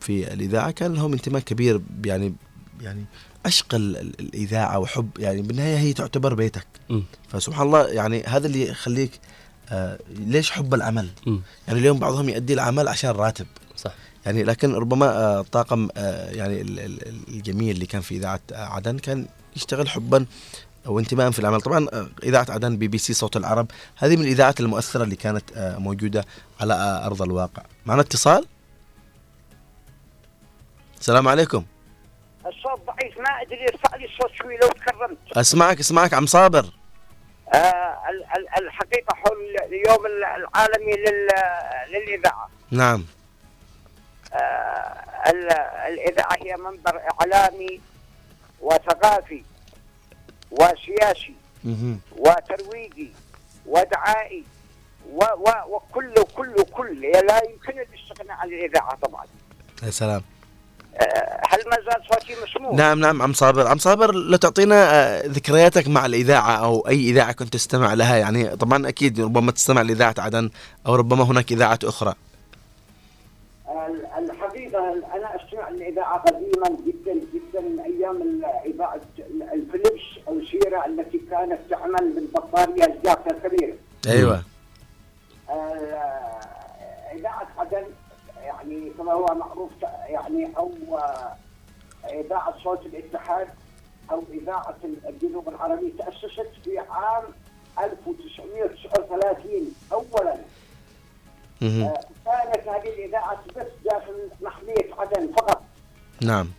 في 0.00 0.32
الإذاعة 0.32 0.70
كان 0.70 0.94
لهم 0.94 1.12
انتماء 1.12 1.42
كبير 1.42 1.80
يعني 2.04 2.34
يعني 2.80 3.04
عشق 3.46 3.74
ال- 3.74 3.96
ال- 3.96 4.20
الإذاعة 4.20 4.78
وحب 4.78 5.10
يعني 5.18 5.42
بالنهاية 5.42 5.78
هي 5.78 5.92
تعتبر 5.92 6.34
بيتك. 6.34 6.66
مم. 6.90 7.02
فسبحان 7.28 7.66
الله 7.66 7.86
يعني 7.88 8.24
هذا 8.24 8.46
اللي 8.46 8.68
يخليك 8.68 9.10
آه، 9.70 9.98
ليش 10.08 10.50
حب 10.50 10.74
العمل 10.74 11.08
مم. 11.26 11.40
يعني 11.68 11.78
اليوم 11.80 11.98
بعضهم 11.98 12.28
يؤدي 12.28 12.52
العمل 12.54 12.88
عشان 12.88 13.10
راتب. 13.10 13.46
صح. 13.76 13.94
يعني 14.26 14.42
لكن 14.42 14.72
ربما 14.74 15.06
آه، 15.06 15.40
الطاقم 15.40 15.88
آه، 15.96 16.30
يعني 16.30 16.60
ال- 16.60 16.80
ال- 16.80 17.08
ال- 17.08 17.28
الجميل 17.28 17.74
اللي 17.74 17.86
كان 17.86 18.00
في 18.00 18.16
إذاعة 18.16 18.40
عدن 18.52 18.98
كان 18.98 19.26
يشتغل 19.56 19.88
حبا 19.88 20.26
وانتماء 20.86 21.30
في 21.30 21.38
العمل 21.38 21.60
طبعا 21.60 21.86
آه، 21.92 22.08
إذاعة 22.22 22.46
عدن 22.48 22.76
بي 22.76 22.88
بي 22.88 22.98
سي 22.98 23.12
صوت 23.12 23.36
العرب 23.36 23.66
هذه 23.96 24.16
من 24.16 24.22
الإذاعات 24.22 24.60
المؤثرة 24.60 25.04
اللي 25.04 25.16
كانت 25.16 25.44
آه، 25.54 25.78
موجودة 25.78 26.24
على 26.60 26.74
آه، 26.74 27.06
أرض 27.06 27.22
الواقع. 27.22 27.62
معنا 27.86 28.00
اتصال؟ 28.00 28.46
السلام 31.06 31.28
عليكم. 31.28 31.64
الصوت 32.46 32.80
ضعيف 32.86 33.18
ما 33.18 33.42
أدري 33.42 33.64
ارفع 33.68 33.96
لي 33.96 34.04
الصوت 34.04 34.30
شوي 34.32 34.56
لو 34.56 34.68
تكرمت. 34.68 35.18
أسمعك 35.36 35.78
أسمعك 35.78 36.14
عم 36.14 36.26
صابر. 36.26 36.64
آه 37.54 37.98
ال- 38.10 38.24
ال- 38.36 38.64
الحقيقة 38.64 39.14
حول 39.14 39.56
اليوم 39.62 40.06
العالمي 40.06 40.92
لل- 40.92 41.28
للإذاعة. 41.92 42.50
نعم. 42.70 43.04
آه 44.32 44.36
ال- 45.30 45.52
الإذاعة 45.92 46.36
هي 46.42 46.56
منبر 46.56 47.00
إعلامي 47.20 47.80
وثقافي 48.60 49.42
وسياسي. 50.50 51.34
وترويجي 52.16 53.12
ودعائي 53.66 54.44
و 55.12 55.24
و 55.24 55.50
وكل 55.76 56.14
كل 56.34 56.64
كل 56.64 57.00
لا 57.00 57.40
يمكن 57.50 57.80
الاستغناء 57.80 58.36
عن 58.36 58.48
الإذاعة 58.48 58.94
طبعا. 59.02 59.24
يا 59.82 59.90
سلام. 59.90 60.22
هل 61.48 61.58
ما 61.70 61.76
زال 61.76 62.02
صوتي 62.10 62.34
مسموع؟ 62.42 62.74
نعم 62.74 63.00
نعم 63.00 63.22
عم 63.22 63.32
صابر 63.32 63.66
عم 63.66 63.78
صابر 63.78 64.14
لو 64.14 64.36
تعطينا 64.36 64.74
آه، 64.94 65.26
ذكرياتك 65.26 65.88
مع 65.88 66.06
الإذاعة 66.06 66.56
أو 66.56 66.88
أي 66.88 67.10
إذاعة 67.10 67.32
كنت 67.32 67.52
تستمع 67.52 67.94
لها 67.94 68.16
يعني 68.16 68.56
طبعا 68.56 68.88
أكيد 68.88 69.20
ربما 69.20 69.52
تستمع 69.52 69.82
لإذاعة 69.82 70.14
عدن 70.18 70.50
أو 70.86 70.94
ربما 70.94 71.24
هناك 71.24 71.52
إذاعات 71.52 71.84
أخرى 71.84 72.14
ال- 73.68 74.06
الحقيقة 74.30 74.92
أنا 74.92 75.36
أستمع 75.36 75.68
للإذاعة 75.68 76.18
قديما 76.18 76.68
جدا 76.86 77.14
جدا 77.34 77.60
من 77.60 77.80
أيام 77.80 78.16
ال- 78.22 78.72
إذاعة 78.74 79.00
ال- 79.18 79.42
الفيليبس 79.42 80.02
أو 80.28 80.40
سيرة 80.50 80.86
التي 80.86 81.20
كانت 81.30 81.58
تعمل 81.70 82.12
بالبطارية 82.14 82.84
الجافة 82.84 83.30
الكبيرة. 83.30 83.74
أيوة 84.08 84.34
ال- 84.34 84.42
إذاعة 85.50 85.56
عدن 85.56 85.84
يعني 85.92 86.35
كما 88.98 89.12
هو 89.12 89.26
معروف 89.34 89.70
يعني 90.08 90.56
أو 90.56 90.72
آه، 90.98 91.36
إذاعة 92.10 92.54
صوت 92.64 92.86
الاتحاد 92.86 93.48
أو 94.10 94.22
إذاعة 94.30 94.76
الجنوب 95.08 95.48
العربي 95.48 95.90
تأسست 95.98 96.50
في 96.64 96.78
عام 96.78 97.24
1939 97.78 99.74
أولا. 99.92 100.36
مهم. 101.60 101.82
آه، 101.82 102.00
كانت 102.24 102.68
هذه 102.68 102.88
الإذاعة 102.88 103.38
بس 103.56 103.66
داخل 103.84 104.30
محمية 104.42 104.94
عدن 104.98 105.32
فقط. 105.32 105.62
نعم. 106.22 106.50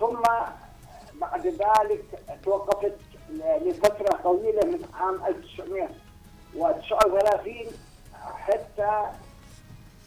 ثم 0.00 0.22
بعد 1.14 1.46
ذلك 1.46 2.04
توقفت 2.44 2.96
ل- 3.30 3.68
لفترة 3.68 4.16
طويلة 4.22 4.64
من 4.66 4.84
عام 4.94 5.24
1939 5.24 7.66
حتى 8.34 9.02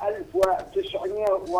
1900 0.08 1.34
و 1.34 1.60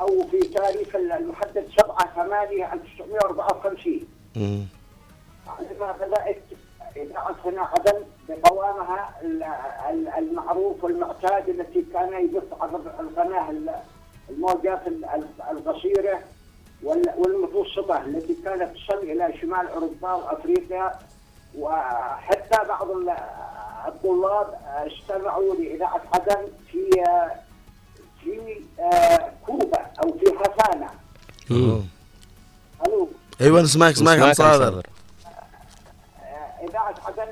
أو 0.00 0.26
في 0.30 0.38
تاريخ 0.40 0.96
المحدد 0.96 1.68
7 1.76 2.14
8 2.14 2.72
1954 2.72 4.00
مم. 4.36 4.66
عندما 5.58 5.92
بدات 5.92 6.36
إذاعة 6.96 7.36
هنا 7.44 7.62
عدن 7.62 8.04
بقوامها 8.28 9.14
ال- 9.22 9.42
ال- 9.90 10.08
المعروف 10.08 10.84
والمعتاد 10.84 11.48
التي 11.48 11.82
كان 11.92 12.24
يبث 12.24 12.52
عبر 12.60 12.80
القناه 13.00 13.50
ال- 13.50 13.74
الموجات 14.30 14.86
ال- 14.86 15.04
ال- 15.04 15.42
القصيره 15.50 16.20
وال- 16.82 17.14
والمتوسطة 17.18 18.04
التي 18.04 18.34
كانت 18.34 18.76
تصل 18.76 18.98
إلى 18.98 19.38
شمال 19.40 19.68
أوروبا 19.68 20.12
وأفريقيا 20.12 20.92
وحتى 21.58 22.68
بعض 22.68 22.90
الطلاب 23.86 24.58
استمعوا 24.86 25.54
لإذاعة 25.54 26.00
عدن 26.14 26.48
في 26.70 26.90
في 28.24 28.60
كوبا 29.46 29.78
أو 30.02 30.18
في 30.18 30.26
مم. 31.50 31.82
ألو. 32.86 33.08
أيوه 33.40 33.60
نسمعك 33.62 33.92
نسمعك 33.92 34.18
عم 34.18 34.32
صابر 34.32 34.82
آه، 36.22 36.66
إذاعة 36.68 36.94
عدن 37.06 37.28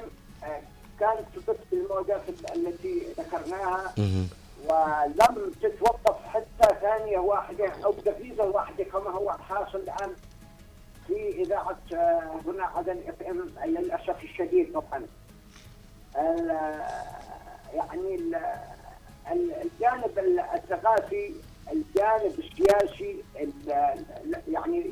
كانت 1.00 1.20
تبث 1.36 1.56
بالموجات 1.72 2.20
ال- 2.28 2.66
التي 2.66 3.02
ذكرناها. 3.18 3.94
ولم 4.68 5.52
تتوقف 5.62 6.16
حتى 6.26 6.74
ثانية 6.80 7.18
واحدة 7.18 7.72
أو 7.84 7.92
دقيقة 8.06 8.44
واحدة 8.48 8.84
كما 8.84 9.10
هو 9.10 9.30
الحاصل 9.34 9.78
الآن 9.78 10.10
في 11.06 11.42
إذاعة 11.42 11.76
آه، 11.94 12.30
هنا 12.46 12.64
عدن 12.64 12.98
إف 13.08 13.22
إم 13.22 13.44
للأسف 13.66 14.24
الشديد 14.24 14.72
طبعا. 14.72 15.02
يعني 17.74 18.14
ال- 18.14 18.34
ال- 19.32 19.52
الجانب 19.62 20.18
ال- 20.18 20.40
الثقافي 20.40 21.32
الجانب 21.72 22.34
السياسي 22.38 23.16
ال- 23.40 23.72
ال- 24.24 24.42
يعني 24.54 24.86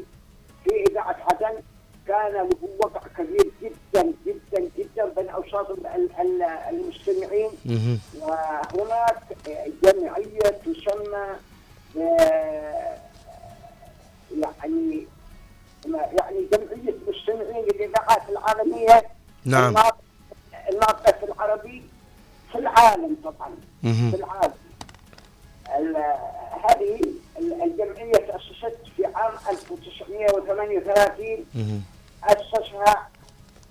في 0.65 0.85
إذاعة 0.91 1.17
عدن 1.31 1.63
كان 2.09 2.33
له 2.33 2.49
وقع 2.79 3.01
كبير 3.19 3.51
جدا 3.63 4.13
جدا 4.27 4.71
جدا 4.79 5.05
بين 5.17 5.29
ال- 6.21 6.43
المستمعين. 6.43 7.51
وهناك 8.21 9.17
جمعية 9.83 10.41
تسمى 10.65 11.27
آه، 11.99 12.97
يعني 14.37 15.07
يعني 15.93 16.47
جمعية 16.53 16.95
مستمعين 17.09 17.65
للإذاعات 17.65 18.29
العالمية 18.29 19.03
نعم. 19.45 19.75
الناطق 20.71 21.25
العربي 21.25 21.83
في 22.53 22.59
العالم 22.59 23.17
طبعا. 23.25 23.51
في 23.83 24.15
العالم 24.17 24.53
ال- 25.79 25.97
هذه 26.71 27.01
ال- 27.39 27.63
الجمعية 27.63 28.13
تأسست 28.13 28.79
في 28.97 29.07
عام 29.07 29.33
1938 29.51 31.45
مم. 31.55 31.81
أسسها 32.25 33.09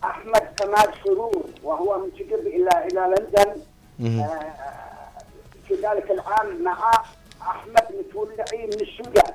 أحمد 0.04 0.42
كمال 0.58 0.94
سرور 1.04 1.44
وهو 1.64 2.00
منتقل 2.06 2.48
إلى 2.48 2.70
إلى 2.88 3.16
لندن. 3.20 3.62
آه، 4.22 4.54
في 5.68 5.74
ذلك 5.74 6.12
العام 6.12 6.64
مع 6.64 6.92
أحمد 7.42 7.84
متولعي 8.00 8.66
من 8.68 8.82
السودان 8.82 9.34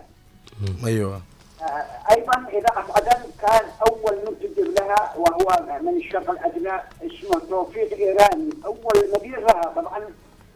أيوه 0.87 1.21
آه، 1.63 2.13
أيضا 2.15 2.49
إذاعة 2.49 2.87
عدن 2.97 3.23
كان 3.43 3.63
أول 3.89 4.17
منتج 4.27 4.61
لها 4.61 5.15
وهو 5.17 5.79
من 5.83 5.97
الشرق 5.97 6.31
الأدنى 6.31 6.81
اسمه 7.03 7.41
توفيق 7.51 7.93
إيراني 7.93 8.51
أول 8.65 9.11
مدير 9.15 9.41
لها 9.41 9.63
طبعا 9.77 10.01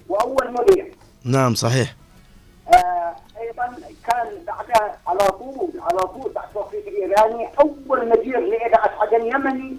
وأول 0.09 0.53
مدير 0.53 0.95
نعم 1.24 1.55
صحيح. 1.55 1.95
آه، 2.74 3.16
أيضا 3.41 3.77
كان 4.09 4.45
بعدها 4.47 4.99
على 5.07 5.19
طول 5.19 5.70
على 5.81 5.99
طول 5.99 6.33
بعد 6.33 6.45
توفيق 6.55 6.87
الايراني 6.87 7.49
أول 7.61 8.09
مدير 8.09 8.41
لاذاعه 8.41 9.03
عدن 9.03 9.27
يمني 9.27 9.77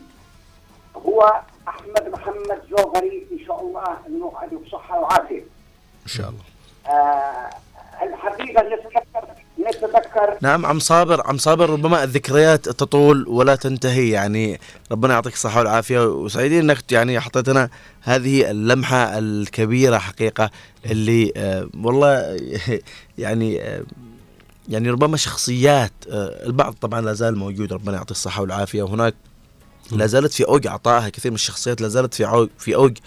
هو 0.96 1.42
أحمد 1.68 2.10
محمد 2.14 2.62
زوغري 2.78 3.28
إن 3.32 3.46
شاء 3.48 3.62
الله 3.62 3.98
إنه 4.08 4.34
عليه 4.36 4.58
بصحه 4.58 5.00
وعافية. 5.00 5.42
إن 6.04 6.08
شاء 6.08 6.30
الله. 6.30 6.42
آه 6.96 7.50
الحقيقة 8.02 8.62
نتذكر 8.64 9.04
نتذكر. 9.68 10.38
نعم 10.42 10.66
عم 10.66 10.80
صابر 10.80 11.28
عم 11.28 11.38
صابر 11.38 11.70
ربما 11.70 12.04
الذكريات 12.04 12.70
تطول 12.70 13.28
ولا 13.28 13.56
تنتهي 13.56 14.10
يعني 14.10 14.60
ربنا 14.92 15.14
يعطيك 15.14 15.34
الصحة 15.34 15.60
والعافية. 15.60 16.06
وسعيدين 16.06 16.70
إنك 16.70 16.92
يعني 16.92 17.20
حطيتنا 17.20 17.70
هذه 18.02 18.52
اللمحة 18.52 19.18
الكبيرة 19.18 19.98
حقيقة 19.98 20.50
اللي 20.86 21.34
آه 21.38 21.68
والله 21.84 22.38
يعني 23.18 23.62
آه 23.62 23.84
يعني 24.70 24.90
ربما 24.90 25.18
شخصيات 25.18 25.92
آه 26.12 26.46
البعض 26.46 26.76
طبعا 26.82 27.02
لا 27.02 27.14
زال 27.14 27.38
موجود 27.38 27.74
ربنا 27.74 27.96
يعطيه 27.98 28.12
الصحة 28.12 28.42
والعافية. 28.42 28.84
وهناك 28.84 29.16
لا 29.92 30.06
زالت 30.06 30.34
في 30.34 30.46
أوج 30.46 30.68
عطائها 30.68 31.10
كثير 31.10 31.32
من 31.32 31.36
الشخصيات 31.36 31.82
لا 31.82 31.88
زالت 31.88 32.14
في 32.14 32.28
أوج 32.28 32.50
في 32.58 32.76
أوج 32.76 32.98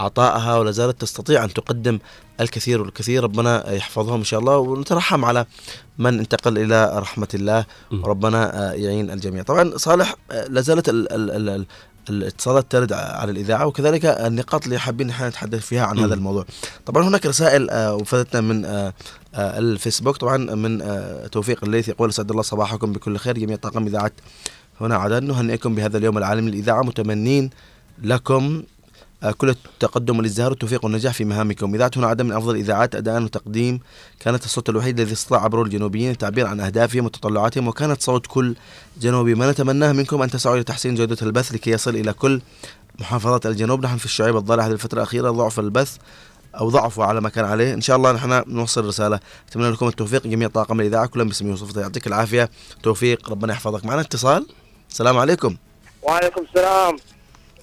عطائها 0.00 0.56
ولا 0.58 0.70
زالت 0.70 1.00
تستطيع 1.00 1.44
أن 1.44 1.52
تقدم 1.52 1.98
الكثير 2.40 2.80
والكثير. 2.80 3.24
ربنا 3.24 3.72
يحفظهم 3.72 4.18
إن 4.18 4.24
شاء 4.24 4.40
الله 4.40 4.56
ونترحم 4.56 5.24
على 5.24 5.46
من 5.98 6.18
انتقل 6.18 6.58
إلى 6.58 6.92
رحمة 6.98 7.28
الله. 7.34 7.64
وربنا 7.92 8.70
آه، 8.70 8.72
يعين 8.72 9.10
الجميع. 9.10 9.42
طبعا 9.42 9.76
صالح 9.76 10.14
آه، 10.30 10.46
لا 10.46 10.60
زالت 10.60 10.88
ال- 10.88 11.12
ال- 11.12 11.30
ال- 11.30 11.48
ال- 11.48 11.66
الاتصالات 12.10 12.66
ترد 12.70 12.92
على 12.92 13.32
الإذاعة 13.32 13.66
وكذلك 13.66 14.04
النقاط 14.04 14.64
اللي 14.64 14.78
حابين 14.78 15.06
نحن 15.06 15.24
نتحدث 15.26 15.60
فيها 15.66 15.84
عن 15.86 15.98
هذا 15.98 16.14
الموضوع. 16.14 16.44
طبعا 16.86 17.08
هناك 17.08 17.26
رسائل 17.26 17.70
آه، 17.70 17.94
وفدتنا 17.94 18.40
من 18.40 18.64
آه، 18.64 18.92
آه، 19.34 19.58
الفيسبوك. 19.58 20.16
طبعا 20.16 20.36
من 20.36 20.82
توفيق 21.30 21.64
الليث 21.64 21.88
يقول 21.88 22.08
أسعد 22.08 22.30
الله 22.30 22.42
صباحكم 22.42 22.92
بكل 22.92 23.16
خير. 23.18 23.38
جميع 23.38 23.56
طاقم 23.56 23.86
إذاعة 23.86 24.12
هنا 24.80 24.96
عدن 24.96 25.26
نهنئكم 25.26 25.74
بهذا 25.74 25.98
اليوم 25.98 26.18
العالمي 26.18 26.50
للإذاعة. 26.50 26.82
متمنين 26.82 27.50
لكم 28.02 28.62
كل 29.38 29.48
التقدم 29.50 30.18
والازدهار 30.18 30.50
والتوفيق 30.50 30.84
والنجاح 30.84 31.14
في 31.14 31.24
مهامكم. 31.24 31.74
إذاعة 31.74 31.90
هنا 31.96 32.06
عدن 32.06 32.26
من 32.26 32.32
أفضل 32.32 32.54
الإذاعات 32.54 32.94
أداء 32.94 33.22
وتقديم. 33.22 33.80
كانت 34.20 34.44
الصوت 34.44 34.68
الوحيد 34.68 35.00
الذي 35.00 35.12
استطاع 35.12 35.44
عبره 35.44 35.62
الجنوبيين 35.62 36.10
التعبير 36.10 36.46
عن 36.46 36.60
أهدافهم 36.60 37.04
وتطلعاتهم 37.04 37.68
وكانت 37.68 38.02
صوت 38.02 38.26
كل 38.26 38.54
جنوبي. 39.00 39.34
ما 39.34 39.50
نتمناه 39.50 39.92
منكم 39.92 40.22
أن 40.22 40.30
تسعوا 40.30 40.56
لتحسين 40.56 40.94
جودة 40.94 41.16
البث 41.22 41.52
لكي 41.52 41.70
يصل 41.70 41.96
إلى 41.96 42.12
كل 42.12 42.40
محافظات 43.00 43.46
الجنوب. 43.46 43.84
نحن 43.84 43.96
في 43.96 44.04
الشعيب 44.04 44.36
الضالع 44.36 44.66
هذه 44.66 44.72
الفترة 44.72 44.98
الأخيرة 44.98 45.30
ضعف 45.30 45.60
البث 45.60 45.96
أو 46.60 46.70
ضعفوا 46.70 47.04
على 47.04 47.20
ما 47.20 47.28
كان 47.28 47.44
عليه. 47.44 47.74
إن 47.74 47.80
شاء 47.80 47.96
الله 47.96 48.12
نحن 48.12 48.42
نوصل 48.46 48.84
رسالة. 48.84 49.20
أتمنى 49.48 49.70
لكم 49.70 49.88
التوفيق 49.88 50.26
جميع 50.26 50.48
طاقم 50.48 50.80
الإذاعة. 50.80 51.06
كلهم 51.06 51.28
باسمي 51.28 51.52
وصفته 51.52 51.80
يعطيك 51.80 52.06
العافية. 52.06 52.50
توفيق. 52.82 53.30
ربنا 53.30 53.52
يحفظك. 53.52 53.84
معنا 53.84 54.00
اتصال. 54.00 54.46
السلام 54.90 55.18
عليكم. 55.18 55.56
وعليكم 56.02 56.42
السلام. 56.42 56.96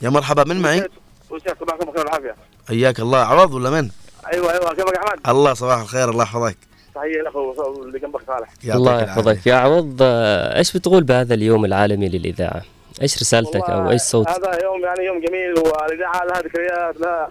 يا 0.01 0.09
مرحبا. 0.09 0.43
من 0.43 0.61
معي؟ 0.61 0.87
وسع 1.29 1.53
صباحكم 1.59 1.85
بخير 1.85 1.99
والعافية 1.99 2.35
حياك 2.67 2.99
الله 2.99 3.17
عوض 3.17 3.53
ولا 3.53 3.69
من 3.69 3.89
أيوه 4.33 4.51
أيوه 4.51 4.73
كيفك 4.73 4.95
يا 4.95 5.07
احمد؟ 5.07 5.19
الله 5.27 5.53
صباح 5.53 5.79
الخير 5.79 6.09
الله 6.09 6.23
يحفظك 6.23 6.57
تحية 6.95 7.21
الاخو 7.21 7.83
اللي 7.83 7.99
جنبك 7.99 8.21
صالح 8.27 8.49
الله 8.75 9.01
يحفظك 9.01 9.47
يا 9.47 9.55
عوض 9.55 9.97
آه، 10.01 10.57
إيش 10.57 10.77
بتقول 10.77 11.03
بهذا 11.03 11.33
اليوم 11.33 11.65
العالمي 11.65 12.09
للإذاعة؟ 12.09 12.61
إيش 13.01 13.21
رسالتك 13.21 13.69
أو 13.69 13.89
إيش 13.91 14.01
صوت؟ 14.01 14.29
هذا 14.29 14.63
يوم 14.63 14.81
يعني 14.83 15.05
يوم 15.05 15.19
جميل 15.19 15.53
والإذاعة 15.53 16.25
لها 16.25 16.41
ذكريات 16.41 16.97
لها 16.99 17.29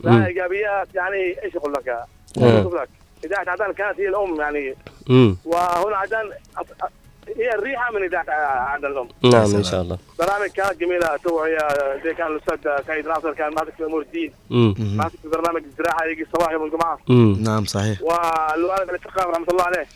مم. 0.00 0.10
لها 0.10 0.26
إيجابيات 0.26 0.88
يعني 0.94 1.44
إيش 1.44 1.56
أقول 1.56 1.72
لك؟ 1.72 1.88
آه. 1.88 2.62
شوف 2.62 2.74
لك 2.74 2.88
إذاعة 3.24 3.44
عدن 3.48 3.72
كانت 3.72 4.00
هي 4.00 4.08
الأم 4.08 4.40
يعني 4.40 4.74
امم 5.10 5.36
وهنا 5.44 5.96
عدن 5.96 6.30
هي 7.38 7.54
الريحة 7.54 7.92
من 7.92 8.02
اذاعه 8.02 8.24
عدن 8.70 8.86
الأم. 8.86 9.08
نعم 9.24 9.54
إن 9.56 9.64
شاء 9.64 9.82
الله. 9.82 9.98
برامج 10.18 10.48
كانت 10.50 10.80
جميلة 10.80 11.16
توعية 11.16 11.58
زي 12.04 12.14
كان 12.14 12.26
الأستاذ 12.26 12.86
سعيد 12.86 13.08
ناصر 13.08 13.32
كان 13.32 13.54
ماسك 13.54 13.74
في 13.76 13.84
امور 13.84 14.02
الدين. 14.02 14.32
ماسك 14.96 15.16
في 15.22 15.28
برنامج 15.28 15.62
الزراعة 15.64 16.04
يجي 16.04 16.22
الصباح 16.22 16.50
يوم 16.50 16.64
الجمعة. 16.64 16.98
نعم 17.44 17.64
صحيح. 17.64 18.02
والوالد 18.02 18.88
علي 18.90 18.98
الثقافي 18.98 19.28
رحمة 19.28 19.46
الله 19.50 19.62
عليه. 19.64 19.86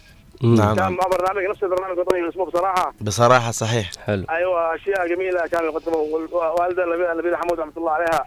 نعم. 0.42 0.56
كان 0.56 0.76
نعم. 0.76 0.94
مع 0.94 1.04
برنامج 1.04 1.50
نفس 1.50 1.62
البرنامج 1.62 1.92
الوطني 1.92 2.28
اسمه 2.28 2.44
بصراحة. 2.44 2.94
بصراحة 3.00 3.50
صحيح. 3.50 3.90
حلو. 4.06 4.24
أيوه 4.30 4.74
أشياء 4.74 5.08
جميلة 5.08 5.46
كانوا 5.46 5.70
يقدموا. 5.70 5.98
والوالده 5.98 6.84
النبي- 6.84 7.12
النبيله 7.12 7.36
حمود 7.36 7.60
رحمة 7.60 7.72
الله 7.76 7.90
عليها. 7.90 8.26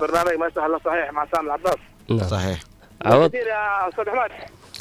برنامج 0.00 0.32
ما 0.32 0.46
يستاهل 0.46 0.66
إلا 0.66 0.78
صحيح 0.84 1.12
مع 1.12 1.26
سامي 1.34 1.46
العباس. 1.46 1.76
نعم. 2.08 2.28
صحيح. 2.28 2.58
عوض. 3.04 3.28
كثير 3.28 3.46
يا 3.46 3.88
أستاذ 3.88 4.08
أحمد. 4.08 4.30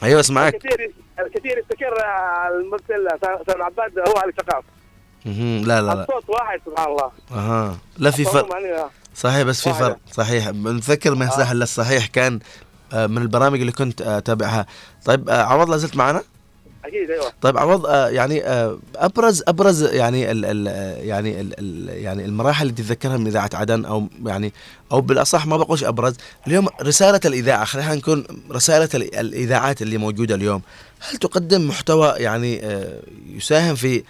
أيوة 0.03 0.19
أسمعك. 0.19 0.55
الكثير 0.55 0.91
الكثير 1.25 1.57
يفتكر 1.57 1.93
الممثل 2.51 3.07
سامي 3.21 3.55
العباد 3.55 3.99
هو 3.99 4.13
علي 4.17 4.33
مهم. 5.25 5.61
لا 5.65 5.81
لا 5.81 5.87
لا. 5.87 6.03
الصوت 6.03 6.29
واحد 6.29 6.59
سبحان 6.65 6.87
الله. 6.87 7.11
أها. 7.31 7.77
لا 7.97 8.11
في 8.11 8.25
فرق. 8.25 8.47
يعني 8.53 8.89
صحيح 9.15 9.41
بس 9.41 9.67
في. 9.67 9.73
فرق. 9.73 9.97
صحيح. 10.11 10.49
بنذكر 10.49 11.15
ما 11.15 11.25
يصح 11.25 11.49
إلا 11.51 11.63
الصحيح 11.63 12.05
كان 12.05 12.39
آه، 12.93 13.07
من 13.07 13.17
البرامج 13.17 13.59
اللي 13.59 13.71
كنت 13.71 14.01
آه، 14.01 14.17
أتابعها. 14.17 14.65
طيب 15.05 15.29
آه، 15.29 15.43
عوض 15.43 15.69
لا 15.69 15.77
زلت 15.77 15.95
معنا؟ 15.95 16.23
أكيد 16.89 17.11
أيوه. 17.11 17.31
طيب 17.41 17.57
عوض 17.57 17.85
آه، 17.85 18.09
يعني 18.09 18.43
آه، 18.45 18.79
أبرز 18.95 19.43
أبرز 19.47 19.83
يعني 19.93 20.31
ال 20.31 20.45
ال 20.45 20.67
يعني 21.07 21.41
ال 21.41 21.53
ال 21.59 21.89
يعني 22.03 22.25
المراحل 22.25 22.63
اللي 22.65 22.75
تتذكرها 22.75 23.17
من 23.17 23.27
إذاعة 23.27 23.49
عدن 23.53 23.85
أو 23.85 24.07
يعني 24.25 24.53
أو 24.91 25.01
بالأصح 25.01 25.45
ما 25.45 25.57
بقولش 25.57 25.83
أبرز 25.83 26.17
اليوم 26.47 26.67
رسالة 26.81 27.19
الإذاعة 27.25 27.65
خلينا 27.65 27.95
نكون 27.95 28.23
رسالة 28.51 28.89
ال- 28.93 29.15
الإذاعات 29.15 29.81
اللي 29.81 29.97
موجودة 29.97 30.35
اليوم 30.35 30.61
هل 30.99 31.17
تقدم 31.17 31.67
محتوى 31.67 32.13
يعني 32.17 32.65
آه، 32.65 32.99
يساهم 33.27 33.75
في 33.75 34.03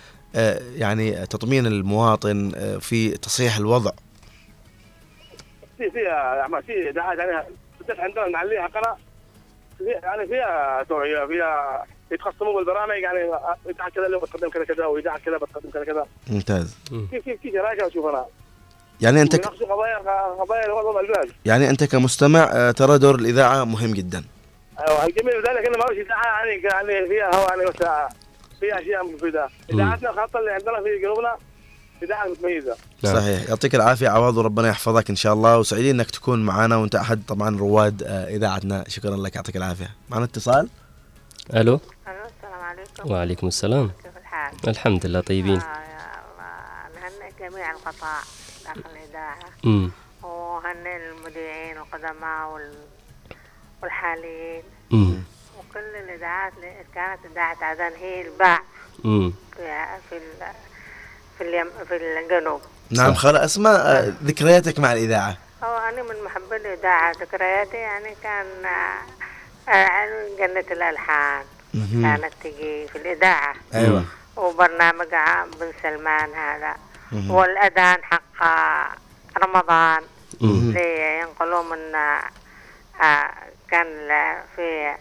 يعني 0.76 1.26
تطمين 1.28 1.68
المواطن 1.68 2.52
في 2.80 3.10
تصحيح 3.18 3.58
الوضع؟ 3.58 3.92
في 5.78 5.92
في 5.92 5.98
يا 6.00 6.42
احمد 6.42 6.64
في 6.64 6.90
إذاعات 6.90 7.18
يعني 7.18 7.48
بالذات 7.80 8.00
عندنا 8.00 8.26
المعليه 8.26 8.60
حقنا 8.60 8.96
في 9.78 9.84
يعني 10.04 10.28
فيها 10.28 10.84
توعيه 10.90 11.26
فيها 11.28 11.86
يتخصصون 12.12 12.56
بالبرامج 12.56 12.96
يعني 13.04 13.20
اذاعه 13.70 13.90
كذا 13.90 14.06
اليوم 14.08 14.22
بتقدم 14.22 14.50
كذا 14.50 14.64
كذا 14.66 14.86
واذاعه 14.86 15.20
كذا 15.20 15.38
بتقدم 15.38 15.70
كذا 15.70 15.84
كذا. 15.86 16.06
ممتاز. 16.30 16.76
في 16.90 17.22
في 17.22 17.38
في 17.38 17.52
شراكه 17.52 17.88
أشوف 17.88 18.06
أنا 18.06 18.26
يعني 19.02 19.22
أنت 19.22 19.36
ك- 19.36 19.46
قضايا 19.48 19.98
قضايا 20.40 20.72
وضع 20.72 21.00
البلاد 21.00 21.32
يعني 21.46 21.70
أنت 21.70 21.84
كمستمع 21.84 22.44
آه، 22.54 22.72
ترى 22.72 22.98
دور 22.98 23.16
الإذاعة 23.16 23.64
مهم 23.64 23.94
جدا. 23.94 24.24
أيوه 24.88 25.06
الجميل 25.06 25.34
ذلك 25.36 25.68
إنه 25.68 25.78
ما 25.78 25.86
فيش 25.88 25.98
إذاعة 26.06 26.46
يعني 26.46 26.62
يعني 26.64 27.08
فيها 27.08 27.36
هو 27.36 27.48
يعني 27.48 27.66
بس 27.66 27.76
فيها 28.60 28.80
أشياء 28.82 29.06
مفيدة. 29.14 29.50
إذاعتنا 29.74 30.10
الخاصه 30.10 30.40
اللي 30.40 30.52
عندنا 30.52 30.82
في 30.84 31.00
جنوبنا 31.02 31.36
إذاعة 32.04 32.28
متميزه 32.28 32.76
صحيح. 33.04 33.50
يعطيك 33.50 33.76
العافية 33.76 34.10
عوض 34.10 34.38
وربنا 34.38 34.70
يحفظك 34.70 35.10
إن 35.10 35.16
شاء 35.16 35.34
الله. 35.34 35.60
وسعيدين 35.60 35.96
إنك 36.00 36.12
تكون 36.12 36.46
معنا 36.46 36.76
وأنت 36.78 36.96
أحد 36.96 37.22
طبعا 37.28 37.58
رواد 37.60 38.04
آه، 38.04 38.28
إذاعتنا. 38.36 38.84
شكرا 38.88 39.16
لك 39.16 39.36
يعطيك 39.36 39.58
العافية. 39.58 39.90
معنا 40.10 40.24
اتصال؟ 40.26 40.70
ألو؟ 41.56 41.80
عليكم 42.98 43.12
وعليكم 43.14 43.48
السلام. 43.48 43.92
كيف 44.04 44.18
الحال؟ 44.18 44.54
الحمد 44.68 45.06
لله 45.06 45.22
طيبين. 45.22 45.60
آه 45.62 45.64
يا 45.64 46.22
الله. 46.26 47.02
نهنئ 47.02 47.32
جميع 47.40 47.72
القطاع 47.72 48.20
داخل 48.66 48.84
الإذاعة 48.96 49.40
امم 49.66 49.92
وهنئ 50.24 50.96
المذيعين 50.98 51.78
والقدماء 51.78 52.50
وال... 52.50 52.74
والحاليين. 53.84 54.64
امم 54.94 55.24
وكل 55.60 55.80
الإذاعات 55.80 56.54
اللي 56.58 56.74
كانت 56.96 57.20
إذاعة 57.32 57.58
عدن 57.62 57.96
هي 57.96 58.28
الباع. 58.28 58.60
امم 59.06 59.34
في 59.56 59.86
في 60.10 60.18
ال... 60.18 60.54
في, 61.38 61.44
اليم... 61.44 61.70
في 61.88 61.96
الجنوب. 61.96 62.62
نعم 62.92 63.14
خالة 63.14 63.46
اسماء 63.46 63.76
آه، 63.76 64.14
ذكرياتك 64.24 64.80
مع 64.80 64.94
الاذاعه 64.94 65.38
هو 65.64 65.78
أنا 65.78 66.04
من 66.04 66.24
محبي 66.26 66.56
الإذاعة 66.56 67.12
ذكرياتي 67.12 67.78
يعني 67.78 68.16
كان 68.24 68.46
آه، 68.66 69.72
آه، 69.72 70.28
جنة 70.40 70.66
الألحان. 70.72 71.46
كانت 71.74 72.34
تجي 72.44 72.88
في 72.88 72.96
الإذاعة. 72.98 73.56
أيوه. 73.76 74.06
وبرنامج 74.36 75.14
عام 75.14 75.52
بن 75.52 75.72
سلمان 75.84 76.34
هذا. 76.34 76.76
والأذان 77.30 77.98
حق 78.04 78.22
رمضان. 79.44 80.02
اللي 80.42 81.20
ينقلوا 81.20 81.64
من 81.64 81.96
آه، 83.02 83.30
كان 83.72 83.88
في 84.56 84.96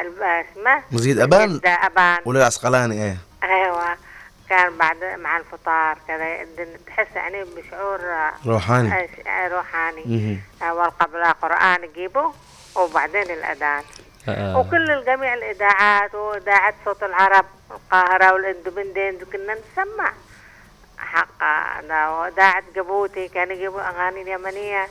الب- 0.00 0.22
اسمه؟ 0.22 0.82
مزيد 0.92 1.16
مسجد 1.20 1.66
أبان. 1.66 2.18
ولا 2.24 2.38
العسقلاني 2.40 3.04
إيه. 3.04 3.16
أيوة. 3.42 3.96
كان 4.48 4.76
بعد 4.78 5.04
مع 5.04 5.36
الفطار 5.36 5.98
كذا. 6.08 6.36
تحس 6.86 7.06
يعني 7.16 7.44
بشعور 7.44 8.00
آه، 8.00 8.32
روحاني. 8.46 8.92
آه، 8.92 9.08
آه، 9.28 9.48
روحاني. 9.48 10.02
مهم. 10.06 10.40
آه، 10.68 10.74
والقبل 10.74 11.24
قرآن 11.24 11.84
يجيبوا 11.84 12.32
وبعدين 12.76 13.22
الأذان. 13.22 13.82
آه. 14.28 14.58
وكل 14.58 14.90
الجميع 14.90 15.34
الإذاعات 15.34 16.14
وإذاعة 16.14 16.74
صوت 16.84 17.02
العرب 17.02 17.44
القاهرة 17.70 18.32
والإندبندنت 18.32 19.24
كنا 19.32 19.54
نسمع 19.72 20.12
حق 20.98 21.80
ده 21.88 22.10
وإذاعة 22.12 22.62
جيبوتي 22.74 23.28
كانوا 23.28 23.52
يجيبوا 23.52 23.80
أغاني 23.88 24.22
اليمنية. 24.22 24.86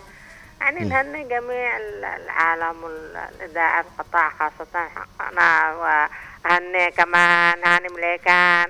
يعني 0.62 0.80
نهني 0.80 1.24
جميع 1.24 1.78
ال- 1.78 2.06
العالم 2.06 2.84
والإذاعة 2.84 3.82
القطاع 3.82 4.30
خاصة 4.30 4.88
حقنا 4.96 5.74
وهني 5.76 6.92
كمان 6.92 7.58
هاني 7.66 7.88
مليكان 7.90 8.68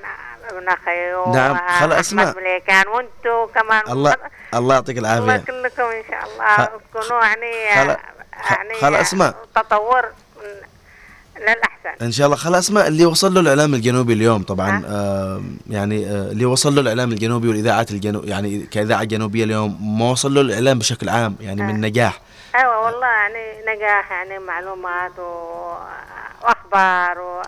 ابن 0.49 0.75
خيو 0.85 1.33
نعم، 1.33 1.57
خلا 1.79 1.99
أسماء. 1.99 2.25
أحمد 2.25 2.37
مليكان 2.37 2.87
وانتو 2.87 3.47
كمان. 3.47 3.81
الله 3.89 4.15
الله 4.53 4.75
يعطيك 4.75 4.97
الله 4.97 5.17
العافيه 5.17 5.45
كلكم 5.45 5.83
إن 5.83 6.03
شاء 6.11 6.23
الله. 6.25 6.69
تكونوا 6.93 7.23
يعني 7.25 7.51
يعني 8.49 8.73
خلا 8.81 9.01
اسماء 9.01 9.33
تطور. 9.55 10.05
للأحسن. 11.39 12.05
إن 12.05 12.11
شاء 12.11 12.25
الله. 12.25 12.37
خلا 12.37 12.59
اسماء 12.59 12.87
اللي 12.87 13.05
وصل 13.05 13.33
له 13.33 13.39
الإعلام 13.39 13.73
الجنوبي 13.73 14.13
اليوم 14.13 14.43
طبعا 14.43 14.83
آه 14.87 15.41
يعني 15.69 16.05
آه 16.05 16.31
اللي 16.31 16.45
وصل 16.45 16.75
له 16.75 16.81
الإعلام 16.81 17.11
الجنوبي 17.11 17.47
والإذاعات 17.47 17.91
الجنوب 17.91 18.25
يعني 18.25 18.59
كإذاعة 18.59 19.03
جنوبية 19.03 19.43
اليوم 19.43 19.99
ما 19.99 20.11
وصل 20.11 20.33
له 20.33 20.41
الإعلام 20.41 20.79
بشكل 20.79 21.09
عام 21.09 21.35
يعني 21.41 21.61
من 21.63 21.81
نجاح. 21.81 22.19
أيوه 22.55 22.79
والله 22.85 23.07
يعني 23.07 23.75
نجاح 23.77 24.11
يعني 24.11 24.39
معلومات 24.39 25.19
و... 25.19 25.73
وأخبار 26.43 27.19
و... 27.19 27.41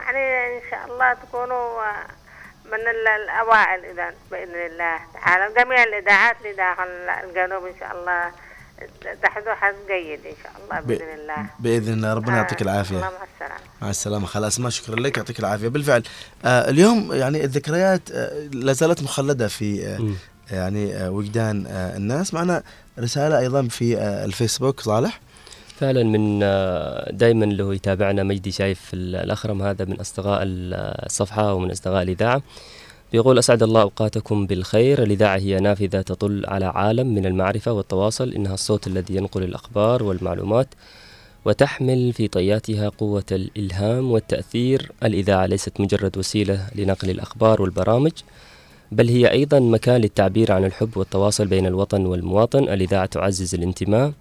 يعني 0.00 0.56
إن 0.56 0.60
شاء 0.70 0.80
الله 0.92 1.14
تكونوا 1.14 1.80
من 2.66 2.74
ال- 2.80 3.08
الأوائل 3.24 3.84
اذا 3.84 4.14
بإذن 4.30 4.54
الله 4.72 4.98
تعالى. 5.14 5.54
جميع 5.64 5.82
الإذاعات 5.82 6.36
اللي 6.40 6.56
داخل 6.56 6.88
الجنوب 7.28 7.66
إن 7.66 7.74
شاء 7.80 7.92
الله 7.92 8.30
تحدث 9.22 9.48
حظ 9.48 9.74
جيد 9.88 10.20
إن 10.26 10.32
شاء 10.42 10.52
الله 10.64 10.80
ب- 10.80 10.86
بإذن 10.86 11.20
الله. 11.22 11.46
بإذن 11.60 11.92
الله. 11.92 12.14
ربنا 12.14 12.36
يعطيك 12.36 12.62
العافية. 12.62 12.96
الله 12.96 13.08
مع 13.10 13.24
السلامه 13.34 13.60
مع 13.82 13.90
السلامة. 13.90 14.26
خلاص 14.26 14.60
ما 14.60 14.70
شكرا 14.70 14.96
لك. 15.00 15.16
يعطيك 15.16 15.40
العافية. 15.40 15.68
بالفعل 15.68 16.02
آه 16.44 16.70
اليوم 16.70 17.12
يعني 17.12 17.44
الذكريات 17.44 18.10
آه 18.12 18.48
لا 18.52 18.72
زالت 18.72 19.02
مخلدة 19.02 19.48
في 19.48 19.86
آه 19.86 20.54
يعني 20.54 20.94
آه 20.96 21.10
وجدان 21.10 21.66
آه 21.66 21.96
الناس. 21.96 22.34
معنا 22.34 22.62
رسالة 22.98 23.38
أيضا 23.38 23.68
في 23.68 23.96
آه 23.98 24.24
الفيسبوك. 24.24 24.80
صالح؟ 24.80 25.20
فعلا 25.80 26.02
من 26.04 26.38
دائما 27.18 27.44
اللي 27.44 27.62
هو 27.62 27.72
يتابعنا 27.72 28.22
مجدي 28.22 28.50
شايف 28.50 28.80
ال- 28.94 29.16
الأخرم 29.16 29.62
هذا 29.62 29.84
من 29.84 30.00
أصدقاء 30.00 30.42
ال- 30.42 30.74
الصفحة 31.06 31.54
ومن 31.54 31.70
أصدقاء 31.70 32.02
الإذاعة. 32.02 32.42
بيقول 33.12 33.38
أسعد 33.38 33.62
الله 33.62 33.82
أوقاتكم 33.82 34.46
بالخير. 34.46 35.02
الاذاعه 35.02 35.36
هي 35.36 35.60
نافذة 35.60 36.00
تطل 36.00 36.44
على 36.48 36.64
عالم 36.64 37.14
من 37.14 37.26
المعرفة 37.26 37.72
والتواصل. 37.72 38.32
إنها 38.32 38.54
الصوت 38.54 38.86
الذي 38.86 39.16
ينقل 39.16 39.42
الأخبار 39.42 40.02
والمعلومات 40.02 40.68
وتحمل 41.44 42.12
في 42.12 42.28
طياتها 42.28 42.88
قوة 42.88 43.24
الإلهام 43.32 44.10
والتأثير. 44.10 44.92
الإذاعة 45.04 45.46
ليست 45.46 45.80
مجرد 45.80 46.18
وسيلة 46.18 46.66
لنقل 46.74 47.10
الأخبار 47.10 47.62
والبرامج 47.62 48.12
بل 48.92 49.08
هي 49.08 49.30
أيضا 49.30 49.60
مكان 49.60 50.00
للتعبير 50.00 50.52
عن 50.52 50.64
الحب 50.64 50.96
والتواصل 50.96 51.46
بين 51.46 51.66
الوطن 51.66 52.06
والمواطن. 52.06 52.62
الإذاعة 52.62 53.06
تعزز 53.06 53.54
الانتماء 53.54 54.12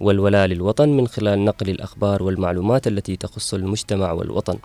والولاء 0.00 0.46
للوطن 0.46 0.88
من 0.88 1.08
خلال 1.08 1.44
نقل 1.44 1.70
الأخبار 1.70 2.22
والمعلومات 2.22 2.86
التي 2.86 3.16
تخص 3.16 3.54
المجتمع 3.54 4.12
والوطن. 4.12 4.58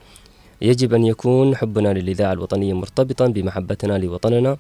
يجب 0.62 0.94
أن 0.94 1.06
يكون 1.06 1.56
حبنا 1.56 1.94
للإذاعة 1.94 2.34
الوطنية 2.34 2.74
مرتبطا 2.74 3.28
بمحبتنا 3.28 3.98
لوطننا 3.98 4.58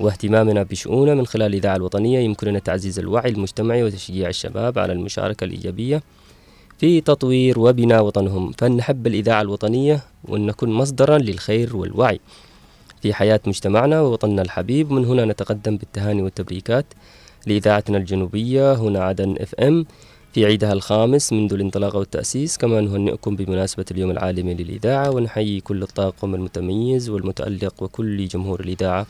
واهتمامنا 0.00 0.62
بشؤونه 0.62 1.14
من 1.14 1.26
خلال 1.26 1.46
الإذاعة 1.46 1.76
الوطنية 1.76 2.18
يمكننا 2.18 2.58
تعزيز 2.58 2.98
الوعي 2.98 3.30
المجتمعي 3.30 3.82
وتشجيع 3.82 4.28
الشباب 4.28 4.78
على 4.78 4.92
المشاركة 4.92 5.44
الإيجابية 5.44 6.02
في 6.78 7.00
تطوير 7.00 7.58
وبناء 7.58 8.04
وطنهم. 8.04 8.52
فلنحب 8.52 9.06
الإذاعة 9.06 9.42
الوطنية 9.42 10.00
وأن 10.24 10.46
نكون 10.46 10.70
مصدرا 10.70 11.18
للخير 11.18 11.76
والوعي 11.76 12.20
في 13.02 13.14
حياة 13.14 13.40
مجتمعنا 13.46 14.00
ووطننا 14.00 14.42
الحبيب. 14.42 14.92
من 14.92 15.04
هنا 15.04 15.24
نتقدم 15.24 15.76
بالتهاني 15.76 16.22
والتبريكات 16.22 16.86
لإذاعتنا 17.46 17.98
الجنوبية 17.98 18.74
هنا 18.74 19.04
عدن 19.04 19.36
إف 19.40 19.54
إم. 19.54 19.86
في 20.34 20.44
عيدها 20.46 20.72
الخامس 20.72 21.32
منذ 21.32 21.52
الانطلاق 21.52 21.96
والتأسيس 21.96 22.56
كما 22.58 22.80
نهنئكم 22.80 23.36
بمناسبة 23.36 23.84
اليوم 23.90 24.10
العالمي 24.10 24.54
للإذاعة 24.54 25.10
ونحيي 25.10 25.60
كل 25.60 25.82
الطاقم 25.82 26.34
المتميز 26.34 27.08
والمتألق 27.08 27.82
وكل 27.82 28.28
جمهور 28.28 28.60
الإذاعة 28.60 29.06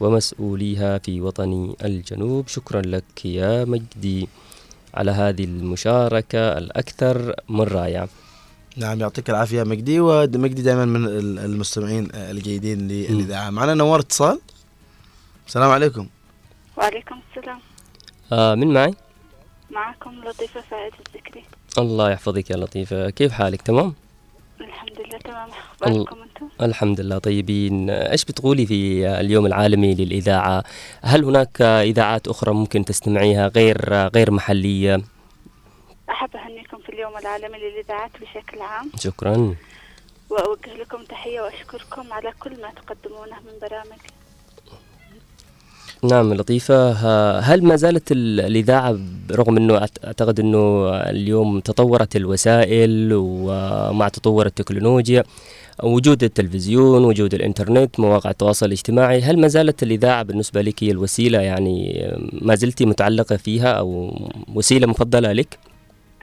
ومسؤوليها 0.00 0.98
في 0.98 1.20
وطن 1.20 1.74
الجنوب. 1.84 2.48
شكرا 2.48 2.80
لك 2.82 3.24
يا 3.24 3.64
مجدي 3.64 4.28
على 4.94 5.10
هذه 5.10 5.44
المشاركة 5.44 6.58
الأكثر 6.58 7.34
من 7.48 7.60
رائعة. 7.60 8.08
نعم 8.76 9.00
يعطيك 9.00 9.30
العافية 9.30 9.62
مجدي 9.62 10.00
ومجدي 10.00 10.62
دائما 10.62 10.84
من 10.84 11.04
ال- 11.04 11.38
المستمعين 11.38 12.08
الجيدين 12.14 12.88
للإذاعة. 12.88 13.50
معنا 13.50 13.74
نوار 13.74 14.00
اتصال؟ 14.00 14.40
السلام 15.46 15.70
عليكم. 15.70 16.08
وعليكم 16.76 17.16
السلام. 17.30 17.58
آه 18.32 18.54
من 18.54 18.72
معي؟ 18.72 18.94
معكم 19.72 20.24
لطيفة 20.24 20.60
فائد 20.60 20.92
الذكري. 21.06 21.44
الله 21.78 22.10
يحفظك 22.10 22.50
يا 22.50 22.56
لطيفة. 22.56 23.10
كيف 23.10 23.32
حالك؟ 23.32 23.62
تمام؟ 23.62 23.94
الحمد 24.60 25.00
لله 25.00 25.18
تمام. 25.18 25.48
أخباركم 25.50 26.22
أنتم؟ 26.22 26.48
الحمد 26.60 27.00
لله. 27.00 27.18
طيبين. 27.18 27.90
إيش 27.90 28.24
بتقولي 28.24 28.66
في 28.66 29.08
اليوم 29.20 29.46
العالمي 29.46 29.94
للإذاعة؟ 29.94 30.64
هل 31.02 31.24
هناك 31.24 31.62
إذاعات 31.62 32.28
أخرى 32.28 32.54
ممكن 32.54 32.84
تستمعيها 32.84 33.48
غير 33.48 33.94
غير 33.94 34.30
محلية؟ 34.30 35.00
أحب 36.10 36.36
أهنيكم 36.36 36.78
في 36.78 36.88
اليوم 36.88 37.16
العالمي 37.18 37.58
للإذاعات 37.58 38.10
بشكل 38.20 38.60
عام. 38.60 38.90
شكرا. 38.98 39.54
وأوجه 40.30 40.74
لكم 40.74 41.04
تحية 41.04 41.40
وأشكركم 41.40 42.12
على 42.12 42.32
كل 42.40 42.60
ما 42.60 42.70
تقدمونه 42.70 43.36
من 43.36 43.52
برامج. 43.62 44.00
نعم 46.04 46.34
لطيفة. 46.34 46.90
هل 47.38 47.64
ما 47.64 47.76
زالت 47.76 48.12
ال- 48.12 48.40
الإذاعة 48.40 48.98
رغم 49.30 49.56
أنه 49.56 49.80
أعت- 49.80 50.04
أعتقد 50.04 50.40
أنه 50.40 50.88
اليوم 50.94 51.60
تطورت 51.60 52.16
الوسائل 52.16 53.08
ومع 53.12 54.08
تطور 54.08 54.46
التكنولوجيا 54.46 55.24
وجود 55.82 56.24
التلفزيون 56.24 57.04
وجود 57.04 57.34
الإنترنت 57.34 58.00
مواقع 58.00 58.30
التواصل 58.30 58.66
الاجتماعي 58.66 59.20
هل 59.22 59.40
ما 59.40 59.48
زالت 59.48 59.82
الإذاعة 59.82 60.22
بالنسبة 60.22 60.62
لك 60.62 60.84
هي 60.84 60.90
الوسيلة 60.90 61.40
يعني 61.40 62.06
ما 62.32 62.54
زلتي 62.54 62.86
متعلقة 62.86 63.36
فيها 63.36 63.72
أو 63.72 64.16
وسيلة 64.54 64.86
مفضلة 64.86 65.32
لك؟ 65.32 65.58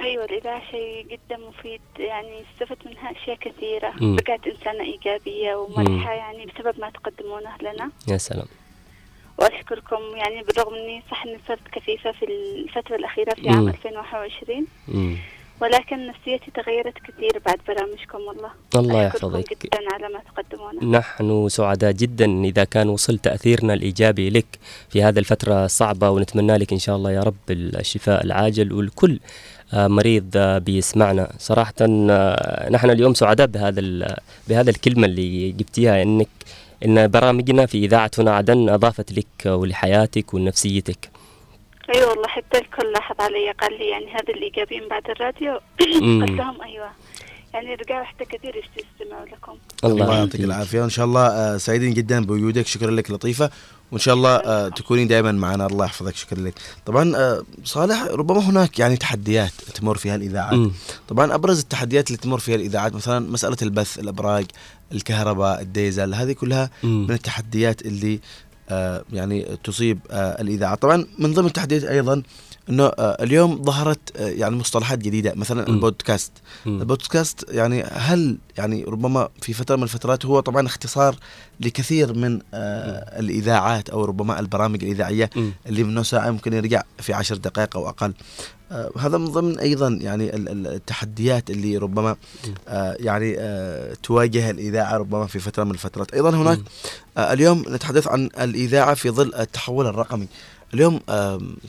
أيوة 0.02 0.26
الإذاعة 0.26 0.62
شيء 0.72 1.06
جدا 1.12 1.38
مفيد. 1.50 1.82
يعني 2.00 2.30
استفدت 2.54 2.88
منها 2.88 3.12
أشياء 3.12 3.38
كثيرة. 3.38 3.92
بقيت 4.02 4.42
إنسانة 4.58 4.84
إيجابية 4.84 5.56
ومرحة 5.56 6.14
يعني 6.14 6.46
بسبب 6.46 6.80
ما 6.82 6.90
تقدمونه 6.90 7.50
لنا. 7.62 7.92
يا 8.08 8.18
سلام. 8.18 8.46
وأشكركم 9.42 10.16
يعني 10.16 10.44
بالرغم 10.44 10.74
أني 10.74 11.04
صح 11.12 11.24
أني 11.26 11.40
صرت 11.48 11.68
كفيفة 11.72 12.12
في 12.12 12.26
الفترة 12.26 12.96
الأخيرة 12.96 13.34
في 13.36 13.50
عام 13.50 13.62
مم. 13.62 13.70
2021 13.70 14.66
مم. 14.88 15.18
ولكن 15.62 16.08
نفسيتي 16.08 16.52
تغيرت 16.52 16.94
كثير 16.98 17.42
بعد 17.46 17.58
برامجكم 17.68 18.18
والله 18.18 18.52
الله 18.76 19.04
يحفظك. 19.04 19.50
جدا 19.64 19.80
على 19.94 20.14
ما 20.14 20.20
تقدمونه 20.20 21.00
نحن 21.00 21.50
سعداء 21.50 21.92
جدا 21.92 22.26
إذا 22.26 22.64
كان 22.64 22.90
وصل 22.90 23.18
تأثيرنا 23.18 23.74
الإيجابي 23.74 24.30
لك 24.30 24.46
في 24.90 25.04
هذه 25.04 25.20
الفترة 25.20 25.66
الصعبة 25.66 26.10
ونتمنى 26.10 26.58
لك 26.58 26.74
إن 26.74 26.80
شاء 26.80 26.96
الله 26.96 27.12
يا 27.12 27.22
رب 27.24 27.36
الشفاء 27.52 28.24
العاجل 28.24 28.74
والكل 28.74 29.20
آه، 29.74 29.88
مريض 29.88 30.32
آه، 30.36 30.58
بيسمعنا 30.58 31.32
صراحة 31.38 31.74
آه، 31.82 32.70
نحن 32.70 32.90
اليوم 32.90 33.14
سعداء 33.14 33.48
بهذا 33.48 33.82
بهذا 34.48 34.70
الكلمة 34.70 35.06
اللي 35.06 35.52
جبتيها 35.52 36.02
إنك 36.02 36.28
إن 36.86 37.08
برامجنا 37.08 37.66
في 37.66 37.78
إذاعة 37.86 38.12
هنا 38.18 38.36
عدن 38.36 38.70
أضافت 38.70 39.12
لك 39.12 39.46
ولحياتك 39.46 40.34
ونفسيتك 40.34 41.10
أي 41.90 41.96
أيوة 41.96 42.10
والله 42.10 42.28
حتى 42.28 42.58
الكل 42.58 42.92
لاحظ 42.92 43.16
علي 43.22 43.52
قال 43.52 43.78
لي 43.80 43.90
يعني 43.90 44.12
هذا 44.12 44.34
الإيجابيين 44.34 44.88
بعد 44.88 45.10
الراديو. 45.10 45.60
قلت 45.80 46.30
لهم 46.30 46.62
أيوة. 46.62 46.90
يعني 47.54 47.76
رجعوا 47.76 48.04
حتى 48.04 48.26
كثير 48.26 48.70
يستمعوا 48.78 49.26
لكم. 49.26 49.58
الله 49.84 50.04
الله 50.04 50.18
يعطيك 50.18 50.42
العافية. 50.42 50.82
وإن 50.82 50.90
شاء 50.90 51.06
الله 51.06 51.28
آه، 51.28 51.58
سعيدين 51.58 51.94
جدا 51.94 52.26
بوجودك. 52.26 52.68
شكرا 52.68 52.92
لك 52.92 53.12
لطيفة. 53.12 53.50
وإن 53.92 54.00
شاء 54.00 54.16
الله 54.16 54.36
آه، 54.36 54.70
تكونين 54.70 55.08
دائما 55.08 55.32
معنا. 55.32 55.66
الله 55.66 55.86
يحفظك. 55.86 56.16
شكرا 56.16 56.40
لك. 56.40 56.54
طبعا 56.86 57.16
آه، 57.16 57.44
صالح 57.64 58.04
ربما 58.04 58.40
هناك 58.40 58.80
يعني 58.80 58.98
تحديات 58.98 59.52
تمر 59.52 59.98
فيها 59.98 60.16
الإذاعات. 60.16 60.72
طبعا 61.08 61.36
أبرز 61.36 61.60
التحديات 61.60 62.08
اللي 62.08 62.18
تمر 62.18 62.40
فيها 62.40 62.56
الإذاعات 62.56 62.94
مثلا 62.94 63.32
مسألة 63.32 63.58
البث 63.62 64.00
الأبراج 64.00 64.46
الكهرباء 64.92 65.62
الديزل 65.62 66.14
هذه 66.14 66.32
كلها. 66.32 66.70
من 66.84 67.12
التحديات 67.12 67.82
اللي 67.82 68.20
يعني 69.14 69.58
تصيب 69.64 70.00
الإذاعة. 70.12 70.76
طبعا 70.76 71.06
من 71.20 71.34
ضمن 71.34 71.46
التحديات 71.46 71.84
أيضا 71.84 72.24
إنه 72.70 72.84
آه، 72.86 73.24
اليوم 73.24 73.64
ظهرت 73.64 74.00
آه، 74.18 74.28
يعني 74.28 74.56
مصطلحات 74.56 75.00
جديدة. 75.00 75.34
مثلا 75.36 75.70
مم. 75.70 75.76
البودكاست. 75.76 76.32
مم. 76.66 76.80
البودكاست 76.82 77.46
يعني 77.50 77.84
هل 77.84 78.38
يعني 78.58 78.84
ربما 78.84 79.30
في 79.42 79.54
فترة 79.54 79.76
من 79.76 79.84
الفترات 79.84 80.26
هو 80.26 80.40
طبعا 80.40 80.68
اختصار 80.68 81.16
لكثير 81.60 82.14
من 82.14 82.40
آه 82.54 83.20
الإذاعات 83.20 83.90
أو 83.90 84.06
ربما 84.06 84.40
البرامج 84.40 84.84
الإذاعية 84.84 85.30
مم. 85.36 85.52
اللي 85.68 85.84
من 85.84 86.04
ساعة 86.04 86.32
ممكن 86.32 86.54
يرجع 86.54 86.84
في 87.00 87.14
عشر 87.14 87.36
دقائق 87.38 87.78
أو 87.78 87.90
أقل. 87.90 88.14
هذا 88.98 89.18
من 89.18 89.26
ضمن 89.26 89.60
أيضا 89.60 90.00
يعني 90.02 90.36
ال- 90.36 90.50
ال- 90.50 90.68
التحديات 90.68 91.50
اللي 91.50 91.78
ربما 91.78 92.16
يعني 93.00 93.34
تواجه 94.04 94.50
الإذاعة 94.50 94.98
ربما 94.98 95.28
في 95.28 95.40
فترة 95.40 95.64
من 95.64 95.72
الفترات. 95.72 96.14
أيضا 96.14 96.30
هناك 96.30 96.60
اليوم 97.18 97.66
نتحدث 97.70 98.08
عن 98.08 98.30
الإذاعة 98.40 98.94
في 98.94 99.10
ظل 99.10 99.34
التحول 99.36 99.88
الرقمي. 99.88 100.28
اليوم 100.74 101.00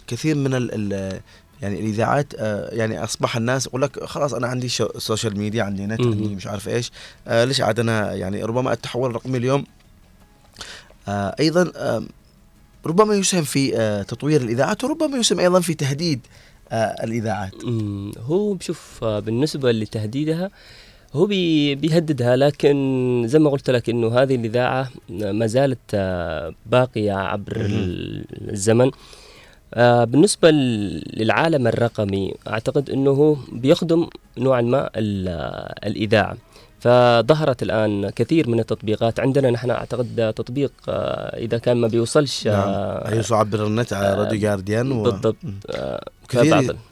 كثير 0.06 0.34
من 0.36 0.54
ال 0.54 0.92
ال 0.92 1.20
يعني 1.62 1.80
الإذاعات 1.80 2.34
يعني 2.72 3.04
أصبح 3.04 3.36
الناس 3.36 3.66
يقول 3.66 3.82
لك 3.82 4.04
خلاص 4.04 4.34
أنا 4.34 4.46
عندي 4.46 4.68
social 4.98 5.38
media 5.38 5.62
عندي 5.62 5.86
نت. 5.86 6.00
عندي 6.00 6.34
مش 6.34 6.46
عارف 6.46 6.68
إيش 6.68 6.92
ليش 7.30 7.60
عاد 7.60 7.80
أنا 7.80 8.14
يعني 8.14 8.44
ربما 8.44 8.72
التحول 8.72 9.10
الرقمي 9.10 9.38
اليوم 9.38 9.64
أيضا 11.40 11.72
ربما 12.86 13.14
يسهم 13.14 13.44
في 13.44 13.70
تطوير 14.08 14.40
الإذاعات 14.40 14.84
وربما 14.84 15.18
يسهم 15.18 15.40
أيضا 15.40 15.60
في 15.60 15.74
تهديد 15.74 16.20
الإذاعات 16.72 17.54
هو 18.18 18.54
بشوف 18.54 18.98
آه، 19.02 19.20
بالنسبة 19.20 19.72
لتهديدها 19.72 20.50
هو 21.14 21.26
بي 21.26 21.74
بيهددها 21.74 22.36
لكن 22.36 23.22
زي 23.26 23.38
ما 23.38 23.50
قلت 23.50 23.70
لك 23.70 23.90
إنه 23.90 24.08
هذه 24.22 24.34
الإذاعة 24.34 24.90
ما 25.10 25.46
زالت 25.46 25.78
آه، 25.94 26.54
باقية 26.66 27.12
عبر 27.12 27.56
ال- 27.56 28.24
الزمن. 28.50 28.90
آه، 29.74 30.04
بالنسبة 30.04 30.50
للعالم 30.50 31.66
الرقمي 31.66 32.34
أعتقد 32.48 32.90
إنه 32.90 33.36
بيخدم 33.52 34.06
نوعا 34.38 34.60
ما 34.60 34.90
ال- 34.96 35.28
الإذاعة. 35.86 36.36
فظهرت 36.80 37.62
الآن 37.62 38.10
كثير 38.10 38.48
من 38.48 38.60
التطبيقات. 38.60 39.20
عندنا 39.20 39.50
نحن 39.50 39.70
أعتقد 39.70 40.32
تطبيق 40.36 40.72
آه، 40.88 41.38
إذا 41.38 41.58
كان 41.58 41.76
ما 41.76 41.88
بيوصلش 41.88 42.46
نعم. 42.46 42.68
آه، 42.68 43.14
يوصل 43.14 43.34
عبر 43.34 43.66
النت 43.66 43.92
على 43.92 44.14
راديو 44.14 44.40
جارديان 44.40 44.92
و... 44.92 45.02
بالضبط. 45.02 45.36
آه، 45.70 46.04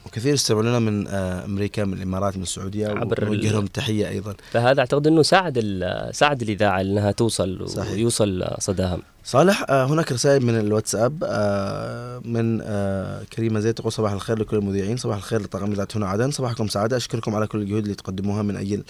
وكثير 0.07 0.35
يستمعون 0.35 0.83
من 0.83 1.07
آه 1.09 1.45
أمريكا 1.45 1.85
من 1.85 1.93
الإمارات 1.93 2.37
من 2.37 2.43
السعودية 2.43 2.89
ونوجه 2.89 3.53
لهم 3.53 3.67
تحية 3.67 4.09
أيضا. 4.09 4.35
فهذا 4.51 4.81
أعتقد 4.81 5.07
إنه 5.07 5.23
ساعد 5.23 5.85
ساعد 6.13 6.43
الإذاعة 6.43 6.81
إنها 6.81 7.13
توصل 7.13 7.69
صحيح. 7.69 7.93
ويوصل 7.93 8.45
صداها. 8.59 8.99
صالح 9.25 9.65
آه 9.69 9.85
هناك 9.87 10.13
رسائل 10.13 10.47
من 10.47 10.59
الواتساب 10.59 11.25
آه 11.25 12.21
من 12.25 12.61
آه 12.63 13.23
كريمة 13.23 13.61
زيد 13.61 13.75
تقول 13.75 13.93
صباح 13.93 14.13
الخير 14.13 14.39
لكل 14.39 14.57
المذيعين 14.57 14.97
صباح 14.97 15.17
الخير 15.17 15.43
لطاقم 15.43 15.73
إذاعة 15.73 15.89
هنا 15.97 16.07
عدن 16.07 16.31
صباحكم 16.31 16.69
سعادة 16.69 16.97
أشكركم 16.97 17.35
على 17.35 17.47
كل 17.47 17.59
الجهود 17.59 17.83
اللي 17.83 17.95
تقدموها 17.95 18.43
من 18.43 18.57
أجل 18.57 18.85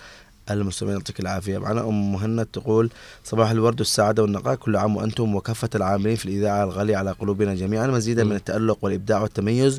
المستمعين 0.56 0.96
يعطيك 0.96 1.20
العافية. 1.20 1.58
معنا 1.58 1.80
أم 1.80 2.12
مهند 2.12 2.46
تقول 2.46 2.90
صباح 3.24 3.50
الورد 3.50 3.80
والسعادة 3.80 4.22
والنقاء 4.22 4.54
كل 4.54 4.76
عام 4.76 4.96
وأنتم 4.96 5.34
وكافة 5.34 5.70
العاملين 5.74 6.16
في 6.16 6.24
الإذاعة 6.24 6.64
الغالية 6.64 6.96
على 6.96 7.10
قلوبنا 7.10 7.54
جميعا 7.54 7.86
مزيدا 7.86 8.24
من 8.24 8.36
التألق 8.36 8.78
والإبداع 8.82 9.20
والتميز. 9.20 9.78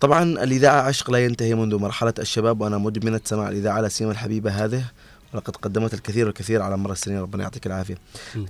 طبعا 0.00 0.22
الإذاعة 0.22 0.82
عشق 0.82 1.10
لا 1.10 1.24
ينتهي 1.24 1.54
منذ 1.54 1.76
مرحلة 1.76 2.14
الشباب 2.18 2.60
وأنا 2.60 2.78
مدمنة 2.78 3.20
سماع 3.24 3.48
الإذاعة 3.48 3.80
لا 3.80 3.88
سيما 3.88 4.12
الحبيبة 4.12 4.50
هذه 4.50 4.84
ولقد 5.34 5.56
قدمت 5.56 5.94
الكثير 5.94 6.26
والكثير 6.26 6.62
على 6.62 6.76
مر 6.76 6.92
السنين. 6.92 7.20
ربنا 7.20 7.42
يعطيك 7.42 7.66
العافية. 7.66 7.98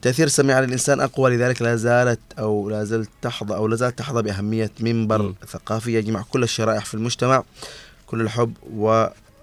تأثير 0.02 0.26
السميع 0.26 0.56
على 0.56 0.66
الانسان 0.66 1.00
أقوى 1.00 1.36
لذلك 1.36 1.62
لا 1.62 1.76
زالت 1.76 2.20
أو 2.38 2.70
لا 2.70 2.84
زالت 2.84 3.08
تحظى 3.22 3.54
أو 3.54 3.68
لا 3.68 3.76
زالت 3.76 3.98
تحظى 3.98 4.22
بأهمية 4.22 4.70
منبر 4.80 5.34
ثقافي 5.48 5.94
يجمع 5.94 6.22
كل 6.30 6.42
الشرائح 6.42 6.84
في 6.84 6.94
المجتمع 6.94 7.42
كل 8.06 8.20
الحب 8.20 8.54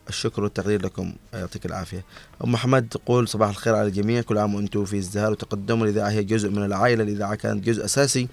والشكر 0.07 0.43
والتقدير 0.43 0.85
لكم 0.85 1.13
يعطيك 1.33 1.65
العافية. 1.65 2.03
أم 2.43 2.51
محمد 2.51 2.87
تقول 2.87 3.27
صباح 3.27 3.49
الخير 3.49 3.75
على 3.75 3.87
الجميع 3.87 4.21
كل 4.21 4.37
عام 4.37 4.55
وأنتم 4.55 4.85
في 4.85 4.97
ازدهار 4.97 5.31
وتقدم 5.31 5.83
الاذاعه 5.83 6.09
هي 6.09 6.23
جزء 6.23 6.49
من 6.49 6.63
العائلة 6.63 7.03
الاذاعه 7.03 7.35
كانت 7.35 7.63
جزء 7.65 7.85
أساسي 7.85 8.27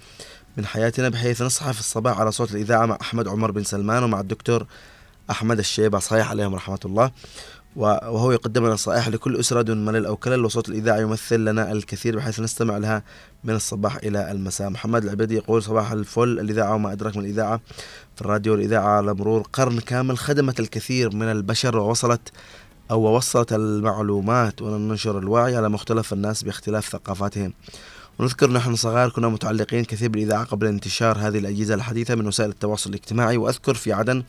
من 0.57 0.65
حياتنا 0.65 1.09
بحيث 1.09 1.41
نصحى 1.41 1.73
في 1.73 1.79
الصباح 1.79 2.19
على 2.19 2.31
صوت 2.31 2.51
الإذاعة 2.51 2.85
مع 2.85 2.97
أحمد 3.01 3.27
عمر 3.27 3.51
بن 3.51 3.63
سلمان 3.63 4.03
ومع 4.03 4.19
الدكتور 4.19 4.65
أحمد 5.29 5.59
الشيبة 5.59 5.99
صحيح 5.99 6.29
عليهم 6.29 6.55
رحمة 6.55 6.79
الله. 6.85 7.11
وهو 7.75 8.31
يقدم 8.31 8.65
نصائح 8.65 9.07
لكل 9.07 9.39
أسرة 9.39 9.61
دون 9.61 9.85
ملل 9.85 10.05
أو 10.05 10.15
كلل 10.15 10.45
وصوت 10.45 10.69
الإذاعة 10.69 10.97
يمثل 10.97 11.39
لنا 11.39 11.71
الكثير 11.71 12.15
بحيث 12.15 12.39
نستمع 12.39 12.77
لها 12.77 13.03
من 13.43 13.55
الصباح 13.55 13.95
إلى 13.95 14.31
المساء. 14.31 14.69
محمد 14.69 15.03
العبيدي 15.03 15.35
يقول 15.35 15.63
صباح 15.63 15.91
الفل. 15.91 16.39
الإذاعة 16.39 16.75
وما 16.75 16.91
أدراك 16.91 17.17
من 17.17 17.23
الإذاعة 17.23 17.61
في 18.15 18.21
الراديو. 18.21 18.53
والإذاعة 18.53 18.87
على 18.87 19.13
مرور 19.13 19.41
قرن 19.53 19.79
كامل 19.79 20.17
خدمت 20.17 20.59
الكثير 20.59 21.15
من 21.15 21.31
البشر 21.31 21.77
ووصلت 21.77 22.31
أو 22.91 23.01
وصلت 23.01 23.53
المعلومات 23.53 24.61
وننشر 24.61 25.19
الوعي 25.19 25.55
على 25.55 25.69
مختلف 25.69 26.13
الناس 26.13 26.43
باختلاف 26.43 26.89
ثقافاتهم. 26.89 27.53
ونذكر 28.19 28.51
نحن 28.51 28.75
صغار 28.75 29.09
كنا 29.09 29.29
متعلقين 29.29 29.85
كثير 29.85 30.09
بالإذاعة 30.09 30.43
قبل 30.43 30.67
انتشار 30.67 31.17
هذه 31.17 31.37
الأجهزة 31.37 31.73
الحديثة 31.73 32.15
من 32.15 32.27
وسائل 32.27 32.49
التواصل 32.49 32.89
الاجتماعي. 32.89 33.37
وأذكر 33.37 33.73
في 33.73 33.93
عدن 33.93 34.23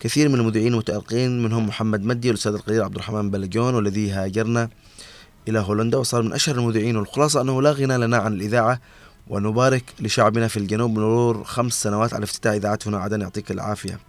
كثير 0.00 0.28
من 0.28 0.34
المذيعين 0.34 0.72
المتألقين 0.72 1.42
منهم 1.42 1.66
محمد 1.66 2.04
مدي 2.04 2.28
والأستاذ 2.28 2.52
القدير 2.52 2.84
عبد 2.84 2.94
الرحمن 2.94 3.30
بلجون 3.30 3.74
والذي 3.74 4.10
هاجرنا 4.10 4.68
إلى 5.48 5.58
هولندا 5.58 5.98
وصار 5.98 6.22
من 6.22 6.32
أشهر 6.32 6.58
المذيعين 6.58 6.96
والخلاصة 6.96 7.40
أنه 7.40 7.62
لا 7.62 7.72
غنى 7.72 7.98
لنا 7.98 8.16
عن 8.16 8.32
الإذاعة 8.32 8.80
ونبارك 9.28 9.84
لشعبنا 10.00 10.48
في 10.48 10.56
الجنوب 10.56 10.90
مرور 10.90 11.44
خمس 11.44 11.82
سنوات 11.82 12.14
على 12.14 12.24
افتتاح 12.24 12.52
إذاعة 12.52 12.78
هنا 12.86 12.98
عدن 12.98 13.20
يعطيك 13.20 13.50
العافية. 13.50 14.00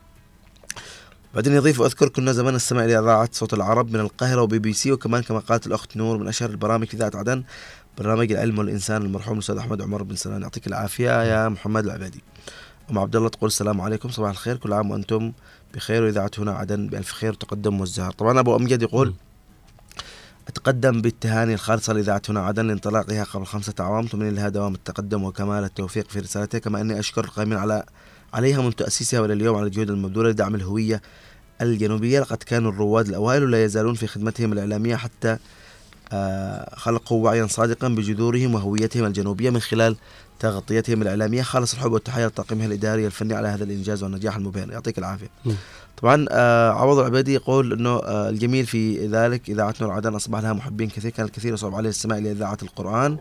بعدين 1.35 1.53
يضيف 1.53 1.79
وأذكر 1.79 2.09
كنا 2.09 2.33
زمان 2.33 2.53
نستمع 2.53 2.85
إلى 2.85 2.99
إذاعة 2.99 3.29
صوت 3.31 3.53
العرب 3.53 3.93
من 3.93 3.99
القاهرة 3.99 4.41
وبي 4.41 4.59
بي 4.59 4.73
سي 4.73 4.91
وكمان 4.91 5.23
كما 5.23 5.39
قالت 5.39 5.67
الأخت 5.67 5.97
نور 5.97 6.17
من 6.17 6.27
أشهر 6.27 6.49
البرامج 6.49 6.87
في 6.87 6.93
إذاعة 6.93 7.11
عدن 7.15 7.43
برنامج 7.97 8.31
العلم 8.31 8.59
والإنسان 8.59 9.01
المرحوم 9.01 9.33
الأستاذ 9.33 9.57
أحمد 9.57 9.81
عمر 9.81 10.03
بن 10.03 10.15
سلام 10.15 10.41
يعطيك 10.41 10.67
العافية 10.67 11.23
يا 11.23 11.49
محمد 11.49 11.85
العبادي. 11.85 12.23
أم 12.91 12.99
عبد 12.99 13.15
الله 13.15 13.29
تقول 13.29 13.47
السلام 13.47 13.81
عليكم 13.81 14.09
صباح 14.09 14.29
الخير 14.29 14.57
كل 14.57 14.73
عام 14.73 14.91
وأنتم 14.91 15.31
بخير 15.73 16.03
واذاعه 16.03 16.31
هنا 16.37 16.51
عدن 16.51 16.87
بألف 16.87 17.11
خير 17.11 17.31
وتقدم 17.31 17.79
وازدهار 17.79 18.11
طبعا 18.11 18.39
أبو 18.39 18.55
أمجد 18.55 18.81
يقول 18.81 19.13
أتقدم 20.47 21.01
بالتهاني 21.01 21.53
الخالصة 21.53 21.93
لإذاعة 21.93 22.21
هنا 22.29 22.39
عدن 22.39 22.67
لانطلاقها 22.67 23.23
قبل 23.23 23.45
خمسة 23.45 23.73
أعوام 23.79 24.05
تمني 24.05 24.31
لها 24.31 24.49
دوام 24.49 24.73
التقدم 24.73 25.23
وكمال 25.23 25.63
التوفيق 25.63 26.09
في 26.09 26.19
رسالتها 26.19 26.59
كما 26.59 26.81
أني 26.81 26.99
أشكر 26.99 27.23
القائمين 27.23 27.57
على 27.57 27.83
عليها 28.33 28.61
منذ 28.61 28.71
تأسيسها 28.71 29.19
وإلى 29.19 29.33
اليوم 29.33 29.55
على 29.55 29.65
الجهود 29.65 29.89
المبذولة 29.89 30.29
لدعم 30.29 30.55
الهوية 30.55 31.01
الجنوبية. 31.61 32.19
لقد 32.19 32.37
كانوا 32.37 32.71
الرواد 32.71 33.07
الأوائل 33.07 33.43
ولا 33.43 33.63
يزالون 33.63 33.93
في 33.93 34.07
خدمتهم 34.07 34.53
الإعلامية 34.53 34.95
حتى 34.95 35.37
آه، 36.13 36.75
خلقوا 36.75 37.23
وعيا 37.23 37.47
صادقا 37.47 37.87
بجذورهم 37.87 38.55
وهويتهم 38.55 39.05
الجنوبية 39.05 39.49
من 39.49 39.59
خلال 39.59 39.95
تغطيتهم 40.41 41.01
الإعلامية 41.01 41.41
خالص 41.41 41.73
الحب 41.73 41.91
والتحية 41.91 42.25
لطاقمها 42.25 42.65
الإداري 42.65 43.05
الفني 43.05 43.33
على 43.33 43.47
هذا 43.47 43.63
الإنجاز 43.63 44.03
والنجاح 44.03 44.35
المبهر. 44.35 44.71
يعطيك 44.71 44.97
العافية. 44.97 45.29
طبعا 46.01 46.25
آه، 46.29 46.71
عوض 46.71 46.99
العبيدي 46.99 47.33
يقول 47.33 47.73
إنه 47.73 47.89
آه، 47.89 48.29
الجميل 48.29 48.65
في 48.65 49.07
ذلك 49.07 49.49
اذاعه 49.49 49.75
نور 49.81 49.91
عدن 49.91 50.15
أصبح 50.15 50.39
لها 50.39 50.53
محبين 50.53 50.89
كثير 50.89 51.11
كان 51.11 51.25
الكثير 51.25 51.53
يصعب 51.53 51.75
عليه 51.75 51.89
السماع 51.89 52.17
إلى 52.17 52.31
اذاعه 52.31 52.57
القرآن 52.63 53.17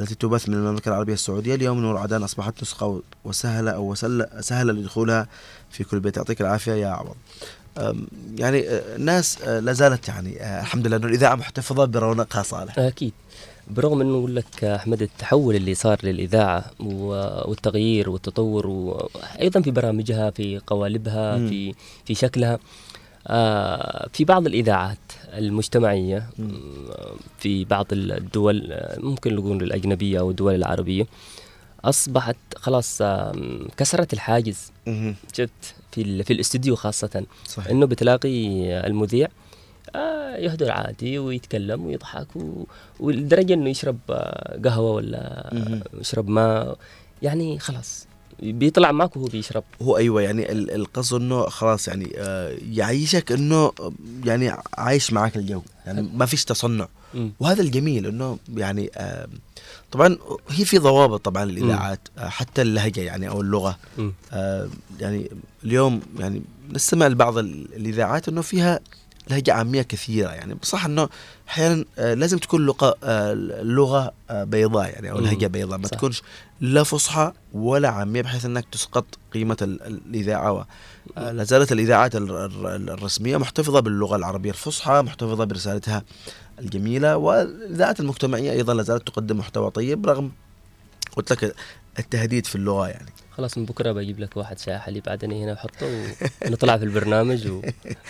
التي 0.00 0.14
تبث 0.14 0.48
من 0.48 0.54
المملكة 0.54 0.88
العربية 0.88 1.12
السعودية. 1.12 1.54
اليوم 1.54 1.78
نور 1.78 1.96
عدن 1.96 2.22
أصبحت 2.22 2.62
نسخة 2.62 3.02
وسهلة 3.24 3.70
أو 3.70 3.90
وسهل 3.90 4.26
سهل 4.40 4.66
لدخولها 4.66 5.28
في 5.70 5.84
كل 5.84 6.00
بيت. 6.00 6.16
يعطيك 6.16 6.40
العافية 6.40 6.72
يا 6.72 6.88
عوض. 6.88 7.16
يعني 8.38 8.68
آه، 8.68 8.96
الناس 8.96 9.38
آه، 9.42 9.60
لا 9.60 9.72
زالت 9.72 10.08
يعني 10.08 10.42
آه، 10.42 10.60
الحمد 10.60 10.86
لله 10.86 10.96
إنه 10.96 11.06
الإذاعة 11.06 11.34
محتفظة 11.34 11.84
برونقها 11.84 12.42
صالح. 12.42 12.78
أكيد. 12.78 13.12
برغم 13.70 14.00
إنه 14.00 14.18
أقول 14.18 14.36
لك 14.36 14.64
أحمد 14.64 15.02
التحول 15.02 15.56
اللي 15.56 15.74
صار 15.74 15.98
للإذاعة 16.02 16.64
والتغيير 16.80 18.10
والتطور 18.10 18.66
وأيضا 18.66 19.60
في 19.60 19.70
برامجها 19.70 20.30
في 20.30 20.60
قوالبها. 20.66 21.48
في 21.48 21.74
في 22.04 22.14
شكلها 22.14 22.58
آه، 23.26 24.08
في 24.12 24.24
بعض 24.24 24.46
الإذاعات 24.46 24.98
المجتمعية 25.32 26.16
آه، 26.40 27.14
في 27.38 27.64
بعض 27.64 27.86
الدول 27.92 28.72
آه، 28.72 28.98
ممكن 29.00 29.34
نقول 29.34 29.62
الأجنبية 29.62 30.20
أو 30.20 30.30
الدول 30.30 30.54
العربية 30.54 31.06
أصبحت 31.84 32.36
خلاص 32.56 33.02
كسرت 33.76 34.12
الحاجز. 34.12 34.72
شفت 35.32 35.74
في 35.92 36.22
في 36.22 36.32
الاستديو 36.32 36.76
خاصة 36.76 37.24
صحيح. 37.46 37.70
إنه 37.70 37.86
بتلاقي 37.86 38.46
المذيع 38.86 39.28
آه، 39.94 40.36
يهدر 40.36 40.70
عادي 40.70 41.18
ويتكلم 41.18 41.86
ويضحك 41.86 42.36
و... 42.36 42.64
ولدرجة 43.00 43.54
إنه 43.54 43.70
يشرب 43.70 43.98
آه، 44.10 44.60
قهوة 44.64 44.90
ولا. 44.90 45.50
يشرب 46.00 46.28
ماء. 46.28 46.78
يعني 47.22 47.58
خلاص 47.58 48.06
بيطلع 48.42 48.92
معك 48.92 49.16
وهو 49.16 49.26
بيشرب. 49.26 49.64
هو 49.82 49.96
أيوه 49.96 50.22
يعني 50.22 50.52
ال- 50.52 50.70
القصد 50.70 51.20
إنه 51.20 51.42
خلاص 51.48 51.88
يعني 51.88 52.12
آه، 52.16 52.56
يعيشك 52.72 53.32
إنه 53.32 53.72
يعني 54.24 54.52
عايش 54.74 55.12
معك 55.12 55.36
الجو. 55.36 55.62
يعني 55.86 56.02
ما 56.14 56.26
فيش 56.26 56.44
تصنع. 56.44 56.88
مم. 57.14 57.32
وهذا 57.40 57.62
الجميل 57.62 58.06
إنه 58.06 58.38
يعني 58.56 58.90
آه، 58.96 59.28
طبعا 59.90 60.16
هي 60.50 60.64
في 60.64 60.78
ضوابط 60.78 61.24
طبعا 61.24 61.44
للإذاعات 61.44 62.00
آه، 62.18 62.28
حتى 62.28 62.62
اللهجة 62.62 63.00
يعني 63.00 63.28
أو 63.28 63.40
اللغة. 63.40 63.78
يعني 65.00 65.30
اليوم 65.64 66.00
يعني 66.18 66.42
نستمع 66.70 67.06
لبعض 67.06 67.38
ال- 67.38 67.74
الإذاعات 67.76 68.28
إنه 68.28 68.40
فيها 68.42 68.80
لهجه 69.30 69.52
عامية 69.52 69.82
كثيرة 69.82 70.28
يعني 70.30 70.56
صح 70.62 70.84
إنه 70.84 71.08
أحيانا 71.48 71.84
آه، 71.98 72.14
لازم 72.14 72.38
تكون 72.38 72.66
لغة 72.66 72.94
آه، 73.04 73.32
اللغة 73.32 74.12
آه، 74.30 74.44
بيضاء 74.44 74.88
يعني 74.90 75.10
أو 75.10 75.18
مم. 75.18 75.24
لهجه 75.24 75.46
بيضاء 75.46 75.78
ما 75.78 75.86
صح. 75.86 75.90
تكونش 75.96 76.22
لا 76.60 76.82
فصحى 76.82 77.32
ولا 77.52 77.88
عامية 77.88 78.22
بحيث 78.22 78.44
إنك 78.44 78.64
تسقط 78.72 79.04
قيمة 79.34 79.56
ال- 79.62 79.82
ال- 79.82 80.00
الإذاعة 80.06 80.52
و- 80.52 80.64
آه، 81.18 81.32
لا 81.32 81.44
زالت 81.44 81.72
الإذاعات 81.72 82.16
ال- 82.16 82.30
ال- 82.30 82.90
الرسمية 82.90 83.36
محتفظة 83.36 83.80
باللغة 83.80 84.16
العربية 84.16 84.50
الفصحى 84.50 85.02
محتفظة 85.02 85.44
برسالتها 85.44 86.02
الجميلة 86.58 87.16
والاذاعات 87.16 88.00
المجتمعية 88.00 88.52
أيضا 88.52 88.74
لا 88.74 88.82
زالت 88.82 89.06
تقدم 89.06 89.38
محتوى 89.38 89.70
طيب 89.70 90.06
رغم 90.06 90.30
قلت 91.16 91.32
لك 91.32 91.54
التهديد 91.98 92.46
في 92.46 92.54
اللغة 92.56 92.88
يعني. 92.88 93.10
خلاص 93.36 93.58
من 93.58 93.64
بكرة 93.64 93.92
بجيب 93.92 94.20
لك 94.20 94.36
واحد 94.36 94.58
شاي 94.58 94.78
حليب 94.78 95.08
عدني 95.08 95.44
هنا 95.44 95.52
وحطه 95.52 96.04
ونطلع 96.46 96.76
في 96.78 96.84
البرنامج 96.84 97.46
و... 97.48 97.62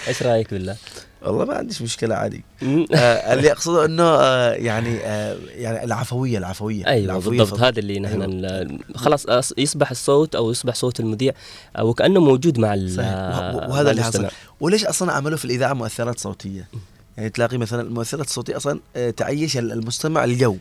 إيش 0.08 0.22
رأيك 0.22 0.50
بالله؟ 0.54 0.76
والله 1.22 1.44
ما 1.44 1.54
عنديش 1.54 1.82
مشكلة 1.82 2.14
عادي. 2.14 2.44
آه 2.62 3.34
اللي 3.34 3.52
أقصده 3.52 3.84
إنه 3.84 4.02
آه 4.02 4.52
يعني 4.52 4.98
آه 5.04 5.36
يعني 5.48 5.84
العفوية 5.84 6.38
العفوية. 6.38 6.86
أيوه 6.86 7.04
العفوية 7.04 7.38
بالضبط 7.38 7.58
فضل. 7.58 7.64
هذا 7.66 7.78
اللي 7.78 8.00
نحن 8.00 8.22
ال- 8.22 8.78
خلاص 8.96 9.26
أص- 9.26 9.52
يصبح 9.58 9.90
الصوت 9.90 10.34
أو 10.34 10.50
يصبح 10.50 10.74
صوت 10.74 11.00
المذيع 11.00 11.32
آه، 11.76 11.84
وكأنه 11.84 12.20
موجود 12.20 12.58
مع 12.58 12.74
ال- 12.74 12.96
مع 12.96 13.66
وهذا 13.68 13.90
اللي 13.90 14.02
حصل. 14.02 14.28
وليش 14.60 14.84
أصلا 14.84 15.12
عملوا 15.12 15.38
في 15.38 15.44
الإذاعة 15.44 15.72
مؤثرات 15.72 16.18
صوتية؟ 16.20 16.68
يعني 17.16 17.30
تلاقي 17.30 17.58
مثلا 17.58 17.82
المؤثرات 17.82 18.26
الصوتية 18.26 18.56
أصلا 18.56 18.80
آه، 18.96 19.10
تعيش 19.10 19.56
ال- 19.58 19.72
المستمع 19.72 20.24
الجو. 20.24 20.56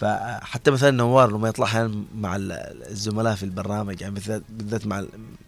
فحتى 0.00 0.70
مثلا 0.70 0.90
نوار 0.90 1.30
لما 1.30 1.48
يطلع 1.48 1.66
أحيانا 1.66 2.02
مع 2.14 2.36
ال- 2.36 2.52
الزملاء 2.90 3.34
في 3.34 3.42
البرنامج 3.42 4.00
يعني 4.00 4.14
بالذات 4.14 4.42
بالذات 4.50 4.86
مع 4.86 5.04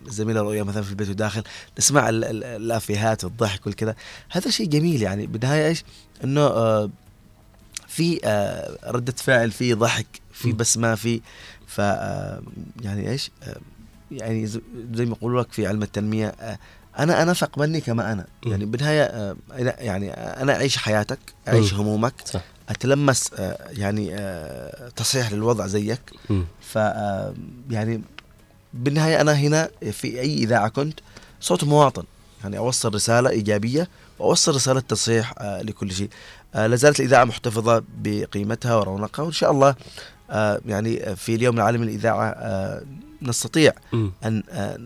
الزميلة 0.07 0.41
رؤيا 0.41 0.63
مثلا 0.63 0.83
في 0.83 0.91
البيت 0.91 1.09
وداخل 1.09 1.43
نسمع 1.79 2.09
ال- 2.09 2.25
ال- 2.25 2.45
الأفيهات 2.45 3.25
والضحك 3.25 3.67
والكذا 3.67 3.95
هذا 4.31 4.51
شيء 4.51 4.69
جميل 4.69 5.03
يعني. 5.03 5.27
بالنهاية 5.27 5.67
إيش؟ 5.67 5.85
إنه 6.25 6.41
آه، 6.41 6.91
في 7.89 8.21
آه، 8.25 8.79
ردة 8.91 9.15
فعل 9.17 9.51
في 9.51 9.75
ضحك 9.75 10.07
في 10.33 10.53
بسمة 10.53 10.95
في 10.95 11.21
ف 11.67 11.81
آه، 11.81 12.43
يعني 12.83 13.11
إيش؟ 13.11 13.31
يعني 14.11 14.47
زي 14.95 15.05
ما 15.07 15.13
يقولوا 15.17 15.43
لك 15.43 15.53
في 15.53 15.67
علم 15.67 15.83
التنمية 15.83 16.27
آه، 16.41 16.59
أنا 16.99 17.23
أنا 17.23 17.33
فاقبلني 17.33 17.81
كما 17.81 18.13
أنا. 18.13 18.27
يعني 18.47 18.65
بالنهاية 18.65 19.35
أنا- 19.51 19.81
يعني 19.83 20.11
أنا 20.13 20.53
أعيش 20.55 20.77
حياتك 20.77 21.19
أعيش. 21.49 21.75
همومك 21.75 22.15
صح. 22.25 22.41
أتلمس 22.69 23.31
آه، 23.35 23.59
يعني 23.71 24.15
آه، 24.15 24.89
تصحيح 24.89 25.33
للوضع 25.33 25.67
زيك. 25.67 26.01
ف 26.61 26.79
آه، 26.79 27.35
يعني 27.71 28.03
بالنهاية 28.75 29.21
أنا 29.21 29.33
هنا 29.33 29.71
في 29.93 30.21
أي 30.21 30.35
إذاعة 30.35 30.69
كنت 30.69 31.01
صوت 31.41 31.65
مواطن. 31.65 32.05
يعني 32.43 32.59
أوصل 32.59 32.95
رسالة 32.95 33.31
إيجابية 33.31 33.89
وأوصل 34.19 34.55
رسالة 34.55 34.81
تصحيح 34.81 35.35
لكل 35.43 35.93
شيء. 35.93 36.09
لازالت 36.55 37.01
الإذاعة 37.01 37.25
محتفظة 37.25 37.83
بقيمتها 37.99 38.77
ورونقها. 38.77 39.23
وإن 39.23 39.33
شاء 39.33 39.51
الله 39.51 39.75
يعني 40.67 41.17
في 41.17 41.35
اليوم 41.35 41.57
العالمي 41.57 41.87
للإذاعة 41.87 42.25
آه 42.25 42.83
نستطيع 43.23 43.73
آه 44.25 44.79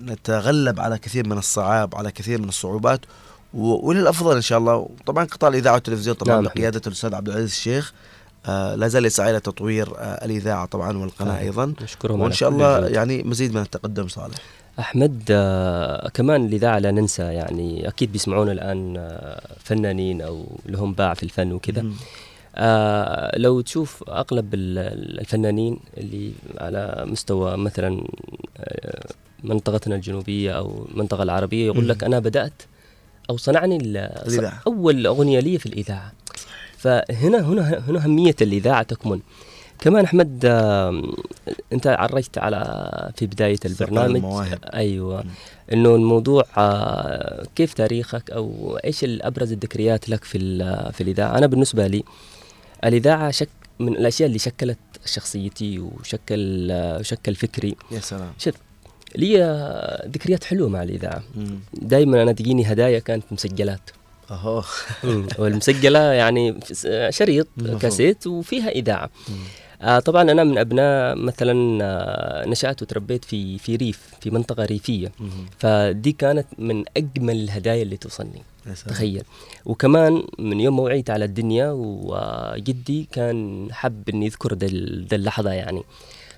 نتغلب 0.00 0.80
على 0.80 0.98
كثير 0.98 1.28
من 1.28 1.38
الصعاب 1.38 1.94
على 1.94 2.10
كثير 2.10 2.42
من 2.42 2.48
الصعوبات. 2.48 3.00
و- 3.54 3.88
وللأفضل 3.88 4.36
إن 4.36 4.40
شاء 4.42 4.58
الله 4.58 4.88
طبعا 5.06 5.24
قطاع 5.24 5.48
الإذاعة 5.50 5.74
والتلفزيون 5.74 6.16
طبعا 6.16 6.34
نعم. 6.34 6.44
بقيادة 6.44 6.80
الأستاذ 6.86 7.14
عبد 7.14 7.28
العزيز 7.28 7.50
الشيخ 7.50 7.92
آه 8.46 8.74
لا 8.74 8.88
زال 8.88 9.04
يسعى 9.06 9.30
إلى 9.30 9.40
تطوير 9.40 9.88
آه 9.98 10.24
الإذاعة 10.24 10.66
طبعا 10.66 10.98
والقناة 10.98 11.30
صحيح. 11.32 11.42
أيضا 11.42 11.74
نشكرهم 11.82 12.14
وإن 12.20 12.24
على 12.24 12.34
شاء 12.34 12.48
الله. 12.48 12.88
يعني 12.88 13.22
مزيد 13.22 13.54
من 13.54 13.60
التقدم 13.62 14.08
صالح 14.08 14.36
أحمد 14.78 15.22
آه 15.30 16.08
كمان 16.08 16.44
الإذاعة 16.46 16.78
لا 16.78 16.90
ننسى 16.90 17.22
يعني 17.22 17.88
أكيد 17.88 18.12
بيسمعونا 18.12 18.52
الآن 18.52 18.94
آه 18.96 19.40
فنانين 19.64 20.20
أو 20.22 20.44
لهم 20.66 20.92
باع 20.92 21.14
في 21.14 21.22
الفن 21.22 21.52
وكذا. 21.52 21.84
آه 22.56 23.38
لو 23.38 23.60
تشوف 23.60 24.04
أغلب 24.08 24.54
ال- 24.54 24.78
ال- 24.78 25.20
الفنانين 25.20 25.78
اللي 25.98 26.32
على 26.58 27.04
مستوى 27.06 27.56
مثلا 27.56 28.04
آه 28.58 29.04
منطقتنا 29.44 29.94
الجنوبية 29.94 30.52
أو 30.52 30.86
المنطقة 30.92 31.22
العربية 31.22 31.66
يقول. 31.66 31.88
لك 31.88 32.04
أنا 32.04 32.18
بدأت 32.18 32.52
أو 33.30 33.36
صنعني 33.36 33.76
ال- 33.76 33.96
الإذاعة. 33.96 34.60
أول 34.66 35.06
أغنية 35.06 35.40
لي 35.40 35.58
في 35.58 35.66
الإذاعة. 35.66 36.12
فهنا 36.78 37.40
هنا 37.40 37.78
هنا 37.88 38.04
أهمية 38.04 38.34
الإذاعة 38.42 38.82
تكمن. 38.82 39.20
كمان 39.78 40.04
أحمد 40.04 40.44
أنت 41.72 41.86
عرجت 41.86 42.38
على 42.38 42.62
في 43.16 43.26
بداية 43.26 43.58
البرنامج. 43.64 44.16
المواهب. 44.16 44.58
أيوه. 44.74 45.24
إنه 45.72 45.94
الموضوع 45.94 46.44
آه، 46.56 47.46
كيف 47.56 47.74
تاريخك 47.74 48.30
أو 48.30 48.76
إيش 48.84 49.04
الابرز 49.04 49.52
الذكريات 49.52 50.08
لك 50.08 50.24
في 50.24 50.38
ال- 50.38 50.92
في 50.92 51.00
الإذاعة؟ 51.02 51.38
أنا 51.38 51.46
بالنسبة 51.46 51.86
لي 51.86 52.04
الإذاعة 52.84 53.30
شك 53.30 53.48
من 53.78 53.88
الأشياء 53.96 54.26
اللي 54.28 54.38
شكلت 54.38 54.78
شخصيتي 55.06 55.78
وشكل 55.78 56.70
آه، 56.70 57.02
شكل 57.02 57.34
فكري. 57.34 57.76
يا 57.90 58.00
سلام. 58.00 58.32
شوف 58.38 58.54
لي 59.16 59.36
ذكريات 60.14 60.44
حلوة 60.44 60.68
مع 60.68 60.82
الإذاعة. 60.82 61.22
دائما 61.72 62.22
أنا 62.22 62.32
تجيني 62.32 62.72
هدايا 62.72 62.98
كانت 62.98 63.24
مسجلات 63.30 63.90
اهو. 64.30 64.62
والمسجلة 65.38 65.98
يعني 65.98 66.60
شريط. 67.10 67.46
كاسيت 67.80 68.26
وفيها 68.26 68.68
إذاعة 68.68 69.10
آه 69.82 69.98
طبعا 69.98 70.22
أنا 70.22 70.44
من 70.44 70.58
أبناء 70.58 71.14
مثلا 71.16 71.78
آه 71.84 72.46
نشأت 72.48 72.82
وتربيت 72.82 73.24
في 73.24 73.58
في 73.58 73.76
ريف 73.76 74.00
في 74.20 74.30
منطقة 74.30 74.64
ريفية. 74.64 75.12
فدي 75.58 76.12
كانت 76.12 76.46
من 76.58 76.84
أجمل 76.96 77.36
الهدايا 77.36 77.82
اللي 77.82 77.96
توصلني. 77.96 78.42
تخيل 78.86 79.22
وكمان 79.64 80.22
من 80.38 80.60
يوم 80.60 80.76
ما 80.76 80.82
وعيت 80.82 81.10
على 81.10 81.24
الدنيا 81.24 81.70
وجدي 81.70 83.08
كان 83.12 83.68
حب 83.72 84.08
إني 84.08 84.30
ال- 84.66 85.06
ذا 85.10 85.16
اللحظة 85.16 85.50
يعني 85.50 85.82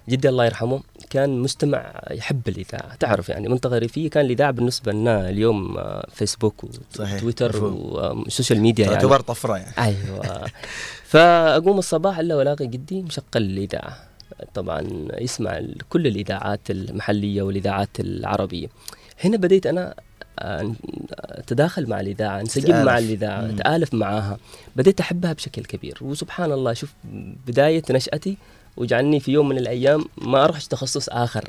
جدي 0.09 0.29
الله 0.29 0.45
يرحمه 0.45 0.81
كان 1.11 1.39
مستمع 1.39 2.01
يحب 2.11 2.49
الإذاعة. 2.49 2.95
تعرف 2.95 3.29
يعني 3.29 3.49
منطقة 3.49 3.79
ريفية 3.79 4.11
كان 4.11 4.25
الإذاعة 4.25 4.51
بالنسبة 4.51 4.93
لنا 4.93 5.29
اليوم 5.29 5.79
آه، 5.79 6.07
فيسبوك 6.13 6.65
وتويتر 6.65 7.49
مفهوم. 7.49 8.25
و 8.27 8.32
social 8.32 8.61
media 8.61 8.85
يعني. 8.85 8.97
تعتبر 8.97 9.21
طفرة 9.21 9.57
يعني. 9.57 9.75
أيوه. 9.79 10.47
فأقوم 11.13 11.79
الصباح 11.79 12.19
إلا 12.19 12.37
وألاقي 12.37 12.67
جدي 12.67 13.03
مشغل 13.03 13.25
الإذاعة. 13.37 13.97
طبعا 14.55 15.09
يسمع 15.19 15.63
كل 15.89 16.07
الإذاعات 16.07 16.71
المحلية 16.71 17.43
والإذاعات 17.43 18.01
العربية. 18.01 18.67
هنا 19.25 19.37
بديت 19.37 19.67
أنا 19.67 19.95
آه، 20.39 20.75
أتداخل 21.21 21.89
مع 21.89 22.01
الإذاعة 22.01 22.41
أنسجم. 22.41 22.85
مع 22.85 22.99
الإذاعة. 22.99 23.51
أتآلف 23.51 23.95
معاها 23.95 24.39
بديت 24.77 25.01
أحبها 25.01 25.33
بشكل 25.33 25.65
كبير. 25.65 25.99
وسبحان 26.01 26.53
الله 26.53 26.73
شوف 26.73 26.93
بداية 27.47 27.83
نشأتي 27.91 28.37
وجعلني 28.77 29.21
في 29.21 29.33
يوم 29.33 29.49
من 29.49 29.59
الأيام 29.59 30.05
ما 30.19 30.45
اروحش 30.45 30.67
تخصص 30.67 31.09
آخر. 31.09 31.45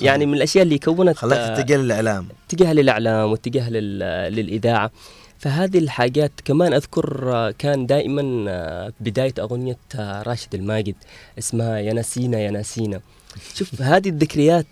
يعني 0.00 0.26
من 0.26 0.34
الأشياء 0.34 0.64
اللي 0.64 0.78
كونت 0.78 1.16
خلاك 1.16 1.56
تتجه 1.58 1.76
للإعلام. 1.76 2.28
اتجاه 2.48 2.72
للإعلام 2.72 3.30
واتجاه 3.30 3.70
لل- 3.70 4.34
للإذاعة. 4.34 4.90
فهذه 5.38 5.78
الحاجات 5.78 6.32
كمان 6.44 6.72
أذكر 6.74 7.50
كان 7.58 7.86
دائما 7.86 8.22
بداية 9.00 9.34
أغنية 9.40 9.78
راشد 9.98 10.54
الماجد 10.54 10.94
اسمها 11.38 11.78
يا 11.78 11.92
نسينا 11.92 12.38
يا 12.38 12.50
نسينا. 12.50 13.00
شوف 13.54 13.82
هذه 13.82 14.08
الذكريات 14.08 14.66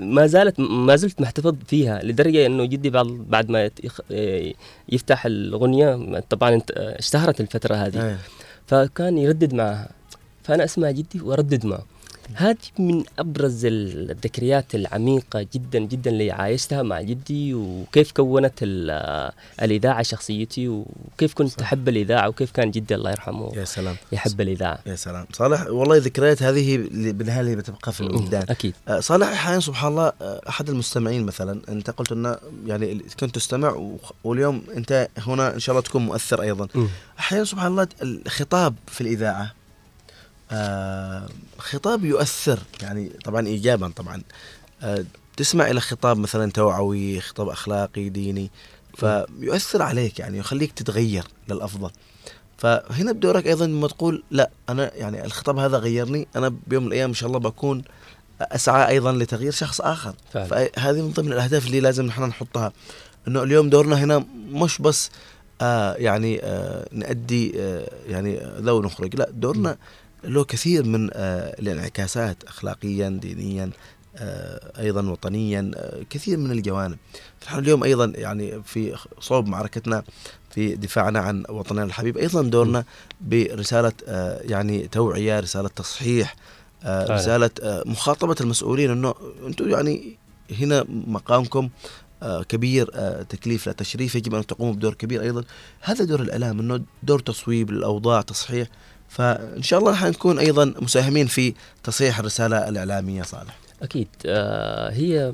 ما 0.00 0.26
زالت 0.26 0.60
ما 0.60 0.96
زلت 0.96 1.20
محتفظ 1.20 1.54
فيها 1.66 2.00
لدرجة 2.04 2.46
إنه 2.46 2.64
جدي 2.64 2.90
بعد 2.90 3.06
بعد 3.06 3.50
ما 3.50 3.70
يفتح 4.88 5.26
الأغنية 5.26 6.20
طبعا 6.30 6.60
اشتهرت 6.76 7.40
الفترة 7.40 7.74
هذه. 7.74 8.18
فكان 8.66 9.18
يردد 9.18 9.54
معها. 9.54 9.88
فأنا 10.46 10.64
أسمع 10.64 10.90
جدي 10.90 11.20
وأردد 11.20 11.66
معه. 11.66 11.82
هذه 12.34 12.56
من 12.78 13.04
أبرز 13.18 13.60
الذكريات 13.64 14.74
العميقة 14.74 15.46
جدا 15.54 15.78
جدا 15.78 16.10
اللي 16.10 16.30
عايشتها 16.30 16.82
مع 16.82 17.00
جدي 17.02 17.54
وكيف 17.54 18.12
كونت 18.12 18.52
ال- 18.62 19.32
الإذاعة 19.62 20.02
شخصيتي 20.02 20.68
وكيف 20.68 21.34
كنت 21.34 21.62
أحب 21.62 21.88
الإذاعة 21.88 22.28
وكيف 22.28 22.50
كان 22.50 22.70
جدي 22.70 22.94
الله 22.94 23.10
يرحمه 23.10 23.52
يا 23.56 23.64
سلام. 23.64 23.96
يحب 24.12 24.40
الإذاعة. 24.40 24.78
يا 24.86 24.96
سلام. 24.96 25.26
صالح 25.32 25.66
والله 25.66 25.96
ذكريات 25.96 26.42
هذه 26.42 26.76
بالنهايه 26.92 27.40
اللي 27.40 27.56
بتبقى 27.56 27.92
في 27.92 28.00
الوجدان 28.00 28.44
أكيد. 28.48 28.74
آه، 28.88 29.00
صالح 29.00 29.28
أحيانا 29.28 29.60
سبحان 29.60 29.90
الله 29.90 30.12
آه، 30.22 30.40
أحد 30.48 30.68
المستمعين 30.68 31.24
مثلا 31.26 31.60
أنت 31.68 31.90
قلت 31.90 32.12
إنه 32.12 32.36
يعني 32.66 33.02
كنت 33.20 33.34
تستمع 33.34 33.96
واليوم 34.24 34.62
أنت 34.76 35.08
هنا 35.18 35.54
إن 35.54 35.58
شاء 35.60 35.72
الله 35.72 35.82
تكون 35.82 36.06
مؤثر 36.06 36.42
أيضا. 36.42 36.68
أحيانا 37.18 37.44
سبحان 37.44 37.66
الله 37.72 37.88
الخطاب 38.02 38.74
في 38.86 39.00
الإذاعة 39.00 39.54
آه 40.52 41.28
خطاب 41.58 42.04
يؤثر 42.04 42.58
يعني 42.82 43.08
طبعا 43.24 43.46
ايجابا 43.46 43.88
طبعا. 43.96 44.22
آه 44.82 45.04
تسمع 45.36 45.70
إلى 45.70 45.80
خطاب 45.80 46.18
مثلا 46.18 46.52
توعوي 46.52 47.20
خطاب 47.20 47.48
أخلاقي 47.48 48.08
ديني 48.08 48.50
فيؤثر 48.94 49.82
عليك 49.82 50.18
يعني 50.18 50.38
يخليك 50.38 50.72
تتغير 50.72 51.24
للأفضل. 51.48 51.90
فهنا 52.58 53.12
بدورك 53.12 53.46
أيضا 53.46 53.66
لما 53.66 53.88
تقول 53.88 54.22
لا 54.30 54.50
أنا 54.68 54.94
يعني 54.94 55.24
الخطاب 55.24 55.58
هذا 55.58 55.78
غيرني 55.78 56.28
أنا 56.36 56.54
بيوم 56.66 56.82
من 56.82 56.88
الأيام 56.88 57.08
إن 57.08 57.14
شاء 57.14 57.26
الله 57.28 57.38
بكون 57.38 57.82
أسعى 58.40 58.88
أيضا 58.88 59.12
لتغيير 59.12 59.52
شخص 59.52 59.80
آخر. 59.80 60.14
فعلا. 60.32 60.46
فهذه 60.46 61.02
من 61.02 61.10
ضمن 61.10 61.32
الأهداف 61.32 61.66
اللي 61.66 61.80
لازم 61.80 62.06
نحن 62.06 62.22
نحطها 62.22 62.72
إنه 63.28 63.42
اليوم 63.42 63.70
دورنا 63.70 63.96
هنا 64.04 64.24
مش 64.50 64.78
بس 64.78 65.10
آه 65.60 65.94
يعني 65.94 66.40
آه 66.42 66.88
نأدي 66.92 67.52
آه 67.56 67.90
يعني 68.06 68.38
آه، 68.38 68.60
ذو 68.60 68.82
نخرج 68.82 69.16
لا 69.16 69.30
دورنا 69.30 69.76
له 70.26 70.44
كثير 70.44 70.84
من 70.84 71.10
آه 71.12 71.56
الانعكاسات 71.58 72.44
اخلاقيا 72.44 73.08
دينيا 73.08 73.70
آه 74.16 74.80
أيضا 74.80 75.10
وطنيا 75.10 75.70
آه 75.74 76.02
كثير 76.10 76.38
من 76.38 76.50
الجوانب. 76.50 76.98
نحن 77.46 77.58
اليوم 77.58 77.84
أيضا 77.84 78.12
يعني 78.14 78.62
في 78.62 78.96
صوب 79.20 79.46
معركتنا 79.46 80.02
في 80.50 80.74
دفاعنا 80.74 81.18
عن 81.18 81.44
وطننا 81.48 81.84
الحبيب. 81.84 82.18
أيضا 82.18 82.42
دورنا 82.42 82.84
برسالة 83.20 83.92
يعني 84.40 84.88
توعية 84.88 85.40
رسالة 85.40 85.68
تصحيح. 85.68 86.36
رسالة 86.86 87.50
مخاطبة 87.64 88.36
المسؤولين 88.40 88.90
إنه 88.90 89.14
أنتم 89.46 89.70
يعني 89.70 90.16
هنا 90.60 90.84
مقامكم 90.88 91.68
كبير 92.48 92.86
تكليف 93.22 93.66
لا 93.66 93.72
تشريف 93.72 94.14
يجب 94.14 94.34
أن 94.34 94.46
تقوموا 94.46 94.74
بدور 94.74 94.94
كبير 94.94 95.22
أيضا. 95.22 95.44
هذا 95.80 96.04
دور 96.04 96.20
الاعلام 96.20 96.60
إنه 96.60 96.84
دور 97.02 97.18
تصويب 97.20 97.70
للأوضاع 97.70 98.20
تصحيح. 98.20 98.68
فإن 99.08 99.62
شاء 99.62 99.80
الله 99.80 99.94
حنكون 99.94 100.38
أيضا 100.38 100.74
مساهمين 100.82 101.26
في 101.26 101.54
تصحيح 101.84 102.18
الرسالة 102.18 102.68
الإعلامية 102.68 103.22
صالح. 103.22 103.56
أكيد. 103.82 104.08
آه، 104.26 104.90
هي 104.92 105.32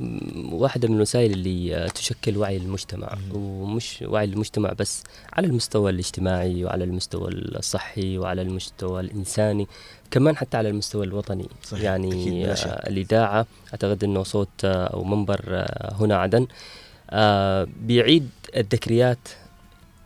واحدة 0.52 0.88
من 0.88 0.96
الوسائل 0.96 1.32
اللي 1.32 1.76
آه، 1.76 1.86
تشكل 1.88 2.36
وعي 2.36 2.56
المجتمع 2.56 3.18
ومش 3.34 4.04
وعي 4.06 4.24
المجتمع 4.24 4.72
بس 4.78 5.02
على 5.32 5.46
المستوى 5.46 5.90
الاجتماعي 5.90 6.64
وعلى 6.64 6.84
المستوى 6.84 7.28
الصحي 7.32 8.18
وعلى 8.18 8.42
المستوى 8.42 9.00
الإنساني 9.00 9.66
كمان 10.10 10.36
حتى 10.36 10.56
على 10.56 10.68
المستوى 10.68 11.06
الوطني. 11.06 11.48
صحيح، 11.64 11.82
يعني 11.84 12.46
آه،. 12.50 12.54
الإذاعة 12.88 13.46
أعتقد 13.72 14.04
أنه 14.04 14.22
صوت 14.22 14.64
أو 14.64 15.04
منبر 15.04 15.66
هنا 16.00 16.16
عدن. 16.16 16.46
بيعيد 17.86 18.28
الذكريات 18.56 19.18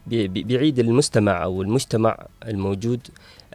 بي- 0.07 0.29
بي- 0.29 0.43
بيعيد 0.43 0.79
المستمع 0.79 1.45
أو 1.45 1.63
المجتمع 1.63 2.27
الموجود 2.45 3.01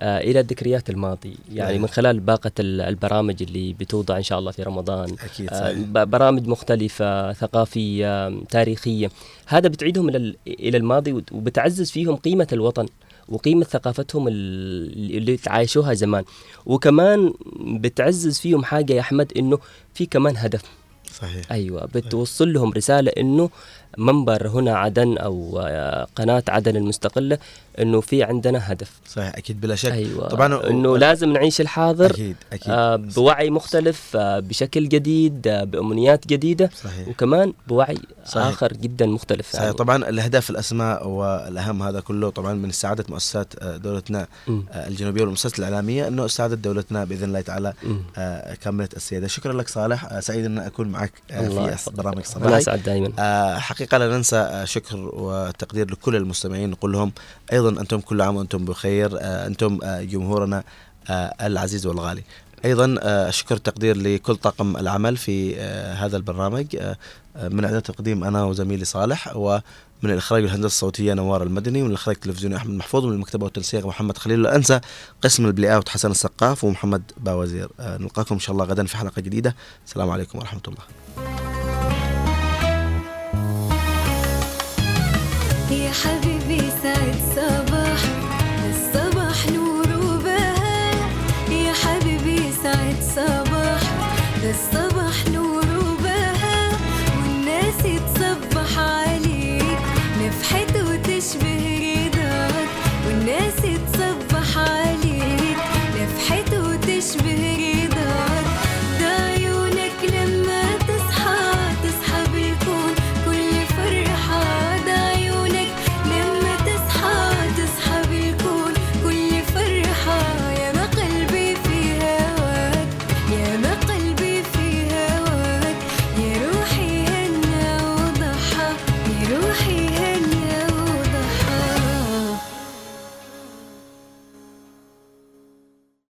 إلى 0.02 0.40
ذكريات 0.42 0.90
الماضي 0.90 1.36
يعني 1.54 1.70
أيوة. 1.70 1.82
من 1.82 1.88
خلال 1.88 2.20
باقة 2.20 2.52
ال- 2.60 2.82
البرامج 2.82 3.44
اللي 3.44 3.74
بتوضع 3.74 4.18
إن 4.18 4.24
شاء 4.24 4.40
الله 4.40 4.52
في 4.52 4.64
رمضان. 4.64 5.16
أكيد 5.24 5.50
آه، 5.54 5.60
صحيح. 5.60 6.04
برامج 6.04 6.48
مختلفة 6.48 7.34
ثقافية 7.34 8.30
تاريخية. 8.46 9.10
هذا 9.46 9.68
بتعيدهم 9.70 10.10
إلى 10.10 10.18
ال- 10.18 10.36
إلى 10.48 10.78
الماضي 10.78 11.12
وبتعزز 11.32 11.92
فيهم 11.92 12.16
قيمة 12.16 12.48
الوطن 12.54 12.86
وقيمة 13.30 13.64
ثقافتهم 13.64 14.28
ال- 14.28 15.18
اللي 15.18 15.38
تعايشوها 15.38 15.94
زمان. 15.94 16.24
وكمان 16.66 17.34
بتعزز 17.62 18.40
فيهم 18.40 18.64
حاجة 18.64 18.94
يا 18.94 19.00
أحمد 19.00 19.32
إنه 19.38 19.60
في 19.94 20.06
كمان 20.06 20.38
هدف. 20.38 20.62
صحيح. 21.14 21.52
أيوه 21.52 21.86
بتوصل 21.86 22.54
لهم 22.54 22.72
رسالة 22.74 23.12
إنه 23.18 23.50
منبر 23.98 24.48
هنا 24.48 24.78
عدن 24.78 25.18
أو 25.18 25.60
آه، 25.66 26.08
قناة 26.16 26.44
عدن 26.48 26.76
المستقلة 26.76 27.38
إنه 27.80 28.02
في 28.02 28.24
عندنا 28.24 28.72
هدف. 28.72 28.92
صحيح 29.10 29.36
أكيد 29.36 29.62
بلا 29.62 29.76
شك. 29.76 29.92
أيوه. 29.92 30.28
طبعا 30.30 30.70
إنه 30.70 30.98
لازم 30.98 31.34
نعيش 31.34 31.62
الحاضر 31.62 32.12
أكيد 32.12 32.36
أكيد. 32.54 32.72
آه 32.74 32.96
بوعي 32.96 33.50
مختلف 33.50 34.16
آه 34.16 34.40
بشكل 34.40 34.90
جديد 34.90 35.48
آه 35.48 35.64
بأمنيات 35.64 36.28
جديدة 36.28 36.70
صحيح. 36.84 37.08
وكمان 37.08 37.54
بوعي 37.68 37.98
صحيح. 38.26 38.48
آخر 38.48 38.74
جدا 38.74 39.06
مختلف. 39.06 39.52
صحيح. 39.54 39.72
طبعا 39.72 39.96
الأهداف 40.10 40.50
الأسماء 40.50 41.08
والأهم 41.08 41.84
هذا 41.84 42.00
كله 42.00 42.30
طبعا 42.30 42.54
من 42.54 42.72
سعاده 42.72 43.06
مؤسسات 43.10 43.54
دولتنا. 43.64 44.28
آه، 44.50 44.88
الجنوبية 44.88 45.22
والمؤسسات 45.22 45.60
الإعلامية 45.60 46.08
إنه 46.08 46.28
سعاده 46.28 46.56
دولتنا 46.56 47.04
بإذن 47.04 47.24
الله 47.24 47.42
تعالى 47.42 47.74
مم. 47.84 48.04
آه، 48.18 48.54
كاملت 48.54 48.96
السيادة. 48.96 49.28
شكرا 49.28 49.54
لك 49.54 49.68
صالح. 49.68 50.06
آه، 50.06 50.20
سعيد 50.20 50.46
ان 50.46 50.58
أكون 50.60 50.88
معك 50.88 51.12
آه، 51.32 51.48
في 51.48 51.68
يحفظك. 51.72 51.96
برنامج 51.96 52.16
أنا 52.18 52.26
صباحي 52.26 52.58
اسعد 52.58 52.84
دائما 52.84 53.12
آه، 53.20 53.58
حقيقة 53.82 53.98
لا 53.98 54.18
ننسى 54.18 54.36
آه، 54.36 54.66
شكر 54.66 54.98
وتقدير 55.14 55.92
لكل 55.92 56.16
المستمعين 56.16 56.70
نقول 56.70 56.92
لهم 56.92 57.12
أيضا 57.54 57.70
أنتم 57.70 58.00
كل 58.00 58.22
عام 58.22 58.36
وأنتم 58.36 58.66
بخير 58.66 59.18
آه، 59.20 59.48
أنتم 59.48 59.80
آه، 59.84 60.02
جمهورنا 60.02 60.64
العزيز 61.42 61.86
والغالي. 61.86 62.24
أيضا 62.66 62.96
آه، 63.02 63.30
شكر 63.30 63.58
تقدير 63.58 63.98
لكل 63.98 64.36
طاقم 64.36 64.78
العمل 64.78 65.18
في 65.18 65.62
هذا 65.94 66.18
البرنامج 66.18 66.66
من 67.36 67.66
إعداد 67.66 67.82
تقديم 67.82 68.24
أنا 68.24 68.44
وزميلي 68.44 68.86
صالح 68.86 69.36
ومن 69.36 69.62
الإخراج 70.04 70.44
والهندسة 70.44 70.66
الصوتية 70.66 71.14
نوار 71.14 71.44
المدني 71.44 71.82
ومن 71.82 71.90
الإخراج 71.90 72.16
التلفزيوني 72.16 72.56
أحمد 72.56 72.74
محفوظ 72.74 73.06
ومن 73.06 73.14
المكتبة 73.14 73.44
والتنسيق 73.44 73.86
محمد 73.86 74.18
خليل. 74.18 74.42
لا 74.42 74.56
أنسى 74.56 74.80
قسم 75.22 75.46
البلاي 75.46 75.76
أوت 75.76 75.90
حسن 75.90 76.12
السقاف 76.12 76.64
ومحمد 76.64 77.12
باوزير. 77.18 77.70
نلقاكم 77.80 78.36
إن 78.36 78.40
شاء 78.40 78.54
الله 78.54 78.66
غدا 78.66 78.86
في 78.86 78.98
حلقة 78.98 79.22
جديدة. 79.22 79.56
السلام 79.86 80.10
عليكم 80.10 80.40
ورحمة 80.40 80.62
الله. 80.68 81.71
يا 85.72 85.92
حبيبي. 85.92 86.31